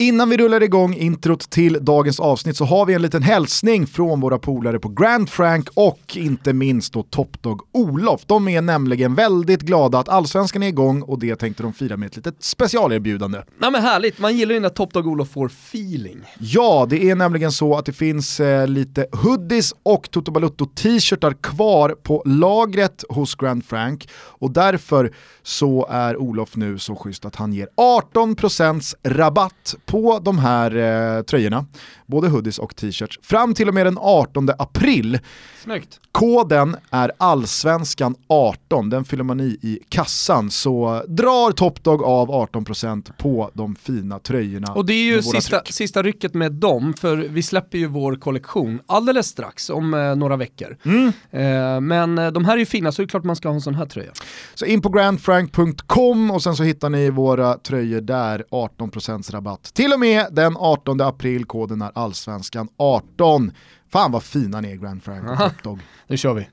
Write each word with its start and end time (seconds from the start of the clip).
Innan 0.00 0.30
vi 0.30 0.36
rullar 0.36 0.62
igång 0.62 0.94
introt 0.94 1.50
till 1.50 1.78
dagens 1.80 2.20
avsnitt 2.20 2.56
så 2.56 2.64
har 2.64 2.86
vi 2.86 2.94
en 2.94 3.02
liten 3.02 3.22
hälsning 3.22 3.86
från 3.86 4.20
våra 4.20 4.38
polare 4.38 4.78
på 4.78 4.88
Grand 4.88 5.30
Frank 5.30 5.68
och 5.74 6.16
inte 6.16 6.52
minst 6.52 6.92
då 6.92 7.02
Topdog 7.02 7.62
Olof. 7.72 8.20
De 8.26 8.48
är 8.48 8.62
nämligen 8.62 9.14
väldigt 9.14 9.60
glada 9.60 9.98
att 9.98 10.08
allsvenskan 10.08 10.62
är 10.62 10.68
igång 10.68 11.02
och 11.02 11.18
det 11.18 11.36
tänkte 11.36 11.62
de 11.62 11.72
fira 11.72 11.96
med 11.96 12.06
ett 12.06 12.16
litet 12.16 12.44
specialerbjudande. 12.44 13.42
Nej 13.58 13.70
men 13.70 13.82
härligt, 13.82 14.18
man 14.18 14.36
gillar 14.36 14.54
ju 14.54 14.60
när 14.60 14.68
Topdog 14.68 15.06
Olof 15.06 15.28
får 15.28 15.46
feeling. 15.46 16.18
Ja, 16.38 16.86
det 16.90 17.10
är 17.10 17.14
nämligen 17.14 17.52
så 17.52 17.76
att 17.76 17.86
det 17.86 17.92
finns 17.92 18.40
eh, 18.40 18.66
lite 18.66 19.06
hoodies 19.12 19.74
och 19.82 20.10
Toto 20.10 20.30
Balutto 20.30 20.66
t-shirtar 20.66 21.32
kvar 21.32 21.90
på 22.02 22.22
lagret 22.26 23.04
hos 23.08 23.34
Grand 23.34 23.64
Frank 23.64 24.08
och 24.14 24.50
därför 24.50 25.12
så 25.42 25.86
är 25.90 26.16
Olof 26.16 26.56
nu 26.56 26.78
så 26.78 26.96
schysst 26.96 27.24
att 27.24 27.36
han 27.36 27.52
ger 27.52 27.68
18% 27.76 28.94
rabatt 29.04 29.74
på 29.88 30.18
de 30.18 30.38
här 30.38 30.76
eh, 30.76 31.22
tröjorna, 31.22 31.66
både 32.08 32.28
hoodies 32.28 32.58
och 32.58 32.76
t-shirts, 32.76 33.18
fram 33.22 33.54
till 33.54 33.68
och 33.68 33.74
med 33.74 33.86
den 33.86 33.98
18 34.00 34.48
april. 34.58 35.18
Snyggt. 35.62 36.00
Koden 36.12 36.76
är 36.90 37.12
allsvenskan 37.18 38.14
18, 38.28 38.90
den 38.90 39.04
fyller 39.04 39.24
man 39.24 39.40
i 39.40 39.58
i 39.62 39.78
kassan 39.88 40.50
så 40.50 41.02
drar 41.08 41.52
Topdog 41.52 42.02
av 42.02 42.28
18% 42.28 43.12
på 43.18 43.50
de 43.54 43.76
fina 43.76 44.18
tröjorna. 44.18 44.72
Och 44.72 44.86
det 44.86 44.92
är 44.92 45.04
ju 45.04 45.22
sista, 45.22 45.62
sista 45.64 46.02
rycket 46.02 46.34
med 46.34 46.52
dem, 46.52 46.94
för 46.94 47.16
vi 47.16 47.42
släpper 47.42 47.78
ju 47.78 47.86
vår 47.86 48.14
kollektion 48.14 48.80
alldeles 48.86 49.26
strax, 49.26 49.70
om 49.70 49.94
eh, 49.94 50.16
några 50.16 50.36
veckor. 50.36 50.76
Mm. 50.84 51.06
Eh, 51.30 51.80
men 51.80 52.18
eh, 52.18 52.32
de 52.32 52.44
här 52.44 52.52
är 52.52 52.58
ju 52.58 52.66
fina 52.66 52.92
så 52.92 53.02
det 53.02 53.06
är 53.06 53.08
klart 53.08 53.24
man 53.24 53.36
ska 53.36 53.48
ha 53.48 53.54
en 53.54 53.60
sån 53.60 53.74
här 53.74 53.86
tröja. 53.86 54.12
Så 54.54 54.66
in 54.66 54.82
på 54.82 54.88
grandfrank.com 54.88 56.30
och 56.30 56.42
sen 56.42 56.56
så 56.56 56.62
hittar 56.62 56.90
ni 56.90 57.10
våra 57.10 57.54
tröjor 57.54 58.00
där, 58.00 58.44
18% 58.50 59.32
rabatt. 59.32 59.74
Till 59.74 59.92
och 59.92 60.00
med 60.00 60.26
den 60.30 60.56
18 60.56 61.00
april, 61.00 61.44
koden 61.44 61.82
är 61.82 61.90
allsvenskan 61.98 62.68
18. 62.76 63.52
Fan 63.92 64.12
vad 64.12 64.22
fina 64.22 64.60
ni 64.60 64.70
är 64.72 64.76
Grand 64.76 65.02
Frank 65.02 65.30
och 65.30 65.36
Hotdog. 65.36 65.80
Nu 66.06 66.16
kör 66.16 66.34
vi. 66.34 66.48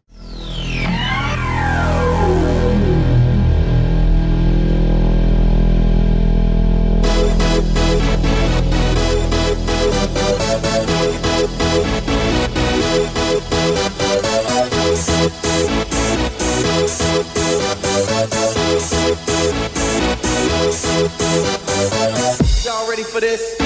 Y'all 22.66 22.90
ready 22.90 23.04
for 23.04 23.20
this? 23.20 23.65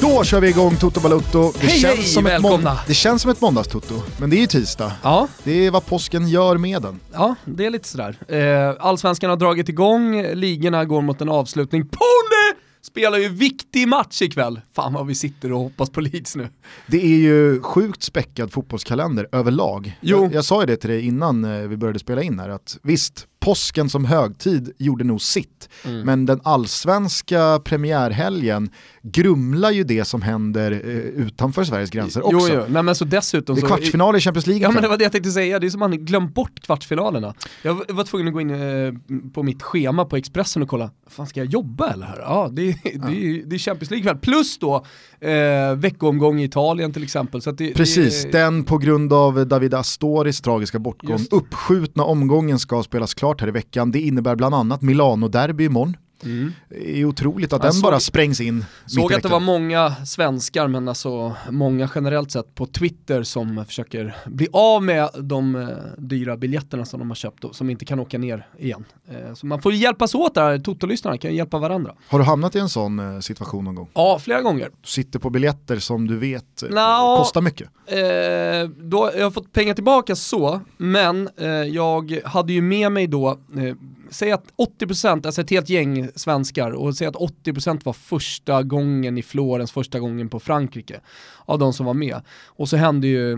Då 0.00 0.24
kör 0.24 0.40
vi 0.40 0.48
igång 0.48 0.76
Toto 0.76 1.00
Balutto. 1.00 1.52
Det, 1.60 1.66
hej, 1.66 1.78
känns 1.80 1.96
hej, 1.96 2.04
som 2.04 2.26
ett 2.26 2.32
välkomna. 2.32 2.78
det 2.86 2.94
känns 2.94 3.22
som 3.22 3.30
ett 3.30 3.40
måndagstoto, 3.40 3.94
men 4.20 4.30
det 4.30 4.36
är 4.36 4.40
ju 4.40 4.46
tisdag. 4.46 4.92
Ja. 5.02 5.28
Det 5.44 5.66
är 5.66 5.70
vad 5.70 5.86
påsken 5.86 6.28
gör 6.28 6.56
med 6.56 6.82
den. 6.82 7.00
Ja, 7.12 7.34
det 7.44 7.66
är 7.66 7.70
lite 7.70 7.88
sådär. 7.88 8.16
Eh, 8.28 8.86
Allsvenskan 8.86 9.30
har 9.30 9.36
dragit 9.36 9.68
igång, 9.68 10.22
ligorna 10.22 10.84
går 10.84 11.02
mot 11.02 11.20
en 11.20 11.28
avslutning. 11.28 11.82
Ponne 11.88 12.58
spelar 12.82 13.18
ju 13.18 13.28
viktig 13.28 13.88
match 13.88 14.22
ikväll. 14.22 14.60
Fan 14.74 14.92
vad 14.92 15.06
vi 15.06 15.14
sitter 15.14 15.52
och 15.52 15.58
hoppas 15.60 15.90
på 15.90 16.00
Leeds 16.00 16.36
nu. 16.36 16.48
Det 16.86 17.02
är 17.02 17.18
ju 17.18 17.62
sjukt 17.62 18.02
späckad 18.02 18.52
fotbollskalender 18.52 19.28
överlag. 19.32 19.98
Jo. 20.00 20.22
Jag, 20.22 20.34
jag 20.34 20.44
sa 20.44 20.60
ju 20.60 20.66
det 20.66 20.76
till 20.76 20.90
dig 20.90 21.06
innan 21.06 21.44
eh, 21.44 21.68
vi 21.68 21.76
började 21.76 21.98
spela 21.98 22.22
in 22.22 22.38
här, 22.38 22.48
att 22.48 22.78
visst, 22.82 23.26
påsken 23.40 23.90
som 23.90 24.04
högtid 24.04 24.72
gjorde 24.78 25.04
nog 25.04 25.20
sitt, 25.20 25.68
Mm. 25.84 26.00
men 26.00 26.26
den 26.26 26.40
allsvenska 26.44 27.60
premiärhelgen 27.64 28.70
grumlar 29.02 29.70
ju 29.70 29.84
det 29.84 30.04
som 30.04 30.22
händer 30.22 30.72
eh, 30.72 30.78
utanför 30.96 31.64
Sveriges 31.64 31.90
gränser 31.90 32.22
Jo, 32.30 32.36
också. 32.36 32.52
jo. 32.54 32.62
Nej, 32.68 32.82
men 32.82 32.94
så 32.94 33.04
dessutom 33.04 33.56
Det 33.56 33.62
är 33.62 33.66
kvartsfinal 33.66 34.16
i 34.16 34.20
Champions 34.20 34.46
League 34.46 34.62
Ja 34.62 34.70
men 34.72 34.82
det 34.82 34.88
var 34.88 34.96
det 34.98 35.02
jag 35.04 35.12
tänkte 35.12 35.30
säga, 35.30 35.58
det 35.58 35.66
är 35.66 35.70
som 35.70 35.80
man 35.80 36.04
glömt 36.04 36.34
bort 36.34 36.60
kvartsfinalerna. 36.60 37.34
Jag 37.62 37.74
var- 37.88 38.04
tvungen 38.04 38.28
att 38.28 38.34
gå 38.34 38.40
in 38.40 38.50
eh, 38.50 38.92
på 39.34 39.42
mitt 39.42 39.62
schema 39.62 40.04
på 40.04 40.16
Expressen 40.16 40.62
och 40.62 40.68
kolla, 40.68 40.90
fan 41.10 41.26
ska 41.26 41.40
jag 41.40 41.46
jobba 41.52 41.90
eller? 41.92 42.06
Här? 42.06 42.18
Ja, 42.18 42.48
det, 42.52 42.62
är- 42.62 42.74
det, 42.82 43.16
är- 43.16 43.46
det 43.46 43.56
är 43.56 43.58
Champions 43.58 43.90
League 43.90 44.02
kväll. 44.04 44.16
Plus 44.18 44.58
då 44.58 44.84
eh, 45.20 45.74
veckoomgång 45.76 46.40
i 46.40 46.44
Italien 46.44 46.92
till 46.92 47.02
exempel. 47.02 47.40
Det, 47.40 47.74
Precis, 47.74 48.26
den 48.32 48.64
på 48.64 48.78
grund 48.78 49.12
av 49.12 49.46
David 49.46 49.74
Astoris 49.74 50.40
tragiska 50.40 50.78
bortgång 50.78 51.26
uppskjutna 51.30 52.04
omgången 52.04 52.58
ska 52.58 52.82
spelas 52.82 53.14
klart 53.14 53.27
här 53.40 53.48
i 53.48 53.50
veckan. 53.50 53.90
Det 53.92 54.00
innebär 54.00 54.36
bland 54.36 54.54
annat 54.54 54.82
Milano-derby 54.82 55.64
imorgon. 55.64 55.96
Mm. 56.24 56.52
Det 56.68 57.00
är 57.00 57.04
otroligt 57.04 57.52
att 57.52 57.58
Jag 57.58 57.66
den 57.66 57.72
såg- 57.72 57.82
bara 57.82 58.00
sprängs 58.00 58.40
in 58.40 58.64
Såg 58.86 59.12
att 59.12 59.22
det 59.22 59.28
var 59.28 59.40
många 59.40 59.94
svenskar, 60.06 60.68
men 60.68 60.88
alltså 60.88 61.34
många 61.50 61.90
generellt 61.94 62.30
sett 62.30 62.54
på 62.54 62.66
Twitter 62.66 63.22
som 63.22 63.64
försöker 63.66 64.16
bli 64.26 64.48
av 64.52 64.82
med 64.82 65.08
de 65.20 65.56
eh, 65.56 65.68
dyra 65.98 66.36
biljetterna 66.36 66.84
som 66.84 66.98
de 67.00 67.10
har 67.10 67.14
köpt 67.14 67.44
och 67.44 67.56
som 67.56 67.70
inte 67.70 67.84
kan 67.84 68.00
åka 68.00 68.18
ner 68.18 68.46
igen. 68.58 68.84
Eh, 69.10 69.34
så 69.34 69.46
man 69.46 69.62
får 69.62 69.72
ju 69.72 69.78
hjälpas 69.78 70.14
åt 70.14 70.34
där, 70.34 70.58
Toto-lyssnarna 70.58 71.18
kan 71.18 71.30
ju 71.30 71.36
hjälpa 71.36 71.58
varandra. 71.58 71.94
Har 72.08 72.18
du 72.18 72.24
hamnat 72.24 72.56
i 72.56 72.58
en 72.58 72.68
sån 72.68 72.98
eh, 73.14 73.20
situation 73.20 73.64
någon 73.64 73.74
gång? 73.74 73.88
Ja, 73.94 74.18
flera 74.18 74.42
gånger. 74.42 74.70
Du 74.82 74.88
sitter 74.88 75.18
på 75.18 75.30
biljetter 75.30 75.78
som 75.78 76.06
du 76.06 76.16
vet 76.16 76.62
Nå. 76.70 77.16
kostar 77.18 77.40
mycket. 77.40 77.68
Eh, 77.86 78.70
då, 78.84 79.10
jag 79.16 79.24
har 79.24 79.30
fått 79.30 79.52
pengar 79.52 79.74
tillbaka 79.74 80.16
så, 80.16 80.60
men 80.76 81.28
eh, 81.36 81.48
jag 81.48 82.20
hade 82.24 82.52
ju 82.52 82.62
med 82.62 82.92
mig 82.92 83.06
då, 83.06 83.28
eh, 83.30 83.74
säg 84.10 84.32
att 84.32 84.44
80%, 84.80 85.26
alltså 85.26 85.40
ett 85.40 85.50
helt 85.50 85.68
gäng 85.68 86.08
svenskar, 86.14 86.70
och 86.70 86.96
säg 86.96 87.06
att 87.06 87.14
80% 87.14 87.84
var 87.84 87.92
första 87.92 88.62
gången 88.62 89.18
i 89.18 89.22
Florens, 89.22 89.72
första 89.72 90.00
gången 90.00 90.28
på 90.28 90.40
Frankrike, 90.40 91.00
av 91.44 91.58
de 91.58 91.72
som 91.72 91.86
var 91.86 91.94
med. 91.94 92.20
Och 92.46 92.68
så 92.68 92.76
hände 92.76 93.06
ju 93.06 93.32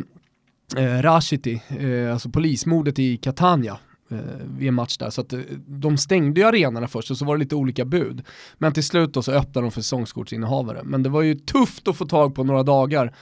eh, 0.76 1.03
Rashidi, 1.03 1.62
eh, 1.69 2.12
alltså 2.12 2.31
polismordet 2.31 2.98
i 2.98 3.16
Catania, 3.16 3.78
eh, 4.10 4.19
vid 4.58 4.69
en 4.69 4.75
match 4.75 4.97
där. 4.97 5.10
Så 5.10 5.20
att 5.20 5.32
eh, 5.32 5.41
de 5.66 5.98
stängde 5.98 6.41
ju 6.41 6.47
arenorna 6.47 6.88
först 6.88 7.10
och 7.10 7.16
så 7.16 7.25
var 7.25 7.37
det 7.37 7.41
lite 7.41 7.54
olika 7.54 7.84
bud. 7.84 8.22
Men 8.58 8.72
till 8.72 8.84
slut 8.84 9.14
då 9.14 9.22
så 9.22 9.32
öppnade 9.32 9.66
de 9.66 9.70
för 9.70 9.81
säsongskortsinnehavare. 9.81 10.81
Men 10.84 11.02
det 11.02 11.08
var 11.08 11.22
ju 11.22 11.34
tufft 11.34 11.88
att 11.88 11.97
få 11.97 12.06
tag 12.06 12.34
på 12.34 12.44
några 12.44 12.62
dagar 12.62 13.14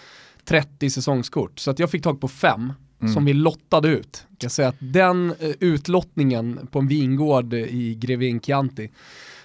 30 0.45 0.91
säsongskort. 0.91 1.59
Så 1.59 1.71
att 1.71 1.79
jag 1.79 1.91
fick 1.91 2.03
tag 2.03 2.21
på 2.21 2.29
fem 2.29 2.73
som 3.15 3.25
vi 3.25 3.33
lottade 3.33 3.89
ut. 3.89 4.27
Jag 4.31 4.39
kan 4.39 4.51
säga 4.51 4.69
att 4.69 4.77
den 4.79 5.31
eh, 5.31 5.51
utlottningen 5.61 6.69
på 6.71 6.79
en 6.79 6.89
vingård 6.89 7.55
i 7.55 7.95
Grevin 7.95 8.41
Chianti, 8.41 8.91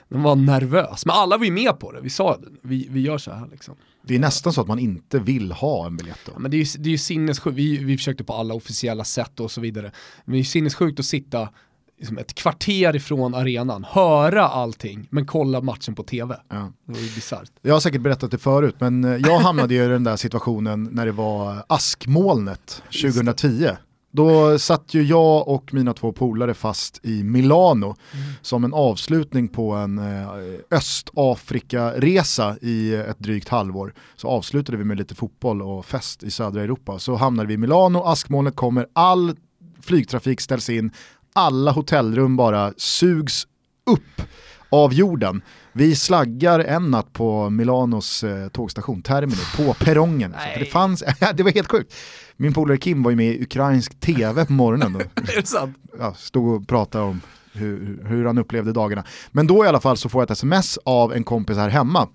den 0.09 0.23
var 0.23 0.35
nervös. 0.35 1.05
Men 1.05 1.15
alla 1.15 1.37
var 1.37 1.45
ju 1.45 1.51
med 1.51 1.79
på 1.79 1.91
det, 1.91 2.01
vi 2.01 2.09
sa 2.09 2.37
det, 2.37 2.47
vi, 2.61 2.87
vi 2.89 3.01
gör 3.01 3.17
så 3.17 3.31
här 3.31 3.47
liksom. 3.51 3.75
Det 4.05 4.15
är 4.15 4.19
nästan 4.19 4.53
så 4.53 4.61
att 4.61 4.67
man 4.67 4.79
inte 4.79 5.19
vill 5.19 5.51
ha 5.51 5.85
en 5.85 5.97
biljett 5.97 6.19
då. 6.25 6.31
Ja, 6.35 6.39
men 6.39 6.51
det 6.51 6.57
är 6.57 6.59
ju, 6.59 6.83
det 6.83 6.89
är 6.89 6.91
ju 6.91 6.97
sinnessjukt, 6.97 7.57
vi, 7.57 7.77
vi 7.77 7.97
försökte 7.97 8.23
på 8.23 8.33
alla 8.33 8.53
officiella 8.53 9.03
sätt 9.03 9.39
och 9.39 9.51
så 9.51 9.61
vidare. 9.61 9.91
Men 10.25 10.31
det 10.31 10.35
är 10.35 10.39
ju 10.39 10.43
sinnessjukt 10.43 10.99
att 10.99 11.05
sitta 11.05 11.49
liksom 11.97 12.17
ett 12.17 12.33
kvarter 12.33 12.95
ifrån 12.95 13.35
arenan, 13.35 13.83
höra 13.89 14.47
allting, 14.47 15.07
men 15.09 15.25
kolla 15.25 15.61
matchen 15.61 15.95
på 15.95 16.03
tv. 16.03 16.37
Ja. 16.49 16.71
Det 16.85 16.93
var 16.93 16.99
ju 16.99 17.15
bisarrt. 17.15 17.51
Jag 17.61 17.73
har 17.73 17.79
säkert 17.79 18.01
berättat 18.01 18.31
det 18.31 18.37
förut, 18.37 18.75
men 18.79 19.03
eh, 19.03 19.11
jag 19.11 19.39
hamnade 19.39 19.73
ju 19.73 19.83
i 19.83 19.87
den 19.87 20.03
där 20.03 20.15
situationen 20.15 20.89
när 20.91 21.05
det 21.05 21.11
var 21.11 21.63
askmolnet 21.67 22.83
2010. 23.01 23.69
Då 24.15 24.59
satt 24.59 24.93
ju 24.93 25.03
jag 25.03 25.47
och 25.47 25.73
mina 25.73 25.93
två 25.93 26.11
polare 26.11 26.53
fast 26.53 27.05
i 27.05 27.23
Milano 27.23 27.95
som 28.41 28.63
en 28.63 28.73
avslutning 28.73 29.47
på 29.47 29.71
en 29.71 29.97
eh, 29.97 30.29
Östafrika-resa 30.71 32.57
i 32.61 32.95
ett 32.95 33.19
drygt 33.19 33.49
halvår. 33.49 33.93
Så 34.15 34.27
avslutade 34.27 34.77
vi 34.77 34.83
med 34.83 34.97
lite 34.97 35.15
fotboll 35.15 35.61
och 35.61 35.85
fest 35.85 36.23
i 36.23 36.31
södra 36.31 36.61
Europa. 36.63 36.99
Så 36.99 37.15
hamnade 37.15 37.47
vi 37.47 37.53
i 37.53 37.57
Milano, 37.57 38.03
askmolnet 38.03 38.55
kommer, 38.55 38.87
all 38.93 39.35
flygtrafik 39.81 40.41
ställs 40.41 40.69
in, 40.69 40.91
alla 41.33 41.71
hotellrum 41.71 42.35
bara 42.35 42.73
sugs 42.77 43.47
upp 43.85 44.21
av 44.69 44.93
jorden. 44.93 45.41
Vi 45.73 45.95
slaggar 45.95 46.59
en 46.59 46.91
natt 46.91 47.13
på 47.13 47.49
Milanos 47.49 48.23
eh, 48.23 48.47
tågstation, 48.47 49.01
Termini, 49.01 49.41
på 49.57 49.73
perrongen. 49.73 50.35
För 50.53 50.59
det, 50.59 50.65
fanns, 50.65 51.03
det 51.33 51.43
var 51.43 51.51
helt 51.51 51.71
sjukt. 51.71 51.93
Min 52.37 52.53
polare 52.53 52.77
Kim 52.77 53.03
var 53.03 53.11
ju 53.11 53.17
med 53.17 53.35
i 53.35 53.43
ukrainsk 53.43 53.99
tv 53.99 54.45
på 54.45 54.53
morgonen 54.53 54.95
Är 55.15 55.41
det 55.41 55.47
sant? 55.47 55.77
ja, 55.99 56.13
stod 56.13 56.55
och 56.55 56.67
pratade 56.67 57.03
om 57.03 57.21
hur, 57.53 58.03
hur 58.07 58.25
han 58.25 58.37
upplevde 58.37 58.73
dagarna. 58.73 59.03
Men 59.31 59.47
då 59.47 59.65
i 59.65 59.67
alla 59.67 59.79
fall 59.79 59.97
så 59.97 60.09
får 60.09 60.21
jag 60.21 60.25
ett 60.25 60.31
sms 60.31 60.79
av 60.85 61.13
en 61.13 61.23
kompis 61.23 61.57
här 61.57 61.69
hemma 61.69 62.07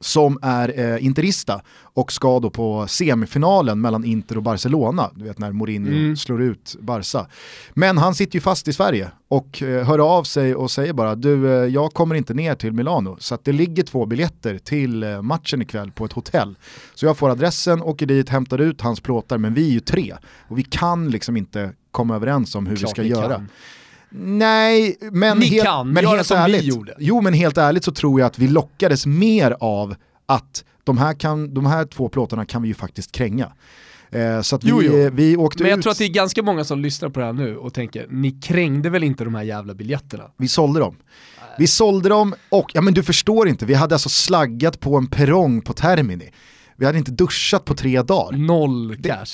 som 0.00 0.38
är 0.42 0.80
eh, 0.94 1.04
interista 1.04 1.60
och 1.82 2.12
ska 2.12 2.40
då 2.40 2.50
på 2.50 2.86
semifinalen 2.88 3.80
mellan 3.80 4.04
Inter 4.04 4.36
och 4.36 4.42
Barcelona, 4.42 5.10
du 5.14 5.24
vet 5.24 5.38
när 5.38 5.52
Mourinho 5.52 5.90
Mm. 5.92 6.16
slår 6.16 6.42
ut 6.42 6.76
Barca. 6.80 7.26
Men 7.74 7.98
han 7.98 8.14
sitter 8.14 8.34
ju 8.34 8.40
fast 8.40 8.68
i 8.68 8.72
Sverige 8.72 9.10
och 9.28 9.62
eh, 9.62 9.86
hör 9.86 9.98
av 10.18 10.24
sig 10.24 10.54
och 10.54 10.70
säger 10.70 10.92
bara 10.92 11.14
du, 11.14 11.46
eh, 11.48 11.52
jag 11.68 11.92
kommer 11.94 12.14
inte 12.14 12.34
ner 12.34 12.54
till 12.54 12.72
Milano 12.72 13.16
så 13.20 13.34
att 13.34 13.44
det 13.44 13.52
ligger 13.52 13.82
två 13.82 14.06
biljetter 14.06 14.58
till 14.58 15.02
eh, 15.02 15.22
matchen 15.22 15.62
ikväll 15.62 15.90
på 15.90 16.04
ett 16.04 16.12
hotell. 16.12 16.56
Så 16.94 17.06
jag 17.06 17.16
får 17.18 17.30
adressen, 17.30 17.82
åker 17.82 18.06
dit, 18.06 18.28
hämtar 18.28 18.58
ut 18.60 18.80
hans 18.80 19.00
plåtar, 19.00 19.38
men 19.38 19.54
vi 19.54 19.68
är 19.68 19.72
ju 19.72 19.80
tre 19.80 20.14
och 20.48 20.58
vi 20.58 20.62
kan 20.62 21.10
liksom 21.10 21.36
inte 21.36 21.72
komma 21.90 22.14
överens 22.16 22.54
om 22.54 22.66
hur 22.66 22.76
Klart 22.76 22.90
vi 22.90 22.92
ska 22.92 23.02
ni 23.02 23.08
göra. 23.08 23.34
kan. 23.34 23.48
Nej, 24.16 24.96
men, 25.12 25.38
Ni 25.38 25.46
helt, 25.46 25.66
kan, 25.66 25.92
men 25.92 26.04
det 26.04 26.10
helt 26.10 26.26
som 26.26 26.36
vi 26.36 26.42
ärligt. 26.42 26.64
gjorde. 26.64 26.94
Jo, 26.98 27.20
men 27.20 27.32
helt 27.34 27.58
ärligt 27.58 27.84
så 27.84 27.92
tror 27.92 28.20
jag 28.20 28.26
att 28.26 28.38
vi 28.38 28.48
lockades 28.48 29.06
mer 29.06 29.56
av 29.60 29.94
att 30.26 30.64
de 30.84 30.98
här, 30.98 31.14
kan, 31.14 31.54
de 31.54 31.66
här 31.66 31.84
två 31.84 32.08
plåtarna 32.08 32.44
kan 32.44 32.62
vi 32.62 32.68
ju 32.68 32.74
faktiskt 32.74 33.12
kränga. 33.12 33.52
Eh, 34.10 34.40
så 34.40 34.56
att 34.56 34.64
vi, 34.64 34.68
Jo, 34.70 34.82
jo. 34.82 35.10
vi 35.12 35.36
åkte 35.36 35.62
Men 35.62 35.70
jag 35.70 35.78
ut, 35.78 35.82
tror 35.82 35.92
att 35.92 35.98
det 35.98 36.04
är 36.04 36.08
ganska 36.08 36.42
många 36.42 36.64
som 36.64 36.80
lyssnar 36.80 37.08
på 37.08 37.20
det 37.20 37.26
här 37.26 37.32
nu 37.32 37.56
och 37.56 37.74
tänker, 37.74 38.06
ni 38.10 38.30
krängde 38.30 38.90
väl 38.90 39.04
inte 39.04 39.24
de 39.24 39.34
här 39.34 39.42
jävla 39.42 39.74
biljetterna? 39.74 40.24
vi 40.36 40.48
sålde 40.48 40.80
dem. 40.80 40.96
Vi 41.58 41.66
sålde 41.66 42.08
dem 42.08 42.34
och, 42.48 42.70
ja 42.74 42.80
men 42.80 42.94
du 42.94 43.02
förstår 43.02 43.48
inte, 43.48 43.66
vi 43.66 43.74
hade 43.74 43.94
alltså 43.94 44.08
slaggat 44.08 44.80
på 44.80 44.96
en 44.96 45.06
perrong 45.06 45.60
på 45.62 45.72
Termini. 45.72 46.30
Vi 46.76 46.86
hade 46.86 46.98
inte 46.98 47.10
duschat 47.10 47.64
på 47.64 47.74
tre 47.74 48.02
dagar. 48.02 48.38
Noll 48.38 48.96
cash. 49.02 49.24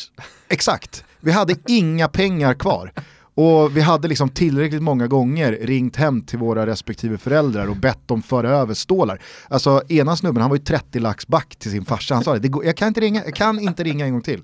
Exakt, 0.48 1.04
vi 1.20 1.32
hade 1.32 1.54
inga 1.66 2.08
pengar 2.08 2.54
kvar. 2.54 2.92
Och 3.40 3.76
vi 3.76 3.80
hade 3.80 4.08
liksom 4.08 4.28
tillräckligt 4.28 4.82
många 4.82 5.06
gånger 5.06 5.52
ringt 5.52 5.96
hem 5.96 6.22
till 6.22 6.38
våra 6.38 6.66
respektive 6.66 7.18
föräldrar 7.18 7.66
och 7.66 7.76
bett 7.76 8.08
dem 8.08 8.22
föra 8.22 8.50
över 8.50 8.74
stålar. 8.74 9.22
Alltså 9.48 9.82
ena 9.88 10.16
snubben, 10.16 10.40
han 10.40 10.50
var 10.50 10.56
ju 10.56 10.62
30 10.62 10.98
lax 10.98 11.26
back 11.26 11.56
till 11.56 11.70
sin 11.70 11.84
farsa, 11.84 12.14
han 12.14 12.24
sa 12.24 12.38
det, 12.38 12.50
jag, 12.64 12.76
kan 12.76 12.88
inte 12.88 13.00
ringa, 13.00 13.24
jag 13.24 13.34
kan 13.34 13.58
inte 13.60 13.84
ringa 13.84 14.04
en 14.04 14.12
gång 14.12 14.22
till. 14.22 14.42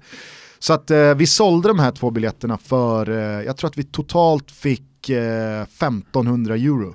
Så 0.59 0.73
att 0.73 0.91
eh, 0.91 1.15
vi 1.15 1.27
sålde 1.27 1.69
de 1.69 1.79
här 1.79 1.93
två 1.93 2.11
biljetterna 2.11 2.59
för, 2.59 3.11
eh, 3.11 3.17
jag 3.47 3.57
tror 3.57 3.71
att 3.71 3.79
vi 3.79 3.85
totalt 3.85 4.51
fick 4.51 5.11
eh, 5.11 5.63
1500 5.63 6.55
euro. 6.55 6.95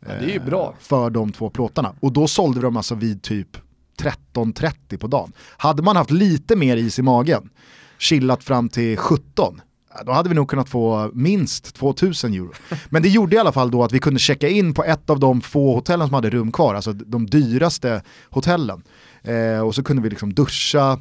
Ja, 0.00 0.08
det 0.08 0.24
är 0.24 0.32
ju 0.32 0.40
bra. 0.40 0.74
För 0.80 1.10
de 1.10 1.32
två 1.32 1.50
plåtarna. 1.50 1.94
Och 2.00 2.12
då 2.12 2.28
sålde 2.28 2.60
vi 2.60 2.62
dem 2.62 2.76
alltså 2.76 2.94
vid 2.94 3.22
typ 3.22 3.56
13.30 4.00 4.98
på 4.98 5.06
dagen. 5.06 5.32
Hade 5.56 5.82
man 5.82 5.96
haft 5.96 6.10
lite 6.10 6.56
mer 6.56 6.76
is 6.76 6.98
i 6.98 7.02
magen, 7.02 7.50
chillat 7.98 8.44
fram 8.44 8.68
till 8.68 8.96
17, 8.96 9.60
ja, 9.60 9.64
då 10.06 10.12
hade 10.12 10.28
vi 10.28 10.34
nog 10.34 10.48
kunnat 10.48 10.68
få 10.68 11.10
minst 11.14 11.74
2000 11.74 12.32
euro. 12.34 12.52
Men 12.88 13.02
det 13.02 13.08
gjorde 13.08 13.36
i 13.36 13.38
alla 13.38 13.52
fall 13.52 13.70
då 13.70 13.84
att 13.84 13.92
vi 13.92 13.98
kunde 13.98 14.20
checka 14.20 14.48
in 14.48 14.74
på 14.74 14.84
ett 14.84 15.10
av 15.10 15.20
de 15.20 15.40
få 15.40 15.74
hotellen 15.74 16.06
som 16.08 16.14
hade 16.14 16.30
rum 16.30 16.52
kvar, 16.52 16.74
alltså 16.74 16.92
de 16.92 17.26
dyraste 17.26 18.02
hotellen. 18.30 18.82
Eh, 19.22 19.60
och 19.60 19.74
så 19.74 19.82
kunde 19.82 20.02
vi 20.02 20.10
liksom 20.10 20.34
duscha, 20.34 20.98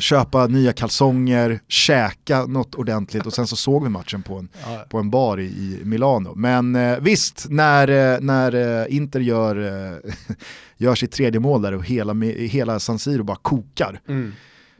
köpa 0.00 0.46
nya 0.46 0.72
kalsonger, 0.72 1.60
käka 1.68 2.46
något 2.46 2.74
ordentligt 2.74 3.26
och 3.26 3.32
sen 3.32 3.46
så 3.46 3.56
såg 3.56 3.82
vi 3.82 3.88
matchen 3.88 4.22
på 4.22 4.36
en, 4.38 4.48
Ja. 4.62 4.84
på 4.88 4.98
en 4.98 5.10
bar 5.10 5.40
i, 5.40 5.44
i 5.44 5.80
Milano. 5.84 6.32
Men 6.34 6.76
eh, 6.76 6.98
visst, 7.00 7.46
när, 7.50 7.88
eh, 8.14 8.20
när 8.20 8.54
eh, 8.82 8.96
Inter 8.96 9.20
gör, 9.20 9.56
eh, 9.92 10.12
gör 10.76 10.94
sitt 10.94 11.12
tredje 11.12 11.40
mål 11.40 11.62
där 11.62 11.72
och 11.74 11.84
hela, 11.84 12.14
hela 12.36 12.80
San 12.80 12.98
Siro 12.98 13.22
bara 13.24 13.36
kokar 13.36 14.00
Mm. 14.08 14.32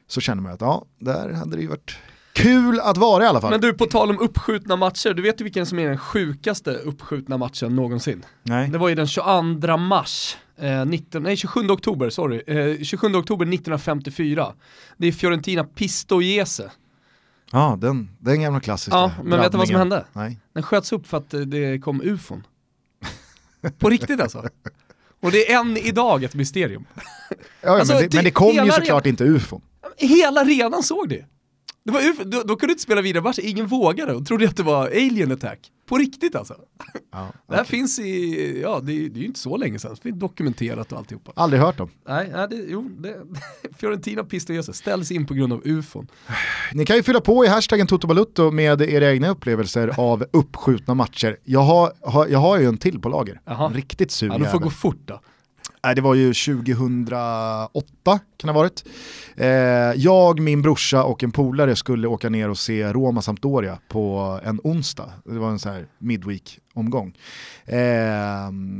så 0.08 0.20
känner 0.20 0.42
man 0.42 0.52
att 0.52 0.60
ja, 0.60 0.84
där 1.00 1.32
hade 1.32 1.56
det 1.56 1.62
ju 1.62 1.68
varit 1.68 1.94
kul 2.42 2.80
att 2.80 2.96
vara 2.96 3.24
i 3.24 3.26
alla 3.26 3.40
fall. 3.40 3.50
Men 3.50 3.60
du, 3.60 3.72
på 3.74 3.86
tal 3.86 4.10
om 4.10 4.18
uppskjutna 4.18 4.76
matcher, 4.76 5.14
du 5.14 5.22
vet 5.22 5.40
ju 5.40 5.44
vilken 5.44 5.66
som 5.66 5.78
är 5.78 5.88
den 5.88 5.98
sjukaste 5.98 6.70
uppskjutna 6.74 7.36
matchen 7.38 7.76
någonsin? 7.76 8.24
Nej. 8.42 8.68
Det 8.68 8.78
var 8.78 8.88
ju 8.88 8.94
den 8.94 9.06
22 9.06 9.76
mars, 9.76 10.36
eh, 10.60 10.84
19, 10.86 11.22
nej 11.22 11.36
27 11.36 11.68
oktober, 11.70 12.10
sorry, 12.10 12.42
eh, 12.46 12.82
27 12.82 13.14
oktober 13.14 13.46
1954. 13.46 14.52
Det 14.96 15.06
är 15.08 15.12
Fiorentina 15.12 15.64
Pistoiese. 15.64 16.60
Ja, 17.52 17.78
den, 17.80 18.08
den 18.18 18.40
gamla 18.42 18.60
klassiska 18.60 18.96
Ja, 18.96 19.12
men 19.24 19.40
vet 19.40 19.52
du 19.52 19.58
vad 19.58 19.66
som 19.68 19.74
drabbningen. 19.76 19.78
hände? 19.78 20.04
Nej. 20.12 20.38
Den 20.52 20.62
sköts 20.62 20.92
upp 20.92 21.06
för 21.06 21.16
att 21.16 21.34
eh, 21.34 21.40
det 21.40 21.78
kom 21.78 22.00
ufon. 22.02 22.46
På 23.78 23.88
riktigt 23.90 24.20
alltså. 24.20 24.44
Och 25.22 25.30
det 25.30 25.52
är 25.52 25.60
än 25.60 25.76
idag 25.76 26.24
ett 26.24 26.34
mysterium. 26.34 26.84
Ja, 27.62 27.78
Alltså, 27.78 27.94
men, 27.94 28.02
det, 28.02 28.14
men 28.14 28.24
det 28.24 28.30
kom 28.30 28.54
ju 28.54 28.70
såklart 28.70 29.06
inte 29.06 29.24
ufon. 29.24 29.60
Hela 29.96 30.40
arenan 30.40 30.82
såg 30.82 31.08
det. 31.08 31.24
Det 31.84 31.90
var 31.92 32.00
ufo. 32.00 32.24
Då, 32.24 32.42
då 32.42 32.56
kunde 32.56 32.66
du 32.66 32.72
inte 32.72 32.82
spela 32.82 33.00
vidare 33.02 33.22
match, 33.22 33.38
ingen 33.42 33.66
vågade 33.66 34.14
och 34.14 34.26
trodde 34.26 34.48
att 34.48 34.56
det 34.56 34.62
var 34.62 34.86
alien 34.86 35.32
attack. 35.32 35.58
På 35.86 35.98
riktigt 35.98 36.34
alltså. 36.34 36.54
Ja, 37.12 37.32
Det 37.48 37.56
här 37.56 37.64
finns 37.64 37.98
i, 37.98 38.60
ja 38.62 38.80
det 38.82 38.92
är, 38.92 39.08
det 39.08 39.18
är 39.18 39.20
ju 39.20 39.26
inte 39.26 39.40
så 39.40 39.56
länge 39.56 39.78
sedan, 39.78 39.96
det 40.02 40.08
är 40.08 40.12
dokumenterat 40.12 40.92
och 40.92 40.98
alltihopa. 40.98 41.32
Aldrig 41.36 41.62
hört 41.62 41.76
dem. 41.78 41.90
Nej, 42.08 42.30
nej 42.32 42.46
det, 42.50 42.56
jo, 42.68 42.88
det, 42.98 43.16
Fiorentina 43.78 44.24
Pistoiese 44.24 44.72
ställs 44.72 45.10
in 45.10 45.26
på 45.26 45.34
grund 45.34 45.52
av 45.52 45.60
ufon. 45.64 46.06
Ni 46.72 46.86
kan 46.86 46.96
ju 46.96 47.02
fylla 47.02 47.20
på 47.20 47.44
i 47.44 47.48
hashtaggen 47.48 47.86
Toto 47.86 48.50
med 48.50 48.82
era 48.82 49.10
egna 49.10 49.28
upplevelser 49.28 49.94
av 50.00 50.24
uppskjutna 50.32 50.94
matcher. 50.94 51.36
Jag 51.44 51.60
har, 51.60 51.92
har, 52.00 52.26
jag 52.26 52.38
har 52.38 52.58
ju 52.58 52.66
en 52.66 52.78
till 52.78 53.00
på 53.00 53.08
lager. 53.08 53.40
Jaha. 53.44 53.66
En 53.66 53.74
riktigt 53.74 54.10
sur 54.10 54.26
Ja, 54.26 54.32
du 54.32 54.38
får 54.38 54.46
jävel. 54.46 54.60
gå 54.60 54.70
fort 54.70 55.00
då. 55.04 55.20
Nej, 55.84 55.94
det 55.94 56.00
var 56.00 56.14
ju 56.14 56.34
2008 56.34 57.70
kan 58.04 58.46
det 58.46 58.52
ha 58.52 58.52
varit. 58.52 58.84
Eh, 59.36 59.48
jag, 59.96 60.40
min 60.40 60.62
brorsa 60.62 61.04
och 61.04 61.24
en 61.24 61.32
polare 61.32 61.76
skulle 61.76 62.08
åka 62.08 62.28
ner 62.28 62.48
och 62.48 62.58
se 62.58 62.92
Roma 62.92 63.22
Sampdoria 63.22 63.78
på 63.88 64.40
en 64.44 64.60
onsdag. 64.64 65.12
Det 65.24 65.38
var 65.38 65.50
en 65.50 65.58
sån 65.58 65.72
här 65.72 65.86
midweek-omgång. 65.98 67.16
Eh, 67.64 67.78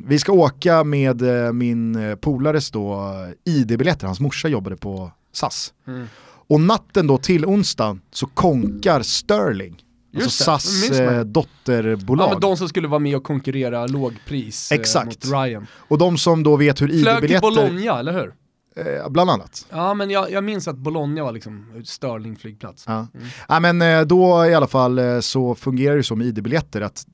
vi 0.07 0.19
ska 0.19 0.33
åka 0.33 0.85
med 0.85 1.47
eh, 1.47 1.53
min 1.53 1.95
eh, 1.97 2.15
polares 2.15 2.71
då 2.71 3.15
ID-biljetter, 3.45 4.07
hans 4.07 4.21
morsa 4.21 4.49
jobbade 4.49 4.77
på 4.77 5.11
SAS. 5.33 5.73
Mm. 5.87 6.07
Och 6.23 6.61
natten 6.61 7.07
då 7.07 7.19
till 7.19 7.47
onsdag 7.47 7.99
så 8.11 8.27
konkar 8.27 9.03
Sterling, 9.03 9.83
Just 10.13 10.49
alltså 10.49 10.71
det, 10.71 10.95
SAS 10.95 11.01
eh, 11.01 11.21
dotterbolag. 11.21 12.27
Ja, 12.27 12.31
men 12.33 12.41
de 12.41 12.57
som 12.57 12.69
skulle 12.69 12.89
vara 12.89 12.99
med 12.99 13.17
och 13.17 13.25
konkurrera 13.25 13.87
lågpris 13.87 14.73
eh, 14.73 14.79
Exakt. 14.79 15.07
mot 15.07 15.25
Ryan. 15.33 15.67
Och 15.73 15.99
de 15.99 16.19
som 16.19 16.43
då 16.43 16.57
vet 16.57 16.83
hur 16.83 16.89
Flög 16.89 17.01
till 17.03 17.09
ID-biljetter, 17.09 17.41
Bologna, 17.41 17.99
eller 17.99 18.13
hur? 18.13 18.35
Eh, 18.77 19.09
bland 19.09 19.31
annat. 19.31 19.67
Ja, 19.71 19.95
men 19.95 20.11
jag, 20.11 20.31
jag 20.31 20.45
minns 20.45 20.69
att 20.69 20.77
Bologna 20.77 21.25
var 21.25 21.33
liksom 21.33 21.83
Sterling 21.85 22.37
flygplats. 22.37 22.85
Ja. 22.87 23.07
Ja, 23.49 23.61
men 23.61 23.83
eh, 23.83 24.01
då 24.01 24.47
i 24.47 24.55
alla 24.55 24.67
fall 24.67 24.99
eh, 24.99 25.21
så 25.21 25.55
fungerar 25.55 25.97
det 25.97 26.03
så 26.03 26.17
med 26.17 26.27
ID-biljetter 26.27 26.81
att 26.81 27.07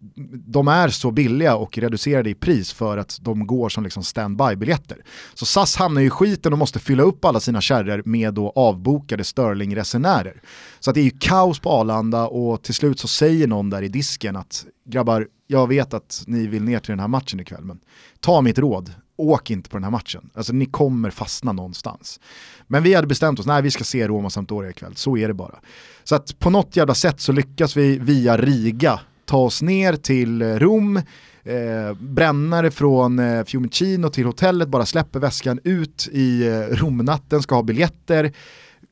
de 0.47 0.69
är 0.69 0.89
så 0.89 1.11
billiga 1.11 1.57
och 1.57 1.79
reducerade 1.79 2.31
i 2.31 2.35
pris 2.35 2.73
för 2.73 2.99
att 2.99 3.19
de 3.21 3.47
går 3.47 3.69
som 3.69 3.85
liksom 3.85 4.03
standby-biljetter. 4.03 5.05
Så 5.35 5.47
SAS 5.47 5.77
hamnar 5.77 6.01
ju 6.01 6.07
i 6.07 6.11
skiten 6.11 6.53
och 6.53 6.59
måste 6.59 6.79
fylla 6.79 7.03
upp 7.03 7.25
alla 7.25 7.41
sina 7.41 7.61
kärror 7.61 8.03
med 8.05 8.35
då 8.35 8.53
avbokade 8.57 9.25
Sterling-resenärer. 9.25 10.41
Så 10.81 10.91
att 10.91 10.95
det 10.95 11.01
är 11.01 11.05
ju 11.05 11.19
kaos 11.19 11.59
på 11.59 11.71
Arlanda 11.71 12.27
och 12.27 12.63
till 12.63 12.75
slut 12.75 13.01
så 13.01 13.09
säger 13.09 13.47
någon 13.47 13.71
där 13.71 13.83
i 13.83 13.89
disken 13.89 14.37
att 14.37 14.67
grabbar, 14.85 15.29
jag 15.47 15.69
vet 15.69 15.95
att 15.95 16.25
ni 16.27 16.47
vill 16.47 16.63
ner 16.63 16.79
till 16.79 16.93
den 16.93 17.01
här 17.01 17.09
matchen 17.09 17.41
ikväll 17.41 17.65
men 17.65 17.81
ta 18.21 18.41
mitt 18.41 18.59
råd, 18.59 18.93
åk 19.17 19.51
inte 19.51 19.71
på 19.71 19.77
den 19.77 19.85
här 19.85 19.91
matchen. 19.91 20.31
Alltså 20.35 20.53
ni 20.53 20.67
kommer 20.67 21.11
fastna 21.11 21.53
någonstans. 21.53 22.21
Men 22.67 22.83
vi 22.83 22.95
hade 22.95 23.07
bestämt 23.07 23.41
oss, 23.41 23.47
nej 23.47 23.63
vi 23.63 23.71
ska 23.71 23.85
se 23.85 24.09
Roma 24.09 24.31
Sampdoria 24.31 24.71
ikväll, 24.71 24.97
så 24.97 25.17
är 25.17 25.29
det 25.29 25.35
bara. 25.35 25.61
Så 26.05 26.15
att 26.15 26.39
på 26.39 26.51
något 26.51 26.77
jävla 26.77 26.95
sätt 26.95 27.21
så 27.21 27.33
lyckas 27.33 27.77
vi 27.77 27.99
via 27.99 28.37
Riga 28.37 29.01
ta 29.25 29.39
oss 29.39 29.63
ner 29.63 29.97
till 29.97 30.43
eh, 30.43 30.55
Rom, 30.55 30.97
eh, 31.45 31.95
brännare 32.01 32.71
från 32.71 33.19
eh, 33.19 33.45
Fiumicino 33.45 34.09
till 34.09 34.27
hotellet, 34.27 34.69
bara 34.69 34.87
släpper 34.87 35.21
väskan 35.21 35.61
ut 35.65 36.09
i 36.13 36.47
eh, 36.47 36.61
Romnatten, 36.61 37.43
ska 37.43 37.55
ha 37.55 37.63
biljetter, 37.63 38.33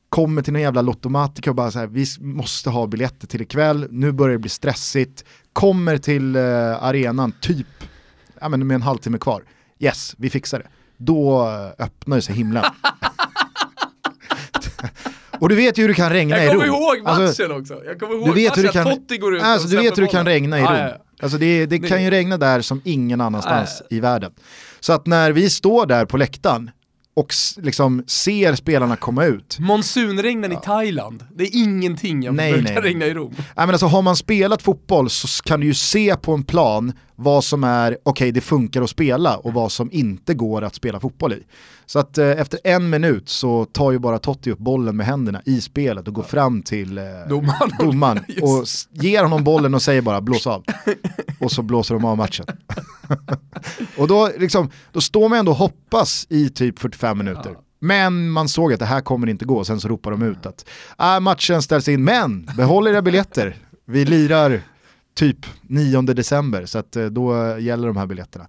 kommer 0.09 0.41
till 0.41 0.53
någon 0.53 0.61
jävla 0.61 0.81
lottomatika 0.81 1.49
och 1.49 1.55
bara 1.55 1.71
så 1.71 1.79
här, 1.79 1.87
vi 1.87 2.05
måste 2.19 2.69
ha 2.69 2.87
biljetter 2.87 3.27
till 3.27 3.41
ikväll, 3.41 3.87
nu 3.91 4.11
börjar 4.11 4.33
det 4.33 4.39
bli 4.39 4.49
stressigt, 4.49 5.23
kommer 5.53 5.97
till 5.97 6.35
eh, 6.35 6.83
arenan 6.83 7.33
typ 7.41 7.67
ja, 8.41 8.49
men 8.49 8.67
med 8.67 8.75
en 8.75 8.81
halvtimme 8.81 9.17
kvar, 9.17 9.43
yes, 9.79 10.15
vi 10.17 10.29
fixar 10.29 10.59
det. 10.59 10.67
Då 10.97 11.47
eh, 11.47 11.85
öppnar 11.85 12.19
sig 12.19 12.35
himlen. 12.35 12.63
och 15.39 15.49
du 15.49 15.55
vet 15.55 15.77
ju 15.77 15.81
hur 15.81 15.87
det 15.89 15.93
kan 15.95 16.09
regna 16.09 16.43
i 16.43 16.45
Jag 16.45 16.53
Rom. 16.55 16.61
kommer 16.61 16.73
ihåg 16.73 17.03
matchen 17.03 17.23
Alltså, 17.23 17.47
också. 17.47 17.85
Jag 17.85 17.99
kommer 17.99 18.15
ihåg 18.15 18.27
du 18.27 18.33
vet 18.33 18.57
hur 18.57 18.63
det 18.63 18.69
kan, 18.69 18.83
Totti 18.83 19.17
går 19.17 19.35
ut 19.35 19.43
alltså, 19.43 19.67
du 19.67 19.77
vet 19.77 19.97
hur 19.97 20.03
det 20.03 20.09
kan 20.11 20.25
regna 20.25 20.57
i 20.59 20.61
Ja, 20.61 20.67
Rom. 20.69 20.77
ja, 20.77 20.89
ja. 20.89 20.97
Alltså 21.21 21.37
det, 21.37 21.65
det, 21.65 21.79
kan 21.79 22.03
ju 22.03 22.09
regna 22.09 22.37
där 22.37 22.61
som 22.61 22.81
ingen 22.85 23.21
annanstans 23.21 23.81
i 23.89 23.99
världen. 23.99 24.31
Så 24.79 24.93
att 24.93 25.05
när 25.05 25.31
vi 25.31 25.49
står 25.49 25.85
där 25.85 26.05
på 26.05 26.17
läktaren 26.17 26.71
och 27.15 27.33
liksom 27.57 28.03
ser 28.07 28.55
spelarna 28.55 28.95
komma 28.95 29.25
ut, 29.25 29.57
Monsunregnen 29.59 30.51
i 30.51 30.57
Thailand, 30.63 31.23
det 31.35 31.43
är 31.43 31.49
ingenting 31.63 32.23
jag 32.23 32.35
brukar 32.35 32.81
regna 32.81 33.05
i 33.05 33.13
Rom. 33.13 33.33
Nej, 33.37 33.45
men 33.55 33.69
alltså, 33.69 33.85
har 33.85 34.01
man 34.01 34.15
spelat 34.15 34.61
fotboll 34.61 35.09
så 35.09 35.43
kan 35.43 35.59
du 35.59 35.65
ju 35.67 35.73
se 35.73 36.15
på 36.15 36.33
en 36.33 36.43
plan 36.43 36.93
vad 37.15 37.43
som 37.43 37.63
är, 37.63 37.97
okej 38.03 38.31
det 38.31 38.41
funkar 38.41 38.81
att 38.81 38.89
spela 38.89 39.37
och 39.37 39.53
vad 39.53 39.71
som 39.71 39.91
inte 39.91 40.33
går 40.33 40.61
att 40.61 40.75
spela 40.75 40.99
fotboll 40.99 41.33
i. 41.33 41.43
Så 41.85 41.99
att 41.99 42.17
eh, 42.17 42.29
efter 42.29 42.59
en 42.63 42.89
minut 42.89 43.29
så 43.29 43.65
tar 43.65 43.91
ju 43.91 43.99
bara 43.99 44.19
Totti 44.19 44.51
upp 44.51 44.59
bollen 44.59 44.97
med 44.97 45.05
händerna 45.05 45.41
i 45.45 45.61
spelet 45.61 46.07
och 46.07 46.13
går 46.13 46.23
fram 46.23 46.61
till 46.61 46.97
eh, 46.97 47.03
Domaren. 47.29 47.71
domaren 47.79 48.23
och 48.41 48.65
ger 48.91 49.23
honom 49.23 49.43
bollen 49.43 49.73
och 49.73 49.81
säger 49.81 50.01
bara 50.01 50.21
blås 50.21 50.47
av. 50.47 50.63
och 51.39 51.51
så 51.51 51.61
blåser 51.61 51.93
de 51.95 52.05
av 52.05 52.17
matchen. 52.17 52.45
och 53.97 54.07
då, 54.07 54.29
liksom, 54.37 54.69
då 54.91 55.01
står 55.01 55.29
man 55.29 55.39
ändå 55.39 55.51
och 55.51 55.57
hoppas 55.57 56.27
i 56.29 56.49
typ 56.49 56.79
45 56.79 57.17
minuter. 57.17 57.51
Ja. 57.53 57.61
Men 57.79 58.29
man 58.29 58.49
såg 58.49 58.73
att 58.73 58.79
det 58.79 58.85
här 58.85 59.01
kommer 59.01 59.27
inte 59.27 59.45
gå, 59.45 59.63
sen 59.63 59.79
så 59.79 59.87
ropar 59.87 60.11
de 60.11 60.21
ut 60.21 60.45
att 60.45 60.65
äh, 60.99 61.19
matchen 61.19 61.61
ställs 61.61 61.87
in, 61.87 62.03
men 62.03 62.49
behåll 62.57 62.87
era 62.87 63.01
biljetter. 63.01 63.55
Vi 63.85 64.05
lirar 64.05 64.61
typ 65.15 65.45
9 65.61 66.01
december, 66.01 66.65
så 66.65 66.77
att, 66.77 66.95
eh, 66.95 67.05
då 67.05 67.57
gäller 67.59 67.87
de 67.87 67.97
här 67.97 68.05
biljetterna. 68.05 68.47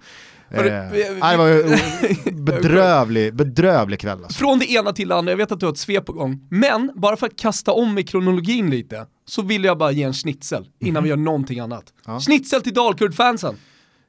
Eh, 0.50 0.62
det 0.62 1.36
var 1.36 2.32
bedrövlig, 2.44 3.34
bedrövlig 3.34 4.00
kväll. 4.00 4.24
Alltså. 4.24 4.38
Från 4.38 4.58
det 4.58 4.70
ena 4.70 4.92
till 4.92 5.08
det 5.08 5.14
andra, 5.16 5.32
jag 5.32 5.36
vet 5.36 5.52
att 5.52 5.60
du 5.60 5.66
har 5.66 5.72
ett 5.72 5.78
svep 5.78 6.06
på 6.06 6.12
gång. 6.12 6.40
Men, 6.50 6.92
bara 6.94 7.16
för 7.16 7.26
att 7.26 7.36
kasta 7.36 7.72
om 7.72 7.98
i 7.98 8.02
kronologin 8.02 8.70
lite, 8.70 9.06
så 9.26 9.42
vill 9.42 9.64
jag 9.64 9.78
bara 9.78 9.90
ge 9.90 10.02
en 10.02 10.12
schnitzel 10.12 10.66
innan 10.80 11.02
vi 11.02 11.08
gör 11.08 11.16
någonting 11.16 11.60
annat. 11.60 11.84
Ja. 12.06 12.20
Schnitzel 12.20 12.62
till 12.62 12.74
Dalkurd-fansen. 12.74 13.54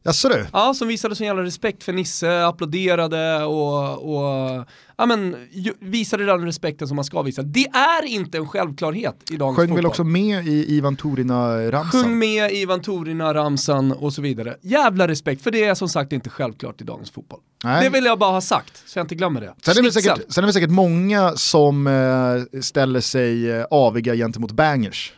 Jaså 0.07 0.29
du? 0.29 0.45
Ja, 0.53 0.73
som 0.73 0.87
visade 0.87 1.15
sån 1.15 1.27
jävla 1.27 1.43
respekt 1.43 1.83
för 1.83 1.93
Nisse, 1.93 2.45
applåderade 2.45 3.43
och, 3.43 4.15
och 4.15 4.65
ja, 4.97 5.05
men, 5.05 5.35
ju- 5.51 5.73
visade 5.79 6.25
den 6.25 6.45
respekten 6.45 6.87
som 6.87 6.95
man 6.95 7.05
ska 7.05 7.21
visa. 7.21 7.41
Det 7.41 7.65
är 7.67 8.05
inte 8.05 8.37
en 8.37 8.47
självklarhet 8.47 9.31
i 9.31 9.37
dagens 9.37 9.57
Sjöng 9.57 9.67
fotboll. 9.67 9.75
väl 9.77 9.85
också 9.85 10.03
med 10.03 10.47
i 10.47 10.75
Ivan 10.75 10.95
Torina-ramsan? 10.95 12.03
Sjung 12.03 12.19
med 12.19 12.51
i 12.51 12.55
Ivan 12.61 12.81
Torina-ramsan 12.81 13.91
och 13.91 14.13
så 14.13 14.21
vidare. 14.21 14.55
Jävla 14.61 15.07
respekt, 15.07 15.41
för 15.41 15.51
det 15.51 15.63
är 15.63 15.75
som 15.75 15.89
sagt 15.89 16.13
inte 16.13 16.29
självklart 16.29 16.81
i 16.81 16.83
dagens 16.83 17.11
fotboll. 17.11 17.39
Nej. 17.63 17.83
Det 17.83 17.89
vill 17.89 18.05
jag 18.05 18.19
bara 18.19 18.31
ha 18.31 18.41
sagt, 18.41 18.83
så 18.85 18.99
jag 18.99 19.03
inte 19.03 19.15
glömmer 19.15 19.41
det. 19.41 19.53
Sen 19.61 19.77
är, 19.77 19.81
det 19.81 19.91
säkert, 19.91 20.33
sen 20.33 20.43
är 20.43 20.47
det 20.47 20.53
säkert 20.53 20.69
många 20.69 21.31
som 21.35 21.87
eh, 21.87 22.61
ställer 22.61 22.99
sig 23.01 23.51
eh, 23.51 23.65
aviga 23.71 24.15
gentemot 24.15 24.51
bangers. 24.51 25.13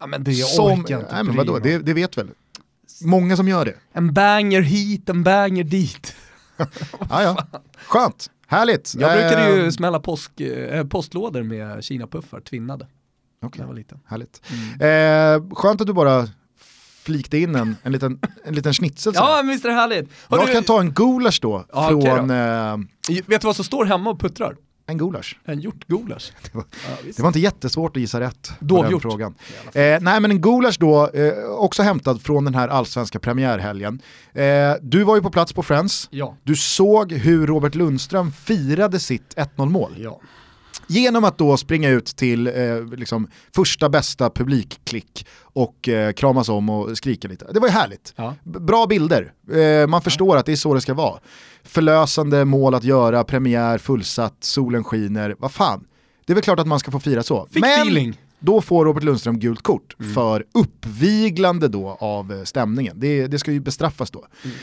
Ja 0.00 0.06
men 0.06 0.24
det 0.24 0.34
som, 0.34 0.64
orkar 0.64 0.94
jag 0.94 1.00
inte 1.00 1.14
nej, 1.14 1.24
men 1.24 1.36
vadå, 1.36 1.58
det, 1.58 1.78
det 1.78 1.94
vet 1.94 2.18
väl. 2.18 2.28
Många 3.04 3.36
som 3.36 3.48
gör 3.48 3.64
det. 3.64 3.74
En 3.92 4.14
banger 4.14 4.60
hit, 4.60 5.08
en 5.08 5.22
banger 5.22 5.64
dit. 5.64 6.14
Ja, 7.10 7.22
ja. 7.22 7.46
Skönt, 7.86 8.30
härligt. 8.46 8.94
Jag 8.98 9.12
brukade 9.12 9.56
ju 9.56 9.72
smälla 9.72 10.00
påsk, 10.00 10.40
eh, 10.40 10.86
postlådor 10.86 11.42
med 11.42 11.84
kinapuffar, 11.84 12.40
tvinnade. 12.40 12.86
okej, 13.42 13.64
liten. 13.74 13.98
härligt. 14.06 14.42
Mm. 14.80 15.44
Eh, 15.44 15.54
skönt 15.54 15.80
att 15.80 15.86
du 15.86 15.92
bara 15.92 16.28
flikte 17.02 17.38
in 17.38 17.54
en, 17.54 17.76
en, 17.82 17.92
liten, 17.92 18.20
en 18.44 18.54
liten 18.54 18.72
schnitzel. 18.72 19.14
sådär. 19.14 19.28
Ja 19.28 19.42
visst 19.44 19.64
är 19.64 19.68
det 19.68 19.74
härligt. 19.74 20.10
Har 20.28 20.38
jag 20.38 20.46
du, 20.46 20.52
kan 20.52 20.64
ta 20.64 20.80
en 20.80 20.92
gulasch 20.92 21.38
då, 21.42 21.64
Ja, 21.72 21.88
från 21.88 21.98
okej 22.00 22.36
eh, 22.36 23.22
Vet 23.26 23.40
du 23.40 23.46
vad 23.46 23.56
som 23.56 23.64
står 23.64 23.84
hemma 23.84 24.10
och 24.10 24.20
puttrar? 24.20 24.56
En 24.90 24.98
gulasch. 24.98 25.38
En 25.44 25.60
hjortgulasch. 25.60 26.32
var- 26.52 26.64
ja. 26.88 26.96
Det 27.16 27.22
var 27.22 27.28
inte 27.28 27.40
jättesvårt 27.40 27.96
att 27.96 28.00
gissa 28.00 28.20
rätt 28.20 28.52
på 28.58 28.64
Dovhjort. 28.64 29.02
den 29.02 29.10
frågan. 29.10 29.34
Eh, 29.74 29.98
nej 30.00 30.20
men 30.20 30.24
en 30.30 30.40
gulasch 30.40 30.76
då, 30.80 31.08
eh, 31.08 31.32
också 31.50 31.82
hämtad 31.82 32.22
från 32.22 32.44
den 32.44 32.54
här 32.54 32.68
allsvenska 32.68 33.18
premiärhelgen. 33.18 34.02
Eh, 34.32 34.72
du 34.82 35.04
var 35.04 35.16
ju 35.16 35.22
på 35.22 35.30
plats 35.30 35.52
på 35.52 35.62
Friends, 35.62 36.08
Ja. 36.10 36.36
du 36.42 36.56
såg 36.56 37.12
hur 37.12 37.46
Robert 37.46 37.74
Lundström 37.74 38.32
firade 38.32 38.98
sitt 39.00 39.34
1-0 39.36 39.68
mål. 39.68 39.94
ja. 39.98 40.20
Genom 40.90 41.24
att 41.24 41.38
då 41.38 41.56
springa 41.56 41.88
ut 41.88 42.06
till 42.06 42.46
eh, 42.46 42.52
liksom, 42.96 43.28
första 43.54 43.88
bästa 43.88 44.30
publikklick 44.30 45.26
och 45.42 45.88
eh, 45.88 46.12
kramas 46.12 46.48
om 46.48 46.70
och 46.70 46.96
skrika 46.96 47.28
lite. 47.28 47.46
Det 47.52 47.60
var 47.60 47.68
ju 47.68 47.72
härligt. 47.72 48.12
Ja. 48.16 48.34
Bra 48.44 48.86
bilder, 48.86 49.32
eh, 49.52 49.86
man 49.86 50.02
förstår 50.02 50.36
att 50.36 50.46
det 50.46 50.52
är 50.52 50.56
så 50.56 50.74
det 50.74 50.80
ska 50.80 50.94
vara. 50.94 51.20
Förlösande 51.64 52.44
mål 52.44 52.74
att 52.74 52.84
göra, 52.84 53.24
premiär, 53.24 53.78
fullsatt, 53.78 54.36
solen 54.40 54.84
skiner, 54.84 55.34
vad 55.38 55.52
fan. 55.52 55.84
Det 56.26 56.32
är 56.32 56.34
väl 56.34 56.44
klart 56.44 56.58
att 56.60 56.66
man 56.66 56.78
ska 56.80 56.90
få 56.90 57.00
fira 57.00 57.22
så. 57.22 57.46
Fick 57.50 57.60
Men 57.60 57.80
feeling. 57.80 58.20
då 58.38 58.60
får 58.60 58.84
Robert 58.84 59.02
Lundström 59.04 59.38
gult 59.38 59.62
kort 59.62 59.96
Mm. 60.00 60.14
för 60.14 60.44
uppviglande 60.54 61.68
då 61.68 61.96
av 62.00 62.32
eh, 62.32 62.42
stämningen. 62.44 63.00
Det, 63.00 63.26
det 63.26 63.38
ska 63.38 63.52
ju 63.52 63.60
bestraffas 63.60 64.10
då. 64.10 64.26
Mm. 64.44 64.56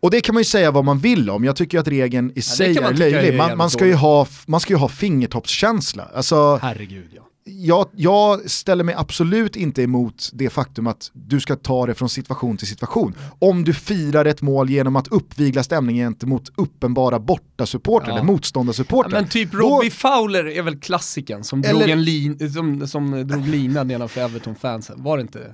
Och 0.00 0.10
det 0.10 0.20
kan 0.20 0.34
man 0.34 0.40
ju 0.40 0.44
säga 0.44 0.70
vad 0.70 0.84
man 0.84 0.98
vill 0.98 1.30
om, 1.30 1.44
jag 1.44 1.56
tycker 1.56 1.78
att 1.78 1.88
regeln 1.88 2.32
i 2.34 2.42
sig 2.42 2.74
kan 2.74 2.84
man 2.84 2.92
är 2.92 2.96
löjlig. 2.96 3.36
Man, 3.36 3.56
man, 3.58 3.70
ska 3.70 3.86
ju 3.86 3.94
ha, 3.94 4.26
man 4.46 4.60
ska 4.60 4.72
ju 4.72 4.76
ha 4.76 4.88
fingertoppskänsla. 4.88 6.08
Alltså, 6.14 6.56
Herregud 6.62 7.08
ja. 7.14 7.22
jag, 7.44 7.86
jag 7.96 8.50
ställer 8.50 8.84
mig 8.84 8.94
absolut 8.94 9.56
inte 9.56 9.82
emot 9.82 10.30
det 10.32 10.50
faktum 10.50 10.86
att 10.86 11.10
du 11.12 11.40
ska 11.40 11.56
ta 11.56 11.86
det 11.86 11.94
från 11.94 12.08
situation 12.08 12.56
till 12.56 12.66
situation. 12.66 13.14
Om 13.38 13.64
du 13.64 13.74
firar 13.74 14.24
ett 14.24 14.42
mål 14.42 14.70
genom 14.70 14.96
att 14.96 15.08
uppvigla 15.08 15.62
stämningen 15.62 16.06
gentemot 16.06 16.50
uppenbara 16.56 17.18
bortasupportrar 17.62 18.08
Ja. 18.08 18.14
eller 18.14 18.24
motståndarsupportrar. 18.26 19.10
Men 19.20 19.28
typ 19.28 19.52
Då- 19.52 19.58
Robbie 19.58 19.90
Fowler 19.90 20.46
är 20.48 20.62
väl 20.62 20.78
klassiken 20.80 21.44
som, 21.44 21.60
Eller- 21.64 21.78
drog, 21.80 21.90
en 21.90 22.02
lin, 22.04 22.52
som, 22.52 22.86
som 22.86 23.28
drog 23.28 23.48
linan 23.48 23.88
nedanför 23.88 24.20
Everton-fansen, 24.20 25.02
var 25.02 25.16
det 25.16 25.20
inte? 25.20 25.52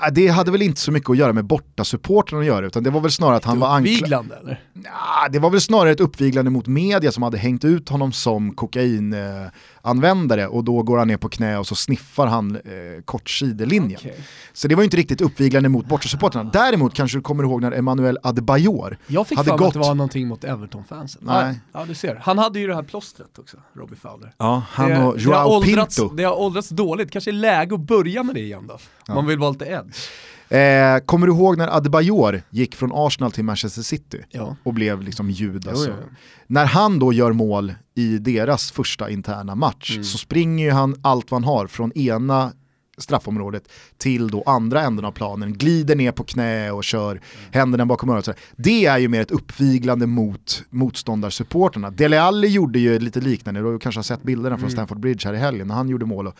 Ja, 0.00 0.10
Det 0.10 0.28
hade 0.28 0.50
väl 0.50 0.62
inte 0.62 0.80
så 0.80 0.92
mycket 0.92 1.10
att 1.10 1.16
göra 1.16 1.32
med 1.32 1.44
bortasupportrarna 1.44 2.40
att 2.40 2.46
göra, 2.46 2.66
utan 2.66 2.82
det 2.82 2.90
var 2.90 3.00
väl 3.00 3.10
snarare 3.10 3.36
att 3.36 3.44
han 3.44 3.58
var 3.60 3.68
anklagad. 3.68 3.96
Uppviglande 3.98 4.36
eller? 4.42 4.60
Ja, 4.84 5.28
det 5.30 5.38
var 5.38 5.50
väl 5.50 5.60
snarare 5.60 5.90
ett 5.92 6.00
uppviglande 6.00 6.50
mot 6.50 6.66
media 6.66 7.12
som 7.12 7.22
hade 7.22 7.38
hängt 7.38 7.64
ut 7.64 7.88
honom 7.88 8.12
som 8.12 8.54
kokainanvändare 8.54 10.46
och 10.46 10.64
då 10.64 10.82
går 10.82 10.98
han 10.98 11.08
ner 11.08 11.16
på 11.16 11.28
knä 11.28 11.58
och 11.58 11.66
så 11.66 11.74
sniffar 11.74 12.26
han 12.26 12.56
eh, 12.56 12.60
kort 13.04 13.30
sidelinjen. 13.30 14.00
Okej. 14.00 14.16
Så 14.52 14.68
det 14.68 14.74
var 14.74 14.82
ju 14.82 14.84
inte 14.84 14.96
riktigt 14.96 15.20
uppviglande 15.20 15.68
mot 15.68 15.86
bortasupportrarna. 15.86 16.50
Däremot 16.52 16.94
kanske 16.94 17.18
du 17.18 17.22
kommer 17.22 17.44
ihåg 17.44 17.60
när 17.62 17.72
Emmanuel 17.72 18.18
Adebayor 18.22 18.98
Jag 19.06 19.26
fick 19.26 19.38
hade 19.38 19.50
för 19.50 19.58
mig 19.58 19.66
att 19.66 19.72
det 19.72 19.78
var 19.78 19.94
någonting 19.94 20.28
mot 20.28 20.44
Everton-fansen. 20.44 21.22
Nej. 21.24 21.41
Ja, 21.48 21.54
ja, 21.72 21.84
du 21.88 21.94
ser. 21.94 22.14
Han 22.22 22.38
hade 22.38 22.58
ju 22.60 22.66
det 22.66 22.74
här 22.74 22.82
plåstret 22.82 23.38
också, 23.38 23.56
Robbie 23.74 23.96
Fowler. 23.96 24.34
Ja, 24.38 24.62
han 24.70 24.90
det, 24.90 25.02
och 25.04 25.14
det, 25.16 25.22
Joao 25.22 25.48
åldrats, 25.48 25.96
Pinto. 25.98 26.14
det 26.14 26.24
har 26.24 26.38
åldrats 26.40 26.68
dåligt, 26.68 27.10
kanske 27.10 27.30
är 27.30 27.32
läge 27.32 27.74
att 27.74 27.80
börja 27.80 28.22
med 28.22 28.34
det 28.34 28.40
igen 28.40 28.66
då. 28.66 28.74
Om 29.08 29.14
man 29.14 29.26
vill 29.26 29.38
vara 29.38 29.50
lite 29.50 29.64
edge. 29.64 29.96
Eh, 30.48 30.98
kommer 31.06 31.26
du 31.26 31.32
ihåg 31.32 31.58
när 31.58 31.76
Adebayor 31.76 32.42
gick 32.50 32.74
från 32.76 32.90
Arsenal 32.94 33.32
till 33.32 33.44
Manchester 33.44 33.82
City 33.82 34.24
Ja. 34.30 34.56
och 34.62 34.74
blev 34.74 35.02
liksom 35.02 35.30
Judas? 35.30 35.74
Jo, 35.76 35.84
jo, 35.88 35.94
jo. 36.02 36.14
När 36.46 36.64
han 36.66 36.98
då 36.98 37.12
gör 37.12 37.32
mål 37.32 37.74
i 37.94 38.18
deras 38.18 38.72
första 38.72 39.10
interna 39.10 39.54
match 39.54 39.90
Mm. 39.92 40.04
så 40.04 40.18
springer 40.18 40.64
ju 40.64 40.70
han 40.72 40.96
allt 41.02 41.30
vad 41.30 41.40
han 41.44 41.48
har 41.54 41.66
från 41.66 41.92
ena 41.92 42.52
straffområdet 43.02 43.68
till 43.98 44.28
då 44.28 44.42
andra 44.46 44.82
änden 44.82 45.04
av 45.04 45.12
planen, 45.12 45.52
glider 45.58 45.96
ner 45.96 46.12
på 46.12 46.24
knä 46.24 46.70
och 46.70 46.84
kör 46.84 47.10
Mm. 47.12 47.22
händerna 47.52 47.86
bakom 47.86 48.10
örat. 48.10 48.28
Det 48.56 48.86
är 48.86 48.98
ju 48.98 49.08
mer 49.08 49.20
ett 49.20 49.30
uppviglande 49.30 50.06
mot 50.06 50.62
motståndarsupporterna. 50.70 51.90
Dele 51.90 52.20
Alli 52.22 52.48
gjorde 52.48 52.78
ju 52.78 52.98
lite 52.98 53.20
liknande, 53.20 53.60
du 53.60 53.78
kanske 53.78 53.98
har 53.98 54.02
sett 54.02 54.22
bilderna 54.22 54.48
Mm. 54.48 54.60
från 54.60 54.70
Stamford 54.70 55.00
Bridge 55.00 55.28
här 55.28 55.34
i 55.34 55.38
helgen 55.38 55.66
när 55.68 55.74
han 55.74 55.88
gjorde 55.88 56.06
mål. 56.06 56.26
Och 56.26 56.34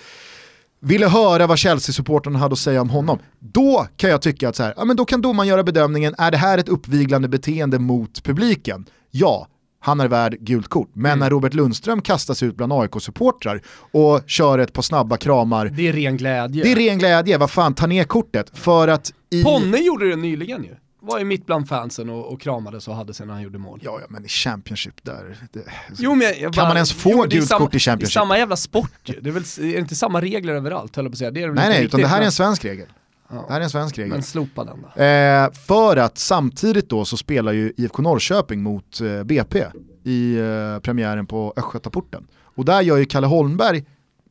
ville 0.81 1.09
höra 1.09 1.47
vad 1.47 1.59
Chelsea-supporterna 1.59 2.39
hade 2.39 2.53
att 2.53 2.59
säga 2.59 2.81
om 2.81 2.91
honom. 2.91 3.19
Då 3.39 3.87
kan 3.97 4.11
jag 4.11 4.23
tycka 4.23 4.49
att 4.49 4.57
så 4.57 4.63
här, 4.63 4.75
ja, 4.77 4.85
men 4.85 4.97
då 4.97 5.05
kan 5.05 5.21
domaren 5.23 5.49
göra 5.49 5.63
bedömningen, 5.63 6.15
är 6.19 6.31
det 6.31 6.37
här 6.37 6.59
ett 6.59 6.69
uppviglande 6.69 7.29
beteende 7.29 7.79
mot 7.79 8.23
publiken? 8.25 8.85
Ja, 9.11 9.47
han 9.83 10.01
är 10.01 10.09
värd 10.09 10.37
gult 10.41 10.69
kort. 10.69 10.91
Men 10.93 11.19
när 11.19 11.31
Robert 11.31 11.55
Lundström 11.55 12.03
kastas 12.03 12.43
ut 12.43 12.57
bland 12.57 12.73
AIK-supportrar 12.73 13.63
och 13.93 14.21
kör 14.27 14.59
ett 14.59 14.73
par 14.73 14.83
snabba 14.83 15.17
kramar, 15.17 15.67
Det 15.67 15.89
är 15.89 15.93
ren 15.93 16.17
glädje. 16.17 16.63
det 16.65 16.73
är 16.73 16.77
ren 16.77 16.99
glädje, 16.99 17.39
vad 17.39 17.51
fan, 17.51 17.75
ta 17.75 17.87
ner 17.87 18.05
kortet. 18.05 18.51
För 18.59 18.89
att 18.89 19.13
i... 19.31 19.43
Ponne 19.45 19.79
gjorde 19.79 20.09
det 20.11 20.17
nyligen 20.17 20.65
ju. 20.65 20.77
Var 21.05 21.19
ju 21.19 21.25
mitt 21.25 21.47
bland 21.47 21.69
fansen 21.69 22.11
och, 22.11 22.33
och 22.33 22.41
kramades 22.41 22.89
och 22.89 22.95
hade 22.97 23.15
sig 23.15 23.27
när 23.27 23.35
han 23.35 23.43
gjorde 23.43 23.59
mål. 23.59 23.81
Ja, 23.83 23.99
ja, 24.01 24.07
men 24.09 24.25
i 24.25 24.29
Championship 24.29 24.95
där... 25.03 25.37
Det... 25.53 25.61
Jo, 25.99 26.15
men 26.15 26.53
Kan 26.53 26.69
man 26.69 26.77
ens 26.77 26.93
få 26.93 27.25
är 27.25 27.29
gult 27.29 27.49
samma- 27.49 27.59
kort 27.59 27.75
i 27.75 27.79
Championship? 27.79 28.15
Det 28.15 28.19
är 28.19 28.23
samma 28.23 28.39
jävla 28.39 28.57
sport 28.57 28.91
ju. 29.05 29.21
Det 29.21 29.29
är 29.31 29.33
väl 29.33 29.43
är 29.43 29.73
det 29.73 29.79
inte 29.79 29.95
samma 29.95 30.21
regler 30.21 30.55
överallt 30.55 30.97
höll 30.97 31.05
jag 31.05 31.13
på 31.13 31.15
att 31.15 31.19
säga. 31.19 31.31
Det 31.31 31.43
är 31.43 31.49
Nej, 31.53 31.69
nej, 31.69 31.85
utan 31.85 32.01
det 32.01 32.07
här 32.07 32.21
är 32.21 32.25
en 32.25 32.33
svensk 32.33 32.65
regel. 32.65 32.87
Ja. 33.33 33.45
Det 33.47 33.53
här 33.53 33.61
är 33.61 33.65
en 33.65 33.71
svensk 33.71 33.99
regel. 33.99 34.11
Men 34.11 34.23
slopa 34.23 34.65
den 34.65 34.83
då. 34.83 35.03
Eh, 35.03 35.53
för 35.53 35.97
att 35.97 36.19
samtidigt 36.19 36.89
då 36.89 37.05
så 37.05 37.17
spelar 37.17 37.53
ju 37.53 37.73
IFK 37.77 38.03
Norrköping 38.03 38.63
mot 38.63 39.01
eh, 39.01 39.23
BP 39.23 39.65
i 40.05 40.39
eh, 40.39 40.79
premiären 40.79 41.27
på 41.27 41.53
Östgötaporten. 41.57 42.27
Och 42.35 42.65
där 42.65 42.81
gör 42.81 42.97
ju 42.97 43.05
Kalle 43.05 43.27
Holmberg 43.27 43.85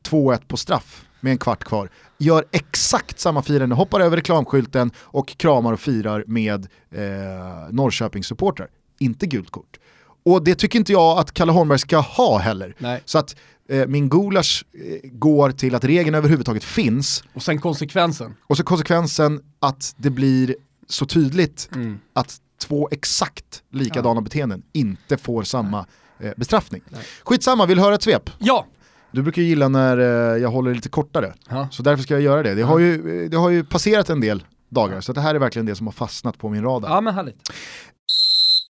2-1 0.10 0.40
på 0.48 0.58
straff 0.58 1.06
med 1.20 1.32
en 1.32 1.38
kvart 1.38 1.64
kvar. 1.64 1.90
Gör 2.18 2.46
exakt 2.52 3.20
samma 3.20 3.42
firande, 3.42 3.76
hoppar 3.76 4.00
över 4.00 4.18
reklamskylten 4.18 4.92
och 4.98 5.28
kramar 5.38 5.74
och 5.74 5.80
firar 5.80 6.24
med 6.28 6.68
eh, 6.92 7.02
Norrköpings 7.70 8.28
supportrar. 8.28 8.68
Inte 9.00 9.28
gult 9.28 9.52
kort. 9.52 9.80
Och 10.24 10.44
det 10.44 10.56
tycker 10.56 10.80
inte 10.80 10.92
jag 10.92 11.20
att 11.20 11.32
Kalle 11.34 11.52
Holmberg 11.52 11.80
ska 11.80 11.98
ha 11.98 12.38
heller. 12.38 12.76
Nej. 12.78 13.02
Så 13.06 13.18
att 13.18 13.36
eh, 13.70 13.88
min 13.88 14.10
gulasch 14.10 14.66
eh, 14.74 15.10
går 15.12 15.52
till 15.52 15.76
att 15.76 15.84
regeln 15.84 16.16
överhuvudtaget 16.16 16.64
finns 16.64 17.24
Och 17.34 17.44
sen 17.44 17.62
konsekvensen. 17.62 18.36
och 18.48 18.58
så 18.58 18.64
konsekvensen 18.64 19.42
att 19.60 19.94
det 19.98 20.10
blir 20.10 20.56
så 20.90 21.06
tydligt 21.06 21.70
Mm. 21.76 22.00
att 22.14 22.38
två 22.62 22.90
exakt 22.92 23.64
likadana 23.72 24.22
beteenden 24.22 24.64
inte 24.74 25.18
får 25.18 25.44
samma 25.44 25.86
eh, 26.20 26.32
bestraffning. 26.38 26.82
Nej. 26.90 27.02
Skitsamma, 27.24 27.66
vill 27.66 27.80
höra 27.80 27.96
ett 27.96 28.04
svep? 28.04 28.30
Ja! 28.40 28.66
Du 29.12 29.22
brukar 29.22 29.42
ju 29.42 29.48
gilla 29.48 29.68
när 29.68 29.98
eh, 29.98 30.42
jag 30.42 30.50
håller 30.50 30.76
lite 30.76 30.90
kortare, 30.90 31.34
ja. 31.50 31.68
så 31.72 31.84
därför 31.84 32.04
ska 32.04 32.14
jag 32.14 32.22
göra 32.24 32.44
det. 32.44 32.56
Det 32.56 32.62
har 32.62 32.80
ju, 32.80 33.28
det 33.30 33.38
har 33.38 33.50
ju 33.50 33.64
passerat 33.64 34.10
en 34.10 34.22
del 34.22 34.44
dagar, 34.70 35.02
så 35.02 35.14
det 35.14 35.22
här 35.22 35.36
är 35.36 35.40
verkligen 35.40 35.66
det 35.66 35.76
som 35.76 35.88
har 35.88 35.92
fastnat 35.92 36.38
på 36.38 36.50
min 36.50 36.64
radar. 36.64 36.90
Ja 36.90 37.02
men 37.02 37.14
härligt. 37.14 37.52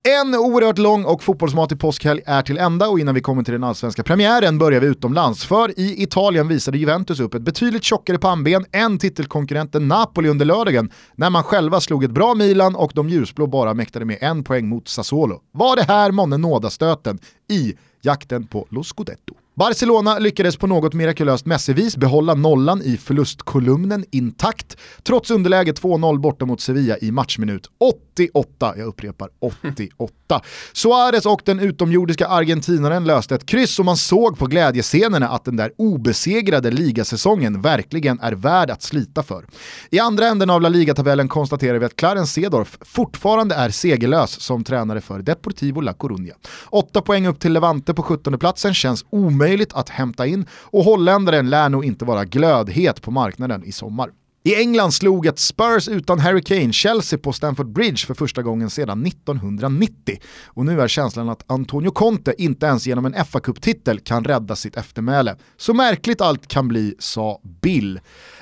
En 0.08 0.34
oerhört 0.34 0.78
lång 0.78 1.04
och 1.04 1.22
fotbollsmatig 1.22 1.80
påskhelg 1.80 2.22
är 2.26 2.42
till 2.42 2.58
ända 2.58 2.88
och 2.88 3.00
innan 3.00 3.14
vi 3.14 3.20
kommer 3.20 3.42
till 3.42 3.52
den 3.52 3.64
allsvenska 3.64 4.02
premiären 4.02 4.58
börjar 4.58 4.80
vi 4.80 4.86
utomlands. 4.86 5.44
För 5.44 5.80
i 5.80 6.02
Italien 6.02 6.48
visade 6.48 6.78
Juventus 6.78 7.20
upp 7.20 7.34
ett 7.34 7.42
betydligt 7.42 7.84
tjockare 7.84 8.18
pannben 8.18 8.64
än 8.72 8.98
titelkonkurrenten 8.98 9.88
Napoli 9.88 10.28
under 10.28 10.46
lördagen 10.46 10.90
när 11.14 11.30
man 11.30 11.42
själva 11.42 11.80
slog 11.80 12.04
ett 12.04 12.10
bra 12.10 12.34
Milan 12.34 12.76
och 12.76 12.92
de 12.94 13.08
ljusblå 13.08 13.46
bara 13.46 13.74
mäktade 13.74 14.04
med 14.04 14.18
en 14.20 14.44
poäng 14.44 14.68
mot 14.68 14.88
Sassuolo. 14.88 15.40
Var 15.52 15.76
det 15.76 15.82
här 15.82 16.10
månne 16.10 16.36
nådastöten 16.36 17.18
i 17.50 17.74
jakten 18.02 18.46
på 18.46 18.66
Lo 18.70 18.82
Scudetto? 18.82 19.34
Barcelona 19.58 20.18
lyckades 20.18 20.56
på 20.56 20.66
något 20.66 20.94
mirakulöst 20.94 21.46
mässevis 21.46 21.96
behålla 21.96 22.34
nollan 22.34 22.82
i 22.82 22.96
förlustkolumnen 22.96 24.04
intakt, 24.10 24.76
trots 25.02 25.30
underläge 25.30 25.72
2-0 25.72 26.18
borta 26.18 26.44
mot 26.44 26.60
Sevilla 26.60 26.98
i 26.98 27.12
matchminut 27.12 27.70
88. 28.14 28.74
Jag 28.76 28.86
upprepar 28.86 29.28
88. 29.40 30.42
Suarez 30.72 31.26
och 31.26 31.42
den 31.44 31.60
utomjordiska 31.60 32.26
argentinaren 32.26 33.04
löste 33.04 33.34
ett 33.34 33.46
kryss 33.46 33.78
och 33.78 33.84
man 33.84 33.96
såg 33.96 34.38
på 34.38 34.46
glädjescenerna 34.46 35.28
att 35.28 35.44
den 35.44 35.56
där 35.56 35.72
obesegrade 35.78 36.70
ligasäsongen 36.70 37.62
verkligen 37.62 38.20
är 38.20 38.32
värd 38.32 38.70
att 38.70 38.82
slita 38.82 39.22
för. 39.22 39.44
I 39.90 39.98
andra 39.98 40.26
änden 40.26 40.50
av 40.50 40.60
La 40.60 40.68
Liga-tabellen 40.68 41.28
konstaterar 41.28 41.78
vi 41.78 41.86
att 41.86 41.96
Clarence 41.96 42.32
Sedorf 42.32 42.78
fortfarande 42.80 43.54
är 43.54 43.70
segerlös 43.70 44.40
som 44.40 44.64
tränare 44.64 45.00
för 45.00 45.22
Deportivo 45.22 45.80
La 45.80 45.92
Coruña. 45.92 46.34
Åtta 46.70 47.02
poäng 47.02 47.26
upp 47.26 47.40
till 47.40 47.52
Levante 47.52 47.94
på 47.94 48.02
17 48.02 48.38
platsen 48.38 48.74
känns 48.74 49.04
omöjligt 49.10 49.45
att 49.74 49.88
hämta 49.88 50.26
in 50.26 50.46
och 50.50 50.84
holländaren 50.84 51.50
lär 51.50 51.68
nog 51.68 51.84
inte 51.84 52.04
vara 52.04 52.24
glödhet 52.24 53.02
på 53.02 53.10
marknaden 53.10 53.64
i 53.64 53.72
sommar. 53.72 54.10
I 54.46 54.54
England 54.54 54.92
slog 54.92 55.26
ett 55.26 55.38
Spurs 55.38 55.88
utan 55.88 56.18
Harry 56.18 56.42
Kane 56.42 56.72
Chelsea 56.72 57.18
på 57.18 57.32
Stamford 57.32 57.72
Bridge 57.72 58.06
för 58.06 58.14
första 58.14 58.42
gången 58.42 58.70
sedan 58.70 59.06
1990. 59.06 60.18
Och 60.46 60.66
nu 60.66 60.80
är 60.80 60.88
känslan 60.88 61.28
att 61.28 61.44
Antonio 61.46 61.90
Conte 61.90 62.34
inte 62.38 62.66
ens 62.66 62.86
genom 62.86 63.06
en 63.06 63.24
fa 63.24 63.40
titel 63.40 64.00
kan 64.00 64.24
rädda 64.24 64.56
sitt 64.56 64.76
eftermäle. 64.76 65.36
Så 65.56 65.74
märkligt 65.74 66.20
allt 66.20 66.46
kan 66.46 66.68
bli, 66.68 66.94
sa 66.98 67.40
Bill. 67.62 68.00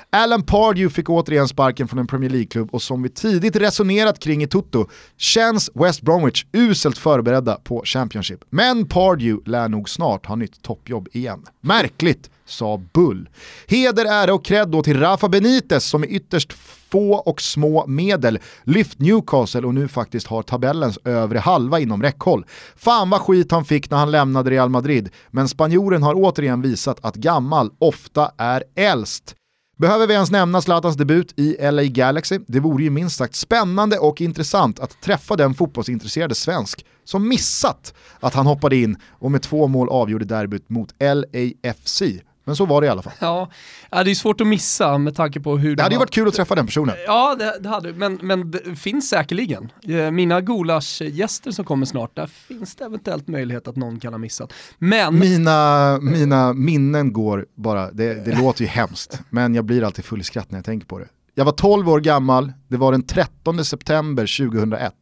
Alan 0.09 0.43
Pardew 0.43 0.93
fick 0.93 1.09
återigen 1.09 1.47
sparken 1.47 1.87
från 1.87 1.99
en 1.99 2.07
Premier 2.07 2.29
League-klubb 2.29 2.69
och 2.71 2.81
som 2.81 3.03
vi 3.03 3.09
tidigt 3.09 3.55
resonerat 3.55 4.19
kring 4.19 4.43
i 4.43 4.47
Toto 4.47 4.87
känns 5.17 5.69
West 5.73 6.01
Bromwich 6.01 6.45
uselt 6.53 6.97
förberedda 6.97 7.55
på 7.55 7.81
Championship. 7.85 8.39
Men 8.49 8.87
Pardew 8.87 9.51
lär 9.51 9.69
nog 9.69 9.89
snart 9.89 10.25
ha 10.25 10.35
nytt 10.35 10.61
toppjobb 10.61 11.07
igen. 11.11 11.43
Märkligt, 11.61 12.29
sa 12.45 12.81
Bull. 12.93 13.29
Heder, 13.67 14.05
ära 14.05 14.33
och 14.33 14.45
cred 14.45 14.69
då 14.69 14.83
till 14.83 14.99
Rafa 14.99 15.29
Benitez 15.29 15.85
som 15.85 16.01
med 16.01 16.11
ytterst 16.11 16.53
få 16.89 17.13
och 17.15 17.41
små 17.41 17.87
medel 17.87 18.39
lyft 18.63 18.99
Newcastle 18.99 19.61
och 19.61 19.73
nu 19.73 19.87
faktiskt 19.87 20.27
har 20.27 20.43
tabellens 20.43 20.99
övre 21.03 21.39
halva 21.39 21.79
inom 21.79 22.01
räckhåll. 22.03 22.45
Fan 22.75 23.09
vad 23.09 23.21
skit 23.21 23.51
han 23.51 23.65
fick 23.65 23.89
när 23.89 23.97
han 23.97 24.11
lämnade 24.11 24.51
Real 24.51 24.69
Madrid, 24.69 25.09
men 25.31 25.47
spanjoren 25.47 26.03
har 26.03 26.13
återigen 26.13 26.61
visat 26.61 27.05
att 27.05 27.15
gammal 27.15 27.71
ofta 27.79 28.31
är 28.37 28.63
äldst. 28.75 29.35
Behöver 29.77 30.07
vi 30.07 30.13
ens 30.13 30.31
nämna 30.31 30.61
Zlatans 30.61 30.95
debut 30.95 31.39
i 31.39 31.71
LA 31.71 31.83
Galaxy? 31.83 32.39
Det 32.47 32.59
vore 32.59 32.83
ju 32.83 32.89
minst 32.89 33.17
sagt 33.17 33.35
spännande 33.35 33.97
och 33.99 34.21
intressant 34.21 34.79
att 34.79 35.01
träffa 35.01 35.35
den 35.35 35.53
fotbollsintresserade 35.53 36.35
svensk 36.35 36.85
som 37.03 37.27
missat 37.27 37.93
att 38.19 38.33
han 38.33 38.45
hoppade 38.45 38.75
in 38.75 38.97
och 39.11 39.31
med 39.31 39.41
två 39.41 39.67
mål 39.67 39.89
avgjorde 39.89 40.25
derbyt 40.25 40.69
mot 40.69 40.93
LAFC. 40.99 42.01
Men 42.45 42.55
så 42.55 42.65
var 42.65 42.81
det 42.81 42.87
i 42.87 42.89
alla 42.89 43.01
fall. 43.01 43.13
Ja, 43.19 43.49
det 43.89 44.11
är 44.11 44.15
svårt 44.15 44.41
att 44.41 44.47
missa 44.47 44.97
med 44.97 45.15
tanke 45.15 45.39
på 45.39 45.57
hur 45.57 45.69
det, 45.69 45.75
det 45.75 45.83
hade 45.83 45.95
ju 45.95 45.99
varit 45.99 46.11
kul 46.11 46.27
att 46.27 46.33
träffa 46.33 46.55
den 46.55 46.65
personen. 46.65 46.95
Ja, 47.05 47.35
det, 47.39 47.57
det 47.59 47.69
hade 47.69 47.93
men, 47.93 48.19
men 48.21 48.51
det 48.51 48.75
finns 48.75 49.09
säkerligen. 49.09 49.71
Eh, 49.87 50.11
mina 50.11 50.41
gulaschgäster 50.41 51.51
som 51.51 51.65
kommer 51.65 51.85
snart, 51.85 52.15
där 52.15 52.27
finns 52.27 52.75
det 52.75 52.85
eventuellt 52.85 53.27
möjlighet 53.27 53.67
att 53.67 53.75
någon 53.75 53.99
kan 53.99 54.13
ha 54.13 54.17
missat. 54.17 54.53
Men... 54.77 55.19
Mina, 55.19 55.99
mina 56.01 56.53
minnen 56.53 57.13
går 57.13 57.45
bara, 57.55 57.91
det, 57.91 58.25
det 58.25 58.39
låter 58.39 58.61
ju 58.61 58.67
hemskt, 58.67 59.19
men 59.29 59.55
jag 59.55 59.65
blir 59.65 59.83
alltid 59.83 60.05
full 60.05 60.21
i 60.21 60.23
skratt 60.23 60.51
när 60.51 60.57
jag 60.57 60.65
tänker 60.65 60.87
på 60.87 60.99
det. 60.99 61.07
Jag 61.33 61.45
var 61.45 61.51
12 61.51 61.89
år 61.89 61.99
gammal, 61.99 62.53
det 62.67 62.77
var 62.77 62.91
den 62.91 63.03
13 63.03 63.65
september 63.65 64.49
2001. 64.49 64.93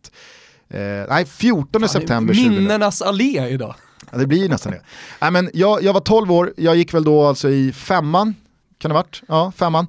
Eh, 0.70 0.80
nej, 1.10 1.26
14 1.26 1.82
Fan, 1.82 1.90
september 1.90 2.34
2001. 2.34 2.60
Minnenas 2.60 3.02
allé 3.02 3.48
idag. 3.50 3.76
Ja, 4.14 4.20
det 4.20 4.28
blir 4.28 4.40
ju 4.40 4.48
nästan 4.48 4.72
det. 4.72 4.82
Nej, 5.22 5.32
men 5.32 5.50
jag, 5.54 5.84
jag 5.84 5.94
var 5.94 6.02
12 6.02 6.32
år, 6.32 6.54
jag 6.58 6.76
gick 6.76 6.94
väl 6.94 7.04
då 7.04 7.24
alltså 7.24 7.50
i 7.50 7.72
femman, 7.72 8.36
kan 8.78 8.90
det 8.90 8.96
ha 8.96 9.02
varit? 9.02 9.22
Ja, 9.28 9.52
femman. 9.56 9.88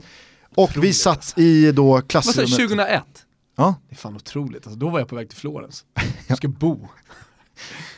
Och 0.55 0.63
otroligt. 0.63 0.89
vi 0.89 0.93
satt 0.93 1.39
i 1.39 1.73
då 1.73 2.01
klassrummet. 2.01 2.51
Vad 2.51 2.59
2001? 2.59 3.03
Ja. 3.57 3.75
Det 3.89 3.95
är 3.95 3.97
fan 3.97 4.17
otroligt, 4.17 4.67
alltså, 4.67 4.79
då 4.79 4.89
var 4.89 4.99
jag 4.99 5.09
på 5.09 5.17
väg 5.17 5.29
till 5.29 5.39
Florens. 5.39 5.85
Jag 6.27 6.37
ska 6.37 6.49
bo. 6.49 6.89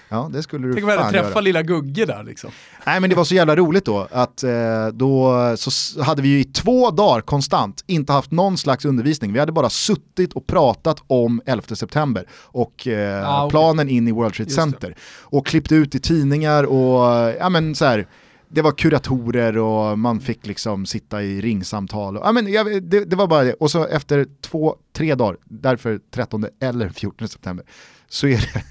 Ja, 0.08 0.30
det 0.32 0.42
skulle 0.42 0.66
du 0.66 0.72
Tänk 0.72 0.84
om 0.84 0.90
jag 0.90 0.98
hade 0.98 1.22
träffat 1.22 1.44
lilla 1.44 1.62
Gugge 1.62 2.04
där 2.04 2.24
liksom. 2.24 2.50
Nej 2.86 3.00
men 3.00 3.10
det 3.10 3.16
var 3.16 3.24
så 3.24 3.34
jävla 3.34 3.56
roligt 3.56 3.84
då 3.84 4.08
att 4.10 4.42
eh, 4.42 4.86
då 4.92 5.32
så 5.56 6.02
hade 6.02 6.22
vi 6.22 6.28
ju 6.28 6.40
i 6.40 6.44
två 6.44 6.90
dagar 6.90 7.20
konstant 7.20 7.84
inte 7.86 8.12
haft 8.12 8.30
någon 8.30 8.58
slags 8.58 8.84
undervisning. 8.84 9.32
Vi 9.32 9.38
hade 9.38 9.52
bara 9.52 9.70
suttit 9.70 10.32
och 10.32 10.46
pratat 10.46 11.02
om 11.06 11.42
11 11.46 11.62
september 11.76 12.26
och 12.42 12.86
eh, 12.86 13.30
ah, 13.30 13.46
okay. 13.46 13.50
planen 13.50 13.88
in 13.88 14.08
i 14.08 14.12
World 14.12 14.34
Trade 14.34 14.50
Center. 14.50 14.96
Och 15.22 15.46
klippt 15.46 15.72
ut 15.72 15.94
i 15.94 16.00
tidningar 16.00 16.64
och 16.64 17.34
ja 17.40 17.48
men 17.48 17.74
så 17.74 17.84
här, 17.84 18.06
det 18.48 18.62
var 18.62 18.72
kuratorer 18.72 19.58
och 19.58 19.98
man 19.98 20.20
fick 20.20 20.46
liksom 20.46 20.86
sitta 20.86 21.22
i 21.22 21.40
ringsamtal. 21.40 22.16
Och, 22.16 22.26
ja, 22.26 22.32
men, 22.32 22.52
jag, 22.52 22.82
det, 22.82 23.04
det, 23.04 23.16
var 23.16 23.26
bara 23.26 23.44
det. 23.44 23.52
Och 23.52 23.70
så 23.70 23.86
efter 23.86 24.26
två, 24.40 24.76
tre 24.92 25.14
dagar, 25.14 25.36
därför 25.44 26.00
13 26.10 26.46
eller 26.60 26.88
14 26.88 27.28
september, 27.28 27.66
så 28.08 28.26
är 28.26 28.36
det 28.36 28.64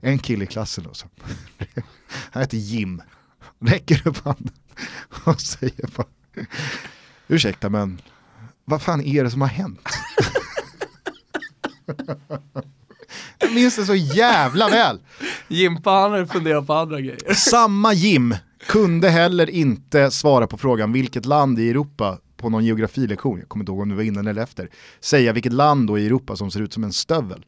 en 0.00 0.18
kille 0.18 0.44
i 0.44 0.46
klassen 0.46 0.84
då 0.84 0.94
som, 0.94 1.08
han 2.30 2.42
heter 2.42 2.56
Jim, 2.56 3.02
räcker 3.60 4.08
upp 4.08 4.24
handen 4.24 4.54
och 5.24 5.40
säger 5.40 5.96
bara, 5.96 6.06
ursäkta 7.28 7.70
men 7.70 8.00
vad 8.64 8.82
fan 8.82 9.00
är 9.00 9.24
det 9.24 9.30
som 9.30 9.40
har 9.40 9.48
hänt? 9.48 9.88
Jag 13.38 13.54
minns 13.54 13.76
det 13.76 13.84
så 13.84 13.94
jävla 13.94 14.68
väl. 14.68 15.00
Jimpa 15.48 15.90
han 15.90 16.12
hade 16.12 16.26
funderat 16.26 16.66
på 16.66 16.74
andra 16.74 17.00
grejer. 17.00 17.34
Samma 17.34 17.92
Jim 17.92 18.34
kunde 18.66 19.08
heller 19.08 19.50
inte 19.50 20.10
svara 20.10 20.46
på 20.46 20.58
frågan 20.58 20.92
vilket 20.92 21.26
land 21.26 21.58
i 21.58 21.70
Europa 21.70 22.18
på 22.36 22.48
någon 22.48 22.64
geografilektion, 22.64 23.38
jag 23.38 23.48
kommer 23.48 23.62
inte 23.62 23.72
ihåg 23.72 23.80
om 23.80 23.88
det 23.88 23.94
var 23.94 24.02
innan 24.02 24.26
eller 24.26 24.42
efter, 24.42 24.70
säga 25.00 25.32
vilket 25.32 25.52
land 25.52 25.88
då 25.88 25.98
i 25.98 26.06
Europa 26.06 26.36
som 26.36 26.50
ser 26.50 26.60
ut 26.60 26.72
som 26.72 26.84
en 26.84 26.92
stövel. 26.92 27.44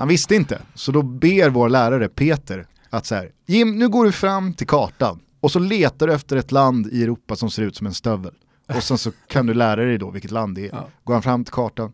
Han 0.00 0.08
visste 0.08 0.34
inte, 0.34 0.62
så 0.74 0.92
då 0.92 1.02
ber 1.02 1.50
vår 1.50 1.68
lärare 1.68 2.08
Peter 2.08 2.66
att 2.90 3.06
så 3.06 3.14
här, 3.14 3.32
Jim, 3.46 3.78
nu 3.78 3.88
går 3.88 4.04
du 4.04 4.12
fram 4.12 4.54
till 4.54 4.66
kartan 4.66 5.20
och 5.40 5.52
så 5.52 5.58
letar 5.58 6.06
du 6.06 6.12
efter 6.14 6.36
ett 6.36 6.52
land 6.52 6.86
i 6.86 7.02
Europa 7.02 7.36
som 7.36 7.50
ser 7.50 7.62
ut 7.62 7.76
som 7.76 7.86
en 7.86 7.94
stövel. 7.94 8.34
Och 8.74 8.82
sen 8.82 8.98
så 8.98 9.12
kan 9.26 9.46
du 9.46 9.54
lära 9.54 9.84
dig 9.84 9.98
då 9.98 10.10
vilket 10.10 10.30
land 10.30 10.54
det 10.54 10.64
är. 10.68 10.72
Ja. 10.72 10.88
Går 11.04 11.14
han 11.14 11.22
fram 11.22 11.44
till 11.44 11.54
kartan, 11.54 11.92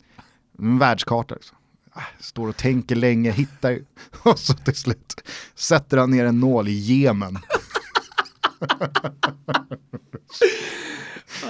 en 0.59 0.79
världskarta. 0.79 1.35
Liksom. 1.35 1.57
Står 2.21 2.49
och 2.49 2.57
tänker 2.57 2.97
länge, 2.97 3.31
hittar 3.31 3.79
och 4.23 4.39
så 4.39 4.55
till 4.55 4.75
slut 4.75 5.23
sätter 5.55 5.97
han 5.97 6.11
ner 6.11 6.25
en 6.25 6.41
nål 6.41 6.69
i 6.69 6.73
Jemen. 6.73 7.39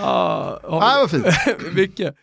ah, 0.00 0.58
ah, 0.62 0.98
vad 1.00 1.10
fint. 1.10 1.26
Mycket. 1.74 2.16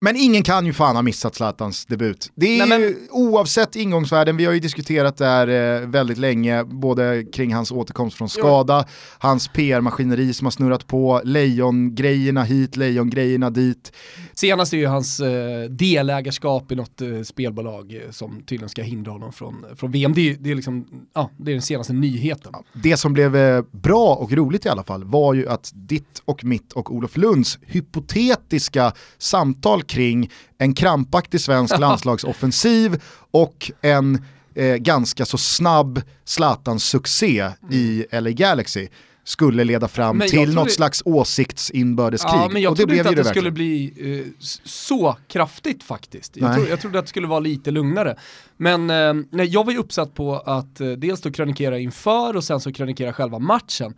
Men 0.00 0.16
ingen 0.16 0.42
kan 0.42 0.66
ju 0.66 0.72
fan 0.72 0.96
ha 0.96 1.02
missat 1.02 1.34
Zlatans 1.34 1.86
debut. 1.86 2.32
Det 2.34 2.46
är 2.46 2.66
Nej, 2.66 2.68
men... 2.68 2.80
ju, 2.80 2.96
oavsett 3.10 3.76
ingångsvärden, 3.76 4.36
vi 4.36 4.44
har 4.44 4.52
ju 4.52 4.60
diskuterat 4.60 5.16
det 5.16 5.26
här 5.26 5.48
eh, 5.48 5.88
väldigt 5.88 6.18
länge, 6.18 6.64
både 6.64 7.24
kring 7.32 7.54
hans 7.54 7.72
återkomst 7.72 8.16
från 8.16 8.28
skada, 8.28 8.84
jo. 8.86 8.94
hans 9.18 9.48
PR-maskineri 9.48 10.32
som 10.32 10.46
har 10.46 10.50
snurrat 10.50 10.86
på, 10.86 11.20
lejongrejerna 11.24 12.42
hit, 12.42 12.76
lejongrejerna 12.76 13.50
dit. 13.50 13.92
Senast 14.32 14.72
är 14.72 14.76
ju 14.76 14.86
hans 14.86 15.20
eh, 15.20 15.70
delägarskap 15.70 16.72
i 16.72 16.74
något 16.74 17.00
eh, 17.00 17.22
spelbolag 17.22 17.94
eh, 17.94 18.10
som 18.10 18.42
tydligen 18.46 18.68
ska 18.68 18.82
hindra 18.82 19.12
honom 19.12 19.32
från, 19.32 19.64
från 19.76 19.90
VM. 19.90 20.12
Det, 20.14 20.34
det, 20.34 20.50
är 20.50 20.54
liksom, 20.54 20.86
ja, 21.14 21.30
det 21.36 21.50
är 21.50 21.54
den 21.54 21.62
senaste 21.62 21.92
nyheten. 21.92 22.52
Det 22.72 22.96
som 22.96 23.12
blev 23.12 23.36
eh, 23.36 23.62
bra 23.70 24.14
och 24.14 24.32
roligt 24.32 24.66
i 24.66 24.68
alla 24.68 24.84
fall 24.84 25.04
var 25.04 25.34
ju 25.34 25.48
att 25.48 25.70
ditt 25.74 26.22
och 26.24 26.44
mitt 26.44 26.72
och 26.72 26.94
Olof 26.94 27.16
Lunds 27.16 27.58
hypotetiska 27.62 28.92
samtal 29.18 29.82
kring 29.88 30.30
en 30.58 30.74
krampaktig 30.74 31.40
svensk 31.40 31.78
landslagsoffensiv 31.78 33.02
och 33.30 33.70
en 33.80 34.24
eh, 34.54 34.76
ganska 34.76 35.24
så 35.24 35.38
snabb 35.38 36.02
Zlatan-succé 36.24 37.40
mm. 37.40 37.54
i 37.70 38.06
LA 38.12 38.30
Galaxy 38.30 38.88
skulle 39.28 39.64
leda 39.64 39.88
fram 39.88 40.20
till 40.20 40.54
något 40.54 40.66
det... 40.66 40.72
slags 40.72 41.02
åsiktsinbördeskrig. 41.04 42.40
Ja, 42.40 42.48
men 42.52 42.62
jag 42.62 42.70
och 42.70 42.78
trodde 42.78 42.96
inte 42.96 43.08
att 43.08 43.16
det, 43.16 43.22
det 43.22 43.28
skulle 43.28 43.50
bli 43.50 43.92
eh, 43.96 44.46
så 44.64 45.16
kraftigt 45.28 45.82
faktiskt. 45.82 46.36
Jag, 46.36 46.54
tro, 46.54 46.66
jag, 46.66 46.80
trodde 46.80 46.98
att 46.98 47.04
det 47.04 47.08
skulle 47.08 47.26
vara 47.26 47.40
lite 47.40 47.70
lugnare. 47.70 48.16
Men 48.56 48.90
eh, 48.90 49.14
nej, 49.30 49.46
jag 49.46 49.64
var 49.64 49.72
ju 49.72 49.78
uppsatt 49.78 50.14
på 50.14 50.36
att 50.38 50.80
eh, 50.80 50.90
dels 50.90 51.20
då 51.20 51.30
krönikera 51.30 51.78
inför 51.78 52.36
och 52.36 52.44
sen 52.44 52.60
så 52.60 52.72
krönikera 52.72 53.12
själva 53.12 53.38
matchen. 53.38 53.94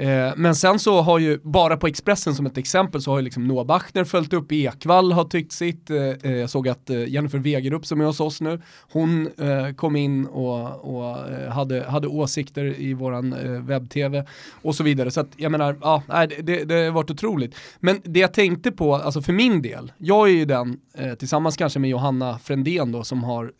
Eh, 0.00 0.32
men 0.36 0.54
sen 0.54 0.78
så 0.78 1.00
har 1.00 1.18
ju, 1.18 1.38
bara 1.42 1.76
på 1.76 1.86
Expressen 1.86 2.34
som 2.34 2.46
ett 2.46 2.58
exempel, 2.58 3.02
så 3.02 3.10
har 3.10 3.18
ju 3.18 3.24
liksom 3.24 3.48
Noah 3.48 3.66
Bachner 3.66 4.04
följt 4.04 4.32
upp, 4.32 4.52
Ekvall 4.52 5.12
har 5.12 5.24
tyckt 5.24 5.52
sitt, 5.52 5.90
eh, 5.90 5.96
eh, 5.98 6.32
jag 6.32 6.50
såg 6.50 6.68
att 6.68 6.90
eh, 6.90 7.08
Jennifer 7.08 7.38
Wegerup 7.38 7.86
som 7.86 8.00
är 8.00 8.04
hos 8.04 8.20
oss 8.20 8.40
nu, 8.40 8.60
hon 8.92 9.26
eh, 9.38 9.74
kom 9.76 9.96
in 9.96 10.26
och, 10.26 10.96
och 10.96 11.30
eh, 11.30 11.50
hade, 11.50 11.84
hade 11.84 12.08
åsikter 12.08 12.80
i 12.80 12.94
våran 12.94 13.34
webb-tv 13.66 14.26
och 14.62 14.74
så 14.74 14.82
vidare. 14.84 15.10
Så 15.10 15.20
att 15.20 15.28
jag 15.36 15.52
menar, 15.52 15.76
ja, 15.80 16.02
det, 16.42 16.64
det 16.64 16.74
har 16.74 16.90
varit 16.90 17.10
otroligt. 17.10 17.54
Men 17.80 18.00
det 18.04 18.20
jag 18.20 18.34
tänkte 18.34 18.72
på, 18.72 18.94
alltså 18.94 19.22
för 19.22 19.32
min 19.32 19.62
del, 19.62 19.92
jag 19.98 20.28
är 20.28 20.32
ju 20.32 20.44
den, 20.44 20.80
tillsammans 21.18 21.56
kanske 21.56 21.78
med 21.78 21.90
Johanna 21.90 22.38
Frändén 22.38 22.92
då, 22.92 23.04
som 23.04 23.24
har 23.24 23.52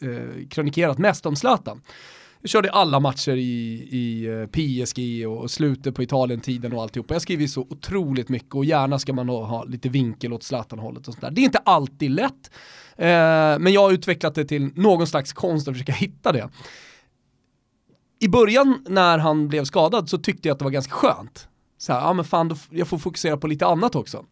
krönikerat 0.49 0.99
mest 0.99 1.27
om 1.27 1.37
Zlatan. 1.37 1.81
Jag 2.43 2.51
körde 2.51 2.71
alla 2.71 3.01
matcher 3.01 3.37
i, 3.37 3.89
i 3.91 4.27
eh, 4.27 4.47
PSG 4.47 5.29
och 5.29 5.51
slutet 5.51 5.95
på 5.95 6.03
Italien-tiden 6.03 6.73
och 6.73 6.83
alltihopa. 6.83 7.15
Jag 7.15 7.23
skriver 7.23 7.47
så 7.47 7.61
otroligt 7.61 8.29
mycket 8.29 8.55
och 8.55 8.65
gärna 8.65 8.99
ska 8.99 9.13
man 9.13 9.29
ha 9.29 9.65
lite 9.65 9.89
vinkel 9.89 10.33
åt 10.33 10.43
Zlatan-hållet 10.43 11.09
och 11.09 11.15
sådär. 11.15 11.31
Det 11.31 11.41
är 11.41 11.45
inte 11.45 11.59
alltid 11.59 12.11
lätt, 12.11 12.51
eh, 12.97 13.07
men 13.59 13.73
jag 13.73 13.81
har 13.81 13.93
utvecklat 13.93 14.35
det 14.35 14.45
till 14.45 14.71
någon 14.75 15.07
slags 15.07 15.33
konst 15.33 15.69
att 15.69 15.75
försöka 15.75 15.93
hitta 15.93 16.33
det. 16.33 16.49
I 18.19 18.29
början 18.29 18.85
när 18.89 19.19
han 19.19 19.49
blev 19.49 19.65
skadad 19.65 20.09
så 20.09 20.19
tyckte 20.19 20.49
jag 20.49 20.55
att 20.55 20.59
det 20.59 20.65
var 20.65 20.73
ganska 20.73 20.93
skönt. 20.93 21.49
Så 21.79 21.93
här, 21.93 22.01
ja 22.01 22.13
men 22.13 22.25
fan, 22.25 22.57
jag 22.71 22.89
får 22.89 22.99
fokusera 22.99 23.37
på 23.37 23.47
lite 23.47 23.67
annat 23.67 23.95
också. 23.95 24.25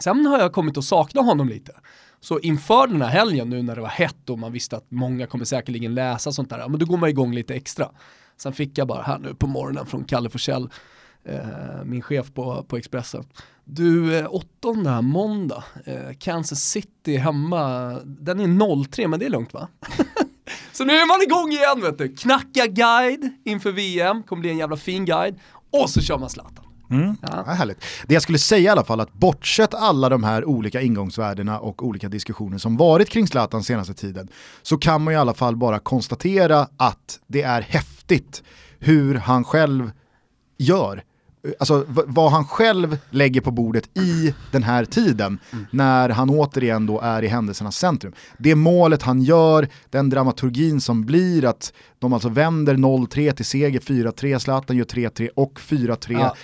Sen 0.00 0.26
har 0.26 0.38
jag 0.38 0.52
kommit 0.52 0.78
att 0.78 0.84
sakna 0.84 1.22
honom 1.22 1.48
lite. 1.48 1.72
Så 2.20 2.38
inför 2.40 2.86
den 2.86 3.02
här 3.02 3.08
helgen 3.08 3.50
nu 3.50 3.62
när 3.62 3.74
det 3.76 3.80
var 3.80 3.88
hett 3.88 4.30
och 4.30 4.38
man 4.38 4.52
visste 4.52 4.76
att 4.76 4.90
många 4.90 5.26
kommer 5.26 5.44
säkerligen 5.44 5.94
läsa 5.94 6.32
sånt 6.32 6.50
där, 6.50 6.58
ja, 6.58 6.68
men 6.68 6.80
då 6.80 6.86
går 6.86 6.96
man 6.96 7.08
igång 7.08 7.34
lite 7.34 7.54
extra. 7.54 7.90
Sen 8.36 8.52
fick 8.52 8.78
jag 8.78 8.86
bara 8.88 9.02
här 9.02 9.18
nu 9.18 9.34
på 9.34 9.46
morgonen 9.46 9.86
från 9.86 10.04
Kalle 10.04 10.30
Forsell, 10.30 10.68
eh, 11.24 11.84
min 11.84 12.02
chef 12.02 12.32
på, 12.34 12.64
på 12.68 12.76
Expressen. 12.76 13.24
Du, 13.64 14.18
eh, 14.18 14.26
åttonde 14.30 14.90
här, 14.90 15.02
måndag, 15.02 15.64
eh, 15.84 16.12
Kansas 16.18 16.62
City 16.62 17.16
hemma, 17.16 17.90
den 18.04 18.40
är 18.40 18.84
03 18.84 19.08
men 19.08 19.18
det 19.18 19.26
är 19.26 19.30
lugnt 19.30 19.54
va? 19.54 19.68
Så 20.72 20.84
nu 20.84 20.92
är 20.92 21.06
man 21.06 21.22
igång 21.22 21.50
igen 21.50 21.80
vet 21.80 21.98
du. 21.98 22.16
Knacka 22.16 22.66
guide 22.66 23.32
inför 23.44 23.72
VM, 23.72 24.22
kommer 24.22 24.40
bli 24.40 24.50
en 24.50 24.58
jävla 24.58 24.76
fin 24.76 25.04
guide. 25.04 25.40
Och 25.70 25.90
så 25.90 26.00
kör 26.00 26.18
man 26.18 26.30
Zlatan. 26.30 26.64
Mm. 26.90 27.16
Ja. 27.22 27.44
Ja, 27.46 27.52
härligt. 27.52 27.84
Det 28.06 28.14
jag 28.14 28.22
skulle 28.22 28.38
säga 28.38 28.60
i 28.60 28.68
alla 28.68 28.84
fall 28.84 29.00
att 29.00 29.12
bortsett 29.12 29.74
alla 29.74 30.08
de 30.08 30.24
här 30.24 30.44
olika 30.44 30.80
ingångsvärdena 30.80 31.58
och 31.58 31.86
olika 31.86 32.08
diskussioner 32.08 32.58
som 32.58 32.76
varit 32.76 33.08
kring 33.10 33.26
Zlatan 33.26 33.64
senaste 33.64 33.94
tiden 33.94 34.28
så 34.62 34.78
kan 34.78 35.02
man 35.02 35.14
i 35.14 35.16
alla 35.16 35.34
fall 35.34 35.56
bara 35.56 35.78
konstatera 35.78 36.68
att 36.76 37.20
det 37.26 37.42
är 37.42 37.60
häftigt 37.60 38.42
hur 38.78 39.14
han 39.14 39.44
själv 39.44 39.90
gör 40.58 41.02
alltså, 41.58 41.84
vad 41.88 42.32
han 42.32 42.44
själv 42.44 42.98
lägger 43.10 43.40
på 43.40 43.50
bordet 43.50 43.98
i 43.98 44.34
den 44.50 44.62
här 44.62 44.84
tiden 44.84 45.38
mm. 45.52 45.66
när 45.70 46.08
han 46.08 46.30
återigen 46.30 46.86
då 46.86 47.00
är 47.00 47.22
i 47.22 47.28
händelsernas 47.28 47.76
centrum. 47.76 48.12
Det 48.38 48.54
målet 48.54 49.02
han 49.02 49.22
gör, 49.22 49.68
den 49.90 50.10
dramaturgin 50.10 50.80
som 50.80 51.06
blir 51.06 51.44
att 51.44 51.72
de 51.98 52.12
alltså 52.12 52.28
vänder 52.28 52.74
0-3 52.74 53.32
till 53.32 53.44
seger 53.44 53.80
4-3, 53.80 54.38
Zlatan 54.38 54.76
gör 54.76 54.84
3-3 54.84 55.28
och 55.36 55.60
4-3. 55.60 55.96
Ja 56.12 56.36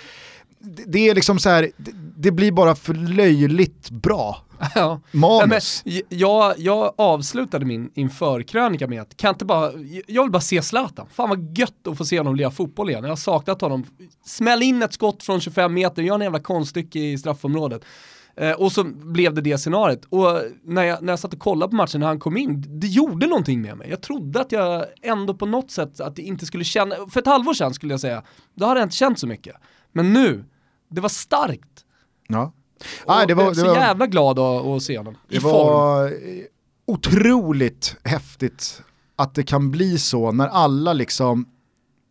det 0.87 1.09
är 1.09 1.15
liksom 1.15 1.39
så 1.39 1.49
här, 1.49 1.71
det 2.17 2.31
blir 2.31 2.51
bara 2.51 2.75
för 2.75 2.93
löjligt 2.93 3.89
bra. 3.89 4.43
Ja. 4.75 5.01
Manus. 5.11 5.81
Ja, 5.85 6.01
jag, 6.09 6.53
jag 6.57 6.93
avslutade 6.97 7.65
min 7.65 7.91
införkrönika 7.93 8.87
med 8.87 9.01
att, 9.01 9.17
kan 9.17 9.29
inte 9.29 9.45
bara, 9.45 9.71
jag 10.07 10.23
vill 10.23 10.31
bara 10.31 10.41
se 10.41 10.61
Zlatan. 10.61 11.07
Fan 11.11 11.29
vad 11.29 11.57
gött 11.57 11.87
att 11.87 11.97
få 11.97 12.05
se 12.05 12.17
honom 12.17 12.35
lira 12.35 12.51
fotboll 12.51 12.89
igen. 12.89 13.03
Jag 13.03 13.11
har 13.11 13.15
saknat 13.15 13.61
honom. 13.61 13.85
Smäll 14.25 14.63
in 14.63 14.83
ett 14.83 14.93
skott 14.93 15.23
från 15.23 15.39
25 15.39 15.73
meter, 15.73 16.01
gör 16.01 16.15
en 16.15 16.21
jävla 16.21 16.39
konststycke 16.39 16.99
i 16.99 17.17
straffområdet. 17.17 17.85
Eh, 18.35 18.51
och 18.51 18.71
så 18.71 18.83
blev 18.83 19.33
det 19.33 19.41
det 19.41 19.57
scenariet. 19.57 20.05
Och 20.09 20.41
när 20.63 20.83
jag, 20.83 21.03
när 21.03 21.13
jag 21.13 21.19
satt 21.19 21.33
och 21.33 21.39
kollade 21.39 21.69
på 21.69 21.75
matchen 21.75 21.99
när 21.99 22.07
han 22.07 22.19
kom 22.19 22.37
in, 22.37 22.79
det 22.79 22.87
gjorde 22.87 23.27
någonting 23.27 23.61
med 23.61 23.77
mig. 23.77 23.89
Jag 23.89 24.01
trodde 24.01 24.41
att 24.41 24.51
jag 24.51 24.85
ändå 25.01 25.33
på 25.33 25.45
något 25.45 25.71
sätt, 25.71 25.99
att 25.99 26.15
det 26.15 26.21
inte 26.21 26.45
skulle 26.45 26.63
känna, 26.63 26.95
för 27.09 27.19
ett 27.19 27.27
halvår 27.27 27.53
sedan 27.53 27.73
skulle 27.73 27.93
jag 27.93 27.99
säga, 27.99 28.23
då 28.55 28.65
hade 28.65 28.79
jag 28.79 28.85
inte 28.85 28.95
känt 28.95 29.19
så 29.19 29.27
mycket. 29.27 29.55
Men 29.91 30.13
nu, 30.13 30.43
det 30.89 31.01
var 31.01 31.09
starkt. 31.09 31.85
Ja. 32.27 32.53
Ah, 33.05 33.25
det 33.25 33.33
var, 33.33 33.43
jag 33.43 33.51
är 33.51 33.55
så 33.55 33.65
var, 33.65 33.75
jävla 33.75 34.07
glad 34.07 34.39
att, 34.39 34.83
se 34.83 34.97
honom. 34.97 35.17
Det 35.27 35.39
var 35.39 36.13
otroligt 36.85 37.95
häftigt 38.03 38.81
att 39.15 39.35
det 39.35 39.43
kan 39.43 39.71
bli 39.71 39.97
så 39.97 40.31
när 40.31 40.47
alla 40.47 40.93
liksom 40.93 41.45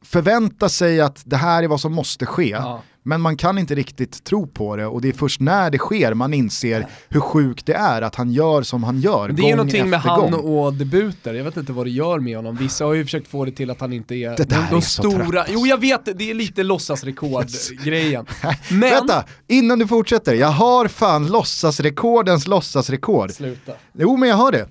förväntar 0.04 0.68
sig 0.68 1.00
att 1.00 1.22
det 1.24 1.36
här 1.36 1.62
är 1.62 1.68
vad 1.68 1.80
som 1.80 1.92
måste 1.92 2.26
ske. 2.26 2.48
Ja. 2.48 2.82
Men 3.06 3.20
man 3.20 3.36
kan 3.36 3.58
inte 3.58 3.74
riktigt 3.74 4.24
tro 4.24 4.46
på 4.46 4.76
det 4.76 4.86
och 4.86 5.00
det 5.00 5.08
är 5.08 5.12
först 5.12 5.40
när 5.40 5.70
det 5.70 5.78
sker 5.78 6.14
man 6.14 6.34
inser 6.34 6.86
hur 7.08 7.20
sjukt 7.20 7.66
det 7.66 7.74
är 7.74 8.02
att 8.02 8.14
han 8.14 8.32
gör 8.32 8.62
som 8.62 8.84
han 8.84 9.00
gör. 9.00 9.28
Det 9.28 9.42
är 9.42 9.46
ju 9.46 9.56
någonting 9.56 9.90
med 9.90 10.00
han 10.00 10.34
och 10.34 10.74
debuter, 10.74 11.34
jag 11.34 11.44
vet 11.44 11.56
inte 11.56 11.72
vad 11.72 11.86
det 11.86 11.90
gör 11.90 12.18
med 12.18 12.36
honom. 12.36 12.56
Vissa 12.56 12.84
har 12.84 12.94
ju 12.94 13.04
försökt 13.04 13.28
få 13.28 13.44
det 13.44 13.52
till 13.52 13.70
att 13.70 13.80
han 13.80 13.92
inte 13.92 14.14
är 14.14 14.36
det 14.36 14.44
där 14.44 14.66
de, 14.70 14.76
är 14.76 14.80
stora. 14.80 15.44
Jo 15.48 15.66
jag 15.66 15.80
vet, 15.80 16.18
det 16.18 16.30
är 16.30 16.34
lite 16.34 16.62
låtsasrekord-grejen. 16.62 18.26
Men... 18.70 18.80
Vänta, 18.80 19.24
innan 19.48 19.78
du 19.78 19.86
fortsätter, 19.86 20.34
jag 20.34 20.48
har 20.48 20.88
fan 20.88 21.26
låtsasrekordens 21.26 22.46
låtsasrekord. 22.46 23.30
Sluta. 23.30 23.72
Jo 23.98 24.16
men 24.16 24.28
jag 24.28 24.36
har 24.36 24.52
det. 24.52 24.68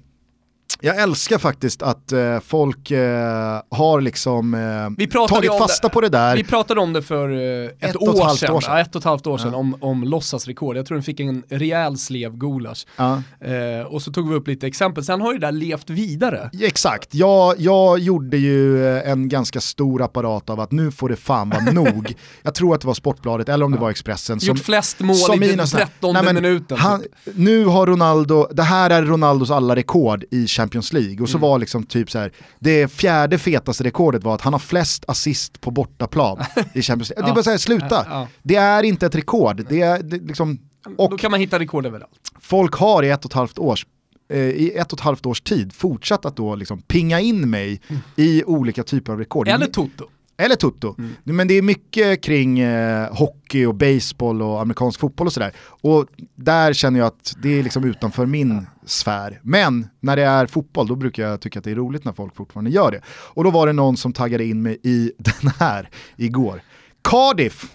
Jag 0.86 0.98
älskar 1.02 1.38
faktiskt 1.38 1.82
att 1.82 2.12
eh, 2.12 2.40
folk 2.40 2.92
eh, 2.92 3.62
har 3.70 4.02
liksom 4.02 4.54
eh, 4.54 5.28
tagit 5.28 5.52
fasta 5.58 5.88
det. 5.88 5.94
på 5.94 6.02
det 6.02 6.10
där. 6.10 6.36
Vi 6.36 6.44
pratade 6.44 6.82
om 6.82 6.94
det 6.94 7.02
för 7.02 7.30
eh, 7.30 7.66
ett, 7.66 7.84
ett, 7.84 7.96
år 7.96 8.36
sedan, 8.36 8.54
år 8.56 8.62
sedan. 8.62 8.74
Ja, 8.74 8.80
ett 8.80 8.96
och 8.96 9.00
ett 9.00 9.06
halvt 9.06 9.28
år 9.28 9.38
sedan 9.38 9.52
ja. 9.52 9.58
om, 9.58 9.78
om 9.82 10.04
låtsasrekord. 10.04 10.78
Jag 10.78 10.86
tror 10.86 10.96
den 10.96 11.04
fick 11.04 11.20
en 11.20 11.44
rejäl 11.50 11.98
slev 11.98 12.38
gulasch. 12.38 12.86
Ja. 12.96 13.22
Eh, 13.42 13.86
och 13.88 14.02
så 14.02 14.12
tog 14.12 14.30
vi 14.30 14.36
upp 14.36 14.48
lite 14.48 14.68
exempel. 14.68 15.04
Sen 15.04 15.22
har 15.22 15.34
ju 15.34 15.40
det 15.40 15.48
där 15.48 15.52
levt 15.52 15.90
vidare. 15.90 16.50
Exakt, 16.62 17.14
jag, 17.14 17.56
jag 17.58 18.00
gjorde 18.00 18.38
ju 18.38 18.88
eh, 18.88 19.12
en 19.12 19.30
ganska 19.30 19.62
stor 19.62 20.02
apparat 20.02 20.50
av 20.50 20.60
att 20.60 20.72
nu 20.72 20.92
får 20.92 21.10
det 21.10 21.16
fan 21.16 21.50
vara 21.50 21.62
nog. 21.72 22.14
Jag 22.44 22.56
tror 22.56 22.76
att 22.76 22.82
det 22.82 22.88
var 22.88 22.94
Sportbladet 22.94 23.50
eller 23.50 23.66
om 23.66 23.72
det 23.72 23.80
var 23.80 23.90
Expressen. 23.90 24.40
Som, 24.40 24.48
Gjort 24.48 24.66
flest 24.66 25.00
mål 25.00 25.16
som 25.16 25.44
i 25.44 25.56
den 25.56 25.68
trettonde 25.68 26.34
minuten. 26.34 26.78
Han, 26.78 27.04
nu 27.34 27.66
har 27.66 27.88
Ronaldo, 27.88 28.48
det 28.52 28.64
här 28.64 28.90
är 28.90 29.04
Ronaldos 29.04 29.52
alla 29.52 29.76
rekord 29.76 30.24
i 30.32 30.48
Champions 30.48 30.75
Champions 30.76 30.94
League. 30.94 31.22
Och 31.22 31.30
så 31.30 31.38
mm. 31.38 31.50
var 31.50 31.60
liksom 31.60 31.84
typ 31.84 32.12
så 32.12 32.20
här, 32.20 32.32
det 32.60 32.88
fjärde 32.88 33.38
fetaste 33.38 33.84
rekordet 33.84 34.24
var 34.24 34.36
att 34.36 34.42
han 34.42 34.54
har 34.54 34.60
flest 34.60 35.06
assist 35.08 35.62
på 35.62 35.72
bortaplan 35.72 36.44
i 36.74 36.82
Champions 36.82 37.10
League. 37.10 37.26
Det 37.26 37.32
är 37.32 37.36
bara 37.36 37.44
såhär, 37.44 37.58
sluta. 37.58 38.06
Ja. 38.10 38.28
Det 38.44 38.56
är 38.56 38.84
inte 38.84 39.06
ett 39.06 39.16
rekord. 39.16 39.66
Det 39.70 39.82
är 39.82 40.04
det, 40.04 40.18
liksom, 40.18 40.60
och 40.98 41.10
Då 41.10 41.18
kan 41.18 41.32
man 41.32 41.40
hitta 41.40 41.60
rekord 41.60 41.86
överallt. 41.86 42.32
Folk 42.40 42.76
har 42.76 43.04
i 43.04 43.10
ett 43.10 43.26
och 43.26 43.32
ett 43.32 43.36
halvt 43.36 43.58
års 43.58 43.86
eh, 44.30 44.40
i 44.40 44.72
ett 44.76 44.94
och 44.94 45.00
ett 45.00 45.04
halvt 45.04 45.26
års 45.26 45.42
tid 45.42 45.74
fortsatt 45.74 46.26
att 46.26 46.36
då 46.36 46.56
liksom 46.56 46.82
pinga 46.82 47.20
in 47.20 47.50
mig 47.50 47.82
mm. 47.88 48.02
i 48.16 48.44
olika 48.44 48.84
typer 48.84 49.14
av 49.14 49.20
rekord. 49.20 49.48
Eller 49.48 49.68
Toto. 49.68 50.06
Eller 50.38 50.56
Toto. 50.56 50.96
Mm. 50.98 51.14
Men 51.24 51.48
det 51.48 51.54
är 51.54 51.62
mycket 51.62 52.24
kring 52.24 52.60
eh, 52.60 53.14
hockey 53.14 53.66
och 53.66 53.76
baseball 53.76 54.42
och 54.42 54.62
amerikansk 54.62 55.00
fotboll 55.00 55.28
och 55.28 55.34
sådär. 55.34 55.52
Och 55.82 56.08
där 56.36 56.74
känner 56.74 57.00
jag 57.00 57.08
att 57.08 57.36
det 57.42 57.60
är 57.60 57.64
liksom 57.64 57.84
utanför 57.84 58.26
min 58.26 58.66
sfär. 58.86 59.40
Men 59.44 59.88
när 60.00 60.16
det 60.16 60.24
är 60.24 60.48
fotboll 60.48 60.88
då 60.88 60.96
brukar 60.96 61.24
jag 61.24 61.42
tycka 61.42 61.60
att 61.60 61.66
det 61.66 61.72
är 61.72 61.76
roligt 61.76 62.06
när 62.06 62.14
folk 62.14 62.36
fortfarande 62.36 62.72
gör 62.72 62.92
det. 62.92 63.02
Och 63.08 63.44
då 63.44 63.52
var 63.52 63.68
det 63.68 63.74
någon 63.74 63.98
som 63.98 64.14
taggade 64.14 64.46
in 64.46 64.62
mig 64.62 64.80
i 64.84 65.12
den 65.18 65.52
här 65.60 65.90
igår. 66.16 66.62
Cardiff, 67.02 67.66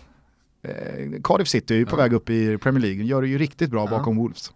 eh, 0.62 1.22
Cardiff 1.24 1.48
City 1.48 1.74
är 1.74 1.78
ju 1.78 1.86
på 1.86 1.96
ja. 1.96 2.02
väg 2.02 2.12
upp 2.12 2.30
i 2.30 2.58
Premier 2.58 2.82
League, 2.82 3.04
gör 3.04 3.22
det 3.22 3.28
ju 3.28 3.38
riktigt 3.38 3.70
bra 3.70 3.84
ja. 3.90 3.98
bakom 3.98 4.16
Wolves. 4.16 4.52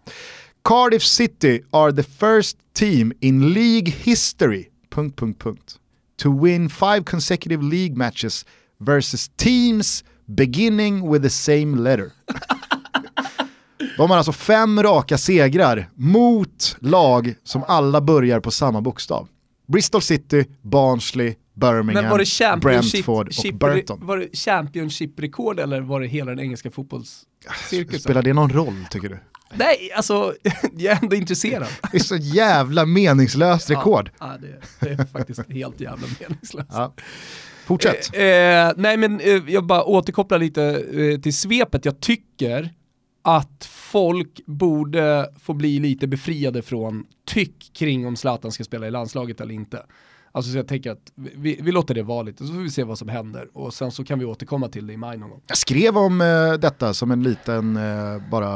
Cardiff 0.63 1.03
City 1.03 1.61
are 1.71 1.93
the 1.93 2.03
first 2.03 2.57
team 2.73 3.13
in 3.19 3.53
League 3.53 3.91
history... 3.91 4.69
Punkt, 4.89 5.19
punkt, 5.19 5.39
punkt 5.39 5.79
to 6.17 6.31
win 6.31 6.69
five 6.69 7.05
consecutive 7.05 7.61
league 7.61 7.95
matches 7.95 8.45
versus 8.79 9.29
teams 9.37 10.03
beginning 10.33 11.01
with 11.07 11.21
the 11.21 11.29
same 11.29 11.75
letter. 11.75 12.13
De 13.97 14.09
har 14.09 14.17
alltså 14.17 14.31
fem 14.31 14.83
raka 14.83 15.17
segrar 15.17 15.89
mot 15.95 16.77
lag 16.79 17.33
som 17.43 17.63
alla 17.67 18.01
börjar 18.01 18.39
på 18.39 18.51
samma 18.51 18.81
bokstav. 18.81 19.27
Bristol 19.67 20.01
City, 20.01 20.45
Barnsley, 20.61 21.35
Birmingham, 21.53 22.09
var 22.09 22.19
det 22.19 22.61
Brentford 22.61 23.27
och 23.27 23.53
Burton. 23.53 23.99
Var 24.01 24.17
det 24.17 24.37
Championship-rekord 24.37 25.59
eller 25.59 25.81
var 25.81 26.01
det 26.01 26.07
hela 26.07 26.31
den 26.31 26.39
engelska 26.39 26.71
fotbollscirkusen? 26.71 27.99
Spelar 27.99 28.21
det 28.21 28.33
någon 28.33 28.49
roll 28.49 28.85
tycker 28.89 29.09
du? 29.09 29.19
Nej, 29.53 29.91
alltså 29.95 30.33
jag 30.77 30.97
är 30.97 31.03
ändå 31.03 31.15
intresserad. 31.15 31.67
Det 31.91 31.97
är 31.97 32.03
så 32.03 32.15
jävla 32.15 32.85
meningslöst 32.85 33.69
rekord. 33.69 34.11
Ja, 34.19 34.31
ja 34.31 34.37
det, 34.37 34.87
det, 34.87 35.01
är 35.01 35.05
faktiskt 35.05 35.51
helt 35.51 35.79
jävla 35.79 36.07
meningslöst. 36.19 36.69
Ja. 36.71 36.93
Fortsätt. 37.65 38.15
Eh, 38.15 38.23
eh, 38.23 38.73
nej 38.77 38.97
men 38.97 39.19
eh, 39.19 39.43
jag 39.47 39.65
bara 39.65 39.83
återkopplar 39.83 40.39
lite 40.39 40.63
eh, 40.63 41.21
till 41.21 41.33
svepet. 41.33 41.85
Jag 41.85 41.99
tycker 41.99 42.69
att 43.25 43.65
folk 43.69 44.41
borde 44.45 45.29
få 45.39 45.53
bli 45.53 45.79
lite 45.79 46.07
befriade 46.07 46.61
från 46.61 47.05
tyck 47.27 47.71
kring 47.73 48.07
om 48.07 48.15
Zlatan 48.15 48.51
ska 48.51 48.63
spela 48.63 48.87
i 48.87 48.91
landslaget 48.91 49.41
eller 49.41 49.53
inte. 49.53 49.83
Alltså 50.31 50.51
så 50.51 50.57
jag 50.57 50.67
tänker 50.67 50.91
att 50.91 51.11
vi, 51.15 51.59
vi 51.61 51.71
låter 51.71 51.93
det 51.93 52.03
vara 52.03 52.21
lite, 52.21 52.47
så 52.47 52.53
får 52.53 52.59
vi 52.59 52.69
se 52.69 52.83
vad 52.83 52.97
som 52.97 53.09
händer 53.09 53.47
och 53.53 53.73
sen 53.73 53.91
så 53.91 54.03
kan 54.03 54.19
vi 54.19 54.25
återkomma 54.25 54.69
till 54.69 54.87
det 54.87 54.93
i 54.93 54.97
maj 54.97 55.17
någon 55.17 55.29
gång. 55.29 55.41
Jag 55.47 55.57
skrev 55.57 55.97
om 55.97 56.21
eh, 56.21 56.53
detta 56.53 56.93
som 56.93 57.11
en 57.11 57.23
liten, 57.23 57.77
eh, 57.77 58.29
bara, 58.31 58.55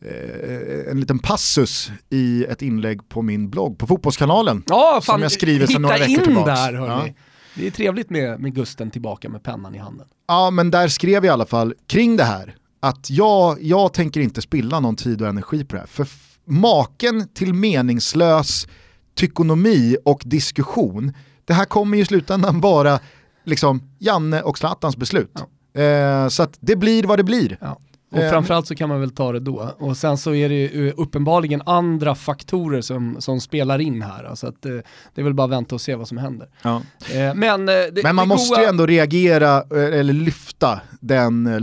eh, 0.00 0.90
en 0.90 1.00
liten 1.00 1.18
passus 1.18 1.90
i 2.10 2.44
ett 2.44 2.62
inlägg 2.62 3.08
på 3.08 3.22
min 3.22 3.50
blogg 3.50 3.78
på 3.78 3.86
Fotbollskanalen. 3.86 4.62
Ja, 4.66 5.00
fan, 5.02 5.14
som 5.14 5.22
jag 5.22 5.32
skriver 5.32 5.66
sedan 5.66 5.82
några 5.82 5.98
veckor 5.98 6.22
tillbaka. 6.22 6.54
Där, 6.54 6.72
hörni. 6.72 7.08
Ja. 7.08 7.14
Det 7.54 7.66
är 7.66 7.70
trevligt 7.70 8.10
med, 8.10 8.40
med 8.40 8.54
Gusten 8.54 8.90
tillbaka 8.90 9.28
med 9.28 9.42
pennan 9.42 9.74
i 9.74 9.78
handen. 9.78 10.06
Ja, 10.28 10.50
men 10.50 10.70
där 10.70 10.88
skrev 10.88 11.14
jag 11.14 11.24
i 11.24 11.28
alla 11.28 11.46
fall 11.46 11.74
kring 11.86 12.16
det 12.16 12.24
här 12.24 12.56
att 12.88 13.10
jag, 13.10 13.62
jag 13.62 13.92
tänker 13.92 14.20
inte 14.20 14.42
spilla 14.42 14.80
någon 14.80 14.96
tid 14.96 15.22
och 15.22 15.28
energi 15.28 15.64
på 15.64 15.74
det 15.76 15.80
här. 15.80 15.86
För 15.88 16.06
maken 16.46 17.28
till 17.34 17.54
meningslös 17.54 18.66
tykonomi 19.14 19.96
och 20.04 20.22
diskussion, 20.24 21.12
det 21.44 21.52
här 21.54 21.64
kommer 21.64 21.96
ju 21.96 22.02
i 22.02 22.06
slutändan 22.06 22.60
vara 22.60 22.98
liksom 23.44 23.82
Janne 23.98 24.42
och 24.42 24.58
Zlatans 24.58 24.96
beslut. 24.96 25.34
Eh, 25.76 26.28
så 26.28 26.42
att 26.42 26.56
det 26.60 26.76
blir 26.76 27.04
vad 27.04 27.18
det 27.18 27.24
blir. 27.24 27.58
Ja. 27.60 27.78
Och 28.12 28.18
Eh, 28.20 28.30
framförallt 28.30 28.66
så 28.66 28.74
kan 28.74 28.88
man 28.88 29.00
väl 29.00 29.10
ta 29.10 29.32
det 29.32 29.40
då. 29.40 29.70
Och 29.78 29.96
sen 29.96 30.18
så 30.18 30.34
är 30.34 30.48
det 30.48 30.54
ju 30.54 30.90
uppenbarligen 30.96 31.62
andra 31.66 32.14
faktorer 32.14 32.80
som, 32.80 33.16
som 33.18 33.40
spelar 33.40 33.78
in 33.78 34.02
här. 34.02 34.24
Alltså 34.24 34.46
att, 34.46 34.66
eh, 34.66 34.72
det 35.14 35.20
är 35.20 35.22
väl 35.22 35.34
bara 35.34 35.44
att 35.44 35.50
vänta 35.50 35.74
och 35.74 35.80
se 35.80 35.94
vad 35.94 36.08
som 36.08 36.18
händer. 36.18 36.48
Ja. 36.62 36.82
Eh, 37.12 37.34
men, 37.34 37.68
eh, 37.68 37.74
det, 37.92 38.00
Men 38.02 38.16
man 38.16 38.28
det 38.28 38.34
måste 38.34 38.54
goa- 38.54 38.60
ju 38.62 38.66
ändå 38.68 38.86
reagera, 38.86 39.56
eh, 39.56 39.98
eller 40.00 40.12
lyfta 40.12 40.80
den 41.00 41.46
eh, 41.46 41.60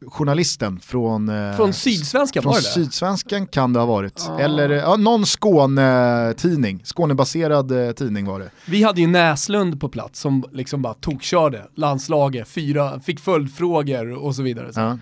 lokaljournalisten 0.00 0.80
från, 0.80 1.28
eh, 1.28 1.56
Från 1.56 1.72
Sydsvenskan 1.72 2.42
från 2.42 2.52
var 2.52 2.58
det? 2.60 2.66
Sydsvenskan 2.66 3.46
kan 3.46 3.72
det 3.72 3.78
ha 3.78 3.86
varit. 3.86 4.26
Ah. 4.28 4.38
Eller 4.38 4.70
ja, 4.70 4.96
någon 4.96 5.26
Skåne-tidning, 5.26 6.80
Skånebaserad 6.84 7.86
eh, 7.86 7.92
tidning 7.92 8.26
var 8.26 8.38
det. 8.38 8.50
Vi 8.66 8.82
hade 8.82 9.00
ju 9.00 9.06
Näslund 9.06 9.80
på 9.80 9.88
plats 9.88 10.20
som 10.20 10.44
liksom 10.52 10.82
bara 10.82 10.94
tokkörde 10.94 11.62
landslaget, 11.74 12.48
fyra, 12.48 13.00
fick 13.00 13.20
följdfrågor 13.20 14.24
och 14.24 14.34
så 14.34 14.42
vidare. 14.42 14.72
Så. 14.72 14.80
Ja. 14.80 14.98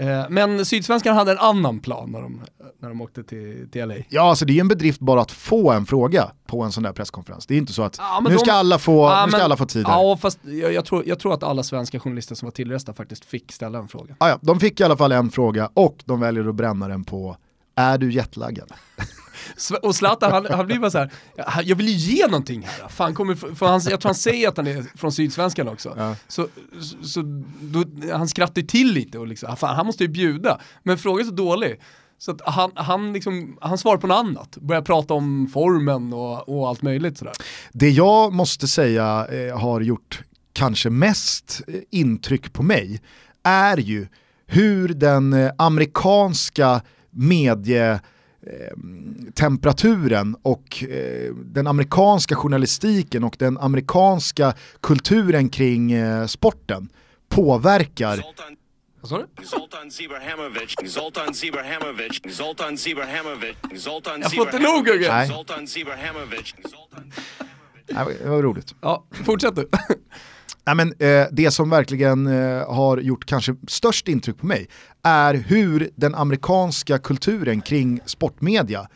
Eh, 0.00 0.24
Men 0.30 0.64
Sydsvenskan 0.64 1.16
hade 1.16 1.32
en 1.32 1.38
annan 1.38 1.80
plan 1.80 2.10
när 2.12 2.20
de, 2.20 2.40
när 2.82 2.88
de 2.88 3.00
åkte 3.00 3.22
till, 3.22 3.68
till 3.72 3.88
LA. 3.88 3.94
Ja, 4.08 4.22
alltså 4.28 4.44
det 4.44 4.52
är 4.52 4.54
ju 4.54 4.60
en 4.60 4.68
bedrift 4.68 5.00
bara 5.00 5.20
att 5.20 5.30
få 5.30 5.70
en 5.72 5.86
fråga 5.86 6.30
på 6.46 6.62
en 6.62 6.72
sån 6.72 6.82
där 6.82 6.92
presskonferens. 6.92 7.46
Det 7.46 7.54
är 7.54 7.58
inte 7.58 7.72
så 7.72 7.82
att 7.82 7.96
Ja, 7.98 8.20
nu, 8.24 8.30
de- 8.30 8.38
ska 8.38 8.52
alla 8.52 8.78
få, 8.78 9.02
Ja, 9.08 9.22
nu 9.26 9.30
ska 9.30 9.38
men- 9.38 9.44
alla 9.44 9.56
få 9.56 9.66
tid 9.66 9.86
här. 9.86 10.02
Ja, 10.02 10.16
fast 10.16 10.38
jag, 10.44 10.72
jag, 10.72 10.84
tror, 10.84 11.02
jag 11.06 11.18
tror 11.18 11.34
att 11.34 11.42
alla 11.42 11.62
svenska 11.62 12.00
journalister 12.00 12.34
som 12.34 12.46
var 12.46 12.50
tillresta 12.52 12.92
faktiskt 12.94 13.24
fick 13.24 13.52
ställa 13.52 13.78
en 13.78 13.88
fråga. 13.88 14.14
Ah, 14.18 14.28
ja, 14.28 14.38
de 14.42 14.60
fick 14.60 14.80
i 14.80 14.84
alla 14.84 14.96
fall 14.96 15.12
en 15.12 15.30
fråga 15.30 15.70
och 15.74 15.96
de 16.04 16.20
väljer 16.20 16.48
att 16.48 16.54
bränna 16.54 16.88
den 16.88 17.04
på 17.04 17.36
är 17.80 17.98
du 17.98 18.12
jetlaggad? 18.12 18.72
Och 19.82 19.94
Zlatan, 19.96 20.32
han, 20.32 20.46
han 20.50 20.66
blir 20.66 20.78
bara 20.78 20.90
så 20.90 20.98
här, 20.98 21.10
"Ja, 21.36 21.62
jag 21.64 21.76
vill 21.76 21.88
ju 21.88 21.92
ge 22.14 22.26
någonting 22.26 22.62
här. 22.62 22.88
Fan, 22.88 23.14
kommer, 23.14 23.34
för 23.34 23.66
han, 23.66 23.80
jag 23.90 24.00
tror 24.00 24.08
han 24.08 24.14
säger 24.14 24.48
att 24.48 24.56
han 24.56 24.66
är 24.66 24.98
från 24.98 25.12
Sydsvenskan 25.12 25.68
också. 25.68 25.94
Ja. 25.96 26.16
Så, 26.28 26.48
så, 26.80 27.08
så 27.08 27.22
då, 27.60 27.84
han 28.12 28.28
skrattar 28.28 28.62
till 28.62 28.92
lite 28.92 29.18
och 29.18 29.26
liksom, 29.26 29.56
fan, 29.56 29.76
han 29.76 29.86
måste 29.86 30.04
ju 30.04 30.08
bjuda. 30.08 30.60
Men 30.82 30.98
frågan 30.98 31.20
är 31.20 31.24
så 31.24 31.34
dålig. 31.34 31.80
Så 32.18 32.30
att 32.30 32.40
han, 32.44 32.70
han, 32.74 33.12
liksom, 33.12 33.58
han 33.60 33.78
svarar 33.78 33.98
på 33.98 34.06
något 34.06 34.16
annat, 34.18 34.56
börjar 34.56 34.82
prata 34.82 35.14
om 35.14 35.50
formen 35.52 36.12
och, 36.12 36.48
och 36.48 36.68
allt 36.68 36.82
möjligt 36.82 37.18
sådär. 37.18 37.34
Det 37.72 37.90
jag 37.90 38.32
måste 38.32 38.68
säga 38.68 39.26
eh, 39.30 39.58
har 39.58 39.80
gjort 39.80 40.20
kanske 40.52 40.90
mest 40.90 41.60
eh, 41.68 41.74
intryck 41.90 42.52
på 42.52 42.62
mig 42.62 43.00
är 43.42 43.76
ju 43.76 44.06
hur 44.46 44.88
den 44.88 45.32
eh, 45.32 45.50
amerikanska 45.58 46.82
medie 47.10 47.92
eh, 47.92 48.00
temperaturen 49.34 50.36
och 50.42 50.84
eh, 50.84 51.34
den 51.34 51.66
amerikanska 51.66 52.36
journalistiken 52.36 53.24
och 53.24 53.36
den 53.38 53.58
amerikanska 53.58 54.54
kulturen 54.80 55.48
kring 55.48 55.92
eh, 55.92 56.26
sporten 56.26 56.88
påverkar 57.28 58.16
Zoltan 58.16 58.56
Vad 59.00 59.08
sa 59.08 59.18
du? 59.18 59.46
Zoltan 59.46 59.90
Zebrahamovic, 59.90 60.74
Zoltan 60.86 61.34
Zebrahamovic, 61.34 62.20
Zoltan 62.36 62.78
Zebrahamovic, 62.78 63.56
Zoltan 63.76 64.20
Jag 64.20 64.32
får 64.34 64.46
inte 64.46 64.58
nog, 64.58 64.88
Ugge. 64.88 65.08
Nej. 65.08 65.28
Zoltan 65.28 65.66
Zebrahamovic, 65.66 66.54
Zoltan 66.62 67.12
Nej, 67.92 68.16
det 68.22 68.28
var 68.28 68.42
roligt. 68.42 68.74
Ja, 68.80 69.06
fortsätt 69.24 69.56
du. 69.56 69.68
Nej, 70.70 70.76
men, 70.76 70.94
eh, 70.98 71.26
det 71.32 71.50
som 71.50 71.70
verkligen 71.70 72.26
eh, 72.26 72.74
har 72.74 72.98
gjort 72.98 73.24
kanske 73.26 73.54
störst 73.68 74.08
intryck 74.08 74.38
på 74.38 74.46
mig 74.46 74.68
är 75.02 75.34
hur 75.34 75.90
den 75.96 76.14
amerikanska 76.14 76.98
kulturen 76.98 77.60
kring 77.60 78.00
sportmedia 78.06 78.88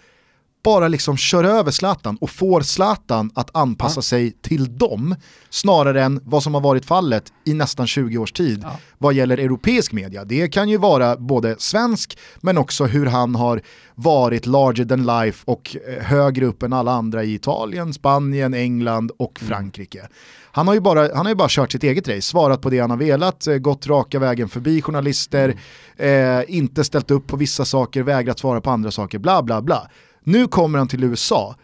bara 0.64 0.88
liksom 0.88 1.16
kör 1.16 1.44
över 1.44 1.70
Zlatan 1.70 2.16
och 2.20 2.30
får 2.30 2.60
Zlatan 2.60 3.30
att 3.34 3.56
anpassa 3.56 4.02
sig 4.02 4.32
till 4.42 4.78
dem 4.78 5.14
snarare 5.50 6.02
än 6.02 6.20
vad 6.24 6.42
som 6.42 6.54
har 6.54 6.60
varit 6.60 6.84
fallet 6.86 7.32
i 7.44 7.54
nästan 7.54 7.86
20 7.86 8.18
års 8.18 8.32
tid 8.32 8.60
Ja. 8.62 8.76
vad 8.98 9.14
gäller 9.14 9.38
europeisk 9.38 9.92
media. 9.92 10.24
Det 10.24 10.48
kan 10.48 10.68
ju 10.68 10.76
vara 10.76 11.16
både 11.16 11.56
svensk 11.58 12.18
men 12.40 12.58
också 12.58 12.84
hur 12.84 13.06
han 13.06 13.34
har 13.34 13.60
varit 13.94 14.46
larger 14.46 14.84
than 14.84 15.06
life 15.06 15.42
och 15.44 15.76
eh, 15.88 16.02
högre 16.04 16.46
upp 16.46 16.62
än 16.62 16.72
alla 16.72 16.92
andra 16.92 17.24
i 17.24 17.34
Italien, 17.34 17.94
Spanien, 17.94 18.54
England 18.54 19.10
och 19.18 19.40
Frankrike. 19.40 20.08
Han 20.56 20.66
har, 20.68 20.74
ju 20.74 20.80
bara, 20.80 21.00
han 21.00 21.26
har 21.26 21.28
ju 21.28 21.34
bara 21.34 21.48
kört 21.50 21.72
sitt 21.72 21.82
eget 21.82 22.08
race, 22.08 22.22
svarat 22.22 22.60
på 22.60 22.70
det 22.70 22.78
han 22.78 22.90
har 22.90 22.96
velat, 22.96 23.46
eh, 23.46 23.54
gått 23.56 23.86
raka 23.86 24.18
vägen 24.18 24.48
förbi 24.48 24.82
journalister, 24.82 25.56
eh, 25.96 26.40
inte 26.48 26.84
ställt 26.84 27.10
upp 27.10 27.26
på 27.26 27.36
vissa 27.36 27.64
saker, 27.64 28.02
vägrat 28.02 28.38
svara 28.38 28.60
på 28.60 28.70
andra 28.70 28.90
saker, 28.90 29.18
bla 29.18 29.42
bla 29.42 29.62
bla. 29.62 29.88
Nu 30.24 30.46
kommer 30.46 30.78
han 30.78 30.88
till 30.88 31.04
USA. 31.04 31.54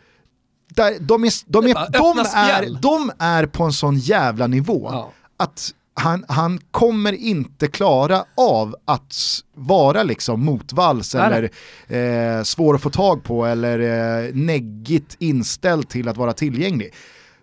Där, 0.74 0.96
de, 1.00 1.24
är, 1.24 1.32
de, 1.46 1.66
är 1.66 1.90
de, 1.90 2.18
är, 2.34 2.80
de 2.82 3.12
är 3.18 3.46
på 3.46 3.64
en 3.64 3.72
sån 3.72 3.98
jävla 3.98 4.46
nivå 4.46 4.88
Ja. 4.92 5.12
att 5.36 5.70
han, 5.94 6.24
han 6.28 6.60
kommer 6.70 7.12
inte 7.12 7.68
klara 7.68 8.24
av 8.36 8.76
att 8.84 9.14
vara 9.54 10.02
liksom 10.02 10.44
motvalls 10.44 11.14
eller 11.14 11.50
eh, 11.88 12.42
svår 12.42 12.74
att 12.74 12.80
få 12.82 12.90
tag 12.90 13.24
på 13.24 13.46
eller 13.46 13.78
eh, 13.78 14.34
neggigt 14.34 15.16
inställd 15.18 15.88
till 15.88 16.08
att 16.08 16.16
vara 16.16 16.32
tillgänglig. 16.32 16.92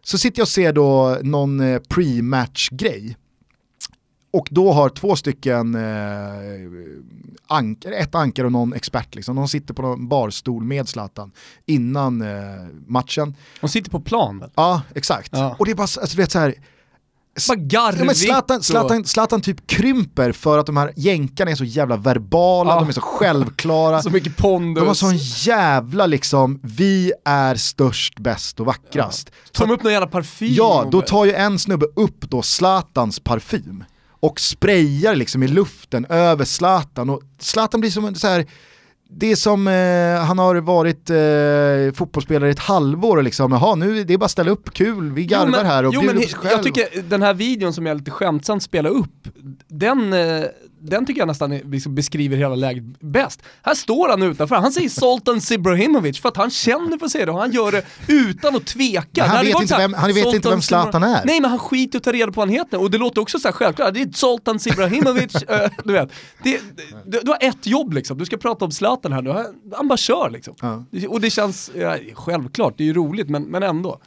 Så 0.08 0.18
sitter 0.18 0.40
jag 0.40 0.44
och 0.44 0.50
ser 0.50 0.74
då 0.74 1.18
någon 1.24 1.60
eh, 1.60 1.80
pre-match-grej 1.90 3.18
och 4.34 4.48
då 4.52 4.72
har 4.72 4.90
två 4.90 5.16
stycken 5.16 5.76
eh, 5.76 5.82
ankar, 7.48 7.92
ett 7.92 8.16
ankare 8.16 8.46
och 8.46 8.52
någon 8.52 8.74
expert, 8.74 9.16
liksom. 9.16 9.36
de 9.36 9.48
sitter 9.48 9.74
på 9.74 9.82
någon 9.82 10.08
barstol 10.08 10.64
med 10.64 10.88
Zlatan 10.90 11.32
innan 11.66 12.22
eh, 12.22 12.66
matchen. 12.88 13.36
De 13.62 13.70
sitter 13.70 13.92
på 13.92 14.00
plan 14.00 14.40
väl? 14.40 14.50
Ja, 14.56 14.82
exakt. 14.96 15.30
Ja. 15.34 15.56
Och 15.60 15.66
det 15.66 15.72
är 15.72 15.76
bara, 15.76 15.88
så- 15.88 16.00
alltså, 16.02 16.16
du 16.16 16.22
vet 16.22 16.32
så 16.32 16.40
här, 16.40 16.56
Bara 17.48 17.56
garvigt 17.58 18.00
Ja, 18.00 18.06
men 18.06 18.16
Zlatan, 18.16 18.58
och- 18.58 18.66
Zlatan, 18.66 19.06
Zlatan 19.06 19.42
typ 19.42 19.68
krymper 19.68 20.32
för 20.32 20.58
att 20.58 20.66
de 20.66 20.78
här 20.78 20.94
jänkarna 20.96 21.52
är 21.52 21.56
så 21.56 21.64
jävla 21.64 21.98
verbala, 21.98 22.72
Ja. 22.74 22.80
de 22.80 22.90
är 22.90 22.94
så 22.94 23.02
självklara. 23.02 24.02
Så 24.04 24.10
mycket 24.10 24.38
pondus. 24.38 24.82
De 24.82 24.88
har 24.88 24.94
sån 24.96 25.18
jävla 25.18 26.06
liksom, 26.06 26.60
vi 26.64 27.12
är 27.26 27.56
störst, 27.56 28.20
bäst 28.20 28.60
och 28.60 28.66
vackrast. 28.66 29.32
Tar 29.52 29.66
de 29.68 29.74
upp 29.74 29.84
någon 29.84 29.94
jävla 29.94 30.08
parfym? 30.08 30.54
Ja, 30.54 30.88
då 30.92 31.02
tar 31.02 31.26
ju 31.26 31.34
en 31.34 31.60
snubbe 31.60 31.86
upp 31.96 32.22
då 32.30 32.42
Zlatans 32.42 33.20
parfym 33.20 33.84
och 34.20 34.40
sprayar 34.40 35.16
liksom 35.16 35.44
i 35.44 35.48
luften 35.48 36.06
över 36.06 36.46
Zlatan 36.46 37.10
och 37.10 37.22
Zlatan 37.40 37.80
blir 37.82 37.92
som 37.92 38.06
en 38.06 38.16
så 38.16 38.28
här 38.28 38.46
det 39.10 39.36
som, 39.36 39.68
eh, 39.68 40.26
han 40.26 40.40
har 40.40 40.56
varit 40.56 41.10
eh, 41.10 41.94
fotbollsspelare 41.96 42.50
i 42.50 42.52
ett 42.52 42.60
halvår 42.60 43.18
och 43.18 43.24
liksom, 43.24 43.52
jaha 43.52 43.76
nu 43.76 44.04
det 44.04 44.14
är 44.14 44.18
bara 44.18 44.26
att 44.26 44.32
ställa 44.32 44.52
upp, 44.52 44.74
kul, 44.74 45.12
vi 45.12 45.26
garvar 45.26 45.46
jo, 45.46 45.52
men, 45.52 45.66
här 45.66 45.86
och 45.86 45.94
jo, 45.94 46.00
bjuder 46.02 46.16
men 46.16 46.24
på 46.24 46.30
sig 46.30 46.40
själv. 46.40 46.52
Jag 46.52 46.64
tycker 46.64 47.02
den 47.02 47.22
här 47.22 47.34
videon 47.34 47.74
som 47.74 47.86
jag 47.86 47.98
lite 47.98 48.12
skämtsamt 48.12 48.64
spelar 48.64 48.90
upp, 48.90 49.28
den, 49.68 50.14
eh, 50.14 50.44
den 50.82 51.06
tycker 51.06 51.22
jag 51.22 51.28
nästan 51.28 51.52
liksom 51.52 51.96
beskriver 51.96 52.38
hela 52.38 52.56
läget 52.56 52.84
bäst. 53.00 53.42
Här 53.62 53.76
står 53.76 54.10
han 54.10 54.24
utanför, 54.24 54.56
han 54.56 54.72
säger 54.72 54.90
Zoltan 54.90 55.42
Ibrahimovic 55.52 56.20
för 56.20 56.30
att 56.30 56.38
han 56.38 56.50
känner 56.50 56.98
för 56.98 57.08
säga 57.08 57.26
det 57.26 57.32
och 57.32 57.40
han 57.40 57.52
gör 57.52 57.72
det 57.72 57.84
utan 58.08 58.56
att 58.56 58.66
tveka. 58.66 59.22
Men 59.22 59.30
han 59.30 59.46
vet 59.46 59.62
inte 59.62 59.78
vem- 59.78 59.94
han 59.94 60.14
vet 60.14 60.34
inte 60.34 60.50
vem 60.50 60.62
Zlatan 60.62 61.04
är. 61.04 61.26
Nej 61.26 61.42
men 61.42 61.50
han 61.50 61.60
skiter 61.60 61.98
i 61.98 61.98
att 61.98 62.04
ta 62.04 62.12
reda 62.12 62.32
på 62.32 62.42
vad 62.42 62.48
han 62.48 62.56
heter 62.56 62.82
och 62.82 62.92
det 62.92 62.98
låter 62.98 63.22
också 63.22 63.40
så 63.40 63.48
här 63.48 63.54
självklart, 63.54 63.94
det 63.94 64.02
är 64.02 64.12
Zoltan 64.14 64.60
Ibrahimovic, 64.66 65.36
eh, 65.48 65.72
du 65.84 65.94
vet. 65.94 66.10
Det, 66.44 66.62
du, 67.06 67.20
du 67.24 67.32
har 67.32 67.38
ett 67.42 67.68
jobb 67.68 67.94
liksom, 67.94 68.18
du 68.18 68.26
ska 68.26 68.38
prata 68.38 68.66
om 68.66 68.72
Zlatan 68.72 69.14
här 69.14 69.22
nu, 69.22 69.46
han, 69.76 69.88
bara 69.88 69.98
kör 69.98 70.30
liksom. 70.30 70.56
Ja. 70.62 70.84
Och 71.10 71.22
det 71.22 71.30
känns, 71.30 71.72
ja, 71.76 71.98
självklart, 72.14 72.74
det 72.78 72.84
är 72.84 72.86
ju 72.86 72.94
roligt 72.94 73.30
men, 73.30 73.44
men 73.44 73.64
ändå. 73.64 74.00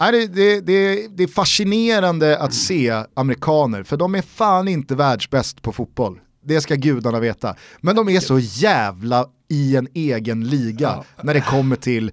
Nej, 0.00 0.12
det, 0.12 0.26
det, 0.26 0.60
det, 0.60 1.08
det 1.16 1.22
är 1.22 1.28
fascinerande 1.28 2.38
att 2.38 2.54
se 2.54 3.04
amerikaner, 3.14 3.82
för 3.82 3.96
de 3.96 4.14
är 4.14 4.22
fan 4.22 4.68
inte 4.68 4.94
världsbäst 4.94 5.62
på 5.62 5.72
fotboll. 5.72 6.20
Det 6.44 6.60
ska 6.60 6.74
gudarna 6.74 7.20
veta. 7.20 7.56
Men 7.80 7.96
de 7.96 8.08
är 8.08 8.20
så 8.20 8.38
jävla 8.38 9.26
i 9.48 9.76
en 9.76 9.88
egen 9.94 10.48
liga 10.48 11.04
när 11.22 11.34
det 11.34 11.40
kommer 11.40 11.76
till 11.76 12.12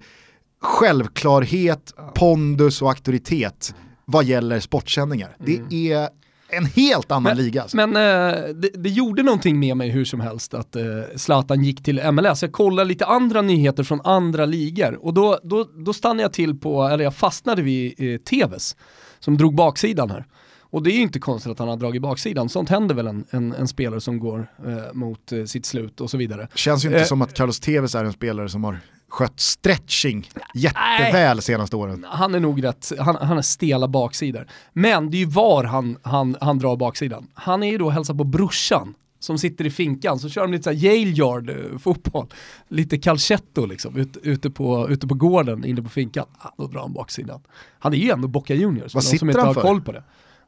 självklarhet, 0.60 1.94
pondus 2.14 2.82
och 2.82 2.88
auktoritet 2.88 3.74
vad 4.04 4.24
gäller 4.24 4.60
sportsändningar. 4.60 5.36
Det 5.38 5.92
är 5.92 6.08
en 6.52 6.66
helt 6.66 7.10
annan 7.10 7.36
liga. 7.36 7.62
Alltså. 7.62 7.76
Men 7.76 7.96
eh, 7.96 8.54
det, 8.54 8.68
det 8.74 8.88
gjorde 8.88 9.22
någonting 9.22 9.58
med 9.58 9.76
mig 9.76 9.90
hur 9.90 10.04
som 10.04 10.20
helst 10.20 10.54
att 10.54 10.76
eh, 10.76 10.84
Zlatan 11.16 11.64
gick 11.64 11.82
till 11.82 12.12
MLS. 12.12 12.42
Jag 12.42 12.52
kollade 12.52 12.88
lite 12.88 13.06
andra 13.06 13.42
nyheter 13.42 13.82
från 13.82 14.00
andra 14.04 14.46
ligor 14.46 15.04
och 15.04 15.14
då, 15.14 15.38
då, 15.42 15.68
då 15.76 15.92
stannade 15.92 16.22
jag 16.22 16.32
till 16.32 16.60
på, 16.60 16.84
eller 16.84 17.04
jag 17.04 17.14
fastnade 17.14 17.62
vid 17.62 17.94
eh, 17.98 18.18
TVs 18.18 18.76
som 19.18 19.36
drog 19.36 19.54
baksidan 19.54 20.10
här. 20.10 20.26
Och 20.72 20.82
det 20.82 20.90
är 20.90 20.94
ju 20.94 21.00
inte 21.02 21.18
konstigt 21.18 21.52
att 21.52 21.58
han 21.58 21.68
har 21.68 21.76
dragit 21.76 22.02
baksidan, 22.02 22.48
sånt 22.48 22.68
händer 22.68 22.94
väl 22.94 23.06
en, 23.06 23.24
en, 23.30 23.52
en 23.52 23.68
spelare 23.68 24.00
som 24.00 24.18
går 24.18 24.46
eh, 24.66 24.92
mot 24.92 25.32
eh, 25.32 25.44
sitt 25.44 25.66
slut 25.66 26.00
och 26.00 26.10
så 26.10 26.16
vidare. 26.16 26.48
Känns 26.54 26.84
ju 26.84 26.88
inte 26.88 27.00
Eh. 27.00 27.06
som 27.06 27.22
att 27.22 27.34
Carlos 27.34 27.60
Tevez 27.60 27.94
är 27.94 28.04
en 28.04 28.12
spelare 28.12 28.48
som 28.48 28.64
har 28.64 28.80
skött 29.08 29.40
stretching 29.40 30.28
jätteväl 30.54 31.42
senaste 31.42 31.76
åren. 31.76 32.06
Han 32.08 32.34
är 32.34 32.40
nog 32.40 32.64
rätt, 32.64 32.92
han, 32.98 33.16
han 33.16 33.38
är 33.38 33.42
stela 33.42 33.88
baksidor. 33.88 34.46
Men 34.72 35.10
det 35.10 35.16
är 35.16 35.18
ju 35.18 35.26
var 35.26 35.64
han, 35.64 35.96
han, 36.02 36.36
han 36.40 36.58
drar 36.58 36.76
baksidan. 36.76 37.26
Han 37.34 37.62
är 37.62 37.70
ju 37.70 37.78
då 37.78 37.86
och 37.86 37.92
hälsar 37.92 38.14
på 38.14 38.24
brorsan 38.24 38.94
som 39.18 39.38
sitter 39.38 39.66
i 39.66 39.70
finkan, 39.70 40.18
så 40.18 40.28
kör 40.28 40.42
de 40.42 40.52
lite 40.52 40.64
så 40.64 40.70
här 40.70 40.76
Yale 40.76 41.10
Yard 41.10 41.50
eh, 41.50 41.78
fotboll. 41.78 42.26
Lite 42.68 42.98
calcetto 42.98 43.66
liksom, 43.66 43.96
ut, 43.96 44.16
ute, 44.22 44.50
på, 44.50 44.88
ute 44.90 45.06
på 45.06 45.14
gården, 45.14 45.64
inne 45.64 45.82
på 45.82 45.88
finkan. 45.88 46.26
Ah, 46.38 46.48
då 46.58 46.66
drar 46.66 46.80
han 46.80 46.92
baksidan. 46.92 47.40
Han 47.78 47.92
är 47.94 47.96
ju 47.96 48.10
ändå 48.10 48.28
Boca 48.28 48.54
Juniors, 48.54 48.94
Vad 48.94 49.04
de 49.04 49.18
som 49.18 49.28
inte 49.30 49.40
han 49.40 49.54
har 49.54 49.62
koll 49.62 49.80
på 49.80 49.92
det. 49.92 50.02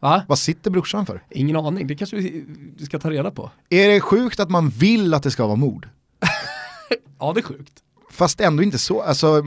Va? 0.04 0.22
Vad 0.28 0.38
sitter 0.38 0.70
brorsan 0.70 1.06
för? 1.06 1.22
Ingen 1.30 1.56
aning, 1.56 1.86
det 1.86 1.94
kanske 1.94 2.16
vi 2.16 2.44
vi 2.78 2.86
ska 2.86 2.98
ta 2.98 3.10
reda 3.10 3.30
på. 3.30 3.50
Är 3.70 3.88
det 3.88 4.00
sjukt 4.00 4.40
att 4.40 4.50
man 4.50 4.68
vill 4.68 5.14
att 5.14 5.22
det 5.22 5.30
ska 5.30 5.46
vara 5.46 5.56
mord? 5.56 5.88
Ja 7.18 7.32
det 7.32 7.40
är 7.40 7.42
sjukt. 7.42 7.72
Fast 8.10 8.40
ändå 8.40 8.62
inte 8.62 8.78
så, 8.78 9.02
alltså 9.02 9.42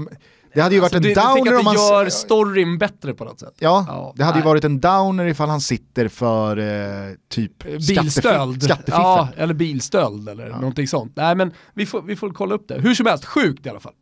det 0.54 0.62
hade 0.62 0.76
ju 0.76 0.82
varit 0.82 0.94
Alltså, 0.94 1.10
en 1.10 1.16
det, 1.16 1.22
jag 1.22 1.36
tycker 1.38 1.52
downer 1.52 1.54
att 1.54 1.60
om 1.60 1.66
man... 1.66 1.76
det 1.76 1.82
gör 1.82 2.10
storyn 2.10 2.78
bättre 2.78 3.14
på 3.14 3.26
något 3.26 3.40
sätt. 3.40 3.54
Ja, 3.60 3.86
Ja, 3.88 4.14
det 4.18 4.24
hade 4.24 4.38
ju 4.38 4.44
nej. 4.44 4.48
varit 4.48 4.64
en 4.64 4.80
downer 4.80 5.26
ifall 5.26 5.50
han 5.50 5.62
sitter 5.62 6.08
för 6.08 6.58
eh, 6.58 7.14
typ 7.30 7.64
Bilstöld. 7.64 8.08
skattefi- 8.10 8.60
skattefiffel. 8.64 8.94
Ja, 9.02 9.30
eller 9.38 9.54
bilstöld 9.54 10.30
eller 10.30 10.50
någonting 10.50 10.88
sånt. 10.88 11.12
Nej 11.16 11.36
men 11.36 11.52
vi 11.74 11.86
får, 11.86 12.02
vi 12.02 12.16
får 12.16 12.30
kolla 12.30 12.56
upp 12.56 12.68
det. 12.68 12.82
Hur 12.82 12.94
som 12.96 13.06
helst, 13.06 13.26
sjukt 13.26 13.66
i 13.66 13.70
alla 13.70 13.80
fall. 13.80 13.94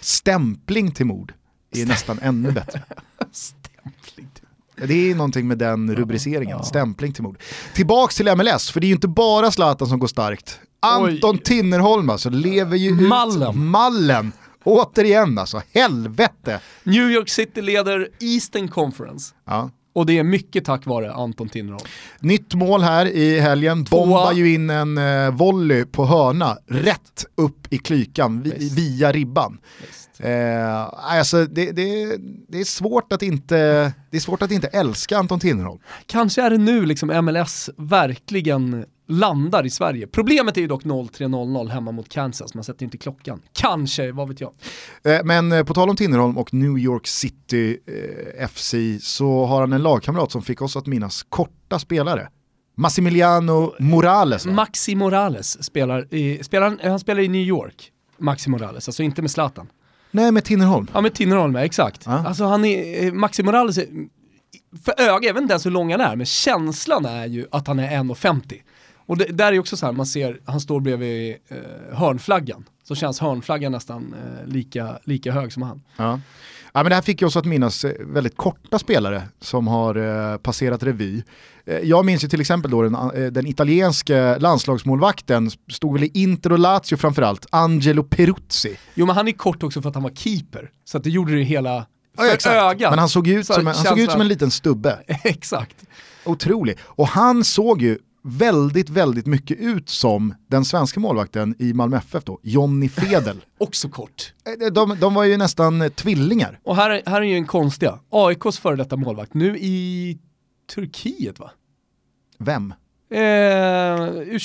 Stämpling 0.00 0.90
till 0.90 1.06
mord 1.06 1.32
är 1.70 1.86
nästan 1.86 2.18
ännu 2.22 2.52
bättre. 2.52 2.82
Stämpling. 3.32 4.28
Det 4.76 5.10
är 5.10 5.14
någonting 5.14 5.48
med 5.48 5.58
den 5.58 5.96
rubriceringen, 5.96 6.64
stämpling 6.64 7.12
till 7.12 7.22
mord. 7.22 7.38
Tillbaks 7.74 8.16
till 8.16 8.36
MLS, 8.36 8.70
för 8.70 8.80
det 8.80 8.86
är 8.86 8.88
ju 8.88 8.94
inte 8.94 9.08
bara 9.08 9.50
Zlatan 9.50 9.88
som 9.88 9.98
går 9.98 10.08
starkt. 10.08 10.60
Anton 10.80 11.34
Oj. 11.36 11.42
Tinnerholm 11.42 12.10
alltså, 12.10 12.30
lever 12.30 12.76
ju 12.76 12.94
Mallen. 12.94 13.50
ut 13.50 13.56
mallen. 13.56 14.32
Återigen 14.64 15.38
alltså, 15.38 15.62
helvete. 15.72 16.60
New 16.82 17.10
York 17.10 17.28
City 17.28 17.62
leder 17.62 18.08
Eastern 18.20 18.68
Conference. 18.68 19.34
Ja. 19.46 19.70
Och 19.94 20.06
det 20.06 20.18
är 20.18 20.22
mycket 20.22 20.64
tack 20.64 20.86
vare 20.86 21.12
Anton 21.12 21.48
Tinnerholm. 21.48 21.84
Nytt 22.20 22.54
mål 22.54 22.82
här 22.82 23.06
i 23.06 23.40
helgen, 23.40 23.84
bombar 23.84 24.32
ju 24.32 24.54
in 24.54 24.70
en 24.70 24.98
eh, 24.98 25.30
volley 25.30 25.84
på 25.84 26.04
hörna, 26.06 26.56
rätt 26.66 27.26
upp 27.34 27.72
i 27.72 27.78
klykan 27.78 28.42
vi, 28.42 28.50
Visst. 28.50 28.78
via 28.78 29.12
ribban. 29.12 29.58
Eh, 30.20 30.76
alltså 31.12 31.44
det, 31.44 31.72
det, 31.72 32.16
det, 32.48 32.60
är 32.60 32.64
svårt 32.64 33.12
att 33.12 33.22
inte, 33.22 33.56
det 34.10 34.16
är 34.16 34.20
svårt 34.20 34.42
att 34.42 34.50
inte 34.50 34.66
älska 34.66 35.18
Anton 35.18 35.40
Tinnerholm. 35.40 35.80
Kanske 36.06 36.42
är 36.42 36.50
det 36.50 36.58
nu 36.58 36.86
liksom 36.86 37.24
MLS 37.24 37.70
verkligen 37.76 38.84
landar 39.08 39.66
i 39.66 39.70
Sverige. 39.70 40.06
Problemet 40.06 40.56
är 40.56 40.60
ju 40.60 40.66
dock 40.66 40.84
03.00 40.84 41.68
hemma 41.68 41.92
mot 41.92 42.08
Kansas, 42.08 42.54
man 42.54 42.64
sätter 42.64 42.84
inte 42.84 42.98
klockan. 42.98 43.42
Kanske, 43.52 44.12
vad 44.12 44.28
vet 44.28 44.40
jag. 44.40 44.52
Eh, 45.04 45.20
Men 45.24 45.52
eh, 45.52 45.64
på 45.64 45.74
tal 45.74 45.90
om 45.90 45.96
Tinnerholm 45.96 46.38
och 46.38 46.54
New 46.54 46.78
York 46.78 47.06
City 47.06 47.78
eh, 48.38 48.48
FC 48.48 48.74
så 49.00 49.44
har 49.44 49.60
han 49.60 49.72
en 49.72 49.82
lagkamrat 49.82 50.32
som 50.32 50.42
fick 50.42 50.62
oss 50.62 50.76
att 50.76 50.86
minnas 50.86 51.22
korta 51.28 51.78
spelare. 51.78 52.28
Massimiliano 52.76 53.72
Morales. 53.78 54.46
va? 54.46 54.52
Maxi 54.52 54.94
Morales 54.94 55.64
spelar 55.64 56.14
i, 56.14 56.42
spelar, 56.44 56.66
han- 56.68 56.80
han 56.90 56.98
spelar 57.00 57.20
i 57.22 57.28
New 57.28 57.42
York. 57.42 57.92
Maxi 58.18 58.50
Morales, 58.50 58.88
alltså 58.88 59.02
inte 59.02 59.22
med 59.22 59.30
Zlatan. 59.30 59.66
Nej, 60.16 60.32
med 60.32 60.44
Tinnerholm. 60.44 60.86
Ja 60.94 61.00
med 61.00 61.14
Tinnerholm 61.14 61.56
exakt. 61.56 62.02
Ja. 62.06 62.26
Alltså 62.26 62.44
han 62.44 62.64
är, 62.64 63.04
eh, 63.04 63.12
Maxi 63.12 63.42
Morales, 63.42 63.78
är, 63.78 63.86
för 64.84 64.94
öga, 64.98 65.26
jag 65.26 65.34
vet 65.34 65.42
inte 65.42 65.52
ens 65.52 65.66
hur 65.66 65.70
lång 65.70 65.90
han 65.90 66.00
är, 66.00 66.16
men 66.16 66.26
känslan 66.26 67.04
är 67.04 67.26
ju 67.26 67.46
att 67.50 67.66
han 67.66 67.78
är 67.78 67.88
1,50. 67.88 68.54
Och 68.96 69.16
det, 69.16 69.24
där 69.24 69.52
är 69.52 69.58
också 69.58 69.76
så 69.76 69.86
här, 69.86 69.92
man 69.92 70.06
ser, 70.06 70.40
han 70.44 70.60
står 70.60 70.80
bredvid 70.80 71.36
eh, 71.48 71.96
hörnflaggan. 71.98 72.64
Så 72.84 72.94
känns 72.94 73.20
hörnflaggan 73.20 73.72
nästan 73.72 74.14
eh, 74.14 74.48
lika, 74.52 74.98
lika 75.04 75.32
hög 75.32 75.52
som 75.52 75.62
han. 75.62 75.82
Ja. 75.96 76.20
Ja, 76.76 76.82
men 76.82 76.90
det 76.90 76.94
här 76.94 77.02
fick 77.02 77.22
oss 77.22 77.36
att 77.36 77.44
minnas 77.44 77.84
eh, 77.84 77.92
väldigt 78.00 78.36
korta 78.36 78.78
spelare 78.78 79.22
som 79.40 79.66
har 79.66 79.94
eh, 80.32 80.36
passerat 80.38 80.82
revy. 80.82 81.22
Eh, 81.66 81.78
jag 81.78 82.04
minns 82.04 82.24
ju 82.24 82.28
till 82.28 82.40
exempel 82.40 82.70
då 82.70 82.82
den, 82.82 82.94
eh, 82.94 83.10
den 83.32 83.46
italienska 83.46 84.36
landslagsmålvakten, 84.38 85.50
stod 85.72 85.92
väl 85.92 86.04
i 86.04 86.10
Inter 86.14 86.52
och 86.52 86.58
Lazio 86.58 86.96
framförallt, 86.96 87.46
Angelo 87.50 88.02
Peruzzi. 88.02 88.76
Jo 88.94 89.06
men 89.06 89.16
han 89.16 89.28
är 89.28 89.32
kort 89.32 89.62
också 89.62 89.82
för 89.82 89.88
att 89.88 89.94
han 89.94 90.02
var 90.02 90.10
keeper. 90.10 90.70
Så 90.84 90.96
att 90.98 91.04
det 91.04 91.10
gjorde 91.10 91.34
det 91.34 91.42
hela 91.42 91.86
Ja, 92.18 92.26
exakt. 92.32 92.56
ögat. 92.56 92.90
Men 92.92 92.98
han 92.98 93.08
såg, 93.08 93.28
ut 93.28 93.46
som, 93.46 93.60
en- 93.60 93.66
han 93.66 93.74
såg 93.84 93.98
ut 93.98 94.10
som 94.10 94.20
en 94.20 94.28
liten 94.28 94.50
stubbe. 94.50 94.98
Exakt. 95.24 95.76
Otrolig. 96.24 96.78
Och 96.82 97.08
han 97.08 97.44
såg 97.44 97.82
ju 97.82 97.98
väldigt, 98.26 98.90
väldigt 98.90 99.26
mycket 99.26 99.58
ut 99.58 99.88
som 99.88 100.34
den 100.46 100.64
svenska 100.64 101.00
målvakten 101.00 101.54
i 101.58 101.72
Malmö 101.72 101.96
FF 101.96 102.24
då, 102.24 102.40
Jonny 102.42 102.88
Fedel. 102.88 103.44
Också 103.58 103.88
kort. 103.88 104.32
Eh, 104.62 104.72
de, 104.72 104.96
de 105.00 105.14
var 105.14 105.24
ju 105.24 105.36
nästan 105.36 105.82
eh, 105.82 105.88
tvillingar. 105.88 106.60
Och 106.64 106.76
här, 106.76 107.02
här 107.06 107.20
är 107.20 107.26
ju 107.26 107.36
en 107.36 107.46
konstiga. 107.46 107.98
AIKs 108.10 108.58
före 108.58 108.76
detta 108.76 108.96
målvakt, 108.96 109.34
nu 109.34 109.58
i 109.58 110.18
Turkiet 110.74 111.38
va? 111.38 111.50
Vem? 112.38 112.74
Eh, 113.10 113.20
u 114.34 114.38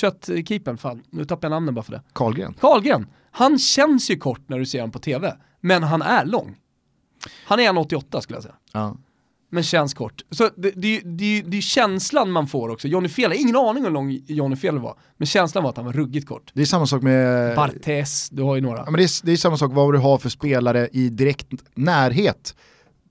keepern 0.45 0.77
fan, 0.77 1.03
nu 1.09 1.25
tappar 1.25 1.45
jag 1.45 1.49
namnen 1.49 1.75
bara 1.75 1.83
för 1.83 1.91
det. 1.91 2.01
Karlgren. 2.13 2.53
Karlgren, 2.59 3.07
han 3.31 3.59
känns 3.59 4.11
ju 4.11 4.17
kort 4.17 4.49
när 4.49 4.59
du 4.59 4.65
ser 4.65 4.79
honom 4.79 4.91
på 4.91 4.99
tv, 4.99 5.37
men 5.61 5.83
han 5.83 6.01
är 6.01 6.25
lång. 6.25 6.55
Han 7.45 7.59
är 7.59 7.73
1,88 7.73 8.19
skulle 8.19 8.37
jag 8.37 8.43
säga. 8.43 8.55
Ja. 8.73 8.97
Men 9.53 9.63
känns 9.63 9.93
kort. 9.93 10.21
Så 10.29 10.49
det, 10.55 10.71
det, 10.75 11.01
det, 11.03 11.41
det 11.41 11.57
är 11.57 11.61
känslan 11.61 12.31
man 12.31 12.47
får 12.47 12.69
också. 12.69 12.87
Johnny 12.87 13.09
Fjell, 13.09 13.33
ingen 13.33 13.55
aning 13.55 13.83
hur 13.83 13.91
lång 13.91 14.19
Johnny 14.27 14.55
Fjell 14.55 14.79
var, 14.79 14.95
men 15.17 15.25
känslan 15.25 15.63
var 15.63 15.69
att 15.69 15.77
han 15.77 15.85
var 15.85 15.93
ruggigt 15.93 16.27
kort. 16.27 16.51
Det 16.53 16.61
är 16.61 16.65
samma 16.65 16.85
sak 16.85 17.01
med... 17.01 17.55
Bartes, 17.55 18.29
du 18.29 18.43
har 18.43 18.55
ju 18.55 18.61
några. 18.61 18.77
Ja, 18.77 18.85
men 18.85 18.93
det, 18.93 19.03
är, 19.03 19.25
det 19.25 19.31
är 19.31 19.37
samma 19.37 19.57
sak 19.57 19.71
vad 19.73 19.93
du 19.93 19.97
har 19.97 20.17
för 20.17 20.29
spelare 20.29 20.87
i 20.91 21.09
direkt 21.09 21.47
närhet 21.75 22.55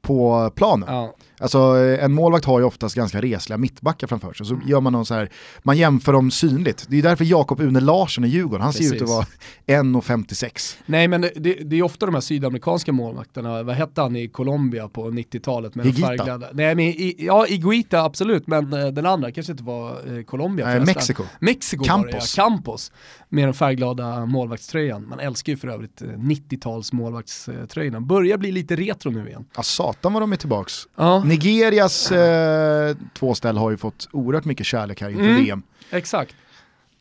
på 0.03 0.51
planen. 0.57 0.89
Ja. 0.89 1.15
Alltså 1.41 1.79
eh, 1.79 2.05
en 2.05 2.13
målvakt 2.13 2.45
har 2.45 2.59
ju 2.61 2.65
oftast 2.67 2.95
ganska 2.95 3.21
resliga 3.23 3.57
mittbackar 3.59 4.07
framför 4.07 4.33
sig, 4.33 4.47
så 4.47 4.55
Mm. 4.55 4.69
gör 4.69 4.81
man 4.81 4.93
någon 4.93 5.07
så 5.07 5.15
här, 5.15 5.31
man 5.63 5.77
jämför 5.77 6.13
dem 6.13 6.31
synligt. 6.31 6.87
Det 6.89 6.99
är 6.99 7.03
därför 7.03 7.25
Jakob 7.25 7.61
Une 7.61 7.81
Larsson 7.81 8.25
i 8.25 8.29
Djurgården, 8.29 8.63
han 8.63 8.73
ser 8.73 8.85
ut 8.85 8.93
att 8.93 8.99
Precis. 8.99 9.09
vara 9.09 9.27
1,56. 9.67 10.77
Nej 10.87 11.09
men 11.09 11.21
det, 11.21 11.33
det, 11.37 11.55
det 11.55 11.79
är 11.79 11.83
ofta 11.83 12.07
de 12.07 12.15
här 12.15 12.21
sydamerikanska 12.23 12.93
målvakterna, 12.93 13.63
vad 13.63 13.77
hette 13.77 14.01
han 14.01 14.17
i 14.17 14.29
Colombia 14.29 14.89
på 14.89 15.11
90-talet 15.11 15.75
med 15.75 15.87
Higuita. 15.87 16.37
Nej 16.53 16.75
men 16.75 16.85
i, 16.85 17.15
ja, 17.19 17.47
Iguita 17.47 18.01
absolut, 18.03 18.47
men 18.47 18.73
eh, 18.73 18.87
den 18.87 19.07
andra 19.07 19.33
kanske 19.33 19.53
inte 19.53 19.65
var 19.65 20.17
eh, 20.19 20.23
Colombia 20.25 20.67
Nej, 20.67 20.75
förresten. 20.75 20.95
Mexiko. 20.97 21.23
Mexiko 21.41 21.85
Campos. 21.85 22.13
var 22.13 22.21
det 22.21 22.27
ja, 22.37 22.45
Campos. 22.45 22.93
Med 23.29 23.45
den 23.49 23.55
färgglada 23.55 24.27
målvaktströjan. 24.27 25.09
Man 25.09 25.21
älskar 25.21 25.53
ju 25.53 25.57
för 25.57 25.69
övrigt 25.69 26.03
eh, 26.03 26.07
90-tals 26.09 26.93
målvaktströjorna. 26.93 28.01
Börjar 28.01 28.37
bli 28.37 28.53
lite 28.53 28.77
retro 28.77 29.11
nu 29.11 29.29
igen. 29.29 29.45
Ja 29.57 29.63
satan 29.63 30.13
vad 30.13 30.23
de 30.23 30.33
är 30.33 30.37
tillbaks. 30.37 30.75
Ja, 30.97 31.23
Nigerias 31.31 32.13
eh, 32.13 32.97
två 33.15 33.35
ställ 33.35 33.57
har 33.57 33.71
ju 33.71 33.77
fått 33.77 34.09
oerhört 34.13 34.45
mycket 34.45 34.67
kärlek 34.67 35.01
här 35.01 35.09
inför 35.09 35.25
Mm. 35.25 35.45
VM. 35.45 35.63
exakt. 35.91 36.35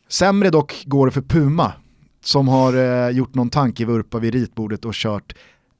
Sämre 0.08 0.50
dock 0.50 0.82
går 0.86 1.06
det 1.06 1.12
för 1.12 1.20
Puma, 1.22 1.72
som 2.24 2.48
har 2.48 2.74
eh, 2.76 3.10
gjort 3.10 3.34
någon 3.34 3.50
tankevurpa 3.50 4.18
vid 4.18 4.34
ritbordet 4.34 4.84
och 4.84 4.94
kört, 4.94 5.32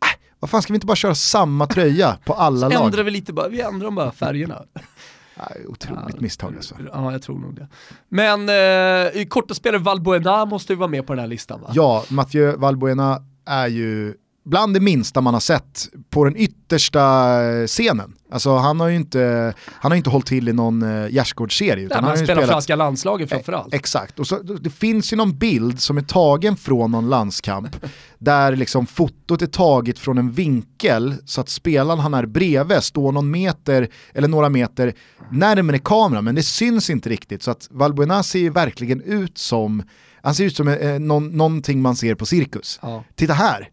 äh, 0.02 0.20
vad 0.40 0.50
fan 0.50 0.62
ska 0.62 0.72
vi 0.72 0.76
inte 0.76 0.86
bara 0.86 0.96
köra 0.96 1.14
samma 1.14 1.66
tröja 1.66 2.18
på 2.24 2.32
alla 2.34 2.68
lag? 2.68 2.84
Ändrar 2.86 3.02
vi 3.02 3.10
lite 3.10 3.32
bara, 3.32 3.48
vi 3.48 3.60
ändrar 3.60 3.90
bara 3.90 4.12
färgerna. 4.12 4.62
Otroligt 5.68 6.20
misstag 6.20 6.52
alltså. 6.56 6.74
Ja, 6.92 7.12
jag 7.12 7.22
tror 7.22 7.38
nog 7.38 7.54
det. 7.54 7.68
Men 8.08 8.48
eh, 9.18 9.24
korta 9.24 9.54
spelare 9.54 9.82
Valbuena 9.82 10.44
måste 10.44 10.72
ju 10.72 10.76
vara 10.76 10.88
med 10.88 11.06
på 11.06 11.12
den 11.12 11.20
här 11.20 11.26
listan 11.26 11.60
va? 11.60 11.70
Ja, 11.74 12.04
Mathieu 12.08 12.56
Valbuena 12.56 13.22
är 13.46 13.66
ju 13.68 14.14
bland 14.50 14.74
det 14.74 14.80
minsta 14.80 15.20
man 15.20 15.34
har 15.34 15.40
sett 15.40 15.88
på 16.10 16.24
den 16.24 16.36
yttersta 16.36 17.34
eh, 17.42 17.66
scenen. 17.66 18.12
Alltså 18.32 18.56
han 18.56 18.80
har 18.80 18.88
ju 18.88 18.96
inte, 18.96 19.54
han 19.66 19.92
har 19.92 19.96
inte 19.96 20.10
hållit 20.10 20.26
till 20.26 20.48
i 20.48 20.52
någon 20.52 20.82
uh, 20.82 21.10
gärdsgårdsserie. 21.12 21.84
Utan 21.84 22.04
han 22.04 22.04
han 22.04 22.16
spelar 22.16 22.34
spelat- 22.34 22.50
franska 22.50 22.76
landslaget 22.76 23.28
framförallt. 23.28 23.74
Eh, 23.74 23.78
Exakt, 23.78 24.18
och 24.18 24.26
så, 24.26 24.38
det 24.38 24.70
finns 24.70 25.12
ju 25.12 25.16
någon 25.16 25.38
bild 25.38 25.80
som 25.80 25.98
är 25.98 26.02
tagen 26.02 26.56
från 26.56 26.90
någon 26.90 27.08
landskamp 27.08 27.76
där 28.18 28.56
liksom 28.56 28.86
fotot 28.86 29.42
är 29.42 29.46
taget 29.46 29.98
från 29.98 30.18
en 30.18 30.32
vinkel 30.32 31.14
så 31.24 31.40
att 31.40 31.48
spelaren 31.48 31.98
han 31.98 32.14
är 32.14 32.26
bredvid 32.26 32.82
står 32.82 33.12
någon 33.12 33.30
meter 33.30 33.88
eller 34.14 34.28
några 34.28 34.48
meter 34.48 34.94
närmare 35.30 35.78
kameran 35.78 36.24
men 36.24 36.34
det 36.34 36.42
syns 36.42 36.90
inte 36.90 37.08
riktigt 37.08 37.42
så 37.42 37.50
att 37.50 37.68
Valbuena 37.70 38.22
ser 38.22 38.38
ju 38.38 38.50
verkligen 38.50 39.02
ut 39.02 39.38
som 39.38 39.82
han 40.22 40.34
ser 40.34 40.44
ut 40.44 40.56
som 40.56 40.68
eh, 40.68 40.98
någon, 40.98 41.28
någonting 41.28 41.82
man 41.82 41.96
ser 41.96 42.14
på 42.14 42.26
cirkus. 42.26 42.78
Ja. 42.82 43.04
Titta 43.14 43.32
här! 43.32 43.68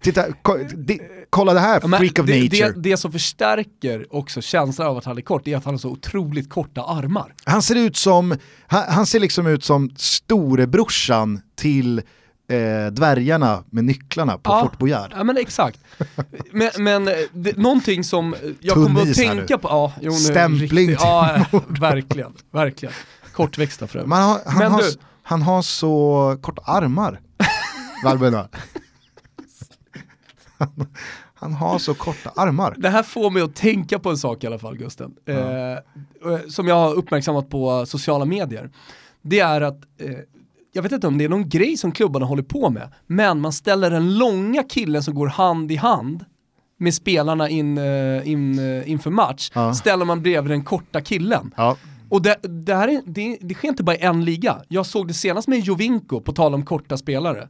Titta, 0.00 0.24
ko, 0.42 0.58
di, 0.74 1.00
kolla 1.30 1.54
det 1.54 1.60
här, 1.60 1.80
Ja, 1.82 1.88
freak 1.98 2.18
of 2.18 2.26
det, 2.26 2.42
nature. 2.42 2.72
Det, 2.72 2.80
det 2.90 2.96
som 2.96 3.12
förstärker 3.12 4.06
också 4.16 4.40
känslan 4.40 4.88
av 4.88 4.96
att 4.96 5.04
han 5.04 5.18
är 5.18 5.22
kort 5.22 5.48
är 5.48 5.56
att 5.56 5.64
han 5.64 5.74
har 5.74 5.78
så 5.78 5.88
otroligt 5.90 6.50
korta 6.50 6.82
armar. 6.82 7.34
Han 7.44 7.62
ser 7.62 7.74
ut 7.76 7.96
som, 7.96 8.36
han, 8.66 8.84
han 8.88 9.06
ser 9.06 9.20
liksom 9.20 9.46
ut 9.46 9.64
som 9.64 9.90
storebrorsan 9.96 11.40
till 11.56 11.98
eh, 11.98 12.92
dvärgarna 12.92 13.64
med 13.70 13.84
nycklarna 13.84 14.32
på 14.38 14.40
Ja. 14.50 14.60
Fort 14.62 14.78
Boyard. 14.78 15.12
Ja 15.16 15.24
men 15.24 15.36
exakt. 15.36 15.80
Men, 16.52 16.70
men 16.78 17.08
eh, 17.08 17.14
det, 17.32 17.56
någonting 17.56 18.04
som 18.04 18.34
jag 18.60 18.74
kommer 18.74 18.88
att 18.88 18.96
Tunnis 18.96 19.16
tänka 19.16 19.58
på, 19.58 19.68
ja, 19.68 19.92
jo, 20.00 20.12
nu, 20.12 20.18
Stämpling 20.18 20.88
riktigt- 20.88 20.98
Ja, 21.00 21.46
verkligen, 21.68 22.32
verkligen. 22.50 22.94
Kortväxta 23.32 23.86
för 23.86 23.98
övrigt. 23.98 24.08
Men 24.08 24.18
han, 24.22 24.38
han, 24.46 24.58
Men 24.58 24.72
har, 24.72 24.82
du- 24.82 24.96
han 25.22 25.42
har 25.42 25.62
så 25.62 26.38
korta 26.42 26.62
armar, 26.64 27.20
Valbuena. 28.04 28.48
Han, 30.62 30.86
han 31.34 31.52
har 31.52 31.78
så 31.78 31.94
korta 31.94 32.32
armar. 32.36 32.74
Det 32.78 32.88
här 32.88 33.02
får 33.02 33.30
mig 33.30 33.42
att 33.42 33.54
tänka 33.54 33.98
på 33.98 34.10
en 34.10 34.16
sak 34.18 34.44
i 34.44 34.46
alla 34.46 34.58
fall 34.58 34.76
Gusten. 34.76 35.14
Eh, 35.26 35.36
eh, 35.72 35.78
som 36.48 36.68
jag 36.68 36.74
har 36.74 36.94
uppmärksammat 36.94 37.50
på 37.50 37.86
sociala 37.86 38.24
medier. 38.24 38.70
det 39.22 39.40
är 39.40 39.60
att 39.60 39.78
eh, 39.98 40.10
jag 40.72 40.82
vet 40.82 40.92
inte 40.92 41.06
om 41.06 41.18
det 41.18 41.24
är 41.24 41.28
någon 41.28 41.48
grej 41.48 41.76
som 41.76 41.92
klubbarna 41.92 42.26
håller 42.26 42.42
på 42.42 42.70
med, 42.70 42.88
men 43.06 43.40
man 43.40 43.52
ställer 43.52 43.90
den 43.90 44.18
långa 44.18 44.62
killen 44.62 45.02
som 45.02 45.14
går 45.14 45.26
hand 45.26 45.72
i 45.72 45.76
hand 45.76 46.24
med 46.78 46.94
spelarna 46.94 47.48
in, 47.48 47.78
eh, 47.78 48.28
in, 48.28 48.58
eh, 48.58 48.90
inför 48.90 49.10
match, 49.10 49.50
Ja. 49.54 49.74
ställer 49.74 50.04
man 50.04 50.22
bredvid 50.22 50.50
den 50.50 50.64
korta 50.64 51.00
killen. 51.00 51.54
Ja. 51.56 51.76
Och 52.08 52.22
det, 52.22 52.36
det, 52.42 52.74
här 52.74 52.88
är, 52.88 53.00
det, 53.06 53.38
det 53.40 53.54
sker 53.54 53.68
inte 53.68 53.82
bara 53.82 53.96
i 53.96 54.00
en 54.02 54.24
liga. 54.24 54.62
Jag 54.68 54.86
såg 54.86 55.08
det 55.08 55.14
senast 55.14 55.48
med 55.48 55.60
Jovinko, 55.60 56.20
på 56.20 56.32
tal 56.32 56.54
om 56.54 56.64
korta 56.64 56.96
spelare. 56.96 57.48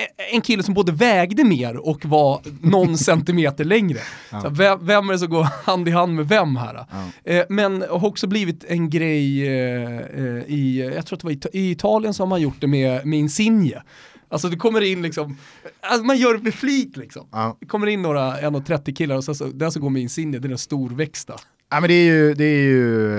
E- 0.00 0.34
En 0.34 0.40
kille 0.40 0.62
som 0.62 0.74
både 0.74 0.92
vägde 0.92 1.44
mer 1.44 1.76
och 1.76 2.04
var 2.04 2.40
någon 2.60 2.98
centimeter 3.08 3.64
längre. 3.64 3.98
Så 4.42 4.48
vem, 4.50 4.86
vem 4.86 5.08
är 5.08 5.12
det 5.12 5.18
som 5.18 5.28
går 5.28 5.42
hand 5.64 5.88
i 5.88 5.90
hand 5.90 6.14
med 6.14 6.28
vem 6.28 6.56
här? 6.56 6.86
Eh, 7.24 7.44
men 7.48 7.82
har 7.90 8.04
också 8.06 8.26
blivit 8.26 8.64
en 8.64 8.90
grej 8.90 9.46
eh, 9.46 9.96
eh, 9.96 10.42
i, 10.46 10.92
jag 10.94 11.06
tror 11.06 11.16
att 11.16 11.20
det 11.20 11.24
var 11.26 11.32
i, 11.32 11.36
Ita- 11.36 11.50
i 11.52 11.70
Italien 11.70 12.14
som 12.14 12.28
man 12.28 12.40
gjort 12.42 12.60
det 12.60 12.66
med, 12.66 13.06
med 13.06 13.18
Insigne. 13.18 13.82
Alltså 14.28 14.48
det 14.48 14.56
kommer 14.56 14.80
in 14.80 15.02
liksom, 15.02 15.38
alltså 15.80 16.04
man 16.04 16.16
gör 16.18 16.34
det 16.34 16.42
med 16.42 16.54
flit 16.54 16.96
liksom. 16.96 17.28
Ja. 17.32 17.56
Det 17.60 17.66
kommer 17.66 17.86
in 17.86 18.02
några 18.02 18.36
1,30 18.36 18.94
killar 18.94 19.16
och 19.16 19.24
sen 19.24 19.34
så, 19.34 19.44
den 19.46 19.72
som 19.72 19.82
går 19.82 19.90
med 19.90 20.02
Insigne, 20.02 20.38
det 20.38 20.46
är 20.46 20.48
den 20.48 20.58
storväxta. 20.58 21.34
Ja, 21.70 21.80
men 21.80 21.88
det 21.88 21.94
är 21.94 22.04
ju, 22.04 22.34
det 22.34 22.44
är 22.44 22.62
ju 22.62 23.10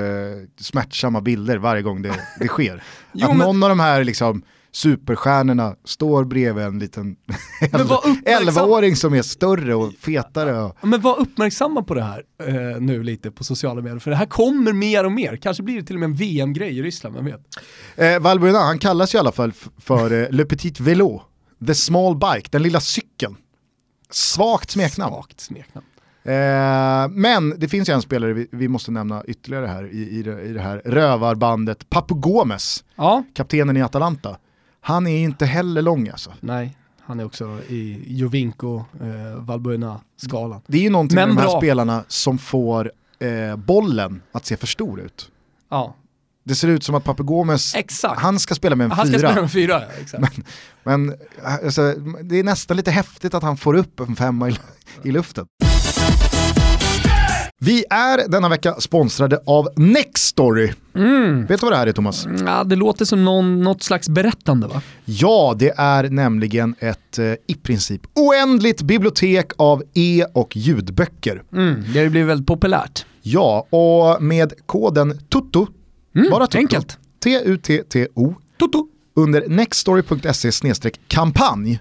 eh, 0.41 0.47
smärtsamma 0.59 1.21
bilder 1.21 1.57
varje 1.57 1.81
gång 1.81 2.01
det, 2.01 2.13
det 2.39 2.47
sker. 2.47 2.83
Jo, 3.13 3.27
att 3.29 3.37
men- 3.37 3.47
någon 3.47 3.63
av 3.63 3.69
de 3.69 3.79
här 3.79 4.03
liksom, 4.03 4.41
superstjärnorna 4.71 5.75
står 5.85 6.23
bredvid 6.23 6.65
en 6.65 6.79
liten 6.79 7.15
Men 7.71 7.87
var 7.87 7.97
uppmärksam- 8.01 8.49
11-åring 8.49 8.95
som 8.95 9.13
är 9.13 9.21
större 9.21 9.75
och 9.75 9.93
fetare. 9.93 10.61
Och, 10.63 10.77
Men 10.87 11.01
var 11.01 11.19
uppmärksamma 11.19 11.83
på 11.83 11.93
det 11.93 12.03
här 12.03 12.23
eh, 12.43 12.79
nu 12.81 13.03
lite 13.03 13.31
på 13.31 13.43
sociala 13.43 13.81
medier, 13.81 13.99
för 13.99 14.11
det 14.11 14.17
här 14.17 14.25
kommer 14.25 14.73
mer 14.73 15.03
och 15.03 15.11
mer. 15.11 15.35
Kanske 15.37 15.63
blir 15.63 15.75
det 15.75 15.83
till 15.83 15.95
och 15.95 15.99
med 15.99 16.07
en 16.09 16.15
VM-grej 16.15 16.77
i 16.77 16.83
Ryssland, 16.83 17.15
vem 17.15 17.25
vet? 17.25 17.41
eh, 17.95 18.19
Valbuena, 18.19 18.59
han 18.59 18.79
kallas 18.79 19.13
ju 19.15 19.17
i 19.17 19.19
alla 19.19 19.31
fall 19.31 19.51
för 19.77 20.11
eh, 20.23 20.29
Le 20.29 20.45
Petit 20.45 20.79
Vélo, 20.79 21.21
The 21.67 21.75
Small 21.75 22.15
Bike, 22.17 22.49
den 22.51 22.63
lilla 22.63 22.79
cykeln. 22.79 23.35
Svagt 24.09 24.71
smeknamn. 24.71 25.13
Svagt 25.13 25.39
smeknamn. 25.39 25.85
Eh, 26.23 27.07
men 27.09 27.59
det 27.59 27.67
finns 27.67 27.89
ju 27.89 27.93
en 27.93 28.01
spelare 28.01 28.33
vi, 28.33 28.47
vi 28.51 28.67
måste 28.67 28.91
nämna 28.91 29.23
ytterligare 29.25 29.65
här 29.65 29.93
i, 29.93 30.09
i, 30.19 30.23
det, 30.23 30.41
i 30.41 30.53
det 30.53 30.61
här 30.61 30.81
rövarbandet, 30.85 31.89
Papu 31.89 32.15
Gomes, 32.15 32.83
Ja, 32.95 33.23
kaptenen 33.33 33.77
i 33.77 33.81
Atalanta. 33.81 34.37
Han 34.87 35.07
är 35.07 35.17
inte 35.23 35.45
heller 35.45 35.81
lång 35.81 36.09
alltså. 36.09 36.33
nej, 36.39 36.77
han 37.01 37.19
är 37.19 37.25
också 37.25 37.59
i 37.69 38.03
Jovinko, 38.07 38.77
eh, 39.01 39.39
Valbuena-skalan. 39.39 40.61
Det 40.67 40.77
är 40.77 40.81
ju 40.81 40.89
någonting 40.89 41.15
Men 41.15 41.29
med 41.29 41.37
de 41.37 41.41
här 41.41 41.49
bra. 41.49 41.59
spelarna 41.59 42.03
som 42.07 42.37
får 42.37 42.91
eh, 43.19 43.55
bollen 43.55 44.21
att 44.31 44.45
se 44.45 44.57
för 44.57 44.67
stor 44.67 44.99
ut. 45.01 45.31
Ja, 45.69 45.95
Det 46.43 46.55
ser 46.55 46.67
ut 46.67 46.83
som 46.83 46.95
att 46.95 47.03
Papu 47.03 47.23
Gomes, 47.23 47.75
exakt. 47.75 48.21
han 48.21 48.39
ska 48.39 48.55
spela 48.55 48.75
med 48.75 48.85
en 48.85 48.91
Han 48.91 49.07
ska 49.07 49.17
fyra. 49.17 49.29
spela 49.29 49.41
med 49.41 49.51
fyra, 49.51 49.81
ja, 49.81 49.87
exakt. 50.01 50.37
Men 50.83 51.15
alltså, 51.63 51.93
det 52.23 52.35
är 52.39 52.43
nästan 52.43 52.77
lite 52.77 52.91
häftigt 52.91 53.33
att 53.33 53.43
han 53.43 53.57
får 53.57 53.73
upp 53.73 53.99
en 53.99 54.15
femma 54.15 54.49
i, 54.49 54.57
i 55.03 55.11
luften. 55.11 55.45
Vi 57.59 57.85
är 57.89 58.27
denna 58.27 58.49
vecka 58.49 58.73
sponsrade 58.79 59.39
av 59.45 59.69
Nextory. 59.75 60.73
Mm. 60.95 61.45
Vet 61.45 61.59
du 61.59 61.65
vad 61.65 61.71
det 61.73 61.77
här 61.77 61.87
är 61.87 61.91
Thomas? 61.91 62.27
Ja, 62.45 62.63
det 62.63 62.75
låter 62.75 63.05
som 63.05 63.25
någon, 63.25 63.61
något 63.63 63.83
slags 63.83 64.09
berättande 64.09 64.67
va? 64.67 64.81
Ja, 65.05 65.55
det 65.59 65.73
är 65.77 66.09
nämligen 66.09 66.75
ett 66.79 67.19
eh, 67.19 67.25
i 67.47 67.55
princip 67.63 68.01
oändligt 68.15 68.81
bibliotek 68.81 69.51
av 69.57 69.83
e- 69.93 70.25
och 70.33 70.55
ljudböcker. 70.57 71.43
Mm. 71.53 71.83
Det 71.93 71.99
har 71.99 72.03
ju 72.03 72.09
blivit 72.09 72.29
väldigt 72.29 72.47
populärt. 72.47 73.05
Ja, 73.21 73.67
och 73.69 74.23
med 74.23 74.53
koden 74.65 75.19
TUTTO, 75.29 75.67
Mm, 76.15 76.29
bara 76.31 76.47
TUTTO, 76.47 76.57
enkelt. 76.57 76.97
T-U-T-T-O, 77.23 78.35
Toto. 78.59 78.87
under 79.15 79.47
nextstory.se 79.47 80.91
kampanj 81.07 81.79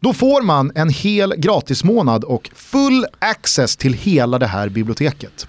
då 0.00 0.12
får 0.12 0.42
man 0.42 0.72
en 0.74 0.88
hel 0.88 1.34
gratismånad 1.36 2.24
och 2.24 2.50
full 2.54 3.06
access 3.18 3.76
till 3.76 3.92
hela 3.92 4.38
det 4.38 4.46
här 4.46 4.68
biblioteket. 4.68 5.46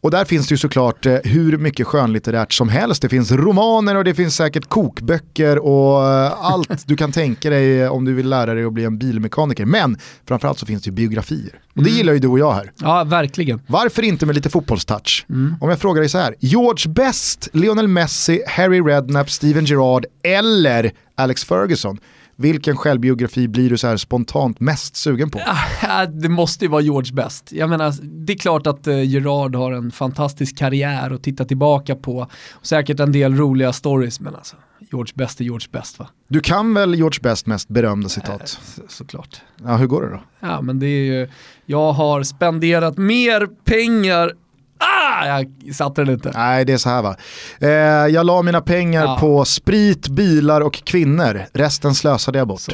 Och 0.00 0.10
där 0.10 0.24
finns 0.24 0.48
det 0.48 0.52
ju 0.52 0.56
såklart 0.58 1.06
eh, 1.06 1.14
hur 1.24 1.58
mycket 1.58 1.86
skönlitterärt 1.86 2.52
som 2.52 2.68
helst. 2.68 3.02
Det 3.02 3.08
finns 3.08 3.32
romaner 3.32 3.94
och 3.96 4.04
det 4.04 4.14
finns 4.14 4.36
säkert 4.36 4.68
kokböcker 4.68 5.58
och 5.58 6.06
eh, 6.06 6.32
allt 6.44 6.86
du 6.86 6.96
kan 6.96 7.12
tänka 7.12 7.50
dig 7.50 7.80
eh, 7.80 7.92
om 7.92 8.04
du 8.04 8.14
vill 8.14 8.28
lära 8.28 8.54
dig 8.54 8.64
att 8.64 8.72
bli 8.72 8.84
en 8.84 8.98
bilmekaniker. 8.98 9.64
Men 9.64 9.98
framförallt 10.28 10.58
så 10.58 10.66
finns 10.66 10.82
det 10.82 10.88
ju 10.88 10.94
biografier. 10.94 11.60
Och 11.76 11.82
det 11.82 11.90
gillar 11.90 12.12
ju 12.12 12.18
du 12.18 12.28
och 12.28 12.38
jag 12.38 12.52
här. 12.52 12.72
Ja, 12.80 13.04
verkligen. 13.04 13.60
Varför 13.66 14.02
inte 14.02 14.26
med 14.26 14.34
lite 14.34 14.50
fotbollstouch? 14.50 15.26
Om 15.60 15.68
jag 15.68 15.78
frågar 15.78 16.00
dig 16.00 16.08
så 16.08 16.18
här, 16.18 16.34
George 16.40 16.92
Best, 16.92 17.48
Lionel 17.52 17.88
Messi, 17.88 18.42
Harry 18.48 18.80
Redknapp, 18.80 19.30
Steven 19.30 19.64
Gerrard 19.64 20.06
eller 20.22 20.92
Alex 21.16 21.44
Ferguson. 21.44 21.98
Vilken 22.40 22.76
självbiografi 22.76 23.48
blir 23.48 23.70
du 23.70 23.78
så 23.78 23.86
här 23.86 23.96
spontant 23.96 24.60
mest 24.60 24.96
sugen 24.96 25.30
på? 25.30 25.40
Det 26.22 26.28
måste 26.28 26.64
ju 26.64 26.70
vara 26.70 26.82
George 26.82 27.12
Best. 27.14 27.52
Jag 27.52 27.70
menar, 27.70 27.94
det 28.02 28.32
är 28.32 28.36
klart 28.38 28.66
att 28.66 28.86
eh, 28.86 29.02
Gerard 29.02 29.54
har 29.56 29.72
en 29.72 29.90
fantastisk 29.90 30.58
karriär 30.58 31.10
att 31.10 31.22
titta 31.22 31.44
tillbaka 31.44 31.94
på. 31.94 32.26
Och 32.50 32.66
säkert 32.66 33.00
en 33.00 33.12
del 33.12 33.34
roliga 33.36 33.72
stories, 33.72 34.20
men 34.20 34.34
alltså, 34.34 34.56
George 34.90 35.12
Best 35.14 35.40
är 35.40 35.44
George 35.44 35.68
Best 35.72 35.98
va? 35.98 36.08
Du 36.28 36.40
kan 36.40 36.74
väl 36.74 36.94
George 36.94 37.18
Best 37.22 37.46
mest 37.46 37.68
berömda 37.68 38.08
citat? 38.08 38.48
Så, 38.48 38.82
såklart. 38.88 39.40
Ja, 39.64 39.76
hur 39.76 39.86
går 39.86 40.02
det 40.02 40.10
då? 40.10 40.20
Ja, 40.40 40.60
men 40.60 40.78
det 40.78 40.86
är 40.86 41.04
ju, 41.04 41.28
jag 41.66 41.92
har 41.92 42.22
spenderat 42.22 42.98
mer 42.98 43.46
pengar 43.64 44.32
Ah, 44.78 45.26
jag 45.26 45.74
satte 45.74 46.04
den 46.04 46.14
inte. 46.14 46.30
Nej, 46.34 46.64
det 46.64 46.72
är 46.72 46.76
så 46.78 46.88
här 46.88 47.02
va. 47.02 47.16
Eh, 47.60 47.68
jag 48.14 48.26
la 48.26 48.42
mina 48.42 48.60
pengar 48.60 49.04
Ja. 49.04 49.16
på 49.20 49.44
sprit, 49.44 50.08
bilar 50.08 50.60
och 50.60 50.74
kvinnor. 50.84 51.42
Resten 51.52 51.94
slösade 51.94 52.38
jag 52.38 52.48
bort. 52.48 52.60
Så 52.60 52.72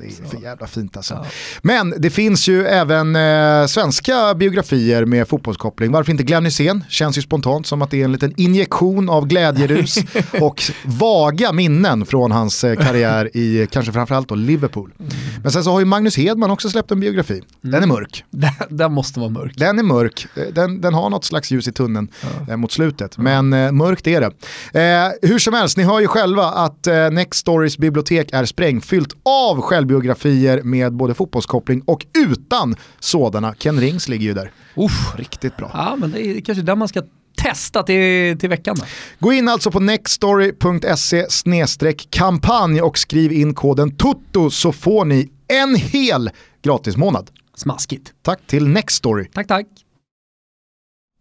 det. 0.00 0.24
Är 0.24 0.28
för 0.28 0.42
jävla 0.42 0.66
fint 0.66 0.96
alltså. 0.96 1.14
Ja. 1.14 1.26
Men 1.62 1.94
det 1.98 2.10
finns 2.10 2.48
ju 2.48 2.66
även 2.66 3.16
eh, 3.16 3.66
svenska 3.66 4.34
biografier 4.34 5.04
med 5.04 5.28
fotbollskoppling. 5.28 5.92
Varför 5.92 6.12
inte 6.12 6.24
Glenn 6.24 6.44
Hysén? 6.44 6.84
Känns 6.88 7.18
ju 7.18 7.22
spontant 7.22 7.66
som 7.66 7.82
att 7.82 7.90
det 7.90 8.00
är 8.00 8.04
en 8.04 8.12
liten 8.12 8.34
injektion 8.36 9.08
av 9.08 9.26
glädjerus 9.26 9.98
och 10.40 10.62
vaga 10.84 11.52
minnen 11.52 12.06
från 12.06 12.32
hans 12.32 12.64
eh, 12.64 12.76
karriär 12.76 13.36
i 13.36 13.66
kanske 13.70 13.92
framförallt 13.92 14.28
då 14.28 14.34
Liverpool. 14.34 14.92
Men 15.42 15.52
sen 15.52 15.64
så 15.64 15.72
har 15.72 15.80
ju 15.80 15.86
Magnus 15.86 16.16
Hedman 16.16 16.50
också 16.50 16.70
släppt 16.70 16.90
en 16.90 17.00
biografi. 17.00 17.42
Den 17.60 17.82
är 17.82 17.86
mörk. 17.86 18.24
Den, 18.30 18.52
den 18.68 18.92
måste 18.92 19.20
vara 19.20 19.30
mörk. 19.30 19.52
Den 19.56 19.78
är 19.78 19.82
mörk, 19.82 20.26
Eh, 20.40 20.52
den, 20.52 20.80
den 20.80 20.94
har 20.94 21.10
något 21.10 21.24
slags 21.24 21.50
ljus 21.50 21.68
i 21.68 21.72
tunneln 21.72 22.08
eh, 22.48 22.56
mot 22.56 22.72
slutet. 22.72 23.18
Men 23.18 23.52
eh, 23.52 23.72
mörkt 23.72 24.06
är 24.06 24.20
det. 24.20 24.26
Eh, 24.80 25.28
hur 25.30 25.38
som 25.38 25.54
helst, 25.54 25.76
ni 25.76 25.82
hör 25.82 26.00
ju 26.00 26.06
själva 26.06 26.44
att 26.44 26.86
Next 27.12 27.40
Stories 27.40 27.78
bibliotek 27.78 28.32
är 28.32 28.44
sprängfyllt 28.44 29.16
av 29.22 29.60
självbiografier 29.90 30.62
med 30.62 30.92
både 30.92 31.14
fotbollskoppling 31.14 31.82
och 31.86 32.06
utan 32.18 32.76
sådana. 33.00 33.54
Ken 33.54 33.80
Rings 33.80 34.08
ligger 34.08 34.26
ju 34.26 34.34
där. 34.34 34.52
Uff. 34.76 35.14
Riktigt 35.16 35.56
bra. 35.56 35.70
Ja, 35.74 35.96
men 35.98 36.10
det 36.10 36.26
är 36.26 36.40
kanske 36.40 36.62
där 36.62 36.76
man 36.76 36.88
ska 36.88 37.02
testa 37.36 37.82
till, 37.82 38.38
till 38.38 38.48
veckan 38.48 38.76
då. 38.78 38.84
Gå 39.18 39.32
in 39.32 39.48
alltså 39.48 39.70
på 39.70 39.80
nextstory.se 39.80 41.26
kampanj 42.10 42.82
och 42.82 42.98
skriv 42.98 43.32
in 43.32 43.54
koden 43.54 43.96
TUTTO 43.96 44.50
så 44.50 44.72
får 44.72 45.04
ni 45.04 45.30
en 45.48 45.76
hel 45.76 46.30
gratismånad. 46.62 47.30
Smaskigt. 47.54 48.12
Tack 48.22 48.40
till 48.46 48.66
Nextory. 48.68 49.24
Tack, 49.34 49.46
tack. 49.46 49.66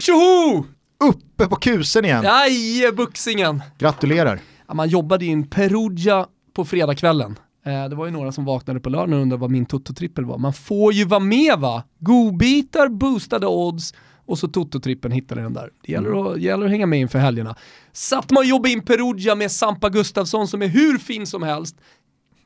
Tjoho! 0.03 0.65
Uppe 1.03 1.47
på 1.47 1.55
kusen 1.55 2.05
igen. 2.05 2.25
Aj, 2.27 2.91
buxingen. 2.91 3.61
Gratulerar. 3.77 4.39
Ja, 4.67 4.73
man 4.73 4.89
jobbade 4.89 5.25
i 5.25 5.31
en 5.31 5.47
Perugia 5.47 6.25
på 6.53 6.65
fredagskvällen. 6.65 7.35
Eh, 7.65 7.85
det 7.89 7.95
var 7.95 8.05
ju 8.05 8.11
några 8.11 8.31
som 8.31 8.45
vaknade 8.45 8.79
på 8.79 8.89
lördagen 8.89 9.13
och 9.13 9.19
undrade 9.21 9.41
vad 9.41 9.51
min 9.51 9.65
Toto-trippel 9.65 10.25
var. 10.25 10.37
Man 10.37 10.53
får 10.53 10.93
ju 10.93 11.05
vara 11.05 11.19
med 11.19 11.59
va? 11.59 11.83
Godbitar, 11.99 12.87
boostade 12.87 13.47
odds 13.47 13.93
och 14.25 14.39
så 14.39 14.47
Toto-trippeln 14.47 15.11
hittade 15.11 15.41
den 15.41 15.53
där. 15.53 15.69
Det 15.85 15.91
gäller 15.91 16.31
att, 16.31 16.39
gäller 16.41 16.65
att 16.65 16.71
hänga 16.71 16.85
med 16.85 16.99
inför 16.99 17.19
helgerna. 17.19 17.55
Satt 17.91 18.31
man 18.31 18.41
och 18.41 18.45
jobbade 18.45 18.69
i 18.69 18.73
en 18.73 18.81
Perugia 18.81 19.35
med 19.35 19.51
Sampa 19.51 19.89
Gustafsson 19.89 20.47
som 20.47 20.61
är 20.61 20.67
hur 20.67 20.97
fin 20.97 21.27
som 21.27 21.43
helst 21.43 21.75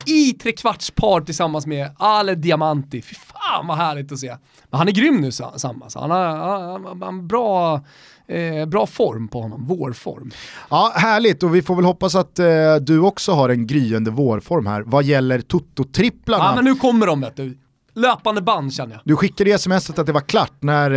i 0.06 0.32
trekvartspar 0.32 1.20
tillsammans 1.20 1.66
med 1.66 1.90
Ale 1.98 2.34
Diamanti. 2.34 3.02
Fy 3.02 3.14
fan 3.14 3.66
vad 3.66 3.76
härligt 3.76 4.12
att 4.12 4.18
se. 4.18 4.36
Men 4.70 4.78
han 4.78 4.88
är 4.88 4.92
grym 4.92 5.20
nu 5.20 5.32
Sa- 5.32 5.58
Samma, 5.58 5.90
så 5.90 6.00
han 6.00 6.10
har, 6.10 6.26
han 6.26 6.84
han 6.84 7.02
har 7.02 7.22
bra, 7.22 7.84
eh, 8.28 8.66
bra 8.66 8.86
form 8.86 9.28
på 9.28 9.40
honom, 9.40 9.66
vårform. 9.66 10.30
Ja, 10.70 10.92
härligt 10.96 11.42
och 11.42 11.54
vi 11.54 11.62
får 11.62 11.76
väl 11.76 11.84
hoppas 11.84 12.14
att 12.14 12.38
eh, 12.38 12.46
du 12.80 13.00
också 13.00 13.32
har 13.32 13.48
en 13.48 13.66
gryende 13.66 14.10
vårform 14.10 14.66
här 14.66 14.82
vad 14.86 15.04
gäller 15.04 15.40
Toto-tripplarna. 15.40 16.44
Ja 16.44 16.54
men 16.54 16.64
nu 16.64 16.74
kommer 16.74 17.06
de 17.06 17.20
vet 17.20 17.36
du. 17.36 17.58
Löpande 17.96 18.42
band 18.42 18.72
känner 18.74 18.92
jag. 18.92 19.00
Du 19.04 19.16
skickade 19.16 19.50
i 19.50 19.58
smset 19.58 19.98
att 19.98 20.06
det 20.06 20.12
var 20.12 20.20
klart 20.20 20.52
när 20.60 20.90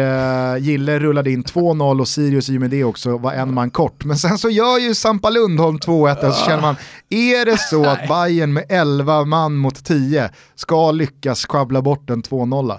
eh, 0.53 0.63
Gille 0.63 0.99
rullade 0.99 1.31
in 1.31 1.43
2-0 1.43 1.99
och 1.99 2.07
Sirius 2.07 2.49
i 2.49 2.57
och 2.57 2.61
med 2.61 2.69
det 2.69 2.83
också 2.83 3.17
var 3.17 3.33
en 3.33 3.53
man 3.53 3.69
kort. 3.71 4.05
Men 4.05 4.17
sen 4.17 4.37
så 4.37 4.49
gör 4.49 4.77
ju 4.77 4.95
Sampa 4.95 5.29
Lundholm 5.29 5.77
2-1 5.77 6.27
och 6.27 6.33
så 6.33 6.45
känner 6.45 6.61
man, 6.61 6.75
är 7.09 7.45
det 7.45 7.57
så 7.57 7.85
att 7.85 8.07
Bayern 8.09 8.53
med 8.53 8.65
11 8.69 9.25
man 9.25 9.55
mot 9.55 9.85
10 9.85 10.29
ska 10.55 10.91
lyckas 10.91 11.45
schabbla 11.45 11.81
bort 11.81 12.09
en 12.09 12.23
2-0? 12.23 12.77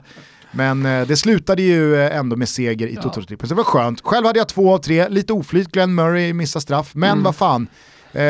Men 0.52 0.86
eh, 0.86 1.06
det 1.06 1.16
slutade 1.16 1.62
ju 1.62 1.96
eh, 1.96 2.16
ändå 2.16 2.36
med 2.36 2.48
seger 2.48 2.86
i 2.86 2.94
Ja. 2.94 3.02
Toto-trippeln, 3.02 3.48
så 3.48 3.54
det 3.54 3.54
var 3.54 3.64
skönt. 3.64 4.00
Själv 4.00 4.26
hade 4.26 4.38
jag 4.38 4.48
två 4.48 4.74
av 4.74 4.78
tre, 4.78 5.08
lite 5.08 5.32
oflyt, 5.32 5.72
Glenn 5.72 5.94
Murray 5.94 6.32
missade 6.32 6.62
straff, 6.62 6.94
men 6.94 7.22
vad 7.22 7.36
fan. 7.36 7.66
Eh, 8.12 8.20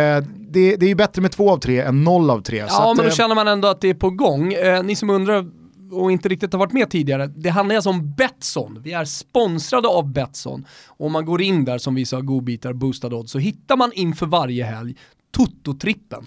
det, 0.50 0.76
det 0.76 0.82
är 0.82 0.88
ju 0.88 0.94
bättre 0.94 1.22
med 1.22 1.32
två 1.32 1.50
av 1.50 1.58
tre 1.58 1.80
än 1.80 2.04
noll 2.04 2.30
av 2.30 2.40
tre. 2.40 2.58
Ja, 2.58 2.90
att, 2.90 2.96
men 2.96 3.04
då 3.04 3.10
eh, 3.10 3.16
känner 3.16 3.34
man 3.34 3.48
ändå 3.48 3.68
att 3.68 3.80
det 3.80 3.88
är 3.88 3.94
på 3.94 4.10
gång. 4.10 4.52
Eh, 4.52 4.82
ni 4.82 4.96
som 4.96 5.10
undrar 5.10 5.46
och 5.92 6.12
inte 6.12 6.28
riktigt 6.28 6.52
har 6.52 6.58
varit 6.58 6.72
med 6.72 6.90
tidigare, 6.90 7.26
det 7.26 7.48
handlar 7.48 7.74
alltså 7.74 7.90
om 7.90 8.14
Betsson. 8.14 8.80
Vi 8.82 8.92
är 8.92 9.04
sponsrade 9.04 9.88
av 9.88 10.12
Betsson. 10.12 10.64
Och 10.86 11.06
om 11.06 11.12
man 11.12 11.24
går 11.24 11.42
in 11.42 11.64
där 11.64 11.78
som 11.78 11.94
vi 11.94 12.04
sa, 12.04 12.20
godbitar, 12.20 12.72
boostad 12.72 13.14
odds, 13.14 13.32
så 13.32 13.38
hittar 13.38 13.76
man 13.76 13.92
inför 13.94 14.26
varje 14.26 14.64
helg 14.64 14.94
Toto-trippen. 15.36 16.26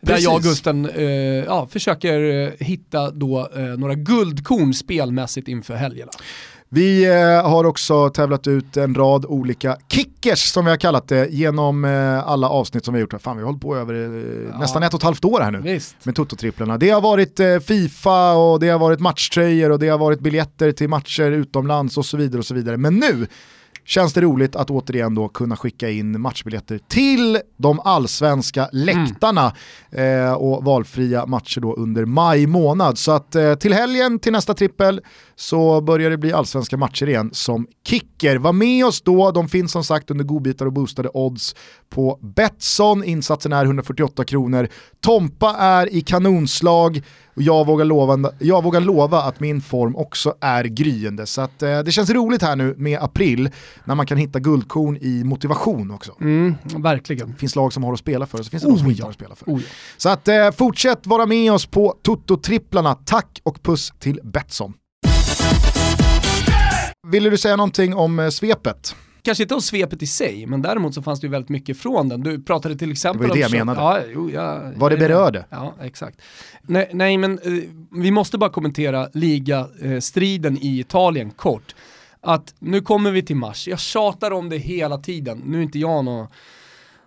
Där 0.00 0.12
Precis. 0.12 0.24
jag 0.24 0.34
och 0.34 0.42
Gusten 0.42 0.86
eh, 0.90 1.04
ja, 1.44 1.66
försöker 1.70 2.44
eh, 2.46 2.66
hitta 2.66 3.10
då 3.10 3.48
eh, 3.56 3.62
några 3.62 3.94
guldkorn 3.94 4.74
spelmässigt 4.74 5.48
inför 5.48 5.74
helgerna. 5.74 6.10
Vi 6.72 7.04
eh, 7.04 7.50
har 7.50 7.64
också 7.64 8.08
tävlat 8.10 8.46
ut 8.46 8.76
en 8.76 8.94
rad 8.94 9.24
olika 9.28 9.76
kickers 9.88 10.38
som 10.38 10.64
vi 10.64 10.70
har 10.70 10.78
kallat 10.78 11.08
det 11.08 11.28
genom 11.30 11.84
eh, 11.84 12.28
alla 12.28 12.48
avsnitt 12.48 12.84
som 12.84 12.94
vi 12.94 13.00
har 13.00 13.02
gjort. 13.10 13.22
Fan 13.22 13.36
vi 13.36 13.42
har 13.42 13.46
hållit 13.46 13.62
på 13.62 13.76
över 13.76 13.94
Ja. 14.52 14.58
nästan 14.58 14.82
ett 14.82 14.94
och 14.94 15.00
ett 15.00 15.04
halvt 15.04 15.24
år 15.24 15.40
här 15.40 15.50
nu. 15.50 15.60
Visst. 15.60 15.96
med 16.04 16.14
Toto-tripplarna. 16.14 16.78
Det 16.78 16.90
har 16.90 17.00
varit 17.00 17.40
Fifa 17.66 18.32
och 18.34 18.60
det 18.60 18.68
har 18.68 18.78
varit 18.78 19.00
matchtröjor 19.00 19.70
och 19.70 19.78
det 19.78 19.88
har 19.88 19.98
varit 19.98 20.20
biljetter 20.20 20.72
till 20.72 20.88
matcher 20.88 21.30
utomlands 21.30 21.98
och 21.98 22.06
så 22.06 22.16
vidare 22.16 22.38
och 22.38 22.46
så 22.46 22.54
vidare. 22.54 22.76
Men 22.76 22.94
nu 22.96 23.26
känns 23.84 24.12
det 24.12 24.20
roligt 24.20 24.56
att 24.56 24.70
återigen 24.70 25.14
då 25.14 25.28
kunna 25.28 25.56
skicka 25.56 25.90
in 25.90 26.20
matchbiljetter 26.20 26.80
till 26.88 27.38
de 27.56 27.80
allsvenska 27.80 28.68
läktarna 28.72 29.52
eh, 29.90 30.32
och 30.32 30.64
valfria 30.64 31.26
matcher 31.26 31.60
då 31.60 31.74
under 31.74 32.04
maj 32.04 32.46
månad. 32.46 32.98
Så 32.98 33.12
att 33.12 33.34
eh, 33.34 33.54
till 33.54 33.72
helgen, 33.72 34.18
till 34.18 34.32
nästa 34.32 34.54
trippel, 34.54 35.00
så 35.40 35.80
börjar 35.80 36.10
det 36.10 36.18
bli 36.18 36.32
allsvenska 36.32 36.76
matcher 36.76 37.08
igen 37.08 37.30
som 37.32 37.66
kicker. 37.86 38.36
Var 38.36 38.52
med 38.52 38.86
oss 38.86 39.02
då, 39.02 39.30
de 39.30 39.48
finns 39.48 39.72
som 39.72 39.84
sagt 39.84 40.10
under 40.10 40.24
godbitar 40.24 40.66
och 40.66 40.72
boostade 40.72 41.08
odds 41.14 41.54
på 41.88 42.18
Betsson. 42.22 43.04
Insatsen 43.04 43.52
är 43.52 43.64
148 43.64 44.24
kronor. 44.24 44.68
Tompa 45.00 45.56
är 45.58 45.94
i 45.94 46.00
kanonslag 46.00 47.02
och 47.34 47.42
jag 47.42 47.66
vågar 47.66 47.84
lova, 47.84 48.32
jag 48.38 48.64
vågar 48.64 48.80
lova 48.80 49.22
att 49.22 49.40
min 49.40 49.60
form 49.60 49.96
också 49.96 50.34
är 50.40 50.64
gryende. 50.64 51.26
Så 51.26 51.40
att, 51.40 51.62
eh, 51.62 51.78
det 51.80 51.92
känns 51.92 52.10
roligt 52.10 52.42
här 52.42 52.56
nu 52.56 52.74
med 52.78 52.98
april 53.02 53.50
när 53.84 53.94
man 53.94 54.06
kan 54.06 54.18
hitta 54.18 54.38
guldkorn 54.38 54.96
i 54.96 55.24
motivation 55.24 55.90
också. 55.90 56.12
Mm, 56.20 56.54
verkligen. 56.64 57.30
Det 57.30 57.36
finns 57.36 57.56
lag 57.56 57.72
som 57.72 57.84
har 57.84 57.92
att 57.92 57.98
spela 57.98 58.26
för 58.26 58.38
och 58.38 58.44
så 58.44 58.50
finns 58.50 58.62
det 58.62 58.68
de 58.68 58.78
som 58.78 58.86
Oh 58.86 58.90
inte 58.90 59.00
ja. 59.00 59.04
har 59.04 59.10
att 59.10 59.16
spela 59.16 59.34
för. 59.34 59.46
Oh, 59.46 59.60
ja. 59.60 59.66
Så 59.96 60.08
att 60.08 60.28
eh, 60.28 60.50
fortsätt 60.50 61.06
vara 61.06 61.26
med 61.26 61.52
oss 61.52 61.66
på 61.66 61.94
Toto-tripplarna. 62.02 62.94
Tack 63.04 63.40
och 63.42 63.62
puss 63.62 63.92
till 63.98 64.20
Betsson. 64.24 64.74
Ville 67.10 67.30
du 67.30 67.38
säga 67.38 67.56
någonting 67.56 67.94
om 67.94 68.18
eh, 68.18 68.28
svepet? 68.28 68.96
Kanske 69.22 69.44
inte 69.44 69.54
om 69.54 69.60
svepet 69.60 70.02
i 70.02 70.06
sig, 70.06 70.46
men 70.46 70.62
däremot 70.62 70.94
så 70.94 71.02
fanns 71.02 71.20
det 71.20 71.26
ju 71.26 71.30
väldigt 71.30 71.48
mycket 71.48 71.78
från 71.78 72.08
den. 72.08 72.20
Du 72.20 72.42
pratade 72.42 72.76
till 72.76 72.92
exempel 72.92 73.22
Det 73.22 73.28
var 73.28 73.36
ju 73.36 73.44
om... 73.44 73.50
det 73.50 73.56
jag 73.56 73.66
menade. 73.66 73.80
Ja, 73.80 74.00
jo, 74.14 74.30
ja, 74.30 74.72
Vad 74.76 74.92
det 74.92 74.96
berörde. 74.96 75.44
Ja, 75.50 75.74
exakt. 75.82 76.22
Nej, 76.62 76.90
nej 76.92 77.18
men 77.18 77.38
eh, 77.38 77.52
vi 77.90 78.10
måste 78.10 78.38
bara 78.38 78.50
kommentera 78.50 79.08
ligastriden 79.12 80.58
i 80.58 80.80
Italien 80.80 81.30
kort. 81.30 81.74
Att 82.20 82.54
nu 82.58 82.80
kommer 82.80 83.10
vi 83.10 83.22
till 83.22 83.36
mars, 83.36 83.68
jag 83.68 83.80
tjatar 83.80 84.30
om 84.30 84.48
det 84.48 84.56
hela 84.56 84.98
tiden. 84.98 85.42
Nu 85.46 85.58
är 85.58 85.62
inte 85.62 85.78
jag 85.78 86.04
någon 86.04 86.26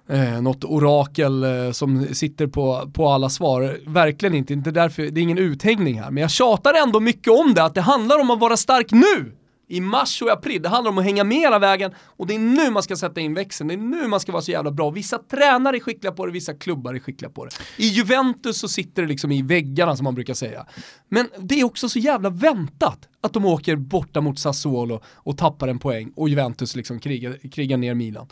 Eh, 0.09 0.41
något 0.41 0.63
orakel 0.63 1.43
eh, 1.43 1.71
som 1.71 2.05
sitter 2.13 2.47
på, 2.47 2.91
på 2.93 3.09
alla 3.09 3.29
svar. 3.29 3.77
Verkligen 3.85 4.35
inte, 4.35 4.53
inte 4.53 4.71
därför, 4.71 5.03
det 5.03 5.19
är 5.19 5.21
ingen 5.21 5.37
uthängning 5.37 6.01
här. 6.01 6.11
Men 6.11 6.21
jag 6.21 6.31
tjatar 6.31 6.73
ändå 6.73 6.99
mycket 6.99 7.33
om 7.33 7.53
det, 7.53 7.63
att 7.63 7.75
det 7.75 7.81
handlar 7.81 8.19
om 8.19 8.31
att 8.31 8.39
vara 8.39 8.57
stark 8.57 8.91
nu! 8.91 9.31
I 9.67 9.81
mars 9.81 10.21
och 10.21 10.27
i 10.27 10.31
april, 10.31 10.61
det 10.61 10.69
handlar 10.69 10.91
om 10.91 10.97
att 10.97 11.03
hänga 11.03 11.23
med 11.23 11.37
hela 11.37 11.59
vägen 11.59 11.91
och 11.97 12.27
det 12.27 12.35
är 12.35 12.39
nu 12.39 12.71
man 12.71 12.83
ska 12.83 12.95
sätta 12.95 13.21
in 13.21 13.33
växeln, 13.33 13.67
det 13.67 13.73
är 13.73 13.77
nu 13.77 14.07
man 14.07 14.19
ska 14.19 14.31
vara 14.31 14.41
så 14.41 14.51
jävla 14.51 14.71
bra. 14.71 14.89
Vissa 14.89 15.17
tränare 15.17 15.77
är 15.77 15.79
skickliga 15.79 16.11
på 16.11 16.25
det, 16.25 16.31
vissa 16.31 16.53
klubbar 16.53 16.93
är 16.93 16.99
skickliga 16.99 17.31
på 17.31 17.45
det. 17.45 17.51
I 17.77 17.87
Juventus 17.87 18.57
så 18.57 18.67
sitter 18.67 19.01
det 19.01 19.07
liksom 19.07 19.31
i 19.31 19.41
väggarna 19.41 19.95
som 19.95 20.03
man 20.03 20.15
brukar 20.15 20.33
säga. 20.33 20.65
Men 21.09 21.27
det 21.39 21.59
är 21.59 21.63
också 21.63 21.89
så 21.89 21.99
jävla 21.99 22.29
väntat 22.29 23.09
att 23.21 23.33
de 23.33 23.45
åker 23.45 23.75
borta 23.75 24.21
mot 24.21 24.39
Sassuolo 24.39 25.01
och 25.13 25.37
tappar 25.37 25.67
en 25.67 25.79
poäng 25.79 26.11
och 26.15 26.29
Juventus 26.29 26.75
liksom 26.75 26.99
krigar, 26.99 27.49
krigar 27.51 27.77
ner 27.77 27.93
Milan. 27.93 28.27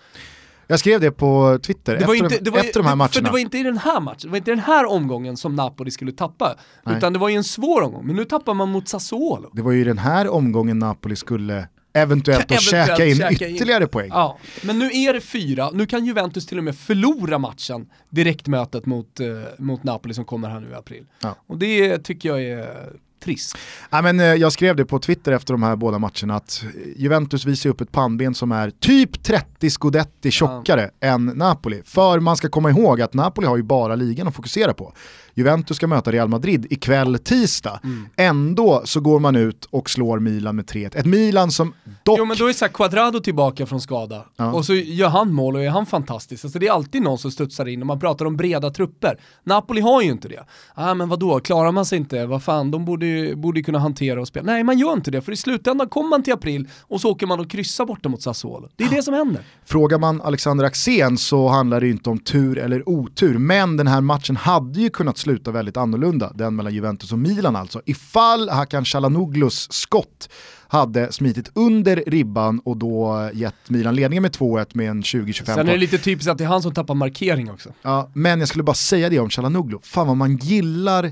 Jag 0.71 0.79
skrev 0.79 1.01
det 1.01 1.11
på 1.11 1.59
Twitter 1.63 1.97
Det 1.97 2.05
var 2.05 2.13
efter, 2.13 2.25
inte, 2.25 2.43
det 2.43 2.51
var, 2.51 2.59
efter 2.59 2.79
de 2.79 2.87
här 2.87 2.95
matcherna. 2.95 3.11
För 3.11 3.21
det 3.21 3.31
var 3.31 3.39
inte 3.39 3.57
i 3.57 3.63
den 3.63 3.77
här 3.77 3.99
matchen, 3.99 4.19
det 4.21 4.27
var 4.27 4.37
inte 4.37 4.51
i 4.51 4.55
den 4.55 4.63
här 4.63 4.85
omgången 4.85 5.37
som 5.37 5.55
Napoli 5.55 5.91
skulle 5.91 6.11
tappa. 6.11 6.55
Nej. 6.83 6.97
Utan 6.97 7.13
det 7.13 7.19
var 7.19 7.29
ju 7.29 7.35
en 7.35 7.43
svår 7.43 7.81
omgång, 7.81 8.07
men 8.07 8.15
nu 8.15 8.25
tappar 8.25 8.53
man 8.53 8.69
mot 8.69 8.87
Sassuolo. 8.87 9.49
Det 9.53 9.61
var 9.61 9.71
ju 9.71 9.81
i 9.81 9.83
den 9.83 9.97
här 9.97 10.27
omgången 10.27 10.79
Napoli 10.79 11.15
skulle 11.15 11.67
eventuellt 11.93 12.47
då 12.47 12.55
Eventuellt 12.55 12.89
käka 12.89 13.05
in 13.05 13.15
käka 13.15 13.47
in. 13.47 13.55
ytterligare 13.55 13.87
poäng. 13.87 14.09
Ja, 14.09 14.37
men 14.63 14.79
nu 14.79 14.85
är 14.85 15.13
det 15.13 15.21
fyra, 15.21 15.69
nu 15.73 15.85
kan 15.85 16.05
Juventus 16.05 16.45
till 16.45 16.57
och 16.57 16.63
med 16.63 16.75
förlora 16.75 17.37
matchen, 17.37 17.89
direktmötet 18.09 18.85
mot, 18.85 19.19
eh, 19.19 19.27
mot 19.57 19.83
Napoli 19.83 20.13
som 20.13 20.25
kommer 20.25 20.49
här 20.49 20.59
nu 20.59 20.69
i 20.69 20.73
april. 20.73 21.05
Ja. 21.21 21.35
Och 21.47 21.57
det 21.57 21.97
tycker 21.97 22.29
jag 22.29 22.43
är 22.43 22.93
trist. 23.21 23.57
Ja, 23.89 24.01
men, 24.01 24.19
eh, 24.19 24.25
jag 24.25 24.51
skrev 24.51 24.75
det 24.75 24.85
på 24.85 24.99
Twitter 24.99 25.31
efter 25.31 25.53
de 25.53 25.63
här 25.63 25.75
båda 25.75 25.99
matcherna 25.99 26.35
att 26.35 26.63
eh, 26.63 26.69
Juventus 26.95 27.45
visar 27.45 27.69
upp 27.69 27.81
ett 27.81 27.91
pannben 27.91 28.35
som 28.35 28.51
är 28.51 28.69
typ 28.69 29.23
30 29.23 29.69
scudetti 29.69 30.31
tjockare 30.31 30.89
än 30.99 31.25
Napoli. 31.25 31.81
För 31.85 32.19
man 32.19 32.37
ska 32.37 32.49
komma 32.49 32.69
ihåg 32.69 33.01
att 33.01 33.13
Napoli 33.13 33.47
har 33.47 33.57
ju 33.57 33.63
bara 33.63 33.95
ligan 33.95 34.27
att 34.27 34.35
fokusera 34.35 34.73
på. 34.73 34.93
Juventus 35.33 35.77
ska 35.77 35.87
möta 35.87 36.11
Real 36.11 36.27
Madrid 36.27 36.67
ikväll 36.69 37.19
tisdag. 37.19 37.79
Mm. 37.83 38.05
Ändå 38.15 38.81
så 38.85 38.99
går 38.99 39.19
man 39.19 39.35
ut 39.35 39.65
och 39.65 39.89
slår 39.89 40.19
Milan 40.19 40.55
med 40.55 40.65
3-1. 40.65 40.97
Ett 40.97 41.05
Milan 41.05 41.51
som 41.51 41.73
dock... 42.03 42.19
Jo 42.19 42.25
men 42.25 42.37
då 42.37 42.47
är 42.49 42.53
så 42.53 42.65
här 42.65 42.71
Quadrado 42.71 43.19
tillbaka 43.19 43.65
från 43.65 43.81
skada 43.81 44.25
Ja. 44.35 44.53
och 44.53 44.65
så 44.65 44.73
gör 44.73 45.09
han 45.09 45.33
mål 45.33 45.55
och 45.55 45.63
är 45.63 45.69
han 45.69 45.85
fantastisk. 45.85 46.45
Alltså 46.45 46.59
det 46.59 46.67
är 46.67 46.71
alltid 46.71 47.01
någon 47.01 47.17
som 47.17 47.31
studsar 47.31 47.67
in 47.67 47.81
och 47.81 47.87
man 47.87 47.99
pratar 47.99 48.25
om 48.25 48.37
breda 48.37 48.69
trupper. 48.71 49.19
Napoli 49.43 49.81
har 49.81 50.01
ju 50.01 50.11
inte 50.11 50.27
det. 50.27 50.45
Ah, 50.75 50.93
men 50.93 51.09
vadå, 51.09 51.39
klarar 51.39 51.71
man 51.71 51.85
sig 51.85 51.97
inte, 51.97 52.25
vad 52.25 52.43
fan, 52.43 52.71
de 52.71 52.85
borde 52.85 53.35
borde 53.35 53.61
kunna 53.61 53.79
hantera 53.79 54.21
och 54.21 54.27
spela. 54.27 54.45
Nej 54.45 54.63
man 54.63 54.79
gör 54.79 54.93
inte 54.93 55.11
det, 55.11 55.21
för 55.21 55.31
i 55.31 55.35
slutändan 55.37 55.89
kommer 55.89 56.09
man 56.09 56.23
till 56.23 56.33
april 56.33 56.67
och 56.81 57.01
så 57.01 57.09
åker 57.11 57.27
man 57.27 57.39
och 57.39 57.49
kryssar 57.49 57.85
borta 57.85 58.09
mot 58.09 58.21
Sassuolo. 58.21 58.69
Det 58.75 58.83
är 58.83 58.89
det 58.89 59.03
som 59.03 59.13
händer. 59.13 59.41
Frågar 59.65 59.99
man 59.99 60.21
Alexander 60.21 60.65
Axén 60.65 61.17
så 61.17 61.47
handlar 61.47 61.79
det 61.79 61.85
ju 61.85 61.91
inte 61.91 62.09
om 62.09 62.19
tur 62.19 62.57
eller 62.57 62.89
otur, 62.89 63.37
men 63.37 63.77
den 63.77 63.87
här 63.87 64.01
matchen 64.01 64.35
hade 64.35 64.81
ju 64.81 64.89
kunnat 64.89 65.17
sluta 65.21 65.51
väldigt 65.51 65.77
annorlunda, 65.77 66.31
den 66.35 66.55
mellan 66.55 66.73
Juventus 66.73 67.11
och 67.11 67.19
Milan 67.19 67.55
alltså, 67.55 67.81
ifall 67.85 68.49
Hakan 68.49 68.83
Çalhanoğlu's 68.83 69.67
skott 69.71 70.29
hade 70.67 71.11
smitit 71.11 71.51
under 71.55 72.03
ribban 72.07 72.59
och 72.59 72.77
då 72.77 73.29
gett 73.33 73.69
Milan 73.69 73.95
ledningen 73.95 74.21
med 74.21 74.31
2-1 74.31 74.67
med 74.73 74.89
en 74.89 75.01
20-25 75.01 75.45
Sen 75.45 75.59
är 75.59 75.63
det 75.63 75.77
lite 75.77 75.97
typiskt 75.97 76.29
att 76.29 76.37
det 76.37 76.43
är 76.43 76.47
han 76.47 76.61
som 76.61 76.73
tappar 76.73 76.93
markering 76.93 77.51
också. 77.51 77.69
Ja, 77.81 78.11
men 78.13 78.39
jag 78.39 78.47
skulle 78.49 78.63
bara 78.63 78.73
säga 78.73 79.09
det 79.09 79.19
om 79.19 79.29
Çalhanoğlu, 79.29 79.79
fan 79.83 80.07
vad 80.07 80.17
man 80.17 80.37
gillar 80.37 81.11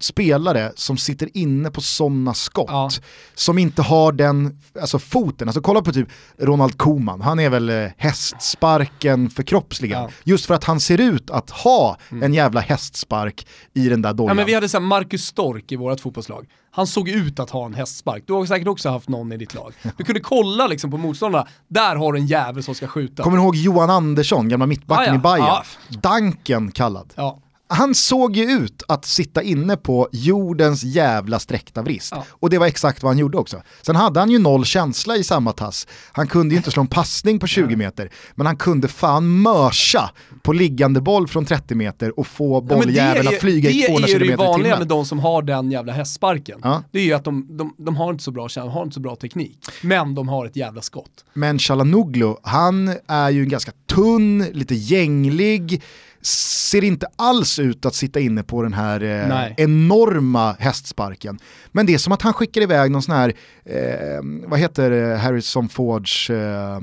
spelare 0.00 0.72
som 0.76 0.96
sitter 0.96 1.36
inne 1.36 1.70
på 1.70 1.80
sådana 1.80 2.34
skott. 2.34 2.66
Ja. 2.68 2.90
Som 3.34 3.58
inte 3.58 3.82
har 3.82 4.12
den 4.12 4.60
alltså 4.80 4.98
foten. 4.98 5.48
Alltså 5.48 5.60
kolla 5.60 5.82
på 5.82 5.92
typ 5.92 6.08
Ronald 6.38 6.78
Koeman, 6.78 7.20
han 7.20 7.40
är 7.40 7.50
väl 7.50 7.70
eh, 7.70 7.86
hästsparken 7.96 9.30
förkroppsligad. 9.30 10.02
Ja. 10.02 10.10
Just 10.24 10.46
för 10.46 10.54
att 10.54 10.64
han 10.64 10.80
ser 10.80 11.00
ut 11.00 11.30
att 11.30 11.50
ha 11.50 11.96
en 12.22 12.34
jävla 12.34 12.60
hästspark 12.60 13.46
i 13.74 13.88
den 13.88 14.02
där 14.02 14.12
dojan. 14.12 14.28
Ja 14.28 14.34
men 14.34 14.46
vi 14.46 14.54
hade 14.54 14.68
så 14.68 14.76
här 14.78 14.84
Marcus 14.84 15.24
Stork 15.26 15.72
i 15.72 15.76
vårt 15.76 16.00
fotbollslag. 16.00 16.46
Han 16.70 16.86
såg 16.86 17.08
ut 17.08 17.38
att 17.40 17.50
ha 17.50 17.66
en 17.66 17.74
hästspark. 17.74 18.24
Du 18.26 18.32
har 18.32 18.46
säkert 18.46 18.68
också 18.68 18.88
haft 18.90 19.08
någon 19.08 19.32
i 19.32 19.36
ditt 19.36 19.54
lag. 19.54 19.72
Du 19.96 20.04
kunde 20.04 20.20
kolla 20.20 20.66
liksom 20.66 20.90
på 20.90 20.96
motståndarna, 20.98 21.46
där 21.68 21.96
har 21.96 22.12
du 22.12 22.18
en 22.18 22.26
jävel 22.26 22.62
som 22.62 22.74
ska 22.74 22.86
skjuta. 22.86 23.22
Kommer 23.22 23.36
du 23.38 23.42
ihåg 23.42 23.56
Johan 23.56 23.90
Andersson, 23.90 24.48
gamla 24.48 24.66
mittbacken 24.66 25.04
Ah, 25.04 25.06
ja. 25.06 25.14
i 25.14 25.18
Bayern? 25.18 25.46
Ja. 25.46 25.64
Danken 26.02 26.72
kallad. 26.72 27.12
Ja. 27.16 27.40
Han 27.68 27.94
såg 27.94 28.36
ju 28.36 28.42
ut 28.44 28.82
att 28.88 29.04
sitta 29.04 29.42
inne 29.42 29.76
på 29.76 30.08
jordens 30.12 30.82
jävla 30.82 31.38
sträckta 31.38 31.82
vrist. 31.82 32.12
Ja. 32.16 32.24
Och 32.30 32.50
det 32.50 32.58
var 32.58 32.66
exakt 32.66 33.02
vad 33.02 33.10
han 33.10 33.18
gjorde 33.18 33.38
också. 33.38 33.62
Sen 33.82 33.96
hade 33.96 34.20
han 34.20 34.30
ju 34.30 34.38
noll 34.38 34.64
känsla 34.64 35.16
i 35.16 35.24
samma 35.24 35.52
tass. 35.52 35.86
Han 36.12 36.26
kunde 36.26 36.54
ju 36.54 36.56
inte 36.56 36.70
slå 36.70 36.80
en 36.80 36.86
passning 36.86 37.38
på 37.38 37.46
20 37.46 37.76
meter, 37.76 38.10
men 38.34 38.46
han 38.46 38.56
kunde 38.56 38.88
fan 38.88 39.40
mörsa 39.40 40.10
på 40.42 40.52
liggande 40.52 41.00
boll 41.00 41.28
från 41.28 41.44
30 41.44 41.74
meter 41.74 42.18
och 42.18 42.26
få 42.26 42.54
Ja, 42.54 42.76
bolljäveln 42.76 43.28
att 43.28 43.34
flyga 43.40 43.70
i 43.70 43.82
200 43.82 44.06
Det 44.06 44.12
är 44.12 44.18
km 44.18 44.28
ju 44.28 44.32
i 44.32 44.36
vanliga 44.36 44.78
med 44.78 44.88
de 44.88 45.06
som 45.06 45.18
har 45.18 45.42
den 45.42 45.70
jävla 45.70 45.92
hästsparken. 45.92 46.60
Ja. 46.62 46.82
Det 46.90 46.98
är 46.98 47.04
ju 47.04 47.12
att 47.12 47.24
de, 47.24 47.56
de, 47.56 47.74
de 47.78 47.96
har 47.96 48.10
inte 48.10 48.24
så 48.24 48.30
bra 48.30 48.48
känsla, 48.48 48.72
har 48.72 48.82
inte 48.82 48.94
så 48.94 49.00
bra 49.00 49.16
teknik. 49.16 49.58
Men 49.82 50.14
de 50.14 50.28
har 50.28 50.46
ett 50.46 50.56
jävla 50.56 50.82
skott. 50.82 51.24
Men 51.34 51.58
Çalhanoğlu, 51.58 52.34
han 52.42 52.96
är 53.06 53.30
ju 53.30 53.42
en 53.42 53.48
ganska 53.48 53.72
tunn, 53.86 54.46
lite 54.52 54.74
gänglig, 54.74 55.82
ser 56.26 56.84
inte 56.84 57.06
alls 57.16 57.58
ut 57.58 57.86
att 57.86 57.94
sitta 57.94 58.20
inne 58.20 58.42
på 58.42 58.62
den 58.62 58.72
här 58.72 59.02
eh, 59.02 59.52
enorma 59.56 60.52
hästsparken. 60.58 61.38
Men 61.72 61.86
det 61.86 61.94
är 61.94 61.98
som 61.98 62.12
att 62.12 62.22
han 62.22 62.32
skickar 62.32 62.60
iväg 62.60 62.90
någon 62.90 63.02
sån 63.02 63.14
här, 63.14 63.32
eh, 63.64 64.48
vad 64.48 64.58
heter 64.58 65.16
Harrison 65.16 65.68
Fords 65.68 66.30
eh, 66.30 66.78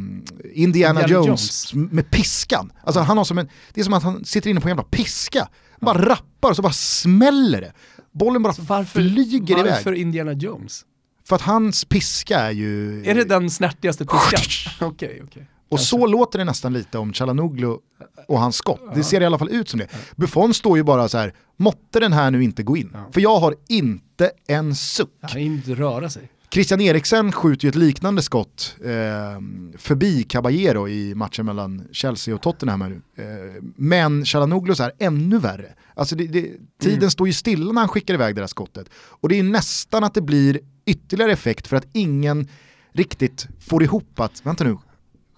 Indiana, 0.53 1.01
Indiana 1.01 1.25
Jones, 1.25 1.73
med 1.73 2.11
piskan. 2.11 2.71
Alltså 2.83 3.01
han 3.01 3.17
har 3.17 3.25
som 3.25 3.37
en, 3.37 3.49
det 3.73 3.81
är 3.81 3.85
som 3.85 3.93
att 3.93 4.03
han 4.03 4.25
sitter 4.25 4.49
inne 4.49 4.59
på 4.59 4.67
en 4.67 4.71
jävla 4.71 4.83
piska. 4.83 5.47
Bara 5.81 6.09
rappar 6.09 6.49
och 6.49 6.55
så 6.55 6.61
bara 6.61 6.73
smäller 6.73 7.61
det. 7.61 7.73
Bollen 8.11 8.43
bara 8.43 8.53
Varför, 8.57 9.01
flyger 9.01 9.55
varför 9.55 9.91
iväg. 9.91 10.01
Indiana 10.01 10.33
Jones? 10.33 10.85
För 11.27 11.35
att 11.35 11.41
hans 11.41 11.85
piska 11.85 12.39
är 12.39 12.51
ju... 12.51 13.05
Är 13.05 13.15
det 13.15 13.23
den 13.23 13.49
snärtigaste 13.49 14.05
piskan? 14.05 14.41
Okej, 14.89 15.21
okej. 15.23 15.47
Och 15.71 15.79
så 15.79 16.07
låter 16.07 16.39
det 16.39 16.45
nästan 16.45 16.73
lite 16.73 16.97
om 16.97 17.13
Chalanoglu 17.13 17.77
och 18.27 18.39
hans 18.39 18.55
skott. 18.55 18.81
Det 18.95 19.03
ser 19.03 19.21
i 19.21 19.25
alla 19.25 19.37
fall 19.39 19.49
ut 19.51 19.69
som 19.69 19.79
det. 19.79 19.87
Buffon 20.15 20.53
står 20.53 20.77
ju 20.77 20.83
bara 20.83 21.09
så 21.09 21.17
här, 21.17 21.33
måtte 21.57 21.99
den 21.99 22.13
här 22.13 22.31
nu 22.31 22.43
inte 22.43 22.63
gå 22.63 22.77
in. 22.77 22.97
För 23.11 23.21
jag 23.21 23.39
har 23.39 23.55
inte 23.69 24.31
en 24.47 24.75
suck. 24.75 25.09
Han 25.21 25.37
inte 25.41 25.75
röra 25.75 26.09
sig. 26.09 26.29
Christian 26.53 26.81
Eriksen 26.81 27.31
skjuter 27.31 27.65
ju 27.65 27.69
ett 27.69 27.75
liknande 27.75 28.21
skott 28.21 28.75
eh, 28.83 28.89
förbi 29.77 30.23
Caballero 30.23 30.87
i 30.89 31.15
matchen 31.15 31.45
mellan 31.45 31.87
Chelsea 31.91 32.35
och 32.35 32.41
Tottenham. 32.41 32.81
Eh, 32.81 32.91
men 33.75 34.25
Chalanoglu 34.25 34.73
är 34.79 34.91
ännu 34.99 35.37
värre. 35.37 35.73
Alltså 35.95 36.15
det, 36.15 36.27
det, 36.27 36.41
tiden 36.81 36.97
Mm. 36.97 37.11
står 37.11 37.27
ju 37.27 37.33
stilla 37.33 37.71
när 37.71 37.81
han 37.81 37.87
skickar 37.87 38.13
iväg 38.13 38.35
det 38.35 38.41
där 38.41 38.47
skottet. 38.47 38.87
Och 38.93 39.29
det 39.29 39.39
är 39.39 39.43
nästan 39.43 40.03
att 40.03 40.13
det 40.13 40.21
blir 40.21 40.59
ytterligare 40.85 41.31
effekt 41.31 41.67
för 41.67 41.75
att 41.77 41.85
ingen 41.93 42.47
riktigt 42.93 43.47
får 43.59 43.83
ihop 43.83 44.19
att, 44.19 44.45
vänta 44.45 44.63
nu, 44.63 44.77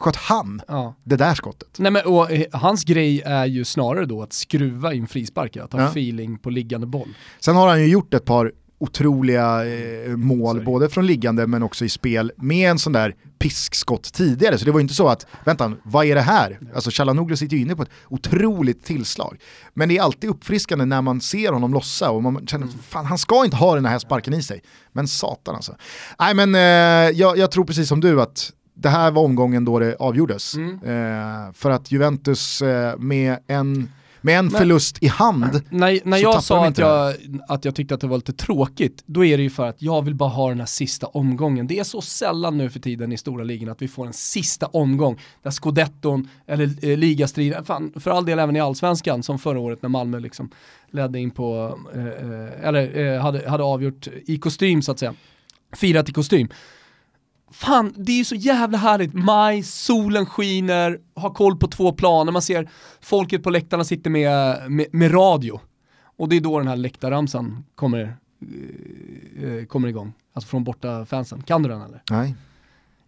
sköt 0.04 0.16
han 0.16 0.62
Ja. 0.68 0.96
det 1.04 1.16
där 1.16 1.36
skottet? 1.36 1.70
Nej, 1.78 1.92
men, 1.92 2.06
och, 2.06 2.32
eh, 2.32 2.46
hans 2.52 2.84
grej 2.84 3.22
är 3.26 3.46
ju 3.46 3.66
snarare 3.66 4.06
då 4.06 4.22
att 4.24 4.34
skruva 4.34 4.94
in 4.94 5.08
frisparkar, 5.08 5.64
att 5.64 5.74
ha 5.74 5.82
Ja. 5.82 5.88
feeling 5.88 6.38
på 6.38 6.50
liggande 6.50 6.88
boll. 6.88 7.10
Sen 7.40 7.56
har 7.56 7.68
han 7.68 7.82
ju 7.82 7.88
gjort 7.88 8.14
ett 8.14 8.26
par 8.26 8.52
otroliga 8.80 9.66
eh, 9.66 10.10
mål, 10.18 10.56
Sorry. 10.56 10.66
både 10.66 10.90
från 10.90 11.06
liggande 11.08 11.48
men 11.48 11.64
också 11.64 11.86
i 11.86 11.90
spel, 11.90 12.32
med 12.38 12.70
en 12.72 12.80
sån 12.80 12.94
där 12.94 13.16
piskskott 13.40 14.14
tidigare. 14.14 14.58
Så 14.58 14.66
det 14.66 14.72
var 14.72 14.80
ju 14.80 14.82
inte 14.82 14.94
så 14.94 15.08
att, 15.08 15.26
vänta, 15.46 15.74
vad 15.84 16.06
är 16.06 16.16
det 16.16 16.22
här? 16.22 16.60
Alltså 16.76 16.90
Chalanoglu 16.92 17.36
sitter 17.36 17.56
ju 17.56 17.62
inne 17.62 17.76
på 17.76 17.84
ett 17.84 17.90
otroligt 18.10 18.86
tillslag. 18.86 19.38
Men 19.74 19.90
det 19.90 19.98
är 19.98 20.02
alltid 20.02 20.30
uppfriskande 20.30 20.86
när 20.86 21.02
man 21.02 21.22
ser 21.22 21.52
honom 21.52 21.74
lossa 21.74 22.12
och 22.12 22.24
man 22.24 22.48
känner 22.48 22.68
att 22.68 22.74
fan, 22.74 23.06
han 23.06 23.18
ska 23.18 23.46
inte 23.46 23.58
ha 23.58 23.76
den 23.76 23.86
här 23.86 24.00
sparken 24.00 24.34
i 24.34 24.44
sig. 24.44 24.62
Men 24.92 25.08
satan 25.08 25.56
alltså. 25.56 25.76
Nej 26.20 26.34
men 26.34 26.56
eh, 26.56 27.18
jag, 27.20 27.38
jag 27.38 27.52
tror 27.52 27.66
precis 27.66 27.88
som 27.90 28.00
du 28.02 28.22
att 28.22 28.52
det 28.74 28.90
här 28.90 29.12
var 29.12 29.24
omgången 29.24 29.66
då 29.66 29.80
det 29.80 29.96
avgjordes. 30.00 30.56
Mm. 30.56 30.74
Eh, 30.74 31.54
för 31.54 31.70
att 31.70 31.92
Juventus 31.92 32.62
eh, 32.62 32.98
med 32.98 33.38
en, 33.48 33.92
med 34.22 34.40
en 34.40 34.50
förlust 34.50 35.04
i 35.04 35.08
hand 35.08 35.62
När, 35.70 36.00
när 36.04 36.18
Så 36.18 36.24
jag 36.24 36.44
sa 36.44 36.66
att 36.66 36.78
jag, 36.78 37.16
att 37.48 37.66
jag 37.66 37.76
tyckte 37.76 37.96
att 37.96 38.02
det 38.02 38.08
var 38.08 38.18
lite 38.18 38.34
tråkigt, 38.34 39.04
då 39.06 39.26
är 39.26 39.38
det 39.38 39.44
ju 39.44 39.50
för 39.50 39.68
att 39.68 39.82
jag 39.82 40.02
vill 40.02 40.16
bara 40.16 40.30
ha 40.30 40.50
den 40.50 40.60
här 40.60 40.66
sista 40.66 41.08
omgången. 41.08 41.68
Det 41.68 41.80
är 41.80 41.84
så 41.84 42.02
sällan 42.02 42.58
nu 42.58 42.70
för 42.70 42.80
tiden 42.80 43.12
i 43.12 43.18
stora 43.18 43.44
ligorna 43.44 43.72
att 43.72 43.82
vi 43.82 43.88
får 43.88 44.08
en 44.08 44.14
sista 44.14 44.66
omgång 44.66 45.20
där 45.42 45.52
scudetton 45.52 46.30
eller 46.48 46.86
eh, 46.86 46.98
ligastriden, 46.98 47.66
för 47.96 48.12
all 48.12 48.26
del 48.26 48.40
även 48.40 48.56
i 48.56 48.60
allsvenskan 48.60 49.24
som 49.24 49.40
förra 49.40 49.60
året 49.60 49.82
när 49.82 49.90
Malmö 49.90 50.20
liksom 50.20 50.50
ledde 50.92 51.20
in 51.20 51.32
på, 51.32 51.80
eh, 51.96 52.08
eh, 52.08 52.68
eller 52.68 52.98
eh, 52.98 53.22
hade, 53.22 53.50
hade 53.50 53.64
avgjort 53.64 54.08
i 54.26 54.38
kostym 54.38 54.82
så 54.82 54.92
att 54.92 55.00
säga, 55.00 55.14
firat 55.76 56.10
i 56.10 56.14
kostym. 56.14 56.48
Fan, 57.54 57.94
det 57.98 58.12
är 58.12 58.18
ju 58.18 58.26
så 58.26 58.36
jävla 58.36 58.78
härligt. 58.78 59.14
Maj, 59.14 59.64
solen 59.64 60.26
skiner, 60.26 61.00
har 61.16 61.30
koll 61.30 61.58
på 61.58 61.68
två 61.68 61.92
planer, 61.92 62.32
man 62.32 62.42
ser 62.42 62.70
folket 63.02 63.44
på 63.44 63.50
läktarna 63.50 63.84
sitter 63.84 64.10
med, 64.10 64.72
med, 64.72 64.88
med 64.92 65.14
radio. 65.14 65.60
Och 66.18 66.30
det 66.30 66.36
är 66.36 66.42
då 66.42 66.60
den 66.60 66.68
här 66.68 66.76
läktarramsan 66.76 67.66
kommer, 67.76 68.18
eh, 69.42 69.60
eh 69.60 69.66
kommer 69.66 69.88
igång. 69.88 70.14
Alltså 70.34 70.50
från 70.50 70.64
borta 70.64 71.06
fansen. 71.06 71.44
Kan 71.44 71.64
du 71.64 71.70
den 71.70 71.82
eller? 71.82 72.02
Nej. 72.10 72.36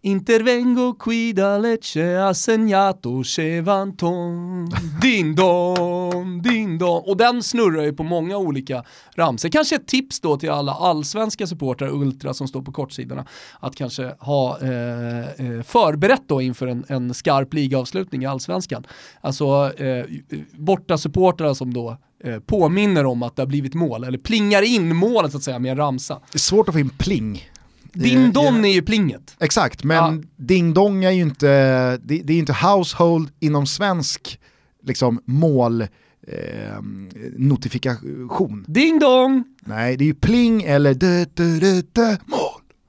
Intervengo 0.06 0.94
qui 0.94 1.34
da 1.34 1.58
Lecce 1.58 2.18
ha 2.18 2.34
segnato 2.34 3.24
Chevanton 3.24 4.70
Din 5.02 5.36
dom, 5.36 6.42
din 6.42 6.78
dom 6.78 7.04
Och 7.06 7.18
den 7.18 7.44
snurrar 7.44 7.84
ju 7.84 7.94
på 7.94 8.04
många 8.04 8.38
olika 8.38 8.84
ramsor. 9.16 9.50
Kanske 9.50 9.76
ett 9.76 9.88
tips 9.88 10.20
då 10.20 10.38
till 10.38 10.50
alla 10.50 10.72
allsvenska 10.72 11.48
supportrar, 11.48 11.90
ultra 11.90 12.34
som 12.34 12.48
står 12.48 12.62
på 12.62 12.72
kortsidorna, 12.72 13.26
att 13.60 13.76
kanske 13.76 14.16
ha 14.20 14.60
eh, 14.62 15.20
eh 15.20 15.62
förberett 15.64 16.24
då 16.28 16.42
inför 16.42 16.68
en, 16.68 16.86
en 16.88 17.14
skarp 17.14 17.54
ligaavslutning 17.54 18.24
i 18.24 18.26
allsvenskan. 18.26 18.88
Alltså 19.22 19.74
eh, 19.78 20.06
borta 20.52 20.98
supportrar 20.98 21.54
som 21.54 21.74
då 21.74 21.98
eh, 22.24 22.40
påminner 22.40 23.06
om 23.06 23.24
att 23.24 23.36
det 23.36 23.42
har 23.42 23.48
blivit 23.48 23.74
mål, 23.74 24.04
eller 24.04 24.18
plingar 24.18 24.62
in 24.62 24.96
målet 24.96 25.32
så 25.32 25.38
att 25.38 25.44
säga 25.44 25.60
med 25.60 25.72
en 25.72 25.78
ramsa. 25.78 26.14
Det 26.32 26.38
är 26.38 26.40
svårt 26.40 26.70
att 26.70 26.76
få 26.76 26.80
in 26.80 26.90
pling. 26.90 27.50
Din 27.96 28.26
Eh, 28.26 28.32
dom 28.32 28.66
är 28.66 28.70
ju 28.74 28.82
plinget. 28.82 29.36
Exakt, 29.40 29.84
men 29.84 29.98
Ja. 29.98 30.24
ding 30.38 30.74
dong 30.74 31.04
är 31.04 31.12
ju 31.12 31.22
inte, 31.22 31.48
det, 31.98 32.22
det 32.24 32.34
är 32.34 32.36
ju 32.36 32.40
inte 32.40 32.54
household 32.68 33.30
inom 33.40 33.66
svensk 33.66 34.40
liksom, 34.84 35.22
mål 35.26 35.82
eh, 35.82 35.88
notifikation. 37.38 38.66
Ding 38.68 39.00
dong! 39.00 39.44
Nej, 39.66 39.98
det 39.98 40.04
är 40.04 40.08
ju 40.08 40.14
pling 40.14 40.64
eller 40.64 40.94
dö, 40.94 41.26
dö, 41.34 41.44
dö, 41.60 41.82
dö, 41.92 42.16
mål. 42.26 42.40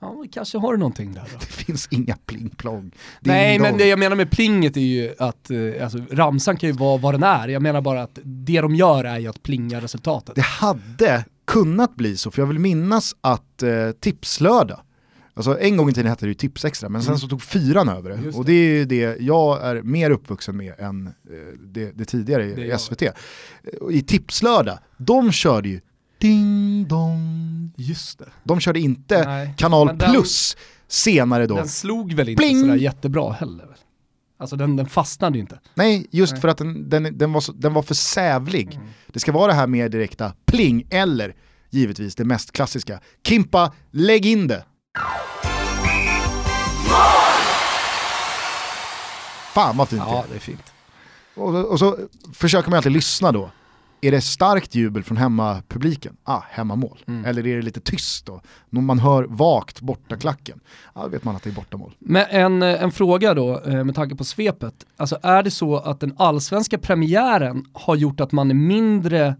Ja, 0.00 0.12
men 0.20 0.28
kanske 0.28 0.58
har 0.58 0.72
du 0.72 0.78
någonting 0.78 1.14
där 1.14 1.22
då. 1.32 1.38
Det 1.40 1.46
finns 1.46 1.88
inga 1.90 2.16
pling 2.26 2.48
plong. 2.50 2.82
Ding 2.82 2.90
Nej, 3.20 3.58
men 3.58 3.70
dong. 3.72 3.78
det 3.78 3.86
jag 3.86 3.98
menar 3.98 4.16
med 4.16 4.30
plinget 4.30 4.76
är 4.76 4.80
ju 4.80 5.14
att, 5.18 5.50
eh, 5.50 5.82
alltså, 5.84 5.98
ramsan 6.10 6.56
kan 6.56 6.68
ju 6.70 6.76
vara 6.76 6.96
vad 6.96 7.14
den 7.14 7.22
är. 7.22 7.48
Jag 7.48 7.62
menar 7.62 7.80
bara 7.80 8.02
att 8.02 8.18
det 8.24 8.60
de 8.60 8.74
gör 8.74 9.04
är 9.04 9.18
ju 9.18 9.28
att 9.28 9.42
plinga 9.42 9.80
resultatet. 9.80 10.34
Det 10.34 10.40
hade 10.44 11.24
kunnat 11.46 11.94
bli 11.96 12.16
så, 12.16 12.30
för 12.30 12.42
jag 12.42 12.46
vill 12.46 12.58
minnas 12.58 13.16
att 13.20 13.62
eh, 13.62 13.90
Tipslördag, 14.00 14.80
alltså 15.36 15.60
en 15.60 15.76
gång 15.76 15.90
i 15.90 15.92
tiden 15.92 16.10
hette 16.10 16.24
det 16.26 16.28
ju 16.28 16.34
Tipsextra, 16.34 16.88
men 16.88 17.02
sen 17.02 17.18
så 17.18 17.28
tog 17.28 17.42
fyran 17.42 17.88
över 17.88 18.08
det. 18.08 18.14
Mm. 18.14 18.26
Just 18.26 18.38
Och 18.38 18.44
det 18.44 18.52
är 18.52 18.78
ju 18.78 18.84
det 18.84 19.16
jag 19.20 19.62
är 19.64 19.82
mer 19.82 20.10
uppvuxen 20.10 20.56
med 20.56 20.74
än 20.78 21.06
eh, 21.06 21.12
det, 21.60 21.90
det 21.94 22.04
tidigare 22.04 22.42
Det 22.44 22.62
i 22.64 22.68
jag. 22.68 22.80
SVT. 22.80 23.02
Och 23.80 23.92
I 23.92 24.02
Tipslördag, 24.02 24.78
de 24.96 25.32
körde 25.32 25.68
ju 25.68 25.80
ding 26.18 26.86
dong. 26.88 27.72
Just 27.76 28.18
det. 28.18 28.28
De 28.44 28.60
körde 28.60 28.80
inte 28.80 29.24
Nej. 29.24 29.54
Kanal 29.56 29.86
den- 29.86 29.98
Plus 29.98 30.56
senare 30.88 31.46
då. 31.46 31.56
Den 31.56 31.68
slog 31.68 32.12
väl 32.12 32.28
inte 32.28 32.40
Pling! 32.42 32.60
sådär 32.60 32.74
jättebra 32.76 33.32
heller? 33.32 33.66
Alltså 34.38 34.56
den, 34.56 34.76
den 34.76 34.86
fastnade 34.86 35.36
ju 35.36 35.40
inte. 35.40 35.60
Nej, 35.74 36.06
just 36.10 36.32
Nej. 36.32 36.40
för 36.40 36.48
att 36.48 36.58
den, 36.58 36.88
den, 36.90 37.18
den, 37.18 37.32
var 37.32 37.40
så, 37.40 37.52
den 37.52 37.74
var 37.74 37.82
för 37.82 37.94
sävlig. 37.94 38.74
Mm. 38.74 38.88
Det 39.06 39.20
ska 39.20 39.32
vara 39.32 39.46
det 39.46 39.52
här 39.58 39.66
mer 39.66 39.88
direkta 39.88 40.32
pling, 40.46 40.86
eller 40.90 41.34
givetvis 41.70 42.14
det 42.14 42.24
mest 42.24 42.52
klassiska. 42.52 43.00
Kimpa, 43.26 43.72
lägg 43.90 44.26
in 44.26 44.46
det! 44.46 44.64
Fan 49.56 49.76
vad 49.76 49.88
fint 49.88 50.02
Ja, 50.06 50.24
det 50.30 50.36
är 50.36 50.40
fint. 50.40 50.72
Och, 51.34 51.70
och 51.70 51.78
så 51.78 51.96
försöker 52.32 52.70
man 52.70 52.76
alltid 52.76 52.92
lyssna 52.92 53.32
då. 53.32 53.50
Är 54.00 54.10
det 54.10 54.20
starkt 54.20 54.74
jubel 54.74 55.02
från 55.02 55.16
hemmapubliken? 55.16 56.16
Ah, 56.24 56.42
hemmamål. 56.50 56.98
Mm. 57.06 57.24
Eller 57.24 57.46
är 57.46 57.56
det 57.56 57.62
lite 57.62 57.80
tyst 57.80 58.26
då? 58.26 58.40
När 58.70 58.80
man 58.80 58.98
hör 58.98 59.24
vagt 59.24 59.80
bortaklacken? 59.80 60.60
Ja, 60.94 61.02
då 61.02 61.08
vet 61.08 61.24
man 61.24 61.36
att 61.36 61.42
det 61.42 61.50
är 61.50 61.54
bortamål. 61.54 61.94
Men 61.98 62.26
en, 62.30 62.62
eh, 62.62 62.82
en 62.82 62.92
fråga 62.92 63.34
då, 63.34 63.60
eh, 63.60 63.84
med 63.84 63.94
tanke 63.94 64.16
på 64.16 64.24
svepet. 64.24 64.74
Alltså 64.96 65.18
är 65.22 65.42
det 65.42 65.50
så 65.50 65.76
att 65.76 66.00
den 66.00 66.14
allsvenska 66.18 66.78
premiären 66.78 67.64
har 67.72 67.96
gjort 67.96 68.20
att 68.20 68.32
man 68.32 68.50
är 68.50 68.54
mindre, 68.54 69.36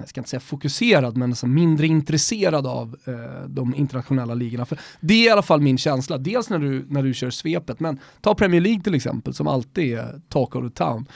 jag 0.00 0.08
ska 0.08 0.20
inte 0.20 0.30
säga 0.30 0.40
fokuserad, 0.40 1.16
men 1.16 1.30
alltså 1.30 1.46
mindre 1.46 1.86
intresserad 1.86 2.66
av 2.66 2.96
eh, 3.04 3.48
de 3.48 3.74
internationella 3.74 4.34
ligorna? 4.34 4.64
För 4.66 4.78
det 5.00 5.14
är 5.14 5.26
i 5.26 5.30
alla 5.30 5.42
fall 5.42 5.60
min 5.60 5.78
känsla, 5.78 6.18
dels 6.18 6.50
när 6.50 6.58
du, 6.58 6.86
när 6.88 7.02
du 7.02 7.14
kör 7.14 7.30
svepet, 7.30 7.80
men 7.80 7.98
ta 8.20 8.34
Premier 8.34 8.60
League 8.60 8.82
till 8.82 8.94
exempel, 8.94 9.34
som 9.34 9.46
alltid 9.46 9.94
är 9.98 10.20
talk 10.28 10.54
of 10.54 10.64
the 10.64 10.74
town. 10.74 11.06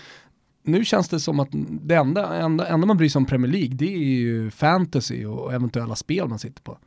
Nu 0.67 0.85
känns 0.85 1.09
det 1.09 1.21
som 1.21 1.41
att 1.41 1.49
det 1.83 1.95
enda, 1.95 2.35
enda, 2.35 2.67
enda 2.67 2.87
man 2.87 2.97
bryr 2.97 3.09
sig 3.09 3.19
om 3.19 3.27
Premier 3.27 3.53
League, 3.53 3.75
det 3.75 3.95
är 3.95 3.99
ju 3.99 4.51
fantasy 4.51 5.25
och 5.25 5.53
eventuella 5.53 5.97
spel 5.97 6.29
man 6.29 6.39
sitter 6.39 6.63
på. 6.63 6.79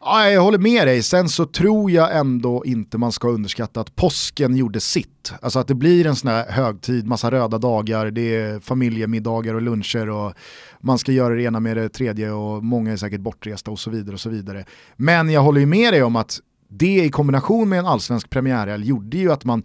Ja, 0.00 0.30
jag 0.30 0.42
håller 0.42 0.58
med 0.58 0.86
dig, 0.86 1.02
sen 1.02 1.28
så 1.28 1.46
tror 1.46 1.90
jag 1.90 2.16
ändå 2.16 2.64
inte 2.64 2.98
man 2.98 3.12
ska 3.12 3.28
underskatta 3.28 3.80
att 3.80 3.96
påsken 3.96 4.56
gjorde 4.56 4.80
sitt. 4.80 5.32
Alltså 5.40 5.58
att 5.58 5.68
det 5.68 5.74
blir 5.74 6.06
en 6.06 6.16
sån 6.16 6.30
här 6.30 6.50
högtid, 6.50 7.06
massa 7.06 7.30
röda 7.30 7.58
dagar, 7.58 8.10
det 8.10 8.36
är 8.36 8.60
familjemiddagar 8.60 9.54
och 9.54 9.62
luncher 9.62 10.10
och 10.10 10.32
man 10.80 10.98
ska 10.98 11.12
göra 11.12 11.34
det 11.34 11.42
ena 11.42 11.60
med 11.60 11.76
det 11.76 11.88
tredje 11.88 12.30
och 12.30 12.64
många 12.64 12.92
är 12.92 12.96
säkert 12.96 13.20
bortresta 13.20 13.70
och 13.70 13.78
så 13.78 13.90
vidare. 13.90 14.14
och 14.14 14.20
så 14.20 14.30
vidare. 14.30 14.64
Men 14.96 15.30
jag 15.30 15.40
håller 15.40 15.60
ju 15.60 15.66
med 15.66 15.92
dig 15.92 16.02
om 16.02 16.16
att 16.16 16.40
det 16.68 17.04
i 17.04 17.10
kombination 17.10 17.68
med 17.68 17.78
en 17.78 17.86
allsvensk 17.86 18.30
premiärhelg 18.30 18.86
gjorde 18.86 19.16
ju 19.16 19.32
att 19.32 19.44
man 19.44 19.62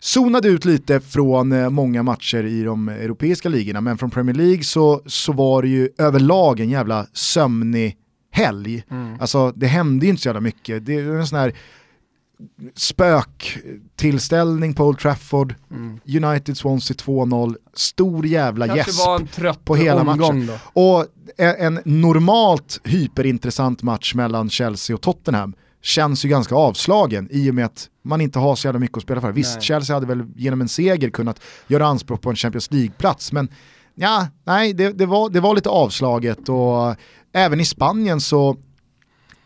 zonade 0.00 0.48
ut 0.48 0.64
lite 0.64 1.00
från 1.00 1.52
eh, 1.52 1.70
många 1.70 2.02
matcher 2.02 2.44
i 2.44 2.62
de 2.62 2.88
europeiska 2.88 3.48
ligorna, 3.48 3.80
men 3.80 3.98
från 3.98 4.10
Premier 4.10 4.36
League 4.36 4.62
så, 4.62 5.02
så 5.06 5.32
var 5.32 5.62
det 5.62 5.68
ju 5.68 5.88
överlag 5.98 6.60
en 6.60 6.70
jävla 6.70 7.06
sömnig 7.12 7.96
helg. 8.30 8.84
Alltså 9.20 9.52
det 9.56 9.66
hände 9.66 10.06
ju 10.06 10.10
inte 10.10 10.22
så 10.22 10.28
jävla 10.28 10.40
mycket. 10.40 10.86
Det 10.86 10.94
är 10.94 11.14
en 11.14 11.26
sån 11.26 11.38
här 11.38 11.52
spöktillställning 12.74 14.74
på 14.74 14.84
Old 14.84 14.98
Trafford, 14.98 15.54
United 16.24 16.56
Swansea 16.56 16.96
2-0, 16.96 17.56
stor 17.74 18.26
jävla 18.26 18.66
Kanske 18.66 18.82
gäsp 19.42 19.64
på 19.64 19.76
hela 19.76 20.04
matchen. 20.04 20.46
då. 20.46 20.58
Och 20.82 21.06
en 21.36 21.76
en 21.76 21.80
normalt 21.84 22.80
hyperintressant 22.84 23.82
match 23.82 24.14
mellan 24.14 24.50
Chelsea 24.50 24.96
och 24.96 25.02
Tottenham 25.02 25.54
känns 25.88 26.24
ju 26.24 26.28
ganska 26.28 26.54
avslagen 26.54 27.28
i 27.30 27.50
och 27.50 27.54
med 27.54 27.64
att 27.64 27.88
man 28.02 28.20
inte 28.20 28.38
har 28.38 28.56
så 28.56 28.66
jävla 28.66 28.80
mycket 28.80 28.96
att 28.96 29.02
spela 29.02 29.20
för. 29.20 29.32
Visst, 29.32 29.54
Nej. 29.54 29.62
Chelsea 29.62 29.96
hade 29.96 30.06
väl 30.06 30.26
genom 30.36 30.60
en 30.60 30.68
seger 30.68 31.10
kunnat 31.10 31.40
göra 31.66 31.86
anspråk 31.86 32.22
på 32.22 32.30
en 32.30 32.36
Champions 32.36 32.70
League-plats, 32.70 33.32
men 33.32 33.48
ja, 33.94 34.26
nej, 34.44 34.72
det, 34.72 34.92
det, 34.92 35.06
var, 35.06 35.30
det 35.30 35.40
var 35.40 35.54
lite 35.54 35.68
avslaget 35.68 36.48
och 36.48 36.94
även 37.32 37.60
i 37.60 37.64
Spanien 37.64 38.20
så, 38.20 38.56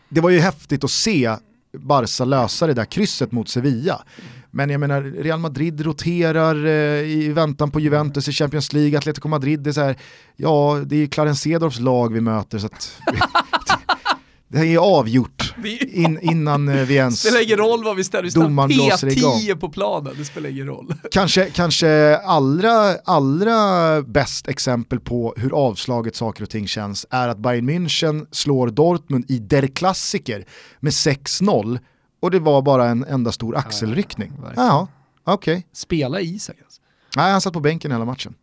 det 0.09 0.21
var 0.21 0.29
ju 0.29 0.39
häftigt 0.39 0.83
att 0.83 0.91
se 0.91 1.35
Barca 1.77 2.25
lösa 2.25 2.67
det 2.67 2.73
där 2.73 2.85
krysset 2.85 3.31
mot 3.31 3.49
Sevilla. 3.49 4.03
Men 4.51 4.69
jag 4.69 4.79
menar, 4.79 5.01
Real 5.01 5.39
Madrid 5.39 5.81
roterar 5.81 6.65
eh, 6.65 7.01
i 7.01 7.31
väntan 7.35 7.71
på 7.71 7.79
Juventus 7.79 8.27
i 8.27 8.31
Champions 8.31 8.73
League, 8.73 8.97
Atletico 8.97 9.27
Madrid 9.27 9.67
är 9.67 9.71
så 9.71 9.81
här, 9.81 9.97
ja 10.35 10.81
det 10.85 10.95
är 10.95 11.07
Clarence 11.07 11.41
Cedorfs 11.41 11.79
lag 11.79 12.13
vi 12.13 12.21
möter 12.21 12.59
så 12.59 12.65
att 12.65 13.01
det 14.53 14.73
är 14.73 14.77
avgjort 14.77 15.53
Det 15.63 15.83
in, 15.83 16.19
innan 16.21 16.67
eh, 16.67 16.75
vi 16.75 16.85
Det 16.85 16.93
ens 16.93 17.19
spelar 17.23 17.43
ingen 17.43 17.57
roll 17.57 17.83
vad 17.83 17.95
vi 17.95 18.03
ställer, 18.03 18.23
vi 18.23 18.31
ställer 18.31 19.17
igång. 19.17 19.39
P10 19.39 19.55
på 19.55 19.69
planen, 19.69 20.13
det 20.17 20.25
spelar 20.25 20.49
ingen 20.49 20.67
roll. 20.67 20.93
Kanske, 21.11 21.49
kanske 21.49 22.17
allra, 22.17 22.95
allra 23.05 24.01
bäst 24.01 24.47
exempel 24.47 24.99
på 24.99 25.33
hur 25.37 25.51
avslaget 25.51 26.15
saker 26.15 26.43
och 26.43 26.49
ting 26.49 26.67
känns 26.67 27.05
är 27.09 27.27
att 27.27 27.37
Bayern 27.37 27.69
München 27.69 28.27
slår 28.31 28.67
Dortmund 28.67 29.25
i 29.27 29.39
Der 29.39 29.67
Klassiker 29.67 30.45
med 30.79 30.91
6-0 30.91 31.79
och 32.21 32.31
det 32.31 32.39
var 32.39 32.61
bara 32.61 32.85
en 32.85 33.03
enda 33.03 33.31
stor 33.31 33.57
axelryckning. 33.57 34.31
verkligen. 34.41 34.67
Ja, 34.67 34.87
okej. 35.23 35.67
Spela 35.73 36.21
Isak 36.21 36.55
alltså. 36.63 36.81
Nej, 37.15 37.31
han 37.31 37.41
satt 37.41 37.53
på 37.53 37.59
bänken 37.59 37.91
hela 37.91 38.05
matchen. 38.05 38.33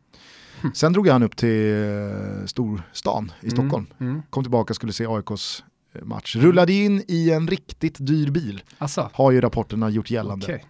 Sen 0.74 0.92
drog 0.92 1.08
han 1.08 1.22
upp 1.22 1.36
till 1.36 1.72
eh, 1.72 2.46
storstan 2.46 3.32
i 3.40 3.50
Stockholm. 3.50 3.86
Mm. 4.00 4.22
Kom 4.30 4.44
tillbaka 4.44 4.72
och 4.72 4.76
skulle 4.76 4.92
se 4.92 5.06
AIKs 5.06 5.62
match. 6.02 6.36
Rullade 6.36 6.72
in 6.72 7.04
i 7.08 7.30
en 7.30 7.48
riktigt 7.48 7.96
dyr 7.98 8.30
bil, 8.30 8.62
Alltså, 8.78 9.10
har 9.12 9.30
ju 9.30 9.40
rapporterna 9.40 9.90
gjort 9.90 10.10
gällande. 10.10 10.46
okej. 10.46 10.64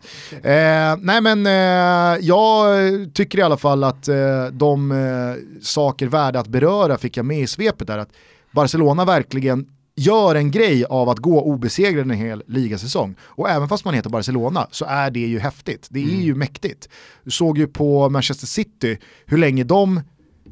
Eh, 0.52 0.96
nej 1.00 1.20
men 1.20 1.46
eh, 1.46 2.26
jag 2.26 2.68
tycker 3.14 3.38
i 3.38 3.42
alla 3.42 3.56
fall 3.56 3.84
att 3.84 4.08
eh, 4.08 4.44
de 4.52 4.92
eh, 4.92 5.60
saker 5.62 6.06
värda 6.06 6.40
att 6.40 6.48
beröra 6.48 6.98
fick 6.98 7.16
jag 7.16 7.26
med 7.26 7.40
i 7.40 7.46
svepet 7.46 7.86
där. 7.86 7.98
Att 7.98 8.10
Barcelona 8.50 9.04
verkligen 9.04 9.66
gör 9.96 10.34
en 10.34 10.50
grej 10.50 10.84
av 10.84 11.08
att 11.08 11.18
gå 11.18 11.42
obesegrade 11.42 12.00
en 12.00 12.10
hel 12.10 12.42
ligasäsong. 12.46 13.14
Och 13.22 13.48
även 13.50 13.68
fast 13.68 13.84
man 13.84 13.94
heter 13.94 14.10
Barcelona 14.10 14.66
så 14.70 14.84
är 14.84 15.10
det 15.10 15.20
ju 15.20 15.38
häftigt. 15.38 15.86
Det 15.90 16.00
är 16.00 16.20
ju 16.22 16.34
mäktigt. 16.34 16.88
Du 17.24 17.30
såg 17.30 17.58
ju 17.58 17.66
på 17.66 18.08
Manchester 18.08 18.46
City 18.46 18.98
hur 19.26 19.38
länge 19.38 19.64
de 19.64 20.00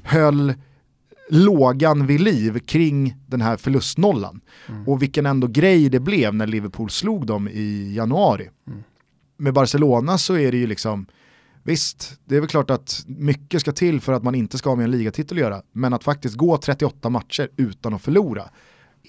höll 0.04 0.54
lågan 1.30 2.06
vid 2.06 2.20
liv 2.20 2.58
kring 2.58 3.16
den 3.26 3.40
här 3.40 3.56
förlustnollan. 3.56 4.40
Och 4.86 5.02
vilken 5.02 5.26
ändå 5.26 5.46
grej 5.46 5.88
det 5.88 6.00
blev 6.00 6.34
när 6.34 6.46
Liverpool 6.46 6.90
slog 6.90 7.26
dem 7.26 7.48
i 7.48 7.94
januari. 7.94 8.48
Med 9.36 9.54
Barcelona 9.54 10.18
så 10.18 10.36
är 10.36 10.52
det 10.52 10.58
ju 10.58 10.66
liksom, 10.66 11.06
visst, 11.62 12.20
det 12.24 12.36
är 12.36 12.40
väl 12.40 12.48
klart 12.48 12.70
att 12.70 13.04
mycket 13.06 13.60
ska 13.60 13.72
till 13.72 14.00
för 14.00 14.12
att 14.12 14.22
man 14.22 14.34
inte 14.34 14.58
ska 14.58 14.70
ha 14.70 14.76
med 14.76 14.84
en 14.84 14.90
ligatitel 14.90 15.36
att 15.38 15.42
göra, 15.42 15.62
men 15.72 15.92
att 15.92 16.04
faktiskt 16.04 16.34
gå 16.36 16.56
38 16.56 17.10
matcher 17.10 17.48
utan 17.56 17.94
att 17.94 18.02
förlora 18.02 18.42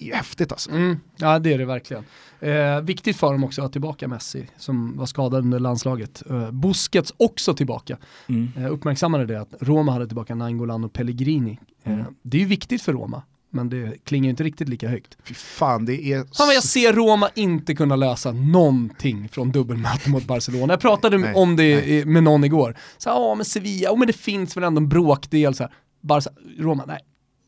är 0.02 0.06
ju 0.06 0.14
häftigt 0.14 0.52
alltså. 0.52 0.72
Mm, 0.72 1.00
ja 1.18 1.39
det 1.39 1.54
är 1.54 1.58
det 1.58 1.66
verkligen. 1.66 2.04
Eh, 2.39 2.82
viktigt 2.82 3.18
för 3.18 3.32
dem 3.32 3.43
också 3.43 3.62
att 3.62 3.66
ha 3.66 3.72
tillbaka 3.72 4.08
Messi 4.08 4.47
som 4.58 4.97
var 4.97 5.06
skadad 5.06 5.43
under 5.43 5.60
landslaget. 5.60 6.24
Eh, 6.30 6.52
Busquets 6.52 7.14
också 7.18 7.54
tillbaka. 7.54 7.97
Mm. 8.28 8.52
Eh, 8.58 8.72
uppmärksammade 8.72 9.26
det 9.26 9.41
att 9.41 9.54
Roma 9.60 9.91
hade 9.91 10.08
tillbaka 10.08 10.36
Nainggolan 10.36 10.84
och 10.84 10.93
Pellegrini. 10.93 11.60
Eh, 11.84 11.93
Mm. 11.93 12.06
Det 12.22 12.38
är 12.38 12.41
ju 12.41 12.47
viktigt 12.47 12.82
för 12.82 12.93
Roma, 12.93 13.22
men 13.52 13.70
det 13.70 14.04
klingar 14.06 14.30
inte 14.30 14.43
riktigt 14.43 14.70
lika 14.70 14.88
högt. 14.89 15.18
Fy 15.24 15.34
fan, 15.34 15.86
det 15.86 16.14
är... 16.14 16.18
Fan 16.18 16.47
vad 16.47 16.56
jag 16.56 16.64
ser 16.64 16.93
Roma 16.93 17.30
inte 17.36 17.76
kunna 17.76 17.95
lösa 17.95 18.32
någonting 18.32 19.30
från 19.30 19.52
dubbelmöte 19.52 20.10
mot 20.10 20.26
Barcelona. 20.28 20.74
Jag 20.74 20.80
pratade 20.80 21.18
Nej, 21.18 21.34
om 21.34 21.56
det 21.56 21.76
nej. 21.76 22.06
med 22.06 22.24
någon 22.24 22.43
igår. 22.43 22.78
Så, 22.97 23.10
ja 23.10 23.36
men 23.36 23.45
Sevilla, 23.45 23.91
oh, 23.91 23.97
men 23.97 24.08
det 24.08 24.14
finns 24.14 24.58
väl 24.58 24.64
ändå 24.64 24.82
en 24.82 24.89
bråkdel 24.89 25.56
så 25.56 25.64
här. 25.64 25.74
Barca, 26.02 26.30
Roma, 26.58 26.84
nej. 26.88 27.00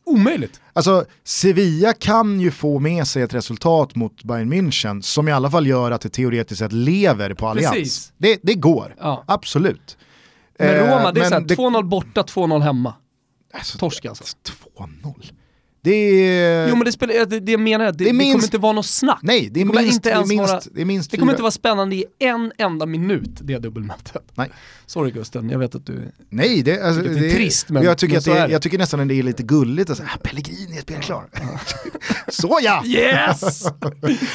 Omöjligt. 0.05 0.61
Alltså, 0.73 1.05
Sevilla 1.23 1.93
kan 1.93 2.39
ju 2.39 2.51
få 2.51 2.79
med 2.79 3.07
sig 3.07 3.23
ett 3.23 3.33
resultat 3.33 3.95
mot 3.95 4.23
Bayern 4.23 4.53
München 4.53 5.01
som 5.01 5.27
i 5.29 5.31
alla 5.31 5.51
fall 5.51 5.67
gör 5.67 5.91
att 5.91 6.01
det 6.01 6.09
teoretiskt 6.09 6.59
sett 6.59 6.71
lever 6.73 7.33
på 7.33 7.47
Allians. 7.47 8.13
Det, 8.17 8.39
det 8.43 8.53
går, 8.53 8.95
Ja. 8.99 9.23
absolut. 9.27 9.97
Men 10.59 10.67
Eh, 10.69 10.75
Roma, 10.81 11.11
det 11.11 11.19
är 11.19 11.21
men 11.21 11.29
såhär, 11.29 11.41
det- 11.41 11.55
2-0 11.55 11.83
borta, 11.83 12.21
2-0 12.23 12.61
hemma. 12.61 12.93
Alltså, 13.53 13.77
Torsk 13.77 14.05
alltså. 14.05 14.23
2-0. 14.77 15.31
Det 15.83 15.91
är... 15.91 16.69
Jo 16.69 16.75
men 16.75 16.85
det, 16.85 16.91
spelar, 16.91 17.25
det, 17.25 17.39
det 17.39 17.51
jag 17.51 17.61
menar 17.61 17.85
jag, 17.85 17.93
det, 17.93 17.97
det 17.97 18.03
är 18.03 18.05
det 18.05 18.09
kommer 18.19 18.23
minst- 18.33 18.45
inte 18.45 18.57
vara 18.57 18.73
något 18.73 18.85
snack. 18.85 19.19
Nej, 19.21 19.49
det 19.51 19.61
är 19.61 19.65
kommer 19.65 19.81
minst, 19.81 19.95
inte 19.95 20.09
det 20.09 20.13
är 20.13 20.15
ens 20.15 20.29
minst, 20.29 20.51
vara- 20.53 20.61
det 20.73 20.81
är 20.81 20.85
minst 20.85 21.11
Det 21.11 21.17
kommer 21.17 21.29
fyra- 21.31 21.33
inte 21.35 21.41
vara 21.41 21.51
spännande 21.51 21.95
i 21.95 22.05
en 22.19 22.51
enda 22.57 22.85
minut, 22.85 23.29
det 23.41 23.57
dubbelmötet. 23.57 24.31
Nej. 24.35 24.49
Sorry 24.85 25.11
Gusten, 25.11 25.49
jag 25.49 25.59
vet 25.59 25.75
att 25.75 25.85
du... 25.85 26.11
Nej, 26.29 26.61
det, 26.63 26.81
alltså, 26.81 27.01
det 27.03 27.27
är 27.27 27.35
trist, 27.35 27.69
men- 27.69 27.83
jag, 27.83 27.97
tycker 27.97 28.13
men 28.13 28.17
att 28.19 28.25
det, 28.25 28.31
är 28.31 28.47
det. 28.47 28.53
jag 28.53 28.61
tycker 28.61 28.77
nästan 28.77 28.99
att 28.99 29.07
det 29.07 29.19
är 29.19 29.23
lite 29.23 29.43
gulligt 29.43 29.89
att 29.89 29.97
säga 29.97 30.09
ah, 30.15 30.17
Pellegrini 30.23 30.77
är 30.77 30.81
spelklar. 30.81 31.29
Så 32.29 32.59
ja! 32.61 32.83
Yes! 32.85 33.63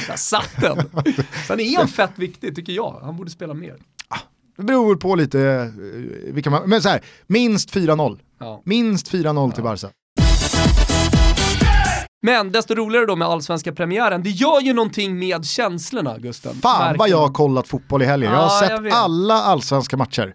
Där 0.07 0.17
satt 0.17 0.51
den! 0.61 0.77
Sen 1.47 1.61
är 1.61 1.77
han 1.79 1.89
fett 1.89 2.13
viktig 2.17 2.57
tycker 2.57 2.73
jag, 2.73 3.01
han 3.03 3.17
borde 3.17 3.31
spela 3.31 3.55
mer. 3.55 3.77
Det 4.57 4.63
beror 4.65 4.97
på 4.97 5.15
lite 5.15 5.41
eh, 5.41 6.33
vilka 6.35 6.51
man, 6.51 6.69
men 6.71 6.83
så 6.83 6.89
här, 6.89 7.01
minst 7.27 7.75
4-0. 7.75 8.19
Ja. 8.39 8.63
Minst 8.65 9.13
4-0 9.13 9.53
till 9.53 9.63
Barca. 9.63 9.89
Men 12.27 12.53
desto 12.53 12.75
roligare 12.75 13.07
då 13.07 13.17
med 13.17 13.29
allsvenska 13.29 13.73
premiären, 13.73 14.23
det 14.23 14.31
gör 14.31 14.61
ju 14.61 14.73
någonting 14.73 15.19
med 15.19 15.45
känslorna 15.47 16.19
Gusten. 16.19 16.55
Fan 16.55 16.79
vad 16.81 16.89
Verkligen. 16.89 17.11
jag 17.11 17.19
har 17.19 17.33
kollat 17.35 17.69
fotboll 17.69 18.03
i 18.03 18.07
helgen. 18.07 18.33
jag 18.33 18.41
Ja, 18.41 18.47
har 18.47 18.63
jag 18.63 18.71
sett 18.71 18.81
vet. 18.83 18.95
alla 18.95 19.35
allsvenska 19.35 19.97
matcher. 19.97 20.35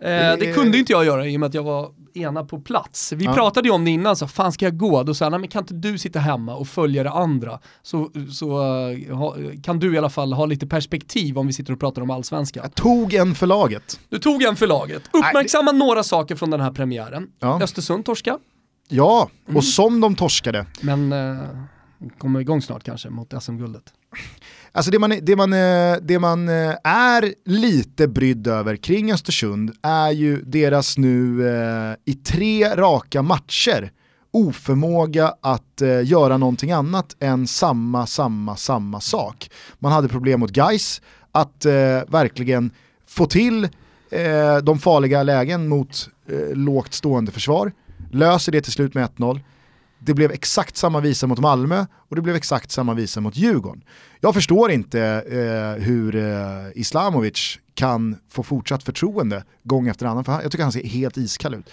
Eh, 0.00 0.08
det 0.38 0.54
kunde 0.54 0.78
inte 0.78 0.92
jag 0.92 1.04
göra 1.04 1.26
i 1.26 1.36
och 1.36 1.40
med 1.40 1.46
att 1.46 1.54
jag 1.54 1.62
var 1.62 1.88
ena 2.14 2.44
på 2.44 2.60
plats. 2.60 3.12
Vi 3.12 3.24
Ja. 3.24 3.32
pratade 3.34 3.68
ju 3.68 3.74
om 3.74 3.84
det 3.84 3.90
innan, 3.90 4.16
så 4.16 4.28
fan 4.28 4.52
ska 4.52 4.64
jag 4.64 4.76
gå? 4.78 5.02
Då 5.02 5.14
sa 5.14 5.24
jag, 5.24 5.30
nej 5.30 5.40
men 5.40 5.48
kan 5.48 5.62
inte 5.62 5.74
du 5.74 5.98
sitta 5.98 6.18
hemma 6.18 6.54
och 6.54 6.68
följa 6.68 7.02
det 7.02 7.10
andra? 7.10 7.58
Så, 7.82 8.10
så 8.32 8.60
eh, 8.90 9.16
ha, 9.16 9.34
kan 9.62 9.78
du 9.78 9.94
i 9.94 9.98
alla 9.98 10.10
fall 10.10 10.32
ha 10.32 10.46
lite 10.46 10.66
perspektiv 10.66 11.38
om 11.38 11.46
vi 11.46 11.52
sitter 11.52 11.72
och 11.72 11.80
pratar 11.80 12.02
om 12.02 12.10
allsvenskan. 12.10 12.62
Jag 12.64 12.74
tog 12.74 13.14
en 13.14 13.34
för 13.34 13.46
laget. 13.46 14.00
Du 14.08 14.18
tog 14.18 14.42
en 14.42 14.56
för 14.56 14.66
laget. 14.66 15.02
Uppmärksamma 15.12 15.72
några 15.72 16.02
saker 16.02 16.36
från 16.36 16.50
den 16.50 16.60
här 16.60 16.70
premiären. 16.70 17.26
Ja. 17.38 17.62
Östersund 17.62 18.04
torska, 18.04 18.38
Ja, 18.90 19.28
Mm. 19.46 19.56
och 19.56 19.64
som 19.64 20.00
de 20.00 20.14
torskade. 20.16 20.66
men 20.80 21.12
eh, 21.12 21.38
kommer 22.18 22.40
igång 22.40 22.62
snart 22.62 22.84
kanske 22.84 23.10
mot 23.10 23.42
SM-guldet. 23.42 23.82
Alltså 24.72 24.90
det 24.90 24.98
man, 24.98 25.14
det, 25.22 25.36
man, 25.36 25.52
eh, 25.52 25.96
det 26.02 26.18
man 26.18 26.48
eh, 26.48 26.74
är 26.84 27.34
lite 27.44 28.08
brydd 28.08 28.46
över 28.46 28.76
kring 28.76 29.12
Östersund 29.12 29.72
är 29.82 30.10
ju 30.10 30.42
deras 30.42 30.98
nu 30.98 31.48
eh, 31.48 31.94
i 32.04 32.14
tre 32.14 32.76
raka 32.76 33.22
matcher 33.22 33.92
oförmåga 34.32 35.34
att 35.40 35.82
eh, 35.82 36.04
göra 36.06 36.36
någonting 36.36 36.72
annat 36.72 37.16
än 37.20 37.46
samma, 37.46 38.06
samma, 38.06 38.56
samma 38.56 39.00
sak. 39.00 39.50
Man 39.78 39.92
hade 39.92 40.08
problem 40.08 40.40
mot 40.40 40.56
Geis 40.56 41.02
att 41.32 41.64
eh, 41.64 41.72
verkligen 42.08 42.70
få 43.06 43.26
till 43.26 43.64
eh, 44.10 44.56
de 44.62 44.78
farliga 44.78 45.22
lägen 45.22 45.68
mot 45.68 46.08
eh, 46.28 46.56
lågt 46.56 46.94
stående 46.94 47.32
försvar. 47.32 47.72
Löser 48.10 48.52
det 48.52 48.60
till 48.60 48.72
slut 48.72 48.94
med 48.94 49.08
1-0. 49.16 49.40
Det 49.98 50.14
blev 50.14 50.30
exakt 50.30 50.76
samma 50.76 51.00
visa 51.00 51.26
mot 51.26 51.38
Malmö 51.38 51.86
och 51.92 52.16
det 52.16 52.22
blev 52.22 52.36
exakt 52.36 52.70
samma 52.70 52.94
visa 52.94 53.20
mot 53.20 53.36
Djurgården. 53.36 53.84
Jag 54.20 54.34
förstår 54.34 54.70
inte 54.70 55.00
eh, 55.02 55.84
hur 55.84 56.16
eh, 56.16 56.22
Islamovic 56.74 57.58
kan 57.74 58.16
få 58.28 58.42
fortsatt 58.42 58.82
förtroende 58.82 59.44
gång 59.62 59.88
efter 59.88 60.06
annan, 60.06 60.24
för 60.24 60.32
han, 60.32 60.42
jag 60.42 60.52
tycker 60.52 60.64
han 60.64 60.72
ser 60.72 60.84
helt 60.84 61.16
iskall 61.16 61.54
ut. 61.54 61.70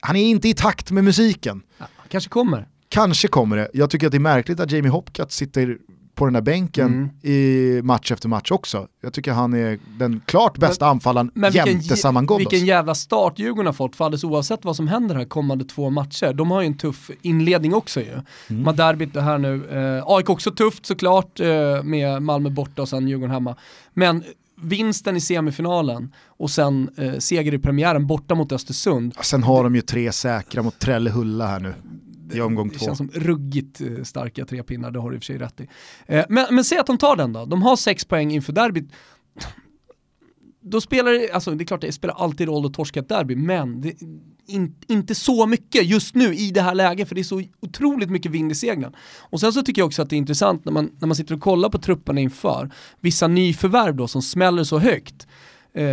Han 0.00 0.16
är 0.16 0.24
inte 0.24 0.48
i 0.48 0.54
takt 0.54 0.90
med 0.90 1.04
musiken. 1.04 1.62
Ja, 1.78 1.86
kanske 2.08 2.30
kommer. 2.30 2.68
Kanske 2.88 3.28
kommer 3.28 3.56
det. 3.56 3.68
Jag 3.72 3.90
tycker 3.90 4.06
att 4.06 4.10
det 4.10 4.18
är 4.18 4.20
märkligt 4.20 4.60
att 4.60 4.70
Jamie 4.70 4.90
Hopcat 4.90 5.32
sitter 5.32 5.78
på 6.18 6.24
den 6.24 6.34
där 6.34 6.40
bänken 6.40 6.86
Mm. 6.86 7.08
i 7.22 7.80
match 7.82 8.12
efter 8.12 8.28
match 8.28 8.50
också. 8.50 8.86
Jag 9.02 9.12
tycker 9.12 9.32
han 9.32 9.54
är 9.54 9.78
den 9.98 10.20
klart 10.26 10.58
bästa 10.58 10.86
anfallaren 10.86 11.30
Men 11.34 11.52
vilken, 11.52 11.72
jämte 11.72 11.96
Saman 11.96 12.26
Ghoddos. 12.26 12.52
vilken 12.52 12.66
jävla 12.66 12.94
start 12.94 13.38
Djurgården 13.38 13.66
har 13.66 13.72
fått 13.72 13.96
för 13.96 14.04
alldeles 14.04 14.24
oavsett 14.24 14.64
vad 14.64 14.76
som 14.76 14.88
händer 14.88 15.14
här 15.14 15.24
kommande 15.24 15.64
två 15.64 15.90
matcher. 15.90 16.32
De 16.32 16.50
har 16.50 16.60
ju 16.60 16.66
en 16.66 16.78
tuff 16.78 17.10
inledning 17.22 17.74
också 17.74 18.00
ju. 18.00 18.20
Mm. 18.50 18.66
Har 18.66 18.72
derbyt 18.72 19.14
det 19.14 19.20
här 19.22 19.38
nu. 19.38 19.68
Eh, 19.98 20.04
AIK 20.06 20.30
också 20.30 20.50
tufft 20.50 20.86
såklart 20.86 21.40
eh, 21.40 21.82
med 21.82 22.22
Malmö 22.22 22.50
borta 22.50 22.82
och 22.82 22.88
sen 22.88 23.08
Djurgården 23.08 23.30
hemma. 23.34 23.56
Men 23.94 24.24
vinsten 24.60 25.16
i 25.16 25.20
semifinalen 25.20 26.12
och 26.26 26.50
sen 26.50 26.90
eh, 26.96 27.18
seger 27.18 27.54
i 27.54 27.58
premiären 27.58 28.06
borta 28.06 28.34
mot 28.34 28.52
Östersund. 28.52 29.14
Sen 29.22 29.42
har 29.42 29.64
de 29.64 29.74
ju 29.74 29.80
tre 29.80 30.12
säkra 30.12 30.62
mot 30.62 30.78
Trellehulla 30.78 31.46
här 31.46 31.60
nu 31.60 31.74
i 32.32 32.40
omgång 32.40 32.68
Det 32.68 32.78
två. 32.78 32.84
känns 32.84 32.98
som 32.98 33.10
ruggigt 33.14 33.80
eh, 33.80 34.02
starka 34.02 34.44
tre 34.44 34.62
pinnar, 34.62 34.90
det 34.90 35.00
har 35.00 35.10
du 35.10 35.16
i 35.16 35.18
och 35.18 35.22
för 35.22 35.26
sig 35.26 35.38
rätt 35.38 35.60
i. 35.60 35.68
Eh, 36.06 36.24
men, 36.28 36.46
men 36.50 36.64
säg 36.64 36.78
att 36.78 36.86
de 36.86 36.98
tar 36.98 37.16
den 37.16 37.32
då, 37.32 37.44
de 37.44 37.62
har 37.62 37.76
sex 37.76 38.04
poäng 38.04 38.32
inför 38.32 38.52
derbyt. 38.52 38.92
Då 40.60 40.80
spelar 40.80 41.12
det, 41.12 41.30
alltså 41.30 41.50
det 41.50 41.64
är 41.64 41.66
klart 41.66 41.80
det 41.80 41.92
spelar 41.92 42.14
alltid 42.14 42.48
roll 42.48 42.66
att 42.66 42.74
torska 42.74 43.00
ett 43.00 43.08
derby, 43.08 43.36
men 43.36 43.80
det, 43.80 43.94
in, 44.46 44.74
inte 44.88 45.14
så 45.14 45.46
mycket 45.46 45.86
just 45.86 46.14
nu 46.14 46.34
i 46.34 46.50
det 46.50 46.62
här 46.62 46.74
läget, 46.74 47.08
för 47.08 47.14
det 47.14 47.20
är 47.20 47.22
så 47.22 47.42
otroligt 47.60 48.10
mycket 48.10 48.32
vind 48.32 48.52
i 48.52 48.54
seglen. 48.54 48.92
Och 49.18 49.40
sen 49.40 49.52
så 49.52 49.62
tycker 49.62 49.80
jag 49.80 49.86
också 49.86 50.02
att 50.02 50.10
det 50.10 50.16
är 50.16 50.18
intressant 50.18 50.64
när 50.64 50.72
man, 50.72 50.90
när 50.98 51.06
man 51.06 51.16
sitter 51.16 51.34
och 51.34 51.40
kollar 51.40 51.68
på 51.68 51.78
trupperna 51.78 52.20
inför, 52.20 52.70
vissa 53.00 53.28
nyförvärv 53.28 53.96
då 53.96 54.08
som 54.08 54.22
smäller 54.22 54.64
så 54.64 54.78
högt. 54.78 55.26
Eh, 55.74 55.84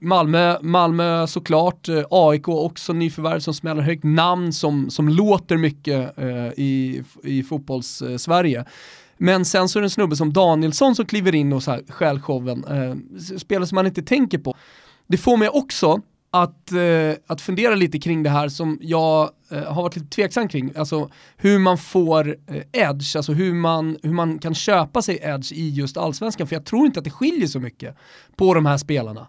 Malmö, 0.00 0.58
Malmö 0.62 1.26
såklart, 1.26 1.88
eh, 1.88 2.04
AIK 2.10 2.48
också 2.48 2.92
nyförvärv 2.92 3.40
som 3.40 3.54
smäller 3.54 3.82
högt, 3.82 4.04
namn 4.04 4.52
som, 4.52 4.90
som 4.90 5.08
låter 5.08 5.56
mycket 5.56 6.18
eh, 6.18 6.48
i, 6.56 7.02
i 7.22 7.42
fotbolls-Sverige. 7.42 8.58
Eh, 8.58 8.66
Men 9.16 9.44
sen 9.44 9.68
så 9.68 9.78
är 9.78 9.80
det 9.80 9.86
en 9.86 9.90
snubbe 9.90 10.16
som 10.16 10.32
Danielsson 10.32 10.94
som 10.94 11.06
kliver 11.06 11.34
in 11.34 11.52
och 11.52 11.62
så 11.62 11.70
här 11.70 11.82
stjäl 11.88 12.20
showen. 12.20 12.64
Eh, 12.64 13.18
spelare 13.38 13.66
som 13.66 13.74
man 13.76 13.86
inte 13.86 14.02
tänker 14.02 14.38
på. 14.38 14.54
Det 15.06 15.16
får 15.16 15.36
mig 15.36 15.48
också 15.48 16.00
att, 16.30 16.72
eh, 16.72 17.12
att 17.26 17.40
fundera 17.40 17.74
lite 17.74 17.98
kring 17.98 18.22
det 18.22 18.30
här 18.30 18.48
som 18.48 18.78
jag 18.80 19.30
eh, 19.50 19.62
har 19.62 19.82
varit 19.82 19.96
lite 19.96 20.08
tveksam 20.08 20.48
kring. 20.48 20.72
Alltså 20.76 21.10
hur 21.36 21.58
man 21.58 21.78
får 21.78 22.36
eh, 22.46 22.62
edge, 22.72 23.16
alltså 23.16 23.32
hur 23.32 23.54
man, 23.54 23.98
hur 24.02 24.12
man 24.12 24.38
kan 24.38 24.54
köpa 24.54 25.02
sig 25.02 25.18
edge 25.22 25.52
i 25.52 25.70
just 25.70 25.96
allsvenskan. 25.96 26.46
För 26.46 26.56
jag 26.56 26.64
tror 26.64 26.86
inte 26.86 26.98
att 26.98 27.04
det 27.04 27.10
skiljer 27.10 27.46
så 27.46 27.60
mycket 27.60 27.96
på 28.36 28.54
de 28.54 28.66
här 28.66 28.78
spelarna 28.78 29.26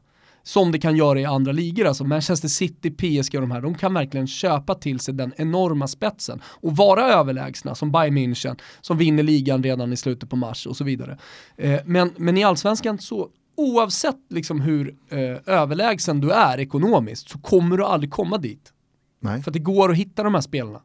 som 0.48 0.72
det 0.72 0.80
kan 0.80 0.95
göra 0.95 1.20
i 1.20 1.26
andra 1.26 1.52
ligor. 1.52 1.86
Alltså 1.86 2.04
Manchester 2.04 2.48
City, 2.48 2.91
PSG 2.91 3.36
och 3.36 3.41
de 3.41 3.52
här, 3.52 3.62
de 3.62 3.76
kan 3.76 3.93
verkligen 3.93 4.28
köpa 4.28 4.76
till 4.76 5.00
sig 5.00 5.14
den 5.14 5.34
enorma 5.38 5.88
spetsen 5.88 6.41
och 6.45 6.76
vara 6.76 7.14
överlägsna 7.14 7.76
som 7.76 7.91
Bayern 7.91 8.18
München 8.18 8.60
som 8.82 8.98
vinner 8.98 9.24
ligan 9.24 9.64
redan 9.64 9.93
i 9.93 9.98
slutet 9.98 10.30
på 10.30 10.36
mars 10.36 10.68
och 10.68 10.78
så 10.78 10.84
vidare. 10.84 11.18
Eh, 11.58 11.80
men, 11.86 12.14
men 12.18 12.38
i 12.38 12.43
allsvenskan 12.43 13.00
så 13.00 13.30
oavsett 13.58 14.20
liksom 14.30 14.62
hur 14.62 14.95
eh, 15.10 15.20
överlägsen 15.45 16.22
du 16.22 16.32
är 16.32 16.60
ekonomiskt 16.60 17.30
så 17.30 17.39
kommer 17.39 17.78
du 17.78 17.86
aldrig 17.86 18.12
komma 18.12 18.38
dit. 18.38 18.74
Nej. 19.20 19.41
För 19.43 19.52
att 19.52 19.54
det 19.54 19.60
går 19.60 19.91
att 19.91 19.98
hitta 19.98 20.24
de 20.24 20.34
här 20.34 20.41
spelarna. 20.41 20.82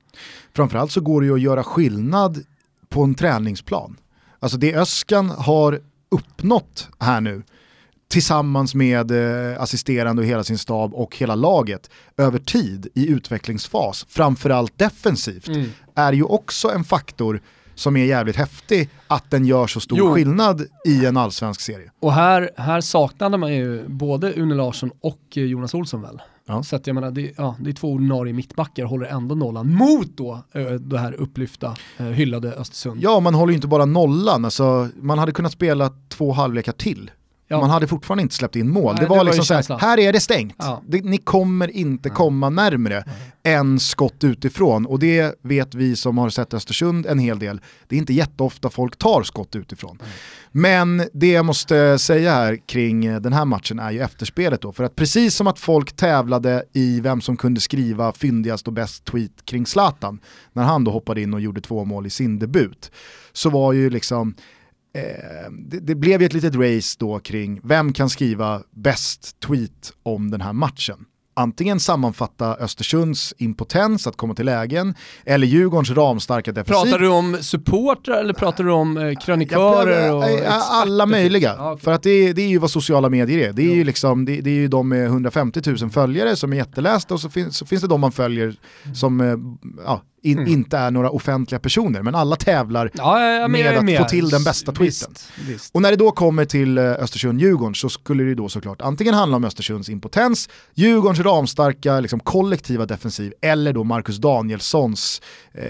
Framförallt 0.53 0.93
så 0.93 1.01
går 1.01 1.21
det 1.21 1.27
ju 1.27 1.35
att 1.35 1.41
göra 1.41 1.65
skillnad 1.65 2.45
på 2.89 3.03
en 3.03 3.15
träningsplan. 3.15 3.97
Alltså 4.39 4.59
det 4.59 4.75
Öskan 4.75 5.31
har 5.31 5.81
uppnått 6.11 6.89
här 6.99 7.21
nu 7.21 7.43
tillsammans 8.13 8.75
med 8.75 9.11
eh, 9.11 9.63
assisterande 9.63 10.23
och 10.23 10.29
hela 10.29 10.45
sin 10.45 10.59
stab 10.59 10.95
och 10.95 11.17
hela 11.17 11.35
laget 11.35 11.91
över 12.17 12.39
tid 12.39 12.87
i 12.95 13.09
utvecklingsfas, 13.09 14.07
framförallt 14.09 14.79
defensivt, 14.79 15.49
Mm. 15.49 15.67
är 15.95 16.13
ju 16.13 16.23
också 16.23 16.71
en 16.71 16.85
faktor 16.85 17.41
som 17.75 17.97
är 17.97 18.05
jävligt 18.05 18.37
häftig 18.37 18.89
att 19.09 19.31
den 19.31 19.45
gör 19.47 19.67
så 19.67 19.81
stor 19.81 19.99
Jo. 19.99 20.15
skillnad 20.15 20.63
i 20.87 21.07
en 21.07 21.17
allsvensk 21.17 21.61
serie. 21.61 21.91
Och 22.01 22.13
här, 22.13 22.51
här 22.57 22.81
saknade 22.81 23.37
man 23.37 23.55
ju 23.55 23.89
både 23.89 24.33
Une 24.35 24.55
Larsson 24.55 24.91
och 25.01 25.21
eh, 25.37 25.43
Jonas 25.45 25.75
Olsson 25.75 26.03
väl. 26.03 26.23
Ja. 26.47 26.63
Så 26.63 26.77
att 26.77 26.87
jag 26.87 26.95
menar, 26.95 27.11
det, 27.11 27.33
ja, 27.37 27.57
det 27.61 27.71
är 27.71 27.75
två 27.75 27.93
ordinarie 27.93 28.33
mittbackar, 28.33 28.85
håller 28.85 29.07
ändå 29.07 29.35
nollan 29.35 29.75
mot 29.75 30.17
då 30.17 30.43
eh, 30.55 30.63
det 30.71 30.99
här 30.99 31.13
upplyfta, 31.13 31.77
hyllade 31.99 32.53
Östersund. 32.53 33.01
Ja, 33.03 33.21
man 33.21 33.35
håller 33.35 33.51
ju 33.53 33.55
inte 33.55 33.69
bara 33.69 33.85
nollan, 33.85 34.45
alltså, 34.45 34.89
man 35.01 35.19
hade 35.19 35.33
kunnat 35.33 35.53
spela 35.53 35.91
två 36.09 36.33
halvlekar 36.33 36.73
till. 36.73 37.11
Ja. 37.49 37.61
Man 37.61 37.71
hade 37.71 37.87
fortfarande 37.87 38.23
inte 38.23 38.35
släppt 38.35 38.57
in 38.57 38.71
mål. 38.71 38.95
Nej, 38.95 39.03
det 39.03 39.09
var, 39.09 39.17
det 39.17 39.19
var 39.19 39.25
liksom 39.25 39.63
så 39.63 39.77
här, 39.77 39.99
är 39.99 40.13
det 40.13 40.21
stängt. 40.21 40.55
Ja. 40.59 40.83
Det, 40.87 41.05
ni 41.05 41.19
kommer 41.19 41.71
inte 41.71 42.11
komma 42.11 42.51
närmre 42.51 43.05
än 43.43 43.81
skott 43.81 44.25
utifrån. 44.25 44.87
Och 44.87 44.99
det 44.99 45.35
vet 45.43 45.75
vi 45.75 45.97
som 45.97 46.19
har 46.19 46.31
sett 46.31 46.55
Östersund 46.55 47.07
en 47.07 47.19
hel 47.19 47.39
del. 47.39 47.61
Det 47.89 47.97
är 47.97 47.99
inte 47.99 48.13
jätteofta 48.13 48.71
folk 48.71 48.97
tar 48.97 49.23
skott 49.23 49.57
utifrån. 49.57 49.99
Men 50.53 51.09
det 51.13 51.31
jag 51.31 51.45
måste 51.45 51.99
säga 51.99 52.31
här 52.35 52.57
kring 52.67 53.05
eh, 53.05 53.21
den 53.21 53.33
här 53.33 53.45
matchen 53.45 53.79
är 53.79 53.91
ju 53.91 54.01
efterspelet 54.01 54.61
då. 54.61 54.73
För 54.73 54.85
att 54.85 54.97
precis 54.97 55.35
som 55.35 55.47
att 55.47 55.59
folk 55.59 55.93
tävlade 55.93 56.65
i 56.73 57.01
vem 57.01 57.21
som 57.21 57.37
kunde 57.37 57.61
skriva 57.61 58.13
fyndigast 58.13 58.67
och 58.67 58.73
bäst 58.73 59.05
tweet 59.05 59.45
kring 59.45 59.67
Zlatan, 59.67 60.21
när 60.53 60.63
han 60.63 60.85
då 60.85 60.91
hoppade 60.91 61.21
in 61.21 61.35
och 61.35 61.41
gjorde 61.41 61.61
två 61.61 61.85
mål 61.85 62.07
i 62.07 62.11
sin 62.11 62.39
debut, 62.39 62.91
så 63.33 63.51
var 63.51 63.73
ju 63.73 63.91
liksom 63.91 64.35
Eh, 64.95 65.51
det, 65.51 65.81
det 65.81 65.95
blev 65.95 66.21
ju 66.21 66.27
ett 66.27 66.33
litet 66.33 66.55
race 66.55 66.97
då 67.01 67.19
kring 67.19 67.61
vem 67.65 67.93
kan 67.93 68.11
skriva 68.11 68.63
bäst 68.71 69.41
tweet 69.41 69.93
om 70.03 70.31
den 70.31 70.41
här 70.41 70.53
matchen. 70.53 71.05
Antingen 71.35 71.81
sammanfatta 71.81 72.55
Östersunds 72.55 73.35
impotens 73.39 74.07
att 74.07 74.17
komma 74.17 74.35
till 74.35 74.47
lägen 74.47 74.95
eller 75.25 75.47
Djurgårdens 75.47 75.91
ramstarka 75.91 76.53
defensiv. 76.53 76.91
Pratar 76.91 76.99
du 76.99 77.09
om 77.09 77.39
supportrar 77.41 78.21
eller 78.21 78.35
pratar 78.35 78.65
du 78.65 78.73
om 78.73 78.97
eh, 78.97 79.19
krönikörer 79.19 80.13
och 80.13 80.23
Ja, 80.23 80.29
experter? 80.29 80.59
Alla 80.71 81.07
möjliga. 81.07 81.55
Ja, 81.59 81.73
okej. 81.73 81.85
För 81.85 81.93
att 81.93 82.03
det 82.03 82.11
är, 82.11 82.35
det 82.35 82.43
är 82.43 82.49
ju 82.49 82.59
vad 82.59 82.71
sociala 82.71 83.09
medier 83.09 83.49
är. 83.49 83.53
Det 83.53 83.63
är 83.63 83.75
ju, 83.75 83.85
liksom, 83.85 84.25
det, 84.25 84.41
det 84.41 84.51
är 84.51 84.55
ju 84.55 84.69
de 84.69 84.89
med 84.89 85.07
150 85.07 85.61
000 85.81 85.91
följare 85.91 86.37
som 86.37 86.53
är 86.53 86.57
jättelästa 86.57 87.15
och 87.15 87.21
så, 87.21 87.31
finns 87.31 87.57
så 87.57 87.67
finns 87.67 87.83
det 87.83 87.89
de 87.89 88.01
man 88.01 88.13
följer 88.13 88.55
som 88.95 89.21
eh, 89.21 89.37
ja, 89.85 90.03
in, 90.23 90.39
Mm. 90.39 90.53
inte 90.53 90.79
är 90.79 90.91
några 90.91 91.11
offentliga 91.11 91.59
personer. 91.61 92.03
Men 92.03 92.15
alla 92.15 92.37
tävlar 92.37 92.91
Ja, 92.95 93.21
ja, 93.25 93.49
men 93.49 93.51
med 93.63 93.79
att 93.79 93.85
med. 93.85 93.99
få 93.99 94.05
till 94.09 94.29
den 94.29 94.45
bästa 94.45 94.73
tweeten. 94.73 94.85
Visst, 94.87 95.31
visst. 95.49 95.75
Och 95.75 95.83
när 95.83 95.91
det 95.91 95.97
då 95.97 96.11
kommer 96.11 96.45
till 96.45 96.79
eh, 96.79 96.85
Östersund-Djurgården 96.85 97.75
så 97.75 97.89
skulle 97.89 98.25
det 98.25 98.35
då 98.35 98.49
såklart 98.49 98.81
antingen 98.83 99.15
handla 99.15 99.37
om 99.37 99.45
Östersunds 99.45 99.89
impotens, 99.89 100.49
Djurgårdens 100.75 101.21
ramstarka 101.21 102.01
liksom, 102.01 102.21
kollektiva 102.21 102.87
defensiv 102.87 103.33
eller 103.41 103.73
då 103.73 103.85
Marcus 103.85 104.17
Danielssons 104.17 105.23
eh, 105.55 105.67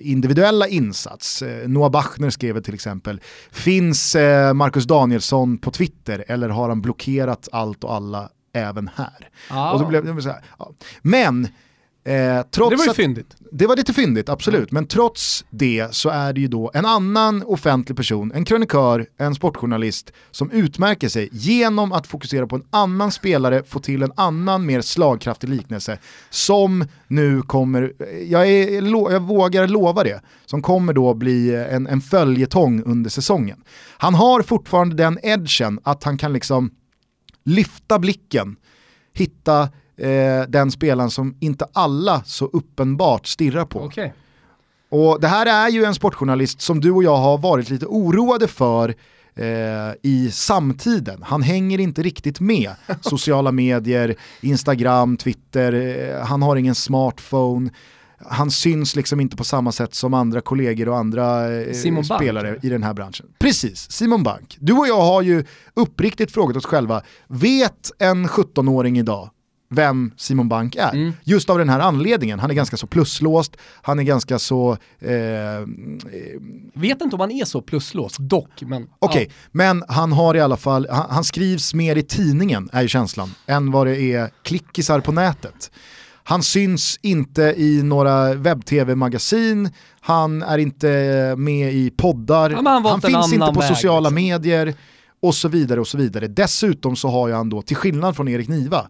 individuella 0.00 0.68
insats. 0.68 1.42
Eh, 1.42 1.68
Noah 1.68 1.90
Bachner 1.90 2.30
skrev 2.30 2.62
till 2.62 2.74
exempel, 2.74 3.20
finns 3.50 4.14
eh, 4.14 4.52
Marcus 4.54 4.84
Danielsson 4.84 5.58
på 5.58 5.70
Twitter 5.70 6.24
eller 6.28 6.48
har 6.48 6.68
han 6.68 6.82
blockerat 6.82 7.48
allt 7.52 7.84
och 7.84 7.94
alla 7.94 8.28
även 8.52 8.90
här? 8.96 9.28
Ja. 9.50 9.72
Och 9.72 9.80
då 9.80 9.86
blev 9.86 10.14
det 10.16 10.22
så 10.22 10.28
här, 10.28 10.44
ja. 10.58 10.72
Men 11.02 11.48
Eh, 12.06 12.42
trots 12.50 12.70
det 12.70 12.76
var 12.76 12.84
ju 12.84 12.90
att, 12.90 12.96
fyndigt. 12.96 13.36
det 13.52 13.66
var 13.66 13.76
lite 13.76 13.92
fyndigt, 13.92 14.28
absolut. 14.28 14.72
Men 14.72 14.86
trots 14.86 15.44
det 15.50 15.88
så 15.90 16.08
är 16.08 16.32
det 16.32 16.40
ju 16.40 16.48
då 16.48 16.70
en 16.74 16.86
annan 16.86 17.42
offentlig 17.42 17.96
person, 17.96 18.32
en 18.34 18.44
krönikör, 18.44 19.06
en 19.18 19.34
sportjournalist 19.34 20.12
som 20.30 20.50
utmärker 20.50 21.08
sig 21.08 21.28
genom 21.32 21.92
att 21.92 22.06
fokusera 22.06 22.46
på 22.46 22.56
en 22.56 22.64
annan 22.70 23.12
spelare, 23.12 23.62
få 23.62 23.80
till 23.80 24.02
en 24.02 24.12
annan 24.16 24.66
mer 24.66 24.80
slagkraftig 24.80 25.48
liknelse 25.48 25.98
som 26.30 26.84
nu 27.06 27.42
kommer, 27.42 27.92
jag, 28.26 28.48
är, 28.48 29.10
jag 29.12 29.22
vågar 29.22 29.68
lova 29.68 30.04
det, 30.04 30.20
som 30.44 30.62
kommer 30.62 30.92
då 30.92 31.14
bli 31.14 31.54
en, 31.54 31.86
en 31.86 32.00
följetong 32.00 32.82
under 32.82 33.10
säsongen. 33.10 33.58
Han 33.98 34.14
har 34.14 34.42
fortfarande 34.42 34.96
den 34.96 35.18
edgen 35.22 35.80
att 35.82 36.04
han 36.04 36.18
kan 36.18 36.32
liksom 36.32 36.70
lyfta 37.44 37.98
blicken, 37.98 38.56
hitta 39.12 39.68
eh, 39.98 40.48
den 40.48 40.70
spelaren 40.70 41.10
som 41.10 41.36
inte 41.40 41.66
alla 41.72 42.22
så 42.24 42.46
uppenbart 42.46 43.26
stirrar 43.26 43.64
på. 43.64 43.80
Okej. 43.80 44.14
Och 44.88 45.20
det 45.20 45.28
här 45.28 45.46
är 45.66 45.68
ju 45.70 45.84
en 45.84 45.94
sportjournalist 45.94 46.60
som 46.60 46.80
du 46.80 46.90
och 46.90 47.04
jag 47.04 47.16
har 47.16 47.38
varit 47.38 47.70
lite 47.70 47.86
oroade 47.86 48.48
för 48.48 48.94
eh, 49.36 49.94
i 50.02 50.30
samtiden. 50.32 51.22
Han 51.22 51.42
hänger 51.42 51.80
inte 51.80 52.02
riktigt 52.02 52.40
med 52.40 52.70
sociala 53.00 53.52
medier, 53.52 54.14
Instagram, 54.40 55.16
Twitter, 55.16 55.72
eh, 55.72 56.26
han 56.26 56.42
har 56.42 56.56
ingen 56.56 56.74
smartphone. 56.74 57.70
Han 58.18 58.50
syns 58.50 58.96
liksom 58.96 59.20
inte 59.20 59.36
på 59.36 59.44
samma 59.44 59.72
sätt 59.72 59.94
som 59.94 60.14
andra 60.14 60.40
kollegor 60.40 60.88
och 60.88 60.96
andra 60.96 61.54
eh, 61.54 61.72
Simon 61.72 62.04
Bank. 62.08 62.22
spelare 62.22 62.58
i 62.62 62.68
den 62.68 62.82
här 62.82 62.94
branschen. 62.94 63.26
Precis, 63.38 63.90
Simon 63.90 64.22
Bank. 64.22 64.56
Du 64.60 64.72
och 64.72 64.88
jag 64.88 65.00
har 65.00 65.22
ju 65.22 65.44
uppriktigt 65.74 66.32
frågat 66.32 66.56
oss 66.56 66.66
själva, 66.66 67.02
vet 67.26 67.92
en 67.98 68.26
17-åring 68.26 68.98
idag 68.98 69.30
vem 69.68 70.12
Simon 70.16 70.48
Bank 70.48 70.76
är? 70.76 70.92
Mm. 70.92 71.12
Just 71.24 71.50
av 71.50 71.58
den 71.58 71.68
här 71.68 71.80
anledningen, 71.80 72.38
han 72.38 72.50
är 72.50 72.54
ganska 72.54 72.76
så 72.76 72.86
pluslåst, 72.86 73.56
han 73.82 73.98
är 73.98 74.02
ganska 74.02 74.38
så... 74.38 74.76
Eh, 74.98 75.12
eh, 75.12 75.62
Vet 76.74 77.02
inte 77.02 77.16
om 77.16 77.20
han 77.20 77.30
är 77.30 77.44
så 77.44 77.62
pluslås, 77.62 78.16
dock. 78.16 78.62
Okej, 78.98 79.30
men 79.52 79.84
han 79.88 80.12
har 80.12 80.34
i 80.34 80.40
alla 80.40 80.56
fall, 80.56 80.86
han, 80.90 81.06
han 81.10 81.24
skrivs 81.24 81.74
mer 81.74 81.96
i 81.96 82.02
tidningen 82.02 82.68
är 82.72 82.82
ju 82.82 82.88
känslan, 82.88 83.34
än 83.46 83.70
vad 83.70 83.86
det 83.86 83.96
är 84.00 84.30
klickisar 84.42 85.00
på 85.00 85.12
nätet. 85.12 85.70
Han 86.24 86.42
syns 86.42 86.98
inte 87.02 87.42
i 87.42 87.82
några 87.82 88.34
webb-tv-magasin, 88.34 89.70
han 90.00 90.42
är 90.42 90.58
inte 90.58 90.86
med 91.38 91.74
i 91.74 91.90
poddar, 91.90 92.50
Ja, 92.50 92.56
han 92.56 92.84
han 92.84 93.00
finns 93.00 93.32
inte 93.32 93.46
på 93.46 93.60
väg, 93.60 93.68
sociala 93.68 94.08
liksom. 94.08 94.14
medier 94.14 94.74
och 95.20 95.34
så 95.34 95.48
vidare 95.48 95.80
och 95.80 95.88
så 95.88 95.98
vidare. 95.98 96.26
Dessutom 96.28 96.96
så 96.96 97.08
har 97.08 97.28
ju 97.28 97.34
han 97.34 97.48
då, 97.48 97.62
till 97.62 97.76
skillnad 97.76 98.16
från 98.16 98.28
Erik 98.28 98.48
Niva, 98.48 98.88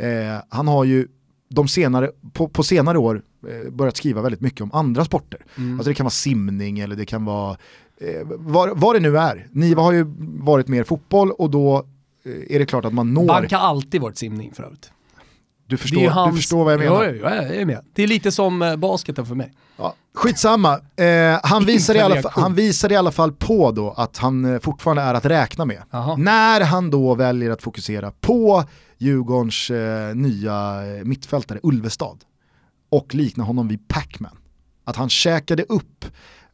eh, 0.00 0.42
han 0.48 0.68
har 0.68 0.84
ju 0.84 1.08
de 1.48 1.68
senare, 1.68 2.10
på, 2.32 2.48
på 2.48 2.62
senare 2.62 2.98
år 2.98 3.22
eh, 3.48 3.70
börjat 3.70 3.96
skriva 3.96 4.22
väldigt 4.22 4.40
mycket 4.40 4.60
om 4.60 4.70
andra 4.72 5.04
sporter. 5.04 5.40
Mm. 5.56 5.74
Alltså 5.74 5.88
det 5.88 5.94
kan 5.94 6.04
vara 6.04 6.10
simning 6.10 6.78
eller 6.78 6.96
det 6.96 7.06
kan 7.06 7.24
vara 7.24 7.56
eh, 8.00 8.26
vad, 8.26 8.80
vad 8.80 8.96
det 8.96 9.00
nu 9.00 9.18
är. 9.18 9.46
Niva 9.50 9.82
har 9.82 9.92
ju 9.92 10.04
varit 10.18 10.68
mer 10.68 10.84
fotboll 10.84 11.30
och 11.30 11.50
då 11.50 11.86
eh, 12.24 12.54
är 12.54 12.58
det 12.58 12.66
klart 12.66 12.84
att 12.84 12.94
man 12.94 13.14
når, 13.14 13.26
Bank 13.26 13.52
har 13.52 13.58
alltid 13.58 14.00
varit 14.00 14.18
simning 14.18 14.52
för 14.54 14.62
övrigt. 14.62 14.90
du, 15.66 15.76
förstår, 15.76 16.08
hans... 16.08 16.30
du 16.30 16.36
förstår 16.36 16.64
vad 16.64 16.72
jag 16.72 16.80
menar. 16.80 17.04
Ja, 17.04 17.34
ja, 17.34 17.34
jag 17.34 17.56
är 17.56 17.64
med. 17.64 17.84
Det 17.92 18.02
är 18.02 18.06
lite 18.06 18.32
som 18.32 18.62
eh, 18.62 18.76
basketen 18.76 19.26
för 19.26 19.34
mig. 19.34 19.52
Ja, 19.76 19.94
skitsamma, 20.14 20.80
eh, 20.96 21.40
han, 21.42 21.64
visar 21.64 21.94
i 21.94 22.00
alla 22.00 22.22
fall, 22.22 22.32
han 22.34 22.54
visar 22.54 22.92
i 22.92 22.96
alla 22.96 23.12
fall 23.12 23.32
på 23.32 23.70
då 23.70 23.94
att 23.96 24.18
han 24.18 24.54
eh, 24.54 24.60
fortfarande 24.60 25.02
är 25.02 25.14
att 25.14 25.24
räkna 25.24 25.64
med. 25.64 25.82
Jaha. 25.90 26.16
När 26.16 26.60
han 26.60 26.90
då 26.90 27.14
väljer 27.14 27.50
att 27.50 27.62
fokusera 27.62 28.12
på 28.20 28.64
Djurgårdens 29.00 29.70
eh, 29.70 30.14
nya 30.14 30.82
eh, 30.86 31.04
mittfältare 31.04 31.60
Ulvestad 31.62 32.18
och 32.90 33.14
likna 33.14 33.44
honom 33.44 33.68
vid 33.68 33.88
Pacman. 33.88 34.36
Att 34.84 34.96
han 34.96 35.08
käkade 35.08 35.62
upp 35.62 36.04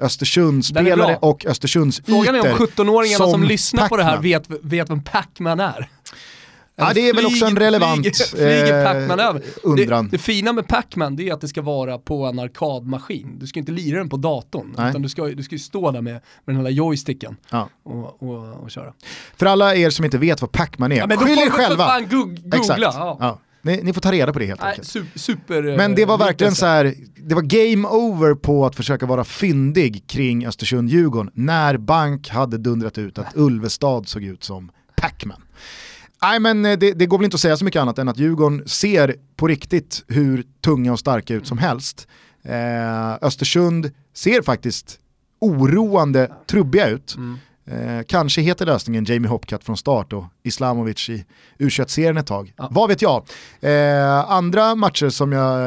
Östersundsspelare 0.00 1.16
och 1.16 1.46
Östersunds 1.46 2.02
Frågan 2.06 2.34
är 2.34 2.40
om 2.40 2.46
ytor 2.46 2.66
17-åringarna 2.66 3.16
som, 3.16 3.30
som 3.30 3.42
lyssnar 3.42 3.88
på 3.88 3.96
det 3.96 4.04
här 4.04 4.22
vet, 4.22 4.50
vet 4.62 4.90
vem 4.90 5.02
Pac-Man 5.02 5.60
är. 5.60 5.88
Ja, 6.78 6.90
det 6.94 7.08
är 7.08 7.14
väl 7.14 7.26
också 7.26 7.46
en 7.46 7.56
relevant 7.56 8.00
flyger, 8.02 8.36
flyger 8.36 8.84
eh, 8.84 9.26
över. 9.28 9.42
undran. 9.62 10.04
Det, 10.04 10.10
det 10.10 10.18
fina 10.18 10.52
med 10.52 10.68
Pac-Man 10.68 11.20
är 11.20 11.32
att 11.32 11.40
det 11.40 11.48
ska 11.48 11.62
vara 11.62 11.98
på 11.98 12.24
en 12.26 12.38
arkadmaskin. 12.38 13.38
Du 13.38 13.46
ska 13.46 13.58
inte 13.60 13.72
lira 13.72 13.98
den 13.98 14.08
på 14.08 14.16
datorn, 14.16 14.74
Nej. 14.76 14.90
utan 14.90 15.02
du 15.02 15.08
ska, 15.08 15.24
du 15.26 15.42
ska 15.42 15.58
stå 15.58 15.90
där 15.90 16.00
med, 16.02 16.12
med 16.44 16.56
den 16.56 16.64
här 16.64 16.70
joysticken 16.72 17.36
Ja. 17.50 17.68
och, 17.82 18.22
och, 18.22 18.62
och 18.62 18.70
köra. 18.70 18.92
För 19.36 19.46
alla 19.46 19.74
er 19.74 19.90
som 19.90 20.04
inte 20.04 20.18
vet 20.18 20.40
vad 20.40 20.52
Pac-Man 20.52 20.92
är, 20.92 20.96
Ja, 20.96 21.06
men 21.06 21.18
skyll 21.18 21.38
er 21.38 21.50
själva. 21.50 21.86
fan 21.86 22.02
goog- 22.06 22.42
googla. 22.42 22.56
Exakt. 22.56 22.80
Ja. 22.80 23.16
Ja. 23.20 23.40
Ni, 23.62 23.80
ni 23.82 23.92
får 23.92 24.00
ta 24.00 24.12
reda 24.12 24.32
på 24.32 24.38
det 24.38 24.46
helt 24.46 24.60
Nej, 24.60 24.70
enkelt. 24.70 24.88
su- 24.88 25.18
super, 25.18 25.66
eh, 25.68 25.76
Men 25.76 25.94
det 25.94 26.04
var 26.04 26.18
verkligen 26.18 26.54
så 26.54 26.66
här, 26.66 26.94
det 27.16 27.34
var 27.34 27.42
game 27.42 27.88
over 27.88 28.34
på 28.34 28.66
att 28.66 28.76
försöka 28.76 29.06
vara 29.06 29.24
fyndig 29.24 30.04
kring 30.06 30.46
Östersund-Djurgården 30.46 31.30
när 31.34 31.76
Bank 31.76 32.28
hade 32.28 32.58
dundrat 32.58 32.98
ut 32.98 33.18
att 33.18 33.26
Ulvestad 33.36 34.08
såg 34.08 34.22
ut 34.24 34.44
som 34.44 34.70
Pac-Man. 34.96 35.40
Nej 36.22 36.40
men 36.40 36.64
eh, 36.64 36.78
det, 36.78 36.92
det 36.92 37.06
går 37.06 37.18
väl 37.18 37.24
inte 37.24 37.34
att 37.34 37.40
säga 37.40 37.56
så 37.56 37.64
mycket 37.64 37.82
annat 37.82 37.98
än 37.98 38.08
att 38.08 38.18
Djurgården 38.18 38.68
ser 38.68 39.16
på 39.36 39.46
riktigt 39.46 40.04
hur 40.08 40.44
tunga 40.60 40.92
och 40.92 40.98
starka 40.98 41.34
ut 41.34 41.46
som 41.46 41.58
helst. 41.58 42.08
Eh, 42.42 43.14
Östersund 43.22 43.90
ser 44.14 44.42
faktiskt 44.42 44.98
oroande 45.40 46.30
trubbiga 46.46 46.88
ut. 46.88 47.16
Mm. 47.16 47.38
Eh, 47.70 48.02
kanske 48.08 48.40
heter 48.40 48.66
lösningen 48.66 49.04
Jamie 49.04 49.28
Hopcat 49.28 49.64
från 49.64 49.76
start 49.76 50.12
och 50.12 50.24
Islamovic 50.42 51.08
i 51.08 51.24
U21-serien 51.58 52.16
ett 52.16 52.26
tag. 52.26 52.52
Ja. 52.56 52.68
Vad 52.70 52.88
vet 52.88 53.02
jag? 53.02 53.26
Eh, 53.60 54.30
andra 54.30 54.74
matcher 54.74 55.08
som 55.08 55.32
jag 55.32 55.60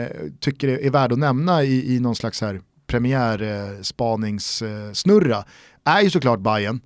eh, 0.00 0.06
tycker 0.40 0.68
är, 0.68 0.84
är 0.84 0.90
värda 0.90 1.12
att 1.12 1.18
nämna 1.18 1.62
i, 1.62 1.96
i 1.96 2.00
någon 2.00 2.16
slags 2.16 2.40
här 2.40 2.60
premiärspaningssnurra 2.86 5.44
är 5.84 6.00
ju 6.00 6.10
såklart 6.10 6.40
Bayern. 6.40 6.80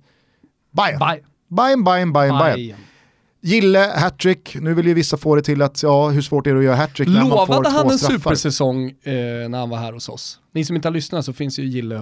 Bayern, 0.71 0.99
Bye. 0.99 1.23
Bayern, 1.47 1.83
Bayern, 1.83 2.13
Bayern, 2.13 2.37
Bayern. 2.37 2.55
Bye. 2.55 2.75
Gille, 3.43 3.93
hattrick, 3.97 4.55
nu 4.61 4.73
vill 4.73 4.87
ju 4.87 4.93
vissa 4.93 5.17
få 5.17 5.35
det 5.35 5.41
till 5.41 5.61
att 5.61 5.83
ja, 5.83 6.09
hur 6.09 6.21
svårt 6.21 6.47
är 6.47 6.53
det 6.53 6.59
att 6.59 6.65
göra 6.65 6.75
hattrick 6.75 7.07
när 7.09 7.15
man 7.15 7.29
får 7.29 7.37
Lovade 7.37 7.69
han 7.69 7.83
två 7.85 7.91
en 7.91 7.97
straffar? 7.99 8.17
supersäsong 8.17 8.85
eh, 8.89 9.13
när 9.49 9.57
han 9.59 9.69
var 9.69 9.77
här 9.77 9.93
hos 9.93 10.09
oss? 10.09 10.39
Ni 10.53 10.65
som 10.65 10.75
inte 10.75 10.87
har 10.87 10.93
lyssnat 10.93 11.25
så 11.25 11.33
finns 11.33 11.59
ju 11.59 11.63
Gille 11.63 11.99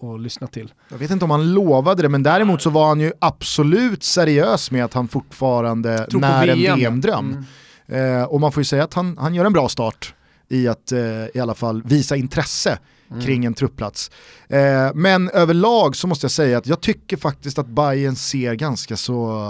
att 0.00 0.20
lyssna 0.20 0.46
till. 0.46 0.72
Jag 0.88 0.98
vet 0.98 1.10
inte 1.10 1.24
om 1.24 1.30
han 1.30 1.52
lovade 1.54 2.02
det, 2.02 2.08
men 2.08 2.22
däremot 2.22 2.62
så 2.62 2.70
var 2.70 2.88
han 2.88 3.00
ju 3.00 3.12
absolut 3.18 4.02
seriös 4.02 4.70
med 4.70 4.84
att 4.84 4.94
han 4.94 5.08
fortfarande 5.08 6.06
Tror 6.10 6.20
när 6.20 6.48
en 6.48 6.58
VM. 6.58 6.78
VM-dröm. 6.78 7.44
Mm. 7.88 8.20
Eh, 8.20 8.24
och 8.24 8.40
man 8.40 8.52
får 8.52 8.60
ju 8.60 8.64
säga 8.64 8.84
att 8.84 8.94
han, 8.94 9.18
han 9.18 9.34
gör 9.34 9.44
en 9.44 9.52
bra 9.52 9.68
start 9.68 10.14
i 10.48 10.68
att 10.68 10.92
eh, 10.92 10.98
i 11.34 11.38
alla 11.42 11.54
fall 11.54 11.82
visa 11.84 12.16
intresse 12.16 12.78
Mm. 13.10 13.24
kring 13.24 13.44
en 13.44 13.54
truppplats. 13.54 14.10
Eh, 14.48 14.58
men 14.94 15.30
överlag 15.30 15.96
så 15.96 16.06
måste 16.06 16.24
jag 16.24 16.30
säga 16.30 16.58
att 16.58 16.66
jag 16.66 16.80
tycker 16.80 17.16
faktiskt 17.16 17.58
att 17.58 17.66
Bayern 17.66 18.16
ser 18.16 18.54
ganska 18.54 18.96
så 18.96 19.40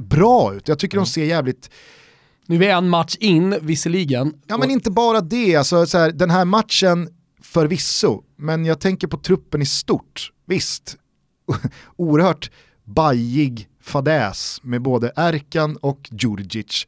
bra 0.00 0.54
ut. 0.54 0.68
Jag 0.68 0.78
tycker 0.78 0.96
de 0.96 1.06
ser 1.06 1.24
jävligt, 1.24 1.70
Nu 2.46 2.54
är 2.54 2.58
vi 2.58 2.66
en 2.70 2.88
match 2.88 3.16
in 3.20 3.58
visserligen. 3.62 4.34
ja 4.46 4.58
men 4.58 4.70
inte 4.70 4.90
bara 4.90 5.20
det, 5.20 5.56
alltså, 5.56 5.86
så 5.86 5.98
här, 5.98 6.10
den 6.10 6.30
här 6.30 6.44
matchen 6.44 7.08
förvisso, 7.42 8.22
men 8.36 8.64
jag 8.64 8.80
tänker 8.80 9.06
på 9.06 9.16
truppen 9.16 9.62
i 9.62 9.66
stort. 9.66 10.32
Visst, 10.46 10.96
oerhört 11.96 12.50
bajig 12.84 13.68
fadäs 13.82 14.60
med 14.62 14.82
både 14.82 15.12
Erkan 15.16 15.76
och 15.76 16.08
Djurdjic. 16.12 16.86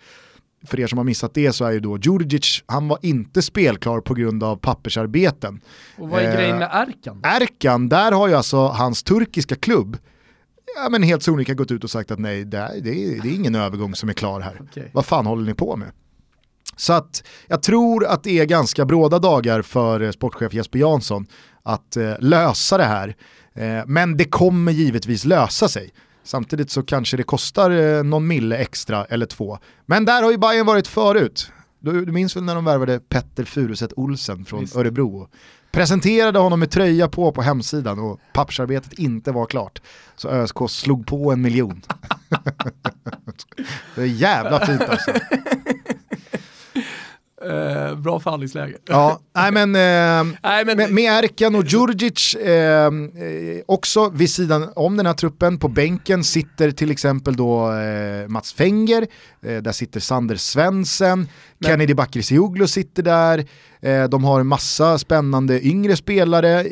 För 0.67 0.81
er 0.81 0.87
som 0.87 0.99
har 0.99 1.05
missat 1.05 1.35
det 1.35 1.53
så 1.53 1.65
är 1.65 1.73
ju 1.73 1.81
då 1.81 1.99
Djurdjic, 1.99 2.63
han 2.67 2.89
var 2.89 2.99
inte 3.03 3.43
spelklar 3.43 4.01
på 4.01 4.15
grund 4.15 4.43
av 4.45 4.57
pappersarbeten. 4.57 5.61
och 5.99 6.09
vad 6.09 6.23
är 6.23 6.29
eh, 6.29 6.35
grejen 6.35 6.59
med 6.59 6.71
Erkan? 6.73 7.21
Erkan, 7.23 7.89
där 7.89 8.13
har 8.13 8.29
ju 8.29 8.35
alltså 8.35 8.67
hans 8.67 9.03
turkiska 9.03 9.55
klubb 9.55 9.99
ja, 10.77 10.89
men 10.91 11.03
helt 11.03 11.23
sonika 11.23 11.55
gått 11.55 11.70
ut 11.70 11.85
och 11.85 11.91
sagt 11.91 12.11
att 12.11 12.18
nej, 12.18 12.45
det 12.45 12.59
är, 12.59 12.81
det 12.81 12.91
är, 12.91 13.35
ingen 13.35 13.55
övergång 13.55 13.95
som 13.95 14.09
är 14.09 14.12
klar 14.12 14.41
här. 14.41 14.61
Okej. 14.61 14.91
Vad 14.95 15.07
fan 15.07 15.27
håller 15.27 15.45
ni 15.45 15.55
på 15.55 15.77
med? 15.77 15.93
Så 16.77 16.93
att 16.93 17.25
jag 17.47 17.62
tror 17.62 18.07
att 18.07 18.25
det 18.25 18.39
är 18.39 18.45
ganska 18.45 18.85
bråda 18.85 19.18
dagar 19.18 19.62
för 19.62 20.01
eh, 20.01 20.11
sportchef 20.11 20.55
Jesper 20.55 20.79
Jansson 20.79 21.27
att 21.62 21.97
eh, 21.97 22.14
lösa 22.18 22.79
det 22.79 22.85
här. 22.85 23.16
Eh, 23.55 23.83
men 23.87 24.16
det 24.16 24.25
kommer 24.25 24.73
givetvis 24.73 25.25
lösa 25.25 25.68
sig. 25.68 25.91
Samtidigt 26.25 26.70
så 26.70 26.83
kanske 26.83 27.16
det 27.16 27.23
kostar 27.23 27.70
eh, 27.70 28.03
någon 28.05 28.27
mille 28.27 28.57
extra 28.57 29.05
eller 29.05 29.27
två. 29.27 29.59
Men 29.87 30.05
där 30.05 30.23
har 30.23 30.31
ju 30.31 30.39
Bayern 30.39 30.66
varit 30.66 30.87
förut. 30.87 31.51
Du, 31.81 32.05
du 32.05 32.12
minns 32.12 32.37
väl 32.37 32.45
när 32.45 32.55
de 32.55 32.64
värvade 32.64 33.01
Petter 33.01 33.45
Furuset 33.45 33.93
Olsen 33.97 34.45
från 34.45 34.61
Visst. 34.61 34.77
Örebro? 34.77 35.29
Presenterade 35.73 36.39
honom 36.39 36.61
med 36.61 36.70
tröja 36.70 37.09
på 37.09 37.33
på 37.33 37.43
hemsidan 37.43 37.99
och 37.99 38.20
pappersarbetet 38.33 38.93
inte 38.93 39.33
var 39.33 39.47
klart. 39.47 39.83
Så 40.16 40.29
ÖSK 40.29 40.57
slog 40.68 41.07
på 41.07 41.33
en 41.33 41.41
miljon. 41.41 41.83
det 43.95 44.03
är 44.03 44.07
jävla 44.07 44.66
fint 44.66 44.83
alltså. 44.83 45.11
Eh, 47.51 47.95
bra 47.99 48.20
förhandlingsläge. 48.20 48.76
Ja, 48.88 49.20
nej 49.34 49.53
men, 49.53 49.74
eh, 49.74 50.34
Nej, 50.43 50.64
men, 50.64 50.76
med, 50.76 50.93
med 50.93 51.24
Erkan 51.24 51.55
och 51.55 51.64
Djurdjic 51.64 52.34
eh, 52.34 52.51
eh, 52.86 52.90
också 53.66 54.11
vid 54.11 54.30
sidan 54.30 54.68
om 54.76 54.97
den 54.97 55.07
här 55.07 55.12
truppen. 55.14 55.59
På 55.59 55.68
bänken 55.68 56.24
sitter 56.24 56.70
till 56.70 56.90
exempel 56.90 57.36
då 57.36 57.72
eh, 57.72 58.28
Mats 58.28 58.53
Fenger, 58.53 59.07
eh, 59.47 59.57
där 59.62 59.72
sitter 59.72 60.01
Sander 60.01 60.36
Svensson, 60.36 61.18
Men- 61.18 61.68
Kennedy 61.70 61.95
Bakircioglu 61.95 62.66
sitter 62.66 63.03
där. 63.03 63.47
De 64.09 64.24
har 64.24 64.40
en 64.40 64.47
massa 64.47 64.99
spännande 64.99 65.66
yngre 65.66 65.97
spelare. 65.97 66.62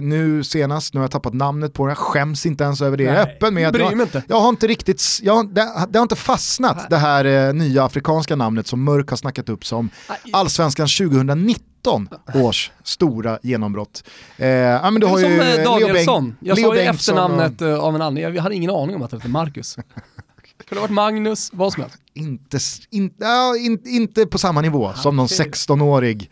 Nu 0.00 0.44
senast, 0.44 0.94
nu 0.94 1.00
har 1.00 1.04
jag 1.04 1.10
tappat 1.10 1.34
namnet 1.34 1.72
på 1.72 1.82
den, 1.82 1.88
jag 1.88 1.98
skäms 1.98 2.46
inte 2.46 2.64
ens 2.64 2.82
över 2.82 2.96
det. 2.96 3.04
Jag 3.04 3.14
är 3.14 3.24
Nej, 3.24 3.34
öppen 3.36 3.54
med 3.54 3.68
att 3.68 3.78
jag, 3.78 3.92
inte. 3.92 4.22
jag 4.28 4.40
har 4.40 4.48
inte 4.48 4.66
riktigt, 4.66 5.02
jag, 5.22 5.54
det, 5.54 5.68
det 5.90 5.98
har 5.98 6.02
inte 6.02 6.16
fastnat 6.16 6.90
det 6.90 6.96
här 6.96 7.52
nya 7.52 7.84
afrikanska 7.84 8.36
namnet 8.36 8.66
som 8.66 8.84
Mörk 8.84 9.10
har 9.10 9.16
snackat 9.16 9.48
upp 9.48 9.66
som 9.66 9.90
Allsvenskan 10.32 10.88
2019 10.88 12.08
års 12.34 12.70
stora 12.84 13.38
genombrott. 13.42 14.04
Eh, 14.36 14.48
ja, 14.48 14.90
men 14.90 15.00
du 15.00 15.06
har 15.06 15.18
som 15.18 15.30
ju 15.30 15.40
eh, 15.40 15.56
Leo 15.56 15.64
Danielsson. 15.64 16.36
Jag 16.40 16.56
Leo 16.58 16.68
sa 16.68 16.74
ju 16.76 16.80
efternamnet 16.80 17.60
och- 17.60 17.68
eh, 17.68 17.78
av 17.78 17.94
en 17.94 18.02
anledning. 18.02 18.34
Jag 18.36 18.42
hade 18.42 18.54
ingen 18.54 18.70
aning 18.70 18.96
om 18.96 19.02
att 19.02 19.10
det 19.10 19.16
hette 19.16 19.28
Marcus. 19.28 19.76
Kunde 20.68 20.80
ha 20.80 20.80
varit 20.80 20.90
Magnus, 20.94 21.50
vad 21.52 21.72
som 21.72 21.82
helst. 21.82 21.98
Inte, 22.14 22.58
in, 22.90 23.14
ja, 23.18 23.56
in, 23.56 23.78
inte 23.84 24.26
på 24.26 24.38
samma 24.38 24.60
nivå 24.60 24.92
som 24.94 25.16
någon 25.16 25.24
okej. 25.26 25.38
16-årig 25.50 26.30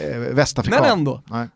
eh, 0.00 0.18
västafrikan. 0.18 0.80
Men 0.82 0.90
ändå. 0.92 1.22
Nej. 1.26 1.48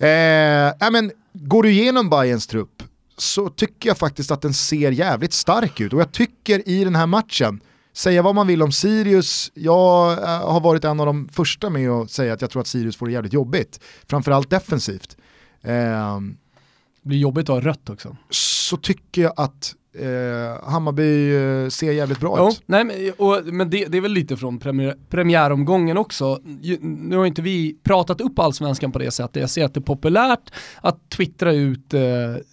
Eh, 0.00 0.72
ja, 0.80 0.90
men, 0.90 1.12
går 1.32 1.62
du 1.62 1.70
igenom 1.70 2.10
Bayerns 2.10 2.46
trupp 2.46 2.82
så 3.16 3.48
tycker 3.50 3.88
jag 3.88 3.98
faktiskt 3.98 4.30
att 4.30 4.42
den 4.42 4.54
ser 4.54 4.90
jävligt 4.92 5.32
stark 5.32 5.80
ut 5.80 5.92
och 5.92 6.00
jag 6.00 6.12
tycker 6.12 6.68
i 6.68 6.84
den 6.84 6.96
här 6.96 7.06
matchen 7.06 7.60
Säga 7.92 8.22
vad 8.22 8.34
man 8.34 8.46
vill 8.46 8.62
om 8.62 8.72
Sirius, 8.72 9.50
jag 9.54 10.12
eh, 10.12 10.50
har 10.52 10.60
varit 10.60 10.84
en 10.84 11.00
av 11.00 11.06
de 11.06 11.28
första 11.28 11.70
med 11.70 11.90
att 11.90 12.10
säga 12.10 12.32
att 12.32 12.40
jag 12.40 12.50
tror 12.50 12.60
att 12.60 12.66
Sirius 12.66 12.96
får 12.96 13.06
det 13.06 13.12
jävligt 13.12 13.32
jobbigt. 13.32 13.80
Framförallt 14.06 14.50
defensivt. 14.50 15.16
Ehm, 15.62 16.36
Det 17.02 17.08
blir 17.08 17.18
jobbigt 17.18 17.48
att 17.48 17.54
ha 17.54 17.60
rött 17.60 17.90
också. 17.90 18.16
så 18.30 18.76
tycker 18.76 19.22
jag 19.22 19.32
att 19.36 19.74
eh, 19.92 20.70
Hammarby 20.70 21.36
eh, 21.36 21.68
ser 21.68 21.92
jävligt 21.92 22.20
bra 22.20 22.34
Jo, 22.38 22.48
ut. 22.48 22.62
nej, 22.66 22.84
men, 22.84 23.12
och, 23.18 23.40
men 23.44 23.70
det, 23.70 23.84
det 23.84 23.96
är 23.98 24.02
väl 24.02 24.12
lite 24.12 24.36
från 24.36 24.58
premiär, 24.58 24.96
premiäromgången 25.10 25.98
också. 25.98 26.40
Ju, 26.62 26.78
nu 26.80 27.16
har 27.16 27.26
inte 27.26 27.42
vi 27.42 27.76
pratat 27.82 28.20
upp 28.20 28.38
allsvenskan 28.38 28.92
på 28.92 28.98
det 28.98 29.10
sättet. 29.10 29.40
Jag 29.40 29.50
ser 29.50 29.64
att 29.64 29.74
det 29.74 29.80
är 29.80 29.82
populärt 29.82 30.50
att 30.80 31.10
twittra 31.10 31.52
ut 31.52 31.94
eh, 31.94 32.00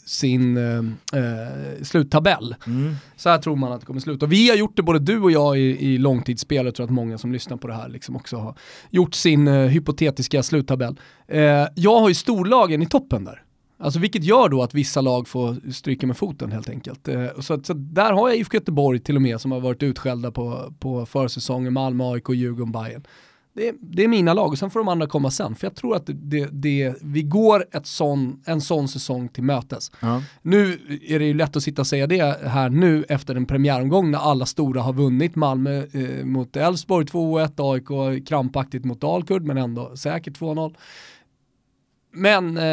sin 0.06 0.58
eh, 0.58 0.78
eh, 1.20 1.84
sluttabell. 1.84 2.56
Mm. 2.68 2.96
Så 3.16 3.30
här 3.30 3.38
tror 3.38 3.56
man 3.56 3.72
att 3.72 3.80
det 3.80 3.86
kommer 3.86 4.00
sluta. 4.00 4.26
Vi 4.26 4.50
har 4.50 4.56
gjort 4.56 4.76
det, 4.76 4.84
både 4.84 5.00
du 5.00 5.20
och 5.20 5.32
jag 5.32 5.58
i, 5.60 5.62
i 5.62 5.98
långtidsspel, 5.98 6.66
jag 6.66 6.76
tror 6.76 6.84
att 6.84 6.92
många 6.92 7.18
som 7.18 7.32
lyssnar 7.32 7.58
på 7.58 7.68
det 7.68 7.74
här 7.74 7.90
liksom 7.90 8.16
också 8.16 8.38
har 8.38 8.56
gjort 8.90 9.14
sin 9.14 9.48
eh, 9.48 9.54
hypotetiska 9.54 10.44
sluttabell. 10.44 11.00
Jag 11.76 12.00
har 12.00 12.08
ju 12.10 12.16
storlagen 12.16 12.82
i 12.82 12.86
toppen 12.86 13.26
där. 13.26 13.45
Alltså 13.78 14.00
vilket 14.00 14.24
gör 14.24 14.50
då 14.50 14.64
att 14.64 14.74
vissa 14.74 15.02
lag 15.02 15.28
får 15.28 15.72
stryka 15.72 16.08
med 16.08 16.18
foten 16.18 16.52
helt 16.52 16.70
enkelt. 16.70 17.08
Eh, 17.08 17.26
så, 17.40 17.64
så 17.64 17.74
där 17.74 18.14
har 18.14 18.30
jag 18.30 18.38
IFK 18.38 18.58
Göteborg 18.58 19.00
till 19.00 19.16
och 19.16 19.22
med 19.22 19.42
som 19.42 19.52
har 19.52 19.60
varit 19.60 19.84
utskällda 19.84 20.32
på, 20.32 20.74
på 20.80 21.06
försäsongen, 21.06 21.74
Malmö, 21.74 22.04
AIK, 22.04 22.30
Djurgården, 22.30 22.72
Bayern. 22.72 23.04
Det, 23.56 23.76
det 23.82 24.04
är 24.04 24.08
mina 24.08 24.34
lag 24.34 24.52
och 24.52 24.58
sen 24.58 24.70
får 24.70 24.80
de 24.80 24.88
andra 24.88 25.08
komma 25.08 25.32
sen. 25.32 25.56
För 25.56 25.68
jag 25.68 25.76
tror 25.76 25.96
att 25.96 26.06
det, 26.06 26.14
det, 26.14 26.50
det, 26.52 26.96
vi 27.02 27.24
går 27.24 27.66
ett 27.72 27.88
sån, 27.88 28.42
en 28.46 28.62
sån 28.62 28.88
säsong 28.88 29.28
till 29.28 29.44
mötes. 29.44 29.92
Ja. 30.00 30.22
Nu 30.42 30.80
är 31.08 31.20
det 31.20 31.26
ju 31.26 31.34
lätt 31.34 31.56
att 31.56 31.64
sitta 31.64 31.82
och 31.82 31.88
säga 31.88 32.08
det 32.08 32.48
här 32.48 32.70
nu 32.70 33.06
efter 33.10 33.36
en 33.36 33.46
premiäromgång 33.46 34.12
när 34.12 34.20
alla 34.20 34.46
stora 34.46 34.82
har 34.82 34.94
vunnit. 34.94 35.36
Malmö 35.36 35.84
eh, 35.94 36.26
mot 36.26 36.56
Elfsborg 36.56 37.06
2-1, 37.06 37.74
AIK 37.74 38.28
krampaktigt 38.28 38.86
mot 38.86 39.02
Dalkurd 39.02 39.44
men 39.44 39.58
ändå 39.58 39.96
säkert 39.96 40.40
2-0. 40.40 40.76
Men 42.16 42.58
eh, 42.58 42.64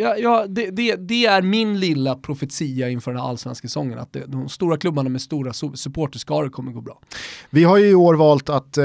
ja, 0.00 0.16
ja, 0.18 0.46
det, 0.48 0.70
det, 0.70 0.96
det 0.96 1.26
är 1.26 1.42
min 1.42 1.80
lilla 1.80 2.14
profetia 2.14 2.88
inför 2.88 3.10
den 3.12 3.20
här 3.20 3.28
allsvenska 3.28 3.68
säsongen 3.68 3.98
att 3.98 4.12
det, 4.12 4.24
de 4.26 4.48
stora 4.48 4.76
klubbarna 4.76 5.08
med 5.08 5.22
stora 5.22 5.50
su- 5.52 5.74
supporterskaror 5.74 6.48
kommer 6.48 6.72
gå 6.72 6.80
bra. 6.80 7.00
Vi 7.50 7.64
har 7.64 7.76
ju 7.78 7.86
i 7.88 7.94
år 7.94 8.14
valt 8.14 8.48
att 8.48 8.76
eh, 8.78 8.84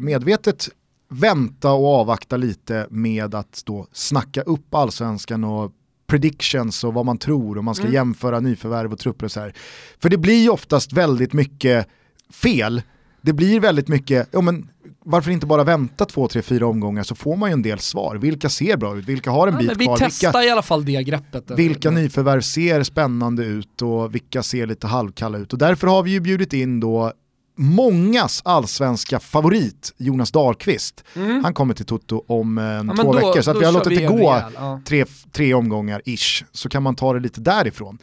medvetet 0.00 0.68
vänta 1.10 1.72
och 1.72 1.86
avvakta 2.00 2.36
lite 2.36 2.86
med 2.90 3.34
att 3.34 3.62
då 3.66 3.86
snacka 3.92 4.42
upp 4.42 4.74
allsvenskan 4.74 5.44
och 5.44 5.72
predictions 6.06 6.84
och 6.84 6.94
vad 6.94 7.06
man 7.06 7.18
tror 7.18 7.58
och 7.58 7.64
man 7.64 7.74
ska 7.74 7.84
Mm. 7.84 7.94
jämföra 7.94 8.40
nyförvärv 8.40 8.92
och 8.92 8.98
trupper 8.98 9.24
och 9.24 9.32
så 9.32 9.40
här. 9.40 9.52
För 9.98 10.08
det 10.08 10.16
blir 10.18 10.42
ju 10.42 10.48
oftast 10.50 10.92
väldigt 10.92 11.32
mycket 11.32 11.86
fel. 12.32 12.82
Det 13.22 13.32
blir 13.32 13.60
väldigt 13.60 13.88
mycket, 13.88 14.28
ja, 14.32 14.40
men 14.40 14.68
varför 15.10 15.30
inte 15.30 15.46
bara 15.46 15.64
vänta 15.64 16.04
två, 16.04 16.28
tre, 16.28 16.42
fyra 16.42 16.66
omgångar 16.66 17.02
så 17.02 17.14
får 17.14 17.36
man 17.36 17.50
ju 17.50 17.52
en 17.52 17.62
del 17.62 17.78
svar. 17.78 18.16
Vilka 18.16 18.48
ser 18.48 18.76
bra 18.76 18.98
ut? 18.98 19.04
Vilka 19.08 19.30
har 19.30 19.46
en 19.48 19.52
Ja, 19.54 19.58
bit 19.58 19.68
men 19.68 19.78
vi 19.78 19.84
kvar? 19.84 19.96
testar 20.00 20.28
Vilka, 20.32 20.44
i 20.44 20.50
alla 20.50 20.62
fall 20.62 20.84
det 20.84 21.02
greppet. 21.02 21.50
vilka 21.50 21.90
nyförvärv 21.90 22.40
ser 22.40 22.82
spännande 22.82 23.44
ut 23.44 23.82
och 23.82 24.14
vilka 24.14 24.42
ser 24.42 24.66
lite 24.66 24.86
halvkalla 24.86 25.38
ut? 25.38 25.52
Och 25.52 25.58
därför 25.58 25.86
har 25.86 26.02
vi 26.02 26.10
ju 26.10 26.20
bjudit 26.20 26.52
in 26.52 26.80
då 26.80 27.12
mångas 27.58 28.42
allsvenska 28.44 29.20
favorit, 29.20 29.94
Jonas 29.96 30.30
Dahlqvist. 30.30 31.04
Mm. 31.16 31.44
Han 31.44 31.54
kommer 31.54 31.74
till 31.74 31.86
Toto 31.86 32.24
om 32.28 32.58
eh, 32.58 32.64
Ja, 32.64 32.82
två 32.82 33.12
då- 33.12 33.12
veckor, 33.12 33.40
så 33.40 33.58
vi 33.58 33.64
har 33.64 33.72
låtit 33.72 33.98
det 33.98 34.06
gå 34.06 34.16
rejäl, 34.30 34.52
ja. 34.54 34.80
tre, 34.84 35.04
tre 35.32 35.54
omgångar 35.54 36.02
ish, 36.04 36.44
så 36.52 36.68
kan 36.68 36.82
man 36.82 36.94
ta 36.96 37.12
det 37.12 37.20
lite 37.20 37.40
därifrån. 37.40 37.98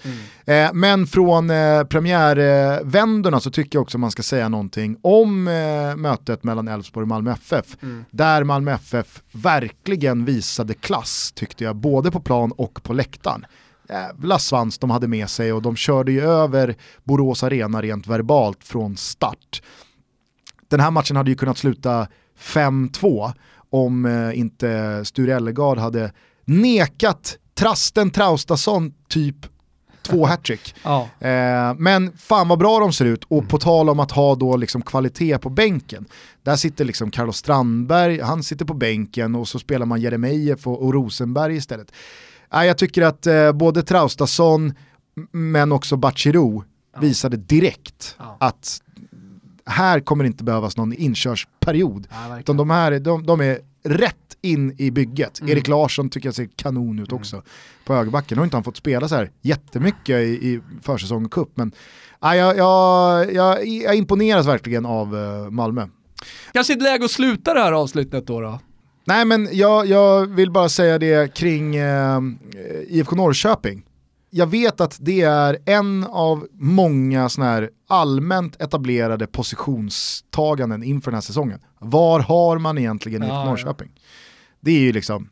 Mm. 0.45 0.65
Eh, 0.67 0.73
men 0.73 1.07
från 1.07 1.49
eh, 1.49 1.83
premiärvändorna 1.83 3.39
så 3.39 3.51
tycker 3.51 3.77
jag 3.77 3.81
också 3.83 3.97
man 3.97 4.11
ska 4.11 4.23
säga 4.23 4.49
någonting 4.49 4.97
om 5.01 5.47
eh, 5.47 5.95
mötet 5.95 6.43
mellan 6.43 6.67
Elfsborg 6.67 7.03
och 7.03 7.07
Malmö 7.07 7.31
FF. 7.31 7.65
Mm. 7.81 8.05
Där 8.11 8.43
Malmö 8.43 8.71
FF 8.73 9.21
verkligen 9.31 10.25
visade 10.25 10.73
klass 10.73 11.31
tyckte 11.35 11.63
jag, 11.63 11.75
både 11.75 12.11
på 12.11 12.19
plan 12.19 12.51
och 12.51 12.83
på 12.83 12.93
läktaren. 12.93 13.45
Jävla 13.89 14.39
svans 14.39 14.77
de 14.77 14.89
hade 14.89 15.07
med 15.07 15.29
sig 15.29 15.53
och 15.53 15.61
de 15.61 15.75
körde 15.75 16.11
ju 16.11 16.21
över 16.21 16.75
Borås 17.03 17.43
Arena 17.43 17.81
rent 17.81 18.07
verbalt 18.07 18.63
från 18.63 18.97
start. 18.97 19.61
Den 20.67 20.79
här 20.79 20.91
matchen 20.91 21.15
hade 21.15 21.29
ju 21.29 21.35
kunnat 21.35 21.57
sluta 21.57 22.07
5-2 22.39 23.33
om 23.69 24.05
eh, 24.05 24.39
inte 24.39 25.01
Sture 25.05 25.35
Ellegard 25.35 25.77
hade 25.77 26.11
nekat 26.45 27.37
Trasten 27.53 28.11
Traustason 28.11 28.93
typ 29.09 29.35
två 30.01 30.25
hattrick. 30.27 30.75
Ja. 30.83 31.09
Eh, 31.19 31.73
men 31.77 32.17
fan 32.17 32.47
vad 32.47 32.59
bra 32.59 32.79
de 32.79 32.93
ser 32.93 33.05
ut 33.05 33.23
och 33.23 33.49
på 33.49 33.57
tal 33.57 33.89
om 33.89 33.99
att 33.99 34.11
ha 34.11 34.35
då 34.35 34.57
liksom 34.57 34.81
kvalitet 34.81 35.37
på 35.37 35.49
bänken. 35.49 36.05
Där 36.43 36.55
sitter 36.55 36.85
liksom 36.85 37.11
Carlos 37.11 37.37
Strandberg, 37.37 38.21
han 38.21 38.43
sitter 38.43 38.65
på 38.65 38.73
bänken 38.73 39.35
och 39.35 39.47
så 39.47 39.59
spelar 39.59 39.85
man 39.85 40.01
Jeremejeff 40.01 40.67
och, 40.67 40.83
och 40.83 40.93
Rosenberg 40.93 41.55
istället. 41.55 41.91
Jag 42.49 42.77
tycker 42.77 43.01
att 43.01 43.27
eh, 43.27 43.51
både 43.51 43.83
Traustason 43.83 44.73
men 45.31 45.71
också 45.71 45.97
Bachirou 45.97 46.63
visade 46.99 47.37
direkt 47.37 48.15
Ja. 48.19 48.37
att 48.39 48.81
här 49.65 49.99
kommer 49.99 50.23
det 50.23 50.27
inte 50.27 50.43
behövas 50.43 50.77
någon 50.77 50.93
inkörsperiod. 50.93 52.07
Ja. 52.11 52.39
Utan 52.39 52.57
de 52.57 52.69
här 52.69 52.99
de, 52.99 53.25
de 53.25 53.41
är 53.41 53.59
rätt 53.83 54.37
in 54.41 54.75
i 54.77 54.91
bygget. 54.91 55.39
Mm. 55.39 55.51
Erik 55.51 55.67
Larsson 55.67 56.09
tycker 56.09 56.27
jag 56.27 56.35
ser 56.35 56.49
kanon 56.55 56.99
ut 56.99 57.11
också 57.11 57.43
på 57.85 57.93
högerbacken. 57.93 58.35
Nu 58.35 58.39
har 58.39 58.45
inte 58.45 58.57
han 58.57 58.63
fått 58.63 58.77
spela 58.77 59.07
så 59.07 59.15
här 59.15 59.31
jättemycket 59.41 60.15
i, 60.15 60.23
i 60.49 60.61
försäsong 60.81 61.25
och 61.25 61.31
cup, 61.31 61.49
men 61.53 61.71
ja, 62.21 62.35
jag, 62.35 62.57
jag, 62.57 63.33
jag, 63.33 63.67
jag 63.67 63.95
imponeras 63.95 64.47
verkligen 64.47 64.85
av 64.85 65.15
eh, 65.17 65.49
Malmö. 65.51 65.87
Kanske 66.53 66.73
ett 66.73 66.81
läge 66.81 67.05
att 67.05 67.11
sluta 67.11 67.53
det 67.53 67.59
här 67.59 67.71
avslutet 67.71 68.27
då. 68.27 68.41
då. 68.41 68.59
Nej 69.07 69.25
men 69.25 69.49
jag, 69.51 69.85
jag 69.87 70.25
vill 70.25 70.51
bara 70.51 70.69
säga 70.69 70.99
det 70.99 71.33
kring 71.33 71.75
eh, 71.75 72.19
IFK 72.87 73.15
Norrköping. 73.15 73.83
Jag 74.29 74.47
vet 74.47 74.81
att 74.81 74.97
det 75.01 75.21
är 75.21 75.57
en 75.65 76.03
av 76.03 76.47
många 76.53 77.29
såna 77.29 77.45
här 77.47 77.69
allmänt 77.87 78.61
etablerade 78.61 79.27
positionstaganden 79.27 80.83
inför 80.83 81.11
den 81.11 81.15
här 81.15 81.21
säsongen. 81.21 81.59
Var 81.79 82.19
har 82.19 82.57
man 82.59 82.77
egentligen 82.77 83.23
IFK 83.23 83.33
Ja, 83.33 83.39
ja. 83.43 83.49
Norrköping? 83.49 83.91
Det 84.59 84.71
är 84.71 84.79
ju 84.79 84.91
liksom, 84.91 85.29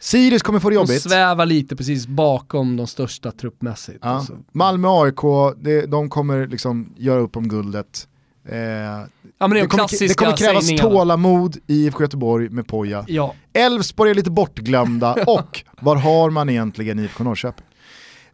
Sirius 0.00 0.42
kommer 0.42 0.58
få 0.60 0.68
det 0.70 0.74
De 0.76 0.78
jobbigt. 0.80 1.02
svävar 1.02 1.46
lite 1.46 1.76
precis 1.76 2.06
bakom 2.06 2.76
de 2.76 2.86
största 2.86 3.30
truppmässigt. 3.32 3.98
Ja. 4.02 4.08
Alltså. 4.08 4.38
Malmö 4.52 4.88
AIK, 4.90 5.20
det, 5.60 5.86
de 5.86 6.10
kommer 6.10 6.46
liksom 6.46 6.94
göra 6.96 7.20
upp 7.20 7.36
om 7.36 7.48
guldet. 7.48 8.08
Eh, 8.48 8.56
Ja 9.38 9.48
det 9.48 9.54
det, 9.54 9.60
de 9.60 9.68
kommer, 9.68 10.08
det 10.08 10.14
kommer 10.14 10.36
krävas 10.36 10.64
sägningarna. 10.66 10.90
tålamod 10.90 11.56
i 11.66 11.86
IFK 11.86 12.02
Göteborg 12.02 12.48
med 12.48 12.66
Poja. 12.68 13.04
Ja, 13.08 13.34
Elfsborg 13.52 14.10
är 14.10 14.14
lite 14.14 14.30
bortglömda 14.30 15.12
och 15.26 15.64
var 15.80 15.96
har 15.96 16.30
man 16.30 16.48
egentligen 16.48 16.98
IFK 16.98 17.24
Norrköping? 17.24 17.64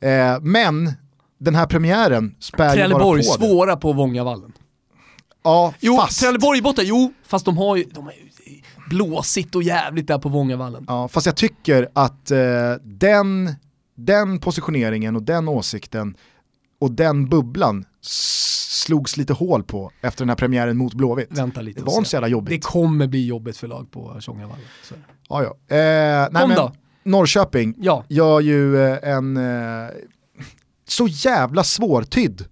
Eh, 0.00 0.40
men 0.40 0.92
den 1.38 1.54
här 1.54 1.66
premiären 1.66 2.34
spär 2.40 2.76
ju 2.76 2.88
bara 2.92 3.02
på 3.02 3.16
det. 3.16 3.22
svåra 3.22 3.76
på 3.76 3.92
Vångavallen. 3.92 4.52
Ja, 5.44 5.74
Jo, 5.80 5.96
fast, 5.96 6.20
Trelleborg 6.20 6.62
borta, 6.62 6.82
jo, 6.84 7.12
fast 7.24 7.44
de 7.44 7.58
har 7.58 7.76
ju, 7.76 7.84
de 7.84 8.04
har 8.04 8.12
ju 8.12 8.28
blåsigt 8.90 9.54
och 9.54 9.62
jävligt 9.62 10.06
där 10.08 10.18
på 10.18 10.28
Vångavallen. 10.28 10.84
ja, 10.88 11.08
fast 11.08 11.26
jag 11.26 11.36
tycker 11.36 11.88
att 11.92 12.30
eh, 12.30 12.38
den, 12.82 13.54
den 13.94 14.38
positioneringen 14.40 15.16
och 15.16 15.22
den 15.22 15.48
åsikten 15.48 16.16
och 16.80 16.90
den 16.90 17.28
bubblan 17.28 17.84
slogs 18.00 19.16
lite 19.16 19.32
hål 19.32 19.62
på 19.62 19.90
efter 20.00 20.24
den 20.24 20.28
här 20.28 20.36
premiären 20.36 20.76
mot 20.76 20.94
Blåvitt. 20.94 21.28
Vänta 21.30 21.60
lite 21.60 21.80
Det 21.80 21.86
var 21.86 21.96
inte 21.98 22.10
så 22.10 22.16
jävla 22.16 22.28
jobbigt. 22.28 22.50
Det 22.50 22.68
kommer 22.68 23.06
bli 23.06 23.26
jobbigt 23.26 23.56
för 23.56 23.66
lag 23.66 23.90
på 23.90 24.16
Tjongavallen. 24.20 24.64
Ja, 25.28 25.42
ja. 25.42 25.76
Eh, 25.76 26.28
nej, 26.30 26.42
Kom 26.42 26.54
då. 26.54 26.72
Norrköping 27.02 27.74
Ja, 27.78 28.04
gör 28.08 28.40
ju 28.40 28.86
eh, 28.86 28.98
en 29.14 29.36
eh, 29.36 29.88
så 30.88 31.06
jävla 31.06 31.64
svårtydd 31.64 32.44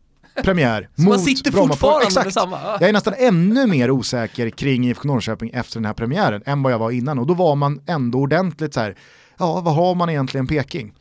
premiär 0.42 0.88
så 0.96 1.02
man 1.02 1.12
mot 1.12 1.24
sitter 1.24 1.50
Brommapojkarna. 1.52 1.92
fortfarande 2.00 2.06
Exakt. 2.06 2.24
med 2.26 2.32
samma. 2.34 2.58
Ja. 2.64 2.76
Jag 2.80 2.88
är 2.88 2.92
nästan 2.92 3.14
ännu 3.18 3.66
mer 3.66 3.90
osäker 3.90 4.50
kring 4.50 4.88
IFK 4.88 5.08
Norrköping 5.08 5.50
efter 5.54 5.74
den 5.76 5.84
här 5.84 5.92
premiären 5.94 6.42
än 6.46 6.62
vad 6.62 6.72
jag 6.72 6.78
var 6.78 6.90
innan 6.90 7.18
och 7.18 7.26
då 7.26 7.34
var 7.34 7.54
man 7.54 7.80
ändå 7.86 8.18
ordentligt 8.18 8.74
så 8.74 8.80
här, 8.80 8.96
ja 9.38 9.60
vad 9.60 9.74
har 9.74 9.94
man 9.94 10.10
egentligen 10.10 10.46
Peking? 10.46 10.92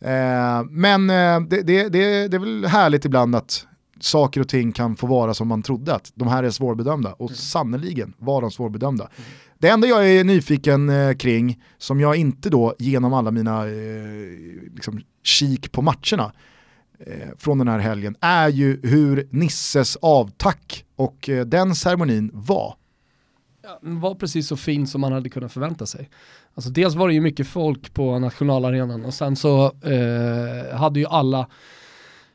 Eh, 0.00 0.62
men 0.70 1.10
eh, 1.10 1.40
det, 1.40 1.62
det, 1.62 1.88
det, 1.88 2.28
det 2.28 2.36
är 2.36 2.38
väl 2.38 2.66
härligt 2.66 3.04
ibland 3.04 3.36
att 3.36 3.66
saker 4.02 4.40
och 4.40 4.48
ting 4.48 4.72
kan 4.72 4.96
få 4.96 5.06
vara 5.06 5.34
som 5.34 5.48
man 5.48 5.62
trodde 5.62 5.94
att 5.94 6.12
de 6.14 6.28
här 6.28 6.42
är 6.42 6.50
svårbedömda 6.50 7.12
och 7.12 7.30
sannoliken 7.30 8.12
var 8.18 8.40
de 8.40 8.50
svårbedömda. 8.50 9.08
Det 9.58 9.68
enda 9.68 9.88
jag 9.88 10.10
är 10.10 10.24
nyfiken 10.24 10.88
eh, 10.88 11.14
kring, 11.14 11.62
som 11.78 12.00
jag 12.00 12.16
inte 12.16 12.50
då 12.50 12.74
genom 12.78 13.12
alla 13.12 13.30
mina 13.30 13.66
eh, 13.66 13.72
liksom, 14.74 15.00
kik 15.22 15.72
på 15.72 15.82
matcherna 15.82 16.32
eh, 17.06 17.28
från 17.36 17.58
den 17.58 17.68
här 17.68 17.78
helgen, 17.78 18.16
är 18.20 18.48
ju 18.48 18.80
hur 18.82 19.28
Nisses 19.30 19.96
avtack 19.96 20.84
och 20.96 21.28
eh, 21.28 21.46
den 21.46 21.74
ceremonin 21.74 22.30
var. 22.34 22.74
Den 23.82 24.00
var 24.00 24.14
precis 24.14 24.48
så 24.48 24.56
fin 24.56 24.86
som 24.86 25.00
man 25.00 25.12
hade 25.12 25.28
kunnat 25.28 25.52
förvänta 25.52 25.86
sig. 25.86 26.10
Alltså 26.54 26.70
dels 26.70 26.94
var 26.94 27.08
det 27.08 27.14
ju 27.14 27.20
mycket 27.20 27.46
folk 27.46 27.94
på 27.94 28.18
nationalarenan 28.18 29.04
och 29.04 29.14
sen 29.14 29.36
så 29.36 29.64
eh, 29.64 30.76
hade 30.76 31.00
ju 31.00 31.06
alla, 31.06 31.46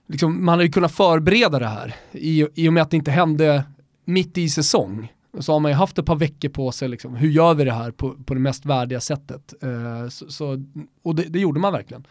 liksom, 0.08 0.46
man 0.46 0.54
hade 0.54 0.64
ju 0.64 0.72
kunnat 0.72 0.92
förbereda 0.92 1.60
det 1.60 1.68
här 1.68 1.96
i, 2.12 2.48
i 2.56 2.70
och 2.70 2.74
med 2.74 2.84
att 2.84 2.92
det 2.92 2.98
inte 2.98 3.12
hände 3.12 3.64
mitt 4.06 4.38
i 4.38 4.50
säsong. 4.50 5.12
Så 5.40 5.54
har 5.54 5.60
man 5.60 5.72
ju 5.72 5.76
haft 5.76 5.98
ett 5.98 6.06
par 6.06 6.16
veckor 6.16 6.50
på 6.50 6.72
sig, 6.72 6.88
liksom, 6.90 7.16
hur 7.16 7.30
gör 7.30 7.54
vi 7.54 7.64
det 7.64 7.74
här 7.74 7.92
på, 7.92 8.16
på 8.26 8.34
det 8.34 8.40
mest 8.40 8.66
värdiga 8.66 9.00
sättet? 9.02 9.54
Eh, 9.64 10.10
så, 10.10 10.30
så, 10.32 10.64
och 11.04 11.16
det, 11.16 11.24
det 11.24 11.40
gjorde 11.40 11.60
man 11.60 11.74
verkligen. 11.74 12.08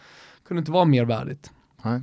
Kunde 0.49 0.59
inte 0.59 0.73
vara 0.73 0.85
mer 0.85 1.05
värdigt. 1.05 1.51
Nej. 1.83 2.03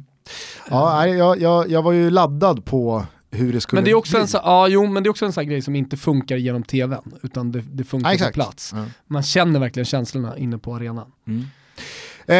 Ja, 0.69 1.07
jag, 1.07 1.41
jag, 1.41 1.69
jag 1.69 1.81
var 1.81 1.91
ju 1.91 2.09
laddad 2.09 2.65
på 2.65 3.05
hur 3.31 3.53
det 3.53 3.61
skulle 3.61 3.77
Men 3.77 3.83
det 3.85 3.91
är 3.91 3.95
också 3.95 4.11
bli. 4.13 4.21
en, 4.21 4.27
så, 4.27 4.39
ja, 4.43 4.67
jo, 4.67 4.87
men 4.87 5.03
det 5.03 5.07
är 5.07 5.11
också 5.11 5.25
en 5.25 5.33
sån 5.33 5.47
grej 5.47 5.61
som 5.61 5.75
inte 5.75 5.97
funkar 5.97 6.35
genom 6.35 6.63
tvn, 6.63 7.13
utan 7.23 7.51
det, 7.51 7.61
det 7.71 7.83
funkar 7.83 8.13
Ja, 8.13 8.25
på 8.25 8.31
plats. 8.33 8.71
Ja. 8.75 8.85
Man 9.07 9.23
känner 9.23 9.59
verkligen 9.59 9.85
känslorna 9.85 10.37
inne 10.37 10.57
på 10.57 10.75
arenan. 10.75 11.11
Eh, 12.25 12.35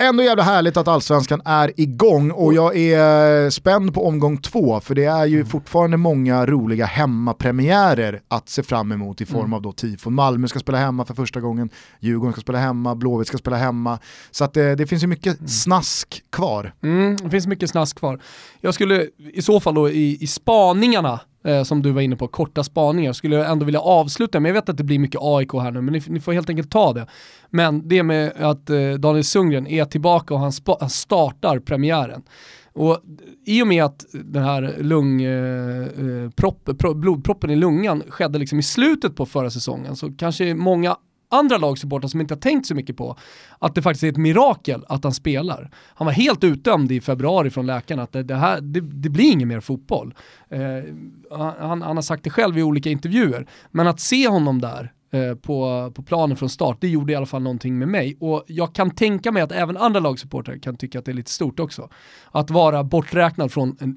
ändå 0.00 0.22
jävla 0.22 0.42
härligt 0.42 0.76
att 0.76 0.88
allsvenskan 0.88 1.42
är 1.44 1.72
igång 1.80 2.30
och 2.30 2.54
jag 2.54 2.76
är 2.76 3.50
spänd 3.50 3.94
på 3.94 4.06
omgång 4.06 4.38
två 4.38 4.80
för 4.80 4.94
det 4.94 5.04
är 5.04 5.26
ju 5.26 5.44
fortfarande 5.44 5.96
många 5.96 6.46
roliga 6.46 6.86
hemmapremiärer 6.86 8.20
att 8.28 8.48
se 8.48 8.62
fram 8.62 8.92
emot 8.92 9.20
i 9.20 9.26
form 9.26 9.38
Mm. 9.40 9.52
av 9.54 9.62
då 9.62 9.72
tifon. 9.72 10.14
Malmö 10.14 10.48
ska 10.48 10.58
spela 10.58 10.78
hemma 10.78 11.04
för 11.04 11.14
första 11.14 11.40
gången, 11.40 11.70
Djurgården 12.00 12.32
ska 12.32 12.40
spela 12.40 12.58
hemma, 12.58 12.94
Blåvitt 12.94 13.28
ska 13.28 13.38
spela 13.38 13.56
hemma. 13.56 13.98
Så 14.30 14.44
att 14.44 14.56
eh, 14.56 14.70
det 14.70 14.86
finns 14.86 15.02
ju 15.02 15.06
mycket 15.06 15.50
snask 15.50 16.22
kvar. 16.30 16.74
Mm, 16.82 17.16
det 17.16 17.30
finns 17.30 17.46
mycket 17.46 17.70
snask 17.70 17.98
kvar. 17.98 18.20
Jag 18.60 18.74
skulle 18.74 19.06
i 19.32 19.42
så 19.42 19.60
fall 19.60 19.74
då 19.74 19.90
i, 19.90 20.18
i 20.20 20.26
spaningarna, 20.26 21.20
eh, 21.44 21.62
som 21.62 21.82
du 21.82 21.90
var 21.90 22.00
inne 22.00 22.16
på, 22.16 22.28
korta 22.28 22.64
spaningar, 22.64 23.12
skulle 23.12 23.36
jag 23.36 23.50
ändå 23.50 23.64
vilja 23.64 23.80
avsluta, 23.80 24.40
men 24.40 24.48
jag 24.48 24.54
vet 24.54 24.68
att 24.68 24.76
det 24.76 24.84
blir 24.84 24.98
mycket 24.98 25.20
AIK 25.22 25.52
här 25.52 25.70
nu, 25.70 25.80
men 25.80 25.92
ni, 25.92 26.02
ni 26.06 26.20
får 26.20 26.32
helt 26.32 26.50
enkelt 26.50 26.70
ta 26.70 26.92
det. 26.92 27.06
Men 27.50 27.88
det 27.88 28.02
med 28.02 28.32
att 28.38 28.70
eh, 28.70 28.92
Daniel 28.92 29.24
Sundgren 29.24 29.66
är 29.66 29.84
tillbaka 29.84 30.34
och 30.34 30.40
han, 30.40 30.52
spa, 30.52 30.76
han 30.80 30.90
startar 30.90 31.58
premiären. 31.58 32.22
Och 32.72 32.98
i 33.46 33.62
och 33.62 33.66
med 33.66 33.84
att 33.84 34.04
den 34.12 34.44
här 34.44 34.76
lung, 34.78 35.22
eh, 35.22 35.82
eh, 35.82 36.30
propp, 36.30 36.78
pro, 36.78 36.94
blodproppen 36.94 37.50
i 37.50 37.56
lungan 37.56 38.02
skedde 38.08 38.38
liksom 38.38 38.58
i 38.58 38.62
slutet 38.62 39.16
på 39.16 39.26
förra 39.26 39.50
säsongen 39.50 39.96
så 39.96 40.12
kanske 40.12 40.54
många 40.54 40.96
andra 41.28 41.58
lagsupportrar 41.58 42.08
som 42.08 42.20
inte 42.20 42.34
har 42.34 42.40
tänkt 42.40 42.66
så 42.66 42.74
mycket 42.74 42.96
på 42.96 43.16
att 43.58 43.74
det 43.74 43.82
faktiskt 43.82 44.04
är 44.04 44.08
ett 44.08 44.16
mirakel 44.16 44.84
att 44.88 45.04
han 45.04 45.14
spelar. 45.14 45.70
Han 45.94 46.06
var 46.06 46.12
helt 46.12 46.44
utdömd 46.44 46.92
i 46.92 47.00
februari 47.00 47.50
från 47.50 47.66
läkarna 47.66 48.02
att 48.02 48.12
det, 48.12 48.22
det 48.22 48.34
här, 48.34 48.60
det, 48.60 48.80
det 48.80 49.08
blir 49.08 49.32
ingen 49.32 49.48
mer 49.48 49.60
fotboll. 49.60 50.14
Eh, 50.50 50.94
han, 51.30 51.82
han 51.82 51.96
har 51.96 52.02
sagt 52.02 52.24
det 52.24 52.30
själv 52.30 52.58
i 52.58 52.62
olika 52.62 52.90
intervjuer, 52.90 53.46
men 53.70 53.86
att 53.86 54.00
se 54.00 54.28
honom 54.28 54.60
där 54.60 54.92
eh, 55.10 55.34
på, 55.34 55.90
på 55.94 56.02
planen 56.02 56.36
från 56.36 56.48
start, 56.48 56.76
det 56.80 56.88
gjorde 56.88 57.12
i 57.12 57.16
alla 57.16 57.26
fall 57.26 57.42
någonting 57.42 57.78
med 57.78 57.88
mig. 57.88 58.16
Och 58.20 58.44
jag 58.46 58.74
kan 58.74 58.90
tänka 58.90 59.32
mig 59.32 59.42
att 59.42 59.52
även 59.52 59.76
andra 59.76 60.00
lagsupportrar 60.00 60.58
kan 60.58 60.76
tycka 60.76 60.98
att 60.98 61.04
det 61.04 61.10
är 61.10 61.14
lite 61.14 61.30
stort 61.30 61.60
också. 61.60 61.88
Att 62.30 62.50
vara 62.50 62.84
borträknad 62.84 63.52
från 63.52 63.76
en 63.80 63.96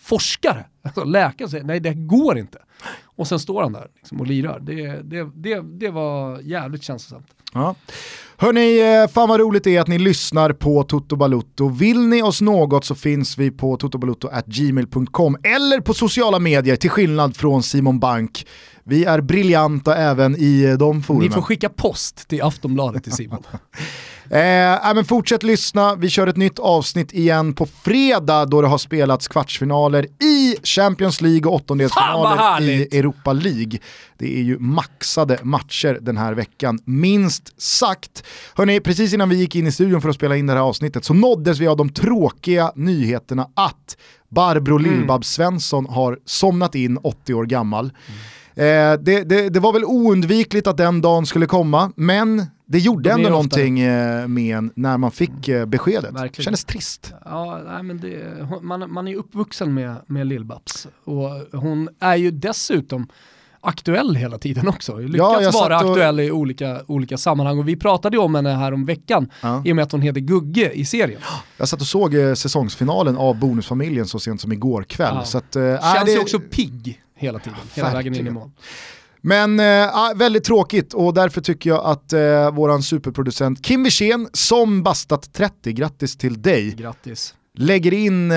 forskare, 0.00 0.66
alltså 0.82 1.04
läkare 1.04 1.48
säger 1.48 1.64
nej 1.64 1.80
det 1.80 1.94
går 1.94 2.38
inte. 2.38 2.58
Och 3.04 3.26
sen 3.28 3.38
står 3.38 3.62
han 3.62 3.72
där 3.72 3.88
liksom, 3.96 4.20
och 4.20 4.26
lirar. 4.26 4.60
Det, 4.60 5.02
det, 5.02 5.30
det, 5.34 5.60
det 5.78 5.90
var 5.90 6.40
jävligt 6.40 6.82
känslosamt. 6.82 7.26
Ja. 7.52 7.74
Hörni, 8.36 9.02
eh, 9.02 9.08
fan 9.12 9.28
vad 9.28 9.40
roligt 9.40 9.64
det 9.64 9.76
är 9.76 9.80
att 9.80 9.88
ni 9.88 9.98
lyssnar 9.98 10.52
på 10.52 10.82
Toto 10.82 11.16
Balutto. 11.16 11.68
Vill 11.68 12.00
ni 12.00 12.22
oss 12.22 12.40
något 12.40 12.84
så 12.84 12.94
finns 12.94 13.38
vi 13.38 13.50
på 13.50 13.76
totobalutto.gmail.com 13.76 15.36
eller 15.42 15.80
på 15.80 15.94
sociala 15.94 16.38
medier 16.38 16.76
till 16.76 16.90
skillnad 16.90 17.36
från 17.36 17.62
Simon 17.62 17.98
Bank. 17.98 18.46
Vi 18.84 19.04
är 19.04 19.20
briljanta 19.20 19.96
även 19.96 20.36
i 20.36 20.76
de 20.78 21.02
forumen. 21.02 21.26
Ni 21.26 21.34
får 21.34 21.42
skicka 21.42 21.68
post 21.68 22.28
till 22.28 22.42
Aftonbladet 22.42 23.04
till 23.04 23.12
Simon. 23.12 23.42
Eh, 24.32 24.94
men 24.94 25.04
fortsätt 25.04 25.42
lyssna, 25.42 25.94
vi 25.94 26.08
kör 26.08 26.26
ett 26.26 26.36
nytt 26.36 26.58
avsnitt 26.58 27.12
igen 27.12 27.54
på 27.54 27.66
fredag 27.66 28.44
då 28.44 28.62
det 28.62 28.68
har 28.68 28.78
spelats 28.78 29.28
kvartsfinaler 29.28 30.04
i 30.04 30.56
Champions 30.62 31.20
League 31.20 31.48
och 31.48 31.54
åttondelsfinaler 31.54 32.60
i 32.62 32.98
Europa 32.98 33.32
League. 33.32 33.78
Det 34.18 34.38
är 34.38 34.42
ju 34.42 34.58
maxade 34.58 35.38
matcher 35.42 35.98
den 36.00 36.16
här 36.16 36.34
veckan, 36.34 36.78
minst 36.84 37.62
sagt. 37.62 38.24
Hörni, 38.54 38.80
precis 38.80 39.14
innan 39.14 39.28
vi 39.28 39.36
gick 39.36 39.56
in 39.56 39.66
i 39.66 39.72
studion 39.72 40.02
för 40.02 40.08
att 40.08 40.14
spela 40.14 40.36
in 40.36 40.46
det 40.46 40.52
här 40.52 40.60
avsnittet 40.60 41.04
så 41.04 41.14
nåddes 41.14 41.58
vi 41.58 41.66
av 41.66 41.76
de 41.76 41.88
tråkiga 41.88 42.72
nyheterna 42.74 43.48
att 43.54 43.96
Barbro 44.28 44.78
Lill-Babs 44.78 45.22
Svensson 45.22 45.86
har 45.86 46.18
somnat 46.24 46.74
in 46.74 46.98
80 47.02 47.34
år 47.34 47.44
gammal. 47.46 47.92
Eh, 48.60 48.92
det, 49.00 49.24
det, 49.28 49.48
det 49.48 49.60
var 49.60 49.72
väl 49.72 49.84
oundvikligt 49.84 50.66
att 50.66 50.76
den 50.76 51.00
dagen 51.00 51.26
skulle 51.26 51.46
komma, 51.46 51.92
men 51.96 52.46
det 52.66 52.78
gjorde 52.78 53.08
Det 53.08 53.14
ändå 53.14 53.28
någonting 53.28 53.80
eh, 53.80 54.28
med 54.28 54.56
en 54.56 54.70
när 54.76 54.98
man 54.98 55.10
fick 55.10 55.48
eh, 55.48 55.66
beskedet. 55.66 56.14
Verkligen. 56.14 56.44
Kändes 56.44 56.64
trist. 56.64 57.12
Ja, 57.24 57.60
nej, 57.68 57.82
men 57.82 58.00
det, 58.00 58.48
man, 58.62 58.92
man 58.92 59.08
är 59.08 59.16
uppvuxen 59.16 59.74
med, 59.74 59.94
med 60.06 60.26
Lill-Babs 60.26 60.86
och 61.04 61.58
hon 61.60 61.88
är 62.00 62.16
ju 62.16 62.30
dessutom 62.30 63.08
aktuell 63.62 64.14
hela 64.16 64.38
tiden 64.38 64.68
också. 64.68 64.96
Lyckats 64.98 65.18
Ja, 65.42 65.50
vara 65.54 65.80
och- 65.80 65.90
aktuell 65.90 66.20
i 66.20 66.30
olika, 66.30 66.80
olika 66.86 67.16
sammanhang 67.18 67.58
och 67.58 67.68
vi 67.68 67.76
pratade 67.76 68.16
ju 68.16 68.22
om 68.22 68.34
henne 68.34 68.50
här 68.50 68.72
om 68.74 68.84
veckan 68.84 69.30
Ja. 69.42 69.62
i 69.64 69.72
och 69.72 69.76
med 69.76 69.82
att 69.82 69.92
hon 69.92 70.02
heter 70.02 70.20
Gugge 70.20 70.72
i 70.72 70.84
serien. 70.84 71.20
Jag 71.56 71.68
satt 71.68 71.80
och 71.80 71.86
såg 71.86 72.14
eh, 72.14 72.34
säsongsfinalen 72.34 73.16
av 73.16 73.38
Bonusfamiljen 73.38 74.06
så 74.06 74.18
sent 74.18 74.40
som 74.40 74.52
igår 74.52 74.82
kväll. 74.82 75.14
Ja. 75.14 75.24
Så 75.24 75.38
att, 75.38 75.56
eh, 75.56 75.62
Känns 75.94 76.04
det- 76.04 76.12
ju 76.12 76.18
också 76.18 76.40
pigg 76.40 77.02
hela 77.20 77.38
tiden, 77.38 77.58
hela 77.74 77.94
vägen 77.94 78.14
in 78.14 78.26
i 78.26 78.30
mål. 78.30 78.50
Men 79.20 79.60
ah, 79.92 80.12
väldigt 80.16 80.44
tråkigt 80.44 80.94
och 80.94 81.14
därför 81.14 81.40
tycker 81.40 81.70
jag 81.70 81.84
att 81.84 82.12
eh, 82.12 82.50
våran 82.50 82.82
superproducent 82.82 83.64
Kim 83.64 83.82
Wirsén 83.82 84.28
som 84.32 84.82
bastat 84.82 85.32
30, 85.32 85.72
grattis 85.72 86.16
till 86.16 86.42
dig, 86.42 86.70
Grattis. 86.74 87.34
lägger 87.54 87.94
in 87.94 88.30
eh, 88.30 88.36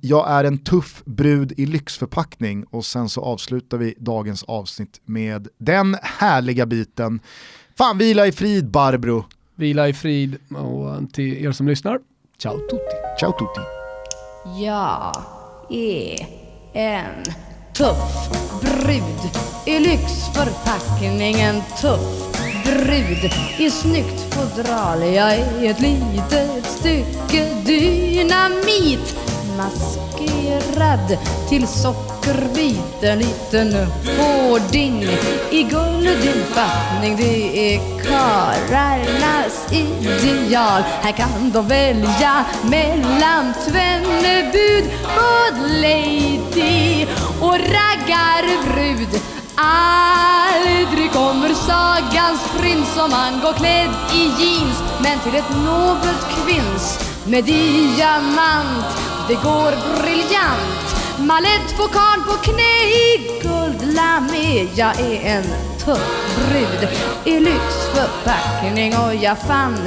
“Jag 0.00 0.30
är 0.30 0.44
en 0.44 0.58
tuff 0.58 1.02
brud 1.04 1.52
i 1.56 1.66
lyxförpackning” 1.66 2.64
och 2.64 2.84
sen 2.84 3.08
så 3.08 3.24
avslutar 3.24 3.78
vi 3.78 3.94
dagens 3.98 4.42
avsnitt 4.42 5.00
med 5.04 5.48
den 5.58 5.96
härliga 6.02 6.66
biten. 6.66 7.20
Fan 7.78 7.98
vila 7.98 8.26
i 8.26 8.32
frid 8.32 8.70
Barbro. 8.70 9.24
Vila 9.54 9.88
i 9.88 9.92
frid 9.92 10.36
och 10.56 11.12
till 11.12 11.44
er 11.44 11.52
som 11.52 11.68
lyssnar, 11.68 11.98
ciao 12.38 12.58
tutti. 12.58 12.96
Ciao 13.20 13.32
tutti. 13.32 13.60
Jag 14.62 15.12
är 15.70 16.26
en 16.72 17.24
tuff 17.80 18.28
brud 18.60 19.30
i 19.64 19.78
lyxförpackningen, 19.78 21.62
tuff 21.80 22.36
brud 22.64 23.32
i 23.58 23.70
snyggt 23.70 24.34
fodral. 24.34 25.02
Jag 25.02 25.34
är 25.34 25.70
ett 25.70 25.80
litet 25.80 26.66
stycke 26.66 27.54
dynamit 27.64 29.16
maskerad 29.56 31.18
till 31.48 31.66
sockerbit. 31.66 33.02
En 33.02 33.18
liten 33.18 33.86
hårding 34.18 35.02
i 35.50 35.62
din 36.22 36.44
fattning. 36.54 37.16
Det 37.16 37.74
är 37.74 37.80
karlarnas 38.04 39.72
ideal. 39.72 40.82
Här 41.02 41.12
kan 41.12 41.50
de 41.52 41.68
välja 41.68 42.44
mellan 42.62 43.54
tvenne 43.68 44.50
bud. 44.52 44.84
Lady 45.82 47.06
och 47.40 47.58
raggarbrud. 47.58 49.20
Aldrig 49.54 51.12
kommer 51.12 51.54
sagans 51.54 52.40
prins 52.58 52.96
om 52.96 53.12
han 53.12 53.40
går 53.40 53.52
klädd 53.52 53.90
i 54.14 54.22
jeans 54.22 54.82
men 55.02 55.18
till 55.18 55.34
ett 55.34 55.50
nobelt 55.64 56.26
kvinns 56.44 56.98
med 57.26 57.44
diamant 57.44 59.09
det 59.30 59.36
går 59.36 60.02
briljant. 60.02 60.96
Malett 61.18 61.70
får 61.76 61.88
karln 61.88 62.24
på 62.24 62.32
knä 62.32 62.84
i 62.84 63.40
guldlamé 63.42 64.68
Jag 64.74 65.00
är 65.00 65.20
en 65.36 65.44
tuff 65.84 66.36
brud. 66.36 66.88
I 67.24 67.40
lyxförpackning 67.40 68.96
och 68.98 69.14
jag 69.14 69.38
fann 69.38 69.78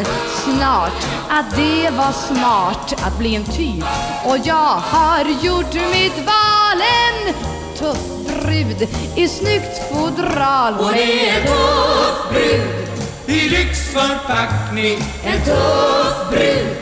snart 0.43 1.05
att 1.29 1.55
det 1.55 1.89
var 1.89 2.11
smart 2.11 2.93
att 3.05 3.17
bli 3.17 3.35
en 3.35 3.43
typ. 3.43 3.85
Och 4.25 4.37
jag 4.43 4.75
har 4.93 5.25
gjort 5.41 5.73
mitt 5.73 6.17
val 6.17 6.81
En 6.81 7.33
tuff 7.77 8.27
brud. 8.27 8.87
I 9.15 9.27
snyggt 9.27 9.81
fodral 9.91 10.73
Hon 10.73 10.93
är 10.93 11.37
en 11.37 11.47
tuff 11.47 12.29
brud, 12.31 12.87
I 13.25 13.49
lyxförpackning, 13.49 14.99
en 15.23 15.41
tuff 15.45 16.29
brud. 16.29 16.77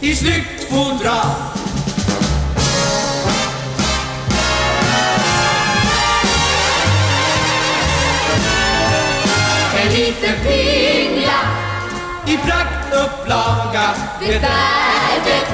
I 0.00 0.16
snyggt 0.16 0.70
fodral 0.70 1.51
liten 9.92 10.34
pingla, 10.42 11.40
I 12.26 12.36
praktupplaga, 12.36 13.94
det 14.20 14.34
är 14.34 15.24
det 15.24 15.46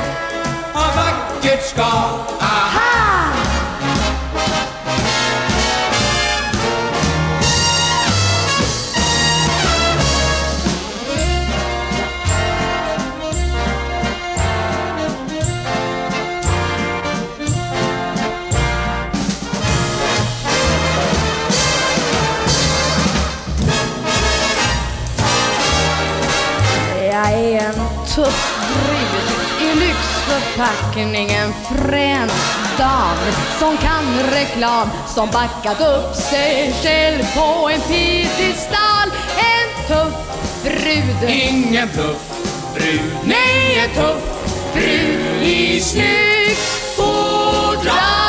av 0.75 0.97
vackert 0.97 1.63
skal 1.65 2.19
Aha! 2.41 2.88
Lyxförpackning 30.59 31.31
En 31.31 31.53
frän 31.53 32.29
dam 32.79 33.17
som 33.59 33.77
kan 33.77 34.31
reklam 34.33 34.89
Som 35.15 35.31
backat 35.31 35.81
upp 35.81 36.15
sig 36.15 36.75
själv 36.83 37.23
på 37.35 37.69
en 37.69 37.81
piedestal. 37.81 39.09
En 39.37 39.87
tuff 39.87 40.15
brud. 40.63 41.31
Ingen 41.31 41.89
tuff 41.89 42.41
brud, 42.75 43.13
Nej, 43.25 43.79
en 43.79 43.95
tuff 43.95 44.45
brud 44.75 45.43
i 45.43 45.81
snyggt 45.81 46.61
fodral 46.97 48.28